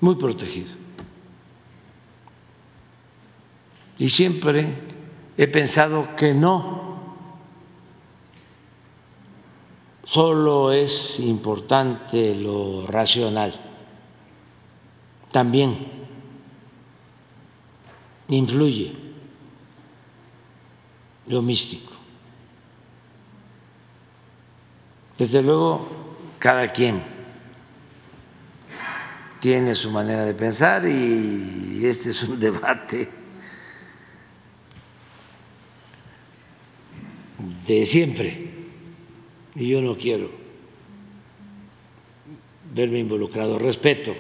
Muy 0.01 0.15
protegido. 0.17 0.75
Y 3.99 4.09
siempre 4.09 4.75
he 5.37 5.47
pensado 5.47 6.17
que 6.17 6.35
no, 6.35 6.99
solo 10.03 10.73
es 10.73 11.21
importante 11.21 12.35
lo 12.35 12.87
racional, 12.87 13.61
también 15.31 15.89
influye 18.29 18.95
lo 21.29 21.41
místico. 21.41 21.94
Desde 25.19 25.43
luego, 25.43 25.87
cada 26.39 26.73
quien 26.73 27.03
tiene 29.41 29.75
su 29.75 29.91
manera 29.91 30.25
de 30.25 30.35
pensar 30.35 30.87
y 30.87 31.83
este 31.85 32.11
es 32.11 32.23
un 32.23 32.41
debate 32.41 33.09
de 37.67 37.87
siempre. 37.87 38.51
Y 39.55 39.69
yo 39.69 39.81
no 39.81 39.97
quiero 39.97 40.31
verme 42.75 42.99
involucrado. 42.99 43.59
Respeto 43.59 44.15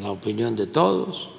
la 0.00 0.10
opinión 0.10 0.56
de 0.56 0.66
todos. 0.66 1.33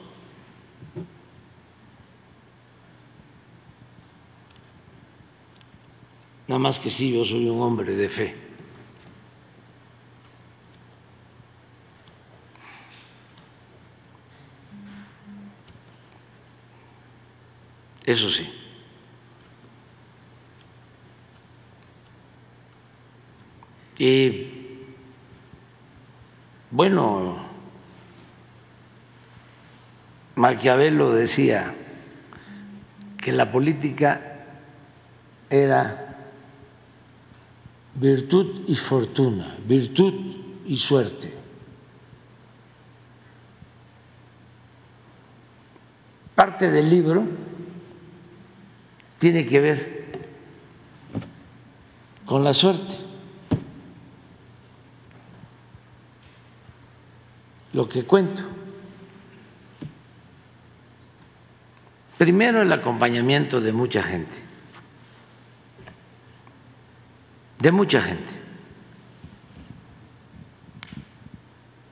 Nada 6.48 6.60
más 6.60 6.78
que 6.80 6.90
sí, 6.90 7.12
yo 7.14 7.26
soy 7.26 7.48
un 7.50 7.62
hombre 7.62 7.96
de 7.96 8.10
fe. 8.10 8.36
Eso 18.06 18.30
sí. 18.30 18.48
Y 23.98 24.52
bueno, 26.70 27.38
Maquiavelo 30.36 31.12
decía 31.12 31.74
que 33.18 33.32
la 33.32 33.52
política 33.52 34.46
era 35.50 36.15
virtud 37.96 38.64
y 38.68 38.76
fortuna, 38.76 39.58
virtud 39.66 40.14
y 40.66 40.78
suerte. 40.78 41.34
Parte 46.36 46.70
del 46.70 46.90
libro 46.90 47.24
tiene 49.18 49.46
que 49.46 49.60
ver 49.60 50.06
con 52.26 52.44
la 52.44 52.54
suerte. 52.54 53.06
lo 57.76 57.90
que 57.90 58.04
cuento. 58.04 58.44
Primero 62.18 62.62
el 62.62 62.72
acompañamiento 62.72 63.60
de 63.60 63.74
mucha 63.74 64.02
gente, 64.02 64.36
de 67.60 67.72
mucha 67.72 68.02
gente. 68.02 68.34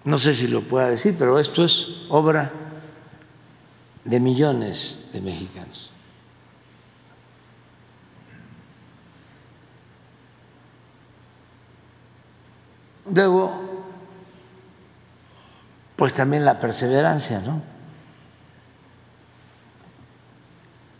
No 0.05 0.19
sé 0.19 0.33
si 0.33 0.47
lo 0.47 0.61
pueda 0.61 0.89
decir, 0.89 1.15
pero 1.17 1.39
esto 1.39 1.63
es 1.63 1.87
obra 2.09 2.51
de 4.03 4.19
millones 4.19 4.99
de 5.13 5.21
mexicanos. 5.21 5.89
Luego 13.13 13.73
pues 15.95 16.13
también 16.15 16.43
la 16.43 16.59
perseverancia, 16.59 17.39
¿no? 17.39 17.61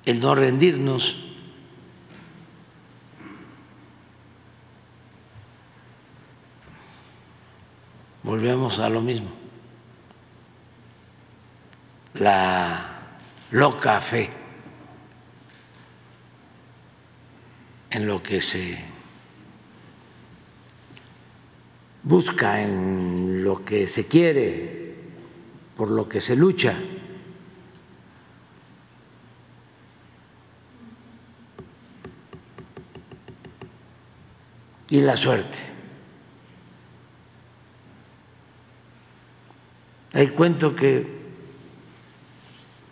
El 0.05 0.19
no 0.21 0.35
rendirnos. 0.35 1.17
Volvemos 8.23 8.79
a 8.79 8.87
lo 8.87 9.01
mismo. 9.01 9.29
La 12.15 13.17
loca 13.51 13.99
fe 13.99 14.29
en 17.91 18.07
lo 18.07 18.23
que 18.23 18.39
se 18.39 18.77
busca, 22.03 22.61
en 22.61 23.43
lo 23.43 23.63
que 23.65 23.87
se 23.87 24.07
quiere, 24.07 24.95
por 25.75 25.91
lo 25.91 26.07
que 26.07 26.21
se 26.21 26.35
lucha. 26.35 26.75
Y 34.89 35.01
la 35.01 35.17
suerte. 35.17 35.72
Ahí 40.13 40.27
cuento 40.29 40.75
que 40.75 41.23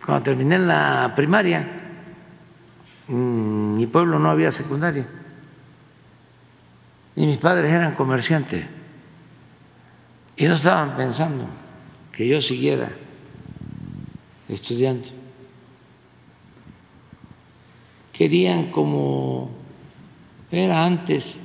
cuando 0.03 0.23
terminé 0.23 0.57
la 0.57 1.13
primaria, 1.15 1.67
en 3.07 3.75
mi 3.75 3.85
pueblo 3.87 4.17
no 4.17 4.29
había 4.31 4.51
secundaria. 4.51 5.07
Y 7.15 7.25
mis 7.25 7.37
padres 7.37 7.71
eran 7.71 7.93
comerciantes. 7.93 8.65
Y 10.35 10.45
no 10.45 10.53
estaban 10.53 10.95
pensando 10.95 11.45
que 12.11 12.27
yo 12.27 12.41
siguiera 12.41 12.89
estudiando. 14.49 15.07
Querían 18.11 18.71
como 18.71 19.51
era 20.51 20.83
antes, 20.83 21.39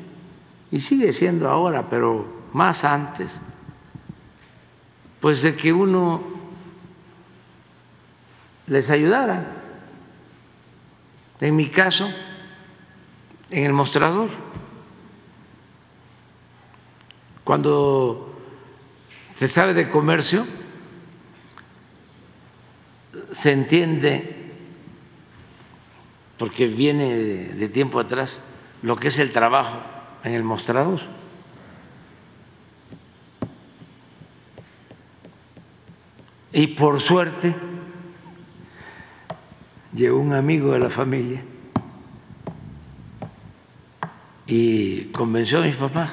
y 0.71 0.81
sigue 0.81 1.13
siendo 1.13 1.49
ahora, 1.49 1.89
pero 1.89 2.27
más 2.53 2.83
antes, 2.85 3.39
pues 5.27 5.43
de 5.43 5.57
que 5.57 5.73
uno 5.73 6.23
les 8.69 8.91
ayudara. 8.93 9.45
En 11.41 11.57
mi 11.57 11.69
caso, 11.69 12.09
en 13.51 13.65
el 13.65 13.73
mostrador, 13.73 14.31
Cuando 17.43 18.39
se 19.37 19.49
sabe 19.49 19.75
de 19.75 19.91
comercio, 19.91 20.47
se 23.33 23.51
entiende, 23.51 24.53
porque 26.39 26.69
viene 26.69 27.17
de 27.17 27.69
tiempo 27.69 27.99
atrás, 27.99 28.39
lo 28.83 28.97
que 28.97 29.09
es 29.09 29.19
el 29.19 29.33
trabajo 29.33 29.81
en 30.23 30.35
el 30.35 30.45
mostrador. 30.45 31.16
Y 36.57 36.69
por 36.69 37.03
suerte 37.03 37.55
llegó 39.93 40.19
un 40.19 40.33
amigo 40.33 40.73
de 40.73 40.79
la 40.79 40.89
familia 40.89 41.45
y 44.47 45.05
convenció 45.13 45.59
a 45.59 45.67
mis 45.67 45.77
papás 45.77 46.13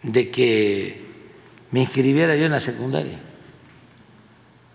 de 0.00 0.30
que 0.30 1.04
me 1.72 1.80
inscribiera 1.80 2.36
yo 2.36 2.44
en 2.44 2.52
la 2.52 2.60
secundaria, 2.60 3.18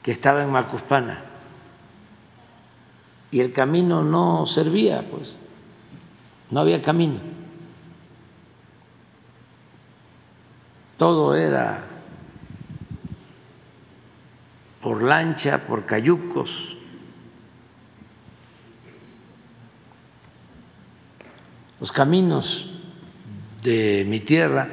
que 0.03 0.11
estaba 0.11 0.43
en 0.43 0.51
Macuspana. 0.51 1.23
Y 3.31 3.39
el 3.39 3.53
camino 3.53 4.03
no 4.03 4.45
servía, 4.45 5.09
pues, 5.09 5.38
no 6.49 6.59
había 6.59 6.81
camino. 6.81 7.22
Todo 10.97 11.34
era 11.38 11.85
por 14.81 15.03
lancha, 15.03 15.59
por 15.59 15.85
cayucos. 15.85 16.75
Los 21.79 21.91
caminos 21.91 22.69
de 23.61 24.05
mi 24.07 24.19
tierra 24.19 24.67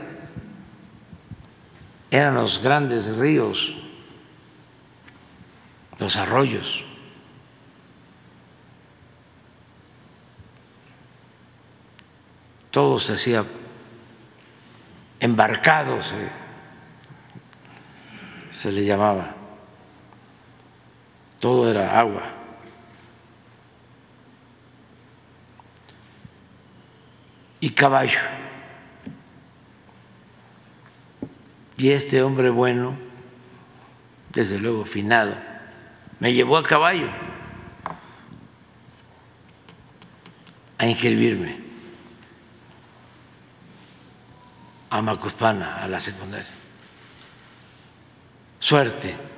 eran 2.10 2.35
los 2.35 2.62
grandes 2.62 3.16
ríos, 3.16 3.76
los 5.98 6.16
arroyos. 6.16 6.85
Todo 12.70 12.98
se 12.98 13.14
hacía 13.14 13.44
embarcados, 15.20 16.14
se 18.51 18.72
le 18.72 18.85
llamaba 18.85 19.38
todo 21.40 21.70
era 21.70 21.98
agua. 21.98 22.23
Y 27.60 27.70
caballo. 27.70 28.20
Y 31.77 31.90
este 31.90 32.23
hombre 32.23 32.51
bueno, 32.51 32.97
desde 34.32 34.59
luego 34.59 34.85
finado, 34.85 35.35
me 36.19 36.32
llevó 36.32 36.56
a 36.56 36.62
caballo 36.65 37.09
a 40.78 40.86
inscribirme 40.86 41.69
a 44.90 45.02
Macuspana, 45.02 45.82
a 45.82 45.89
la 45.89 46.01
secundaria. 46.01 46.48
Suerte 48.59 49.38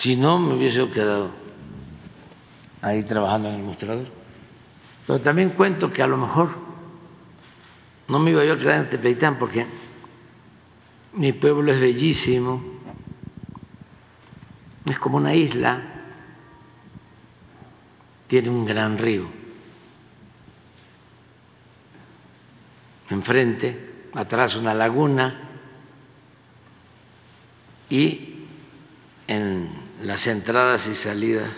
Si 0.00 0.16
no, 0.16 0.38
me 0.38 0.54
hubiese 0.54 0.88
quedado 0.88 1.30
ahí 2.80 3.02
trabajando 3.02 3.50
en 3.50 3.56
el 3.56 3.62
mostrador. 3.62 4.06
Pero 5.06 5.20
también 5.20 5.50
cuento 5.50 5.92
que 5.92 6.02
a 6.02 6.06
lo 6.06 6.16
mejor 6.16 6.48
no 8.08 8.18
me 8.18 8.30
iba 8.30 8.42
yo 8.42 8.54
a 8.54 8.58
quedar 8.58 8.80
en 8.80 8.88
Tepeitán 8.88 9.38
porque 9.38 9.66
mi 11.12 11.34
pueblo 11.34 11.70
es 11.70 11.78
bellísimo, 11.78 12.62
es 14.86 14.98
como 14.98 15.18
una 15.18 15.34
isla, 15.34 15.82
tiene 18.26 18.48
un 18.48 18.64
gran 18.64 18.96
río. 18.96 19.28
Enfrente, 23.10 24.08
atrás 24.14 24.56
una 24.56 24.72
laguna 24.72 25.42
y 27.90 28.46
en 29.28 29.79
las 30.02 30.26
entradas 30.26 30.86
y 30.86 30.94
salidas, 30.94 31.50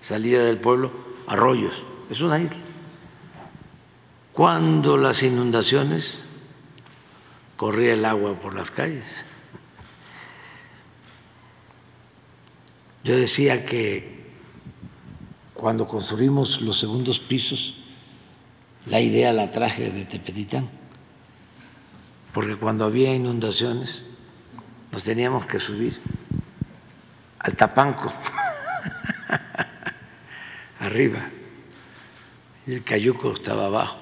salida 0.00 0.44
del 0.44 0.58
pueblo, 0.58 0.92
arroyos, 1.26 1.74
es 2.10 2.20
una 2.20 2.40
isla. 2.40 2.62
Cuando 4.32 4.96
las 4.96 5.22
inundaciones 5.22 6.18
corría 7.56 7.92
el 7.92 8.04
agua 8.04 8.34
por 8.34 8.54
las 8.54 8.70
calles. 8.70 9.04
Yo 13.04 13.16
decía 13.16 13.64
que 13.66 14.30
cuando 15.54 15.86
construimos 15.86 16.60
los 16.60 16.80
segundos 16.80 17.20
pisos, 17.20 17.76
la 18.86 19.00
idea 19.00 19.32
la 19.32 19.52
traje 19.52 19.90
de 19.90 20.04
Tepetitán, 20.04 20.68
porque 22.32 22.56
cuando 22.56 22.84
había 22.84 23.14
inundaciones 23.14 24.02
nos 24.90 25.04
teníamos 25.04 25.46
que 25.46 25.60
subir 25.60 26.00
al 27.42 27.56
tapanco, 27.56 28.12
arriba, 30.80 31.20
y 32.66 32.74
el 32.74 32.84
cayuco 32.84 33.32
estaba 33.32 33.66
abajo, 33.66 33.98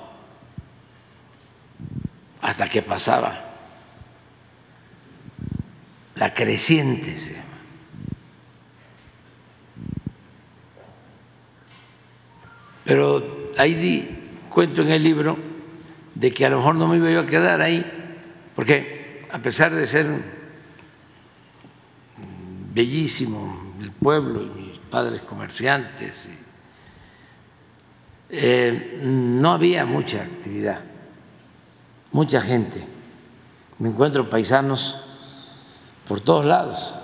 hasta 2.43 2.69
que 2.69 2.83
pasaba. 2.83 3.47
La 6.17 6.35
creciente 6.35 7.19
se 7.19 7.33
llama. 7.33 7.45
Pero 12.85 13.53
ahí 13.57 13.75
di, 13.75 14.09
cuento 14.51 14.83
en 14.83 14.91
el 14.91 15.03
libro 15.03 15.39
de 16.15 16.31
que 16.33 16.45
a 16.45 16.51
lo 16.51 16.59
mejor 16.59 16.75
no 16.75 16.89
me 16.89 16.99
iba 16.99 17.11
yo 17.11 17.21
a 17.21 17.27
quedar 17.27 17.62
ahí, 17.62 17.87
porque 18.55 19.27
a 19.33 19.39
pesar 19.39 19.75
de 19.75 19.87
ser 19.87 20.40
bellísimo 22.72 23.74
el 23.80 23.90
pueblo 23.92 24.42
y 24.42 24.51
mis 24.51 24.78
padres 24.78 25.22
comerciantes. 25.22 26.28
Eh, 28.30 29.01
no 29.02 29.52
había 29.52 29.84
mucha 29.84 30.22
actividad, 30.22 30.84
mucha 32.12 32.40
gente. 32.40 32.84
Me 33.78 33.88
encuentro 33.88 34.28
paisanos 34.28 34.98
por 36.06 36.20
todos 36.20 36.44
lados 36.44 36.94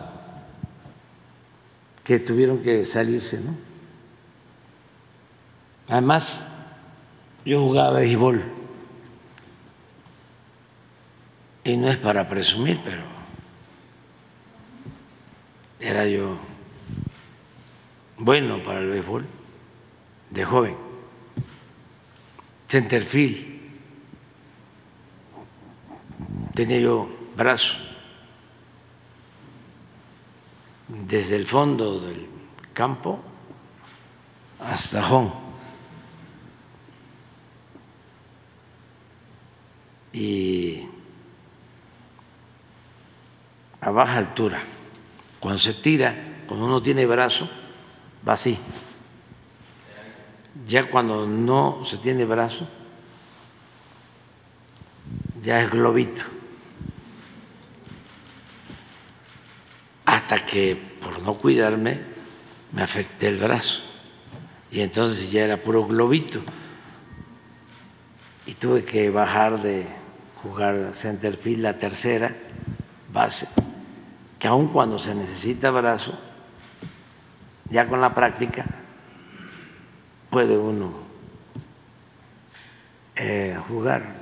que 2.04 2.20
tuvieron 2.20 2.58
que 2.58 2.84
salirse, 2.84 3.40
¿no? 3.40 3.56
Además, 5.88 6.44
yo 7.44 7.60
jugaba 7.60 7.98
béisbol 7.98 8.44
y 11.64 11.76
no 11.76 11.88
es 11.88 11.96
para 11.96 12.28
presumir, 12.28 12.80
pero 12.84 13.15
era 15.80 16.06
yo 16.06 16.36
bueno 18.18 18.62
para 18.62 18.80
el 18.80 18.88
béisbol 18.88 19.26
de 20.30 20.44
joven. 20.44 20.76
Centerfield. 22.68 23.56
Tenía 26.54 26.80
yo 26.80 27.08
brazo. 27.36 27.76
Desde 30.88 31.36
el 31.36 31.46
fondo 31.46 32.00
del 32.00 32.26
campo 32.72 33.20
hasta 34.60 35.06
home. 35.08 35.32
Y 40.12 40.86
a 43.80 43.90
baja 43.90 44.16
altura. 44.16 44.60
Cuando 45.46 45.62
se 45.62 45.74
tira, 45.74 46.12
cuando 46.48 46.66
uno 46.66 46.82
tiene 46.82 47.06
brazo, 47.06 47.48
va 48.28 48.32
así. 48.32 48.58
Ya 50.66 50.90
cuando 50.90 51.24
no 51.24 51.84
se 51.88 51.98
tiene 51.98 52.24
brazo, 52.24 52.66
ya 55.40 55.62
es 55.62 55.70
globito. 55.70 56.24
Hasta 60.04 60.44
que 60.44 60.74
por 61.00 61.22
no 61.22 61.34
cuidarme 61.34 62.00
me 62.72 62.82
afecté 62.82 63.28
el 63.28 63.38
brazo. 63.38 63.82
Y 64.72 64.80
entonces 64.80 65.30
ya 65.30 65.44
era 65.44 65.62
puro 65.62 65.86
globito. 65.86 66.42
Y 68.46 68.54
tuve 68.54 68.84
que 68.84 69.10
bajar 69.10 69.62
de 69.62 69.86
jugar 70.42 70.92
centerfield 70.92 71.60
la 71.60 71.78
tercera 71.78 72.34
base 73.12 73.46
que 74.38 74.48
aun 74.48 74.68
cuando 74.68 74.98
se 74.98 75.14
necesita 75.14 75.70
brazo, 75.70 76.18
ya 77.68 77.88
con 77.88 78.00
la 78.00 78.14
práctica 78.14 78.64
puede 80.30 80.56
uno 80.58 80.92
eh, 83.16 83.58
jugar 83.68 84.14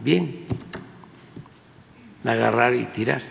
bien, 0.00 0.46
agarrar 2.24 2.74
y 2.74 2.86
tirar. 2.86 3.22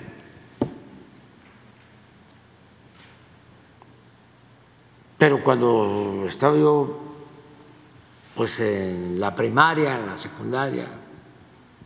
Pero 5.18 5.44
cuando 5.44 6.24
estaba 6.26 6.58
yo 6.58 7.00
pues 8.36 8.60
en 8.62 9.20
la 9.20 9.36
primaria, 9.36 10.00
en 10.00 10.08
la 10.08 10.18
secundaria, 10.18 10.88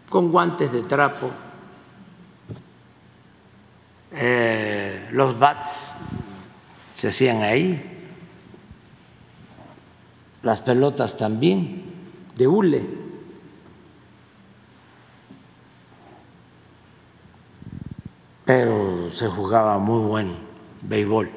con 0.09 0.31
guantes 0.31 0.71
de 0.71 0.83
trapo, 0.83 1.31
eh, 4.11 5.07
los 5.11 5.37
bats 5.37 5.95
se 6.95 7.09
hacían 7.09 7.41
ahí, 7.41 8.03
las 10.41 10.61
pelotas 10.61 11.17
también, 11.17 11.83
de 12.35 12.47
hule. 12.47 12.85
Pero 18.45 19.11
se 19.11 19.27
jugaba 19.27 19.79
muy 19.79 20.05
buen 20.05 20.35
béisbol. 20.83 21.31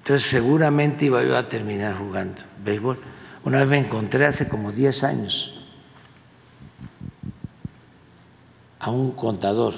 Entonces 0.00 0.28
seguramente 0.28 1.06
iba 1.06 1.22
yo 1.24 1.36
a 1.36 1.48
terminar 1.48 1.96
jugando 1.96 2.42
béisbol. 2.64 3.00
Una 3.44 3.58
vez 3.58 3.68
me 3.68 3.78
encontré 3.78 4.24
hace 4.24 4.48
como 4.48 4.70
10 4.70 5.04
años 5.04 5.61
a 8.82 8.90
un 8.90 9.12
contador 9.12 9.74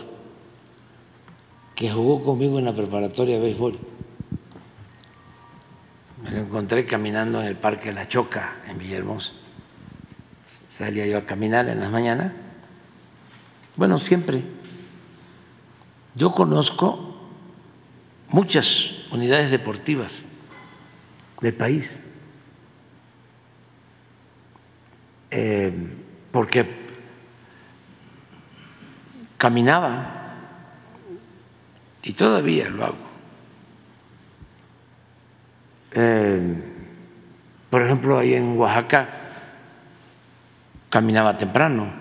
que 1.77 1.91
jugó 1.91 2.25
conmigo 2.25 2.59
en 2.59 2.65
la 2.65 2.75
preparatoria 2.75 3.37
de 3.37 3.43
béisbol 3.43 3.79
me 6.25 6.31
lo 6.31 6.39
encontré 6.39 6.87
caminando 6.87 7.43
en 7.43 7.49
el 7.49 7.57
Parque 7.57 7.93
La 7.93 8.09
Choca, 8.09 8.57
en 8.67 8.79
Villahermosa. 8.79 9.35
Salía 10.69 11.07
yo 11.07 11.19
a 11.19 11.27
caminar 11.27 11.69
en 11.69 11.81
las 11.81 11.91
mañanas. 11.91 12.33
Bueno, 13.77 13.99
siempre. 13.99 14.43
Yo 16.15 16.33
conozco 16.33 17.15
muchas 18.29 18.91
unidades 19.13 19.51
deportivas 19.51 20.25
del 21.43 21.53
país, 21.53 22.03
eh, 25.31 25.73
porque 26.33 26.84
caminaba. 29.45 30.11
Y 32.03 32.15
todavía 32.15 32.71
lo 32.71 32.83
hago. 32.83 33.05
Eh, 35.93 36.63
por 37.69 37.83
ejemplo, 37.83 38.19
ahí 38.19 38.33
en 38.33 38.57
Oaxaca 38.57 39.07
caminaba 40.89 41.37
temprano. 41.37 41.93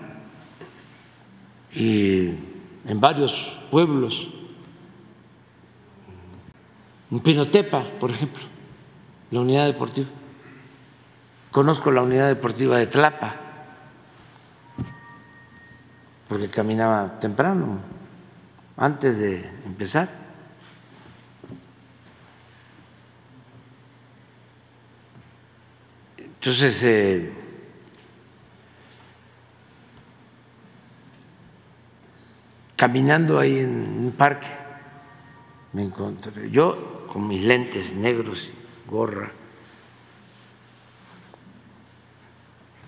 Y 1.74 2.28
en 2.86 2.98
varios 2.98 3.54
pueblos, 3.70 4.26
en 7.10 7.20
Pinotepa, 7.20 7.82
por 8.00 8.10
ejemplo, 8.10 8.42
la 9.30 9.40
unidad 9.40 9.66
deportiva. 9.66 10.08
Conozco 11.50 11.92
la 11.92 12.00
unidad 12.00 12.28
deportiva 12.28 12.78
de 12.78 12.86
Tlapa, 12.86 13.43
porque 16.34 16.48
caminaba 16.48 17.20
temprano, 17.20 17.78
antes 18.76 19.20
de 19.20 19.48
empezar. 19.64 20.10
Entonces, 26.18 26.82
eh, 26.82 27.32
caminando 32.74 33.38
ahí 33.38 33.58
en 33.58 34.06
un 34.06 34.12
parque, 34.18 34.48
me 35.72 35.84
encontré, 35.84 36.50
yo 36.50 37.06
con 37.12 37.28
mis 37.28 37.44
lentes 37.44 37.94
negros 37.94 38.50
gorra, 38.88 39.30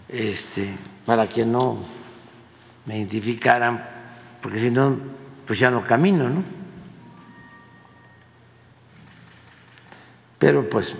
este, 0.09 0.74
para 1.05 1.28
que 1.28 1.47
no 1.47 2.06
me 2.87 2.97
identificaran, 2.97 3.85
porque 4.41 4.59
si 4.59 4.71
no, 4.71 4.99
pues 5.45 5.59
ya 5.59 5.71
no 5.71 5.85
camino, 5.85 6.29
¿no? 6.29 6.43
Pero 10.39 10.69
pues 10.69 10.97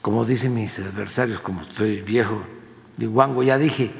como 0.00 0.24
dicen 0.24 0.54
mis 0.54 0.78
adversarios, 0.78 1.40
como 1.40 1.62
estoy 1.62 2.00
viejo, 2.00 2.42
de 2.96 3.06
guango 3.06 3.42
ya 3.42 3.58
dije 3.58 3.90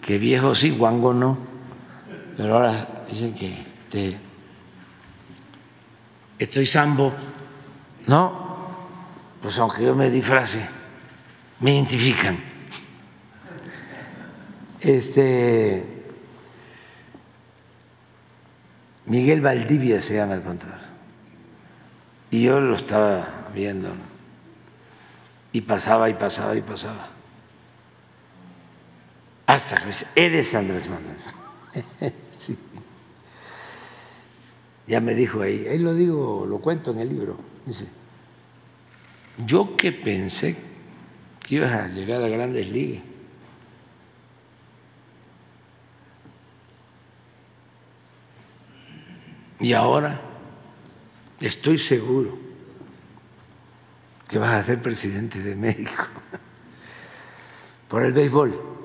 que 0.00 0.18
viejo 0.18 0.54
sí, 0.54 0.70
guango 0.70 1.12
no, 1.12 1.36
pero 2.36 2.54
ahora 2.54 3.04
dicen 3.10 3.34
que 3.34 3.64
estoy 6.38 6.64
sambo, 6.66 7.12
no, 8.06 8.46
pues 9.42 9.58
aunque 9.58 9.82
yo 9.84 9.94
me 9.94 10.08
disfrace, 10.10 10.64
me 11.60 11.74
identifican. 11.74 12.55
Este 14.86 15.84
Miguel 19.06 19.40
Valdivia 19.40 20.00
se 20.00 20.14
llama 20.14 20.34
el 20.34 20.42
contador. 20.42 20.78
Y 22.30 22.44
yo 22.44 22.60
lo 22.60 22.76
estaba 22.76 23.48
viendo. 23.52 23.92
Y 25.50 25.62
pasaba 25.62 26.08
y 26.08 26.14
pasaba 26.14 26.54
y 26.54 26.60
pasaba. 26.60 27.08
Hasta 29.46 29.74
que 29.74 29.80
me 29.82 29.86
dice, 29.88 30.06
eres 30.14 30.54
Andrés 30.54 30.88
Manuel. 30.88 32.14
Ya 34.88 35.00
me 35.00 35.14
dijo 35.14 35.42
ahí, 35.42 35.66
ahí 35.66 35.78
lo 35.78 35.94
digo, 35.94 36.46
lo 36.46 36.60
cuento 36.60 36.92
en 36.92 37.00
el 37.00 37.08
libro. 37.08 37.36
Dice, 37.64 37.88
yo 39.44 39.76
que 39.76 39.90
pensé 39.90 40.54
que 41.40 41.56
ibas 41.56 41.72
a 41.72 41.88
llegar 41.88 42.22
a 42.22 42.28
grandes 42.28 42.68
ligas. 42.68 43.02
Y 49.58 49.72
ahora 49.72 50.20
estoy 51.40 51.78
seguro 51.78 52.38
que 54.28 54.38
vas 54.38 54.54
a 54.54 54.62
ser 54.62 54.82
presidente 54.82 55.40
de 55.40 55.54
México 55.54 56.06
por 57.88 58.02
el 58.02 58.12
béisbol. 58.12 58.76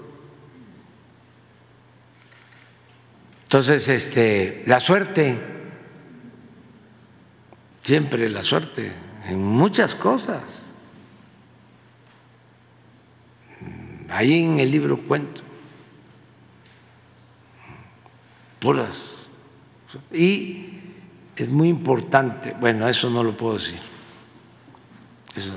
Entonces, 3.43 3.87
este, 3.89 4.63
la 4.65 4.79
suerte, 4.79 5.37
siempre 7.83 8.29
la 8.29 8.43
suerte, 8.43 8.93
en 9.25 9.43
muchas 9.43 9.93
cosas. 9.93 10.65
Ahí 14.09 14.43
en 14.43 14.59
el 14.59 14.71
libro 14.71 14.97
cuento, 15.01 15.41
puras. 18.59 19.20
Y 20.11 20.65
es 21.35 21.49
muy 21.49 21.69
importante, 21.69 22.55
bueno, 22.59 22.87
eso 22.87 23.09
no 23.09 23.23
lo 23.23 23.35
puedo 23.35 23.53
decir 23.53 23.79
eso 25.35 25.53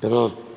Pero 0.00 0.50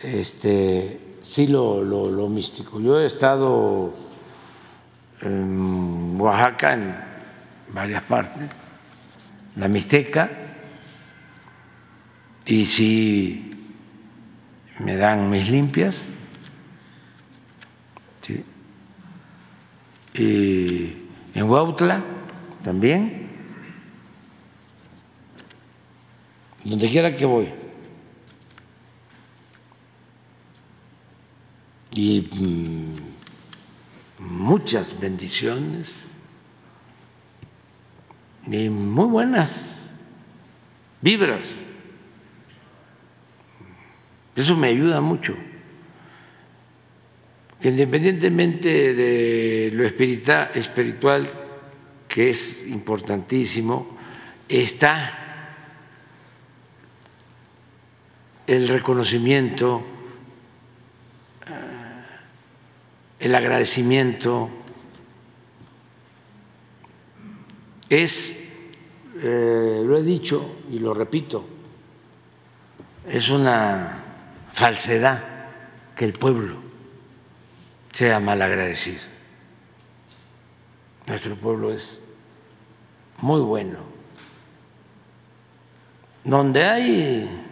este, 0.00 1.00
sí 1.22 1.46
lo, 1.46 1.82
lo, 1.82 2.28
místico. 2.28 2.80
Yo 2.80 3.00
he 3.00 3.06
estado 3.06 3.94
en 5.20 6.20
Oaxaca, 6.20 6.74
en 6.74 6.94
varias 7.72 8.02
partes, 8.04 8.48
la 9.56 9.66
Mixteca, 9.66 10.30
y 12.46 12.64
sí 12.64 13.50
me 14.78 14.96
dan 14.96 15.28
mis 15.28 15.50
limpias. 15.50 16.04
Y 20.14 21.07
en 21.38 21.48
Huautla 21.48 22.02
también. 22.62 23.28
donde 26.64 26.88
quiera 26.88 27.14
que 27.14 27.24
voy. 27.24 27.48
Y 31.92 32.28
mm, 32.30 32.96
muchas 34.18 34.98
bendiciones 35.00 36.04
y 38.46 38.68
muy 38.68 39.06
buenas 39.06 39.90
vibras. 41.00 41.56
Eso 44.36 44.54
me 44.56 44.68
ayuda 44.68 45.00
mucho. 45.00 45.34
Independientemente 47.60 48.94
de 48.94 49.70
lo 49.72 49.84
espiritual, 49.84 51.28
que 52.06 52.30
es 52.30 52.64
importantísimo, 52.66 53.98
está 54.48 55.54
el 58.46 58.68
reconocimiento, 58.68 59.82
eh, 61.48 61.52
el 63.18 63.34
agradecimiento, 63.34 64.50
es, 67.88 68.38
eh, 69.20 69.82
lo 69.84 69.96
he 69.96 70.02
dicho 70.04 70.58
y 70.70 70.78
lo 70.78 70.94
repito, 70.94 71.44
es 73.08 73.28
una 73.30 74.04
falsedad 74.52 75.24
que 75.96 76.04
el 76.04 76.12
pueblo 76.12 76.67
sea 77.98 78.20
mal 78.20 78.40
agradecido. 78.40 79.02
Nuestro 81.04 81.34
pueblo 81.34 81.72
es 81.72 82.00
muy 83.20 83.40
bueno. 83.40 83.78
Donde 86.22 86.64
hay 86.64 87.44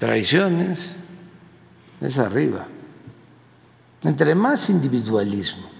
tradiciones, 0.00 0.90
es 2.00 2.18
arriba. 2.18 2.66
Entre 4.02 4.34
más 4.34 4.68
individualismo, 4.68 5.70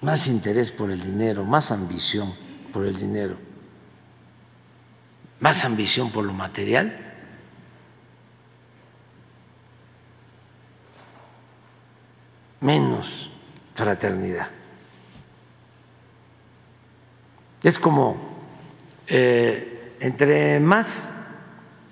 más 0.00 0.26
interés 0.26 0.72
por 0.72 0.90
el 0.90 1.00
dinero, 1.00 1.44
más 1.44 1.70
ambición 1.70 2.34
por 2.72 2.84
el 2.84 2.96
dinero, 2.96 3.36
más 5.38 5.64
ambición 5.64 6.10
por 6.10 6.24
lo 6.24 6.32
material, 6.32 7.09
menos 12.60 13.30
fraternidad. 13.74 14.50
Es 17.62 17.78
como 17.78 18.16
eh, 19.06 19.96
entre 20.00 20.60
más 20.60 21.12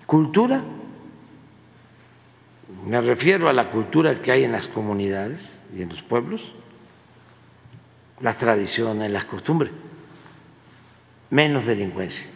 cultura, 0.07 0.63
me 2.87 3.01
refiero 3.01 3.49
a 3.49 3.53
la 3.53 3.71
cultura 3.71 4.23
que 4.23 4.33
hay 4.33 4.45
en 4.45 4.53
las 4.53 4.69
comunidades 4.69 5.65
y 5.77 5.83
en 5.83 5.89
los 5.91 6.03
pueblos, 6.03 6.55
las 8.21 8.39
tradiciones, 8.39 9.11
las 9.11 9.25
costumbres, 9.25 9.73
menos 11.31 11.67
delincuencia. 11.67 12.27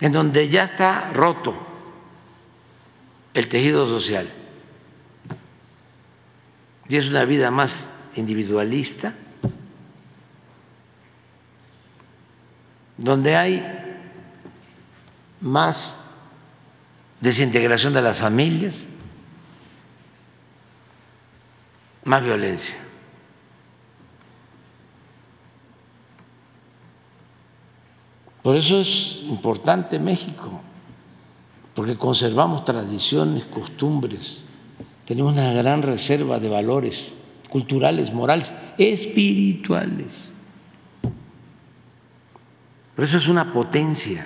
En 0.00 0.12
donde 0.12 0.48
ya 0.48 0.64
está 0.64 1.12
roto 1.12 1.54
el 3.34 3.48
tejido 3.48 3.86
social 3.86 4.32
y 6.90 6.96
es 6.96 7.06
una 7.08 7.24
vida 7.24 7.52
más 7.52 7.88
individualista, 8.16 9.14
donde 12.96 13.36
hay 13.36 13.64
más 15.40 15.96
desintegración 17.20 17.92
de 17.92 18.02
las 18.02 18.20
familias, 18.20 18.88
más 22.02 22.24
violencia. 22.24 22.74
Por 28.42 28.56
eso 28.56 28.80
es 28.80 29.20
importante 29.22 30.00
México, 30.00 30.60
porque 31.72 31.96
conservamos 31.96 32.64
tradiciones, 32.64 33.44
costumbres, 33.44 34.44
tenemos 35.10 35.32
una 35.32 35.52
gran 35.52 35.82
reserva 35.82 36.38
de 36.38 36.48
valores 36.48 37.14
culturales, 37.48 38.12
morales, 38.12 38.52
espirituales. 38.78 40.30
Por 42.94 43.04
eso 43.04 43.16
es 43.16 43.26
una 43.26 43.52
potencia 43.52 44.24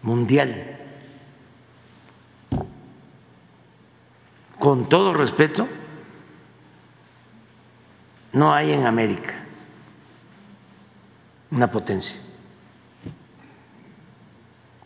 mundial. 0.00 0.80
Con 4.58 4.88
todo 4.88 5.12
respeto, 5.12 5.68
no 8.32 8.54
hay 8.54 8.72
en 8.72 8.86
América 8.86 9.34
una 11.50 11.70
potencia 11.70 12.18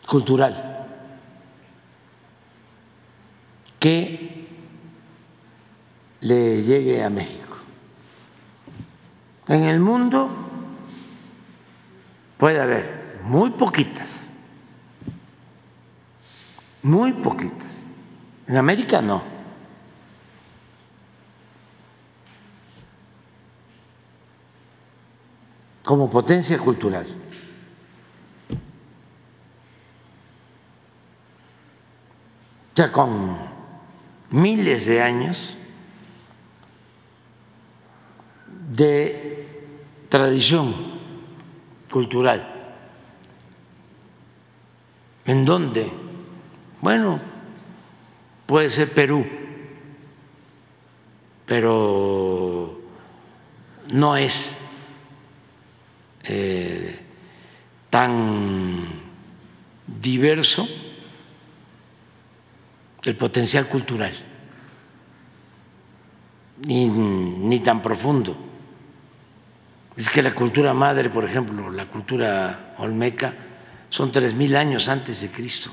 cultural 0.05 0.68
que 3.79 4.47
le 6.21 6.61
llegue 6.63 7.03
a 7.03 7.09
México. 7.09 7.57
En 9.47 9.63
el 9.63 9.79
mundo 9.79 10.29
puede 12.37 12.59
haber 12.59 13.19
muy 13.23 13.51
poquitas, 13.51 14.29
muy 16.83 17.13
poquitas. 17.13 17.87
En 18.47 18.57
América 18.57 19.01
no. 19.01 19.39
Como 25.83 26.09
potencia 26.09 26.57
cultural. 26.59 27.07
O 32.77 32.91
con 32.93 33.48
miles 34.31 34.85
de 34.85 35.01
años 35.01 35.55
de 38.71 39.47
tradición 40.09 40.75
cultural. 41.91 42.55
¿En 45.25 45.45
dónde? 45.45 45.91
Bueno, 46.81 47.19
puede 48.45 48.69
ser 48.69 48.93
Perú, 48.93 49.25
pero 51.45 52.79
no 53.91 54.17
es 54.17 54.55
eh, 56.23 56.99
tan 57.89 58.85
diverso 59.87 60.67
el 63.03 63.15
potencial 63.15 63.67
cultural, 63.67 64.11
ni, 66.65 67.59
tan 67.59 67.81
profundo. 67.81 68.35
Es 69.95 70.09
que 70.09 70.21
la 70.21 70.33
cultura 70.33 70.73
madre, 70.73 71.09
por 71.09 71.25
ejemplo, 71.25 71.71
la 71.71 71.85
cultura 71.85 72.75
olmeca, 72.77 73.33
son 73.89 74.11
tres 74.11 74.35
mil 74.35 74.55
años 74.55 74.87
antes 74.87 75.21
de 75.21 75.31
Cristo. 75.31 75.71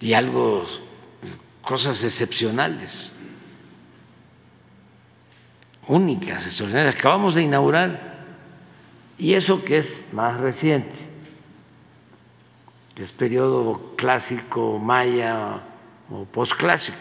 Y 0.00 0.14
algo, 0.14 0.64
cosas 1.60 2.02
excepcionales, 2.02 3.12
únicas, 5.86 6.46
extraordinarias. 6.46 6.94
Acabamos 6.94 7.34
de 7.34 7.42
inaugurar 7.42 8.09
y 9.20 9.34
eso 9.34 9.62
que 9.62 9.76
es 9.76 10.06
más 10.12 10.40
reciente, 10.40 10.96
que 12.94 13.02
es 13.02 13.12
periodo 13.12 13.94
clásico, 13.94 14.78
maya 14.78 15.60
o 16.10 16.24
posclásico. 16.24 16.96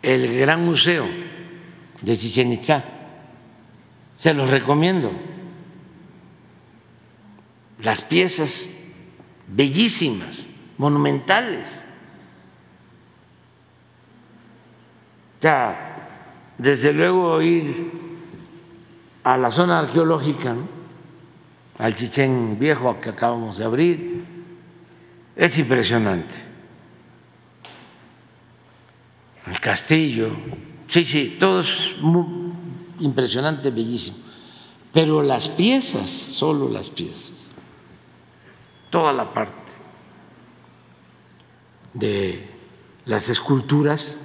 El 0.00 0.38
Gran 0.38 0.64
Museo 0.64 1.04
de 2.00 2.16
Chichen 2.16 2.52
Itza, 2.52 2.84
se 4.16 4.32
los 4.32 4.48
recomiendo. 4.48 5.10
Las 7.80 8.02
piezas 8.02 8.70
bellísimas, 9.48 10.46
monumentales. 10.76 11.84
Ya, 15.40 16.54
desde 16.56 16.92
luego 16.92 17.42
ir 17.42 18.07
a 19.24 19.36
la 19.36 19.50
zona 19.50 19.80
arqueológica, 19.80 20.56
al 21.78 21.94
Chichén 21.94 22.58
Viejo 22.58 22.98
que 23.00 23.10
acabamos 23.10 23.58
de 23.58 23.64
abrir, 23.64 24.24
es 25.36 25.58
impresionante. 25.58 26.34
El 29.46 29.60
castillo, 29.60 30.30
sí, 30.86 31.04
sí, 31.04 31.36
todo 31.38 31.60
es 31.60 31.96
muy 32.00 32.26
impresionante, 33.00 33.70
bellísimo. 33.70 34.18
Pero 34.92 35.22
las 35.22 35.48
piezas, 35.48 36.10
solo 36.10 36.68
las 36.68 36.90
piezas, 36.90 37.52
toda 38.90 39.12
la 39.12 39.32
parte 39.32 39.72
de 41.94 42.48
las 43.04 43.28
esculturas 43.28 44.18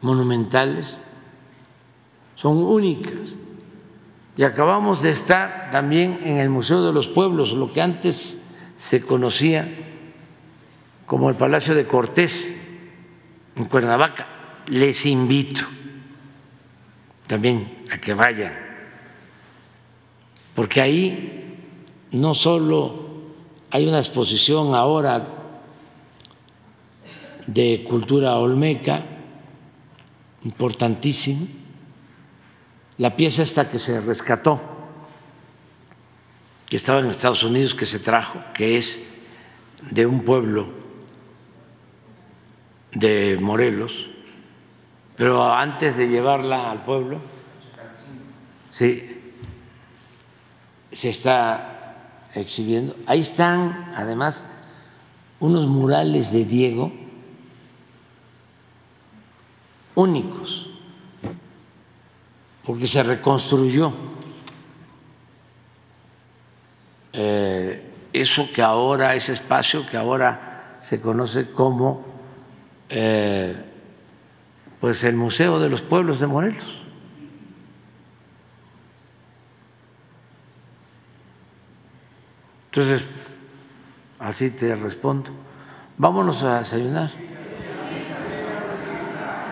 monumentales 0.00 1.00
son 2.34 2.58
únicas 2.58 3.34
Y 4.36 4.44
acabamos 4.44 5.02
de 5.02 5.10
estar 5.10 5.70
también 5.70 6.20
en 6.22 6.38
el 6.38 6.50
Museo 6.50 6.84
de 6.84 6.92
los 6.92 7.08
Pueblos, 7.08 7.52
lo 7.52 7.72
que 7.72 7.80
antes 7.80 8.42
se 8.74 9.00
conocía 9.00 9.66
como 11.06 11.30
el 11.30 11.36
Palacio 11.36 11.74
de 11.74 11.86
Cortés 11.86 12.52
en 13.54 13.64
Cuernavaca. 13.64 14.26
Les 14.66 15.06
invito 15.06 15.62
también 17.26 17.84
a 17.90 17.98
que 17.98 18.12
vayan, 18.14 18.52
porque 20.54 20.80
ahí 20.80 21.58
no 22.10 22.34
solo 22.34 23.06
hay 23.70 23.86
una 23.86 23.98
exposición 23.98 24.74
ahora 24.74 25.26
de 27.46 27.84
cultura 27.88 28.36
olmeca 28.36 29.04
importantísima, 30.44 31.46
la 32.98 33.16
pieza 33.16 33.42
esta 33.42 33.68
que 33.68 33.78
se 33.78 34.00
rescató, 34.00 34.60
que 36.66 36.76
estaba 36.76 37.00
en 37.00 37.06
Estados 37.06 37.42
Unidos, 37.44 37.74
que 37.74 37.86
se 37.86 37.98
trajo, 37.98 38.40
que 38.54 38.76
es 38.76 39.06
de 39.90 40.06
un 40.06 40.24
pueblo 40.24 40.68
de 42.92 43.38
Morelos, 43.40 44.06
pero 45.16 45.52
antes 45.52 45.96
de 45.96 46.08
llevarla 46.08 46.70
al 46.70 46.84
pueblo, 46.84 47.20
sí, 48.70 49.32
se 50.92 51.10
está 51.10 52.28
exhibiendo. 52.34 52.96
Ahí 53.06 53.20
están, 53.20 53.92
además, 53.94 54.44
unos 55.40 55.66
murales 55.66 56.32
de 56.32 56.44
Diego 56.44 56.92
únicos 59.94 60.65
porque 62.66 62.88
se 62.88 63.00
reconstruyó 63.04 63.92
eh, 67.12 67.82
eso 68.12 68.48
que 68.52 68.60
ahora, 68.60 69.14
ese 69.14 69.34
espacio 69.34 69.86
que 69.86 69.96
ahora 69.96 70.78
se 70.80 71.00
conoce 71.00 71.52
como 71.52 72.04
eh, 72.88 73.54
pues 74.80 75.04
el 75.04 75.14
Museo 75.14 75.60
de 75.60 75.68
los 75.68 75.82
Pueblos 75.82 76.18
de 76.18 76.26
Morelos. 76.26 76.82
Entonces, 82.66 83.08
así 84.18 84.50
te 84.50 84.74
respondo. 84.74 85.30
Vámonos 85.96 86.42
a 86.42 86.58
desayunar. 86.58 87.10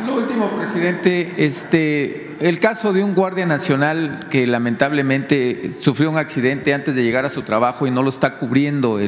Lo 0.05 0.17
último, 0.17 0.51
presidente, 0.59 1.33
este, 1.39 2.24
el 2.45 2.61
caso 2.61 2.93
de 2.93 3.03
un 3.03 3.15
guardia 3.15 3.47
nacional 3.47 4.27
que 4.29 4.47
lamentablemente 4.47 5.71
sufrió 5.73 6.11
un 6.11 6.19
accidente 6.19 6.75
antes 6.75 6.95
de 6.95 7.03
llegar 7.03 7.25
a 7.25 7.31
su 7.31 7.41
trabajo 7.41 7.87
y 7.87 7.91
no 7.91 8.03
lo 8.03 8.11
está 8.11 8.37
cubriendo 8.37 9.01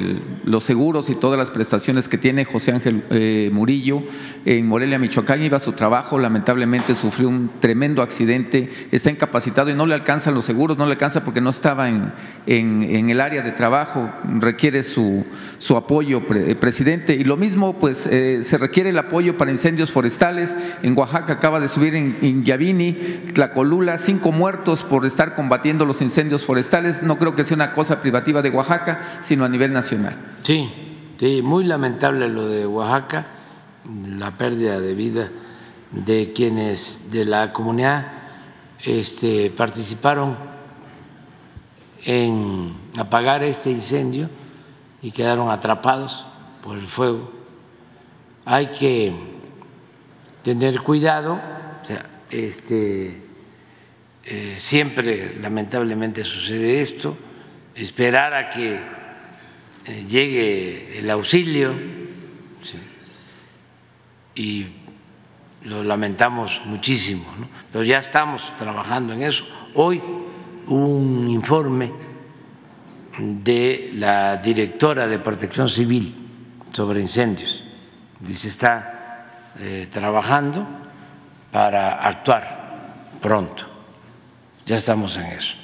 los 0.45 0.65
seguros 0.65 1.11
y 1.11 1.17
todas 1.17 1.37
las 1.37 1.51
prestaciones 1.51 2.09
que 2.09 2.17
tiene 2.17 2.47
José 2.47 2.73
Ángel 2.73 3.05
eh, 3.11 3.51
Murillo 3.53 4.03
en 4.47 4.67
Morelia, 4.67 4.99
Michoacán, 4.99 5.43
iba 5.43 5.59
a 5.59 5.61
su 5.61 5.73
trabajo, 5.73 6.19
lamentablemente 6.19 6.95
sufrió 6.95 7.29
un 7.29 7.51
tremendo 7.61 8.01
accidente, 8.01 8.71
está 8.91 9.11
incapacitado 9.11 9.69
y 9.69 9.75
no 9.75 9.85
le 9.85 9.95
alcanzan 9.95 10.33
los 10.33 10.47
seguros, 10.47 10.79
no 10.79 10.87
le 10.87 10.93
alcanza 10.93 11.23
porque 11.23 11.43
no 11.43 11.51
estaba 11.51 11.91
en, 11.91 12.13
el 12.47 13.21
área 13.21 13.43
de 13.43 13.51
trabajo, 13.51 14.11
requiere 14.39 14.83
su, 14.83 15.27
su 15.59 15.77
apoyo, 15.77 16.27
presidente. 16.27 17.15
Y 17.15 17.25
lo 17.25 17.37
mismo, 17.37 17.79
pues 17.79 18.07
eh, 18.07 18.39
se 18.43 18.57
requiere 18.57 18.91
el 18.91 18.99
apoyo 18.99 19.37
para 19.37 19.51
incendios 19.51 19.91
forestales. 19.91 20.57
En 20.83 20.97
Oaxaca 20.97 21.35
acaba 21.35 21.61
de 21.61 21.69
subir 21.69 21.95
en, 21.95 22.17
en 22.23 22.43
Yavini 22.45 23.26
Tlacolula, 23.35 23.99
cinco 23.99 24.33
muertos 24.33 24.83
por 24.83 25.07
estar 25.07 25.35
combatiendo 25.35 25.85
los 25.85 26.03
incendios 26.03 26.45
forestales. 26.45 27.03
No 27.03 27.19
creo 27.19 27.35
que 27.35 27.45
sea 27.45 27.55
una 27.55 27.73
cosa 27.73 28.01
privativa 28.01 28.43
de 28.43 28.51
Oaxaca, 28.51 29.21
sino 29.23 29.45
a 29.45 29.49
nivel 29.49 29.73
nacional. 29.73 30.17
Sí, 30.43 30.71
sí 31.19 31.43
muy 31.43 31.65
lamentable 31.65 32.29
lo 32.29 32.49
de 32.49 32.67
Oaxaca, 32.67 33.27
la 34.19 34.37
pérdida 34.37 34.81
de 34.81 34.95
vida 34.95 35.31
de 35.93 36.33
quienes 36.33 37.11
de 37.11 37.25
la 37.25 37.53
comunidad 37.53 38.07
este, 38.85 39.51
participaron 39.51 40.37
en 42.05 42.75
apagar 42.97 43.43
este 43.43 43.71
incendio 43.71 44.29
y 45.03 45.11
quedaron 45.11 45.51
atrapados 45.51 46.27
por 46.63 46.77
el 46.77 46.87
fuego. 46.87 47.31
Hay 48.45 48.69
que 48.69 49.13
tener 50.43 50.81
cuidado, 50.83 51.41
este, 52.31 53.23
eh, 54.25 54.55
siempre 54.59 55.37
lamentablemente 55.37 56.25
sucede 56.25 56.83
esto, 56.83 57.17
esperar 57.75 58.35
a 58.35 58.51
que 58.51 58.75
eh, 58.75 60.05
llegue 60.09 60.99
el 60.99 61.11
auxilio 61.11 61.75
y 64.35 64.67
lo 65.63 65.83
lamentamos 65.83 66.61
muchísimo, 66.65 67.25
pero 67.73 67.85
ya 67.85 67.99
estamos 67.99 68.55
trabajando 68.57 69.13
en 69.13 69.23
eso. 69.23 69.45
Hoy 69.75 70.03
un 70.69 71.29
informe 71.29 71.93
de 73.19 73.91
la 73.95 74.37
directora 74.37 75.07
de 75.07 75.19
Protección 75.19 75.69
Civil 75.69 76.15
sobre 76.71 77.01
incendios, 77.01 77.65
dice 78.21 78.49
está 78.49 79.53
eh, 79.59 79.87
trabajando 79.91 80.86
para 81.57 82.07
actuar 82.07 82.43
pronto. 83.23 83.65
Ya 84.67 84.77
estamos 84.77 85.17
en 85.17 85.25
eso. 85.25 85.57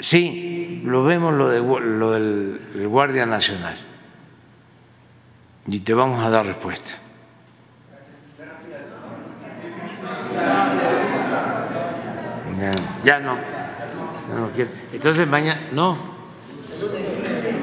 Sí, 0.00 0.82
lo 0.84 1.02
vemos 1.02 1.32
lo, 1.32 1.48
de, 1.48 1.60
lo 1.80 2.10
del 2.12 2.86
Guardia 2.88 3.24
Nacional 3.24 3.74
y 5.66 5.80
te 5.80 5.94
vamos 5.94 6.22
a 6.22 6.28
dar 6.28 6.44
respuesta. 6.44 6.92
Ya, 13.02 13.18
no. 13.18 13.34
no 13.34 14.50
Entonces 14.92 15.26
mañana, 15.26 15.68
no. 15.72 15.96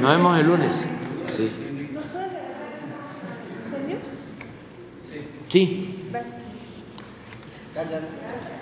Nos 0.02 0.12
vemos 0.12 0.40
el 0.40 0.48
lunes. 0.48 0.88
Sí. 1.28 1.65
Sí. 5.50 6.10
Gracias. 6.12 8.04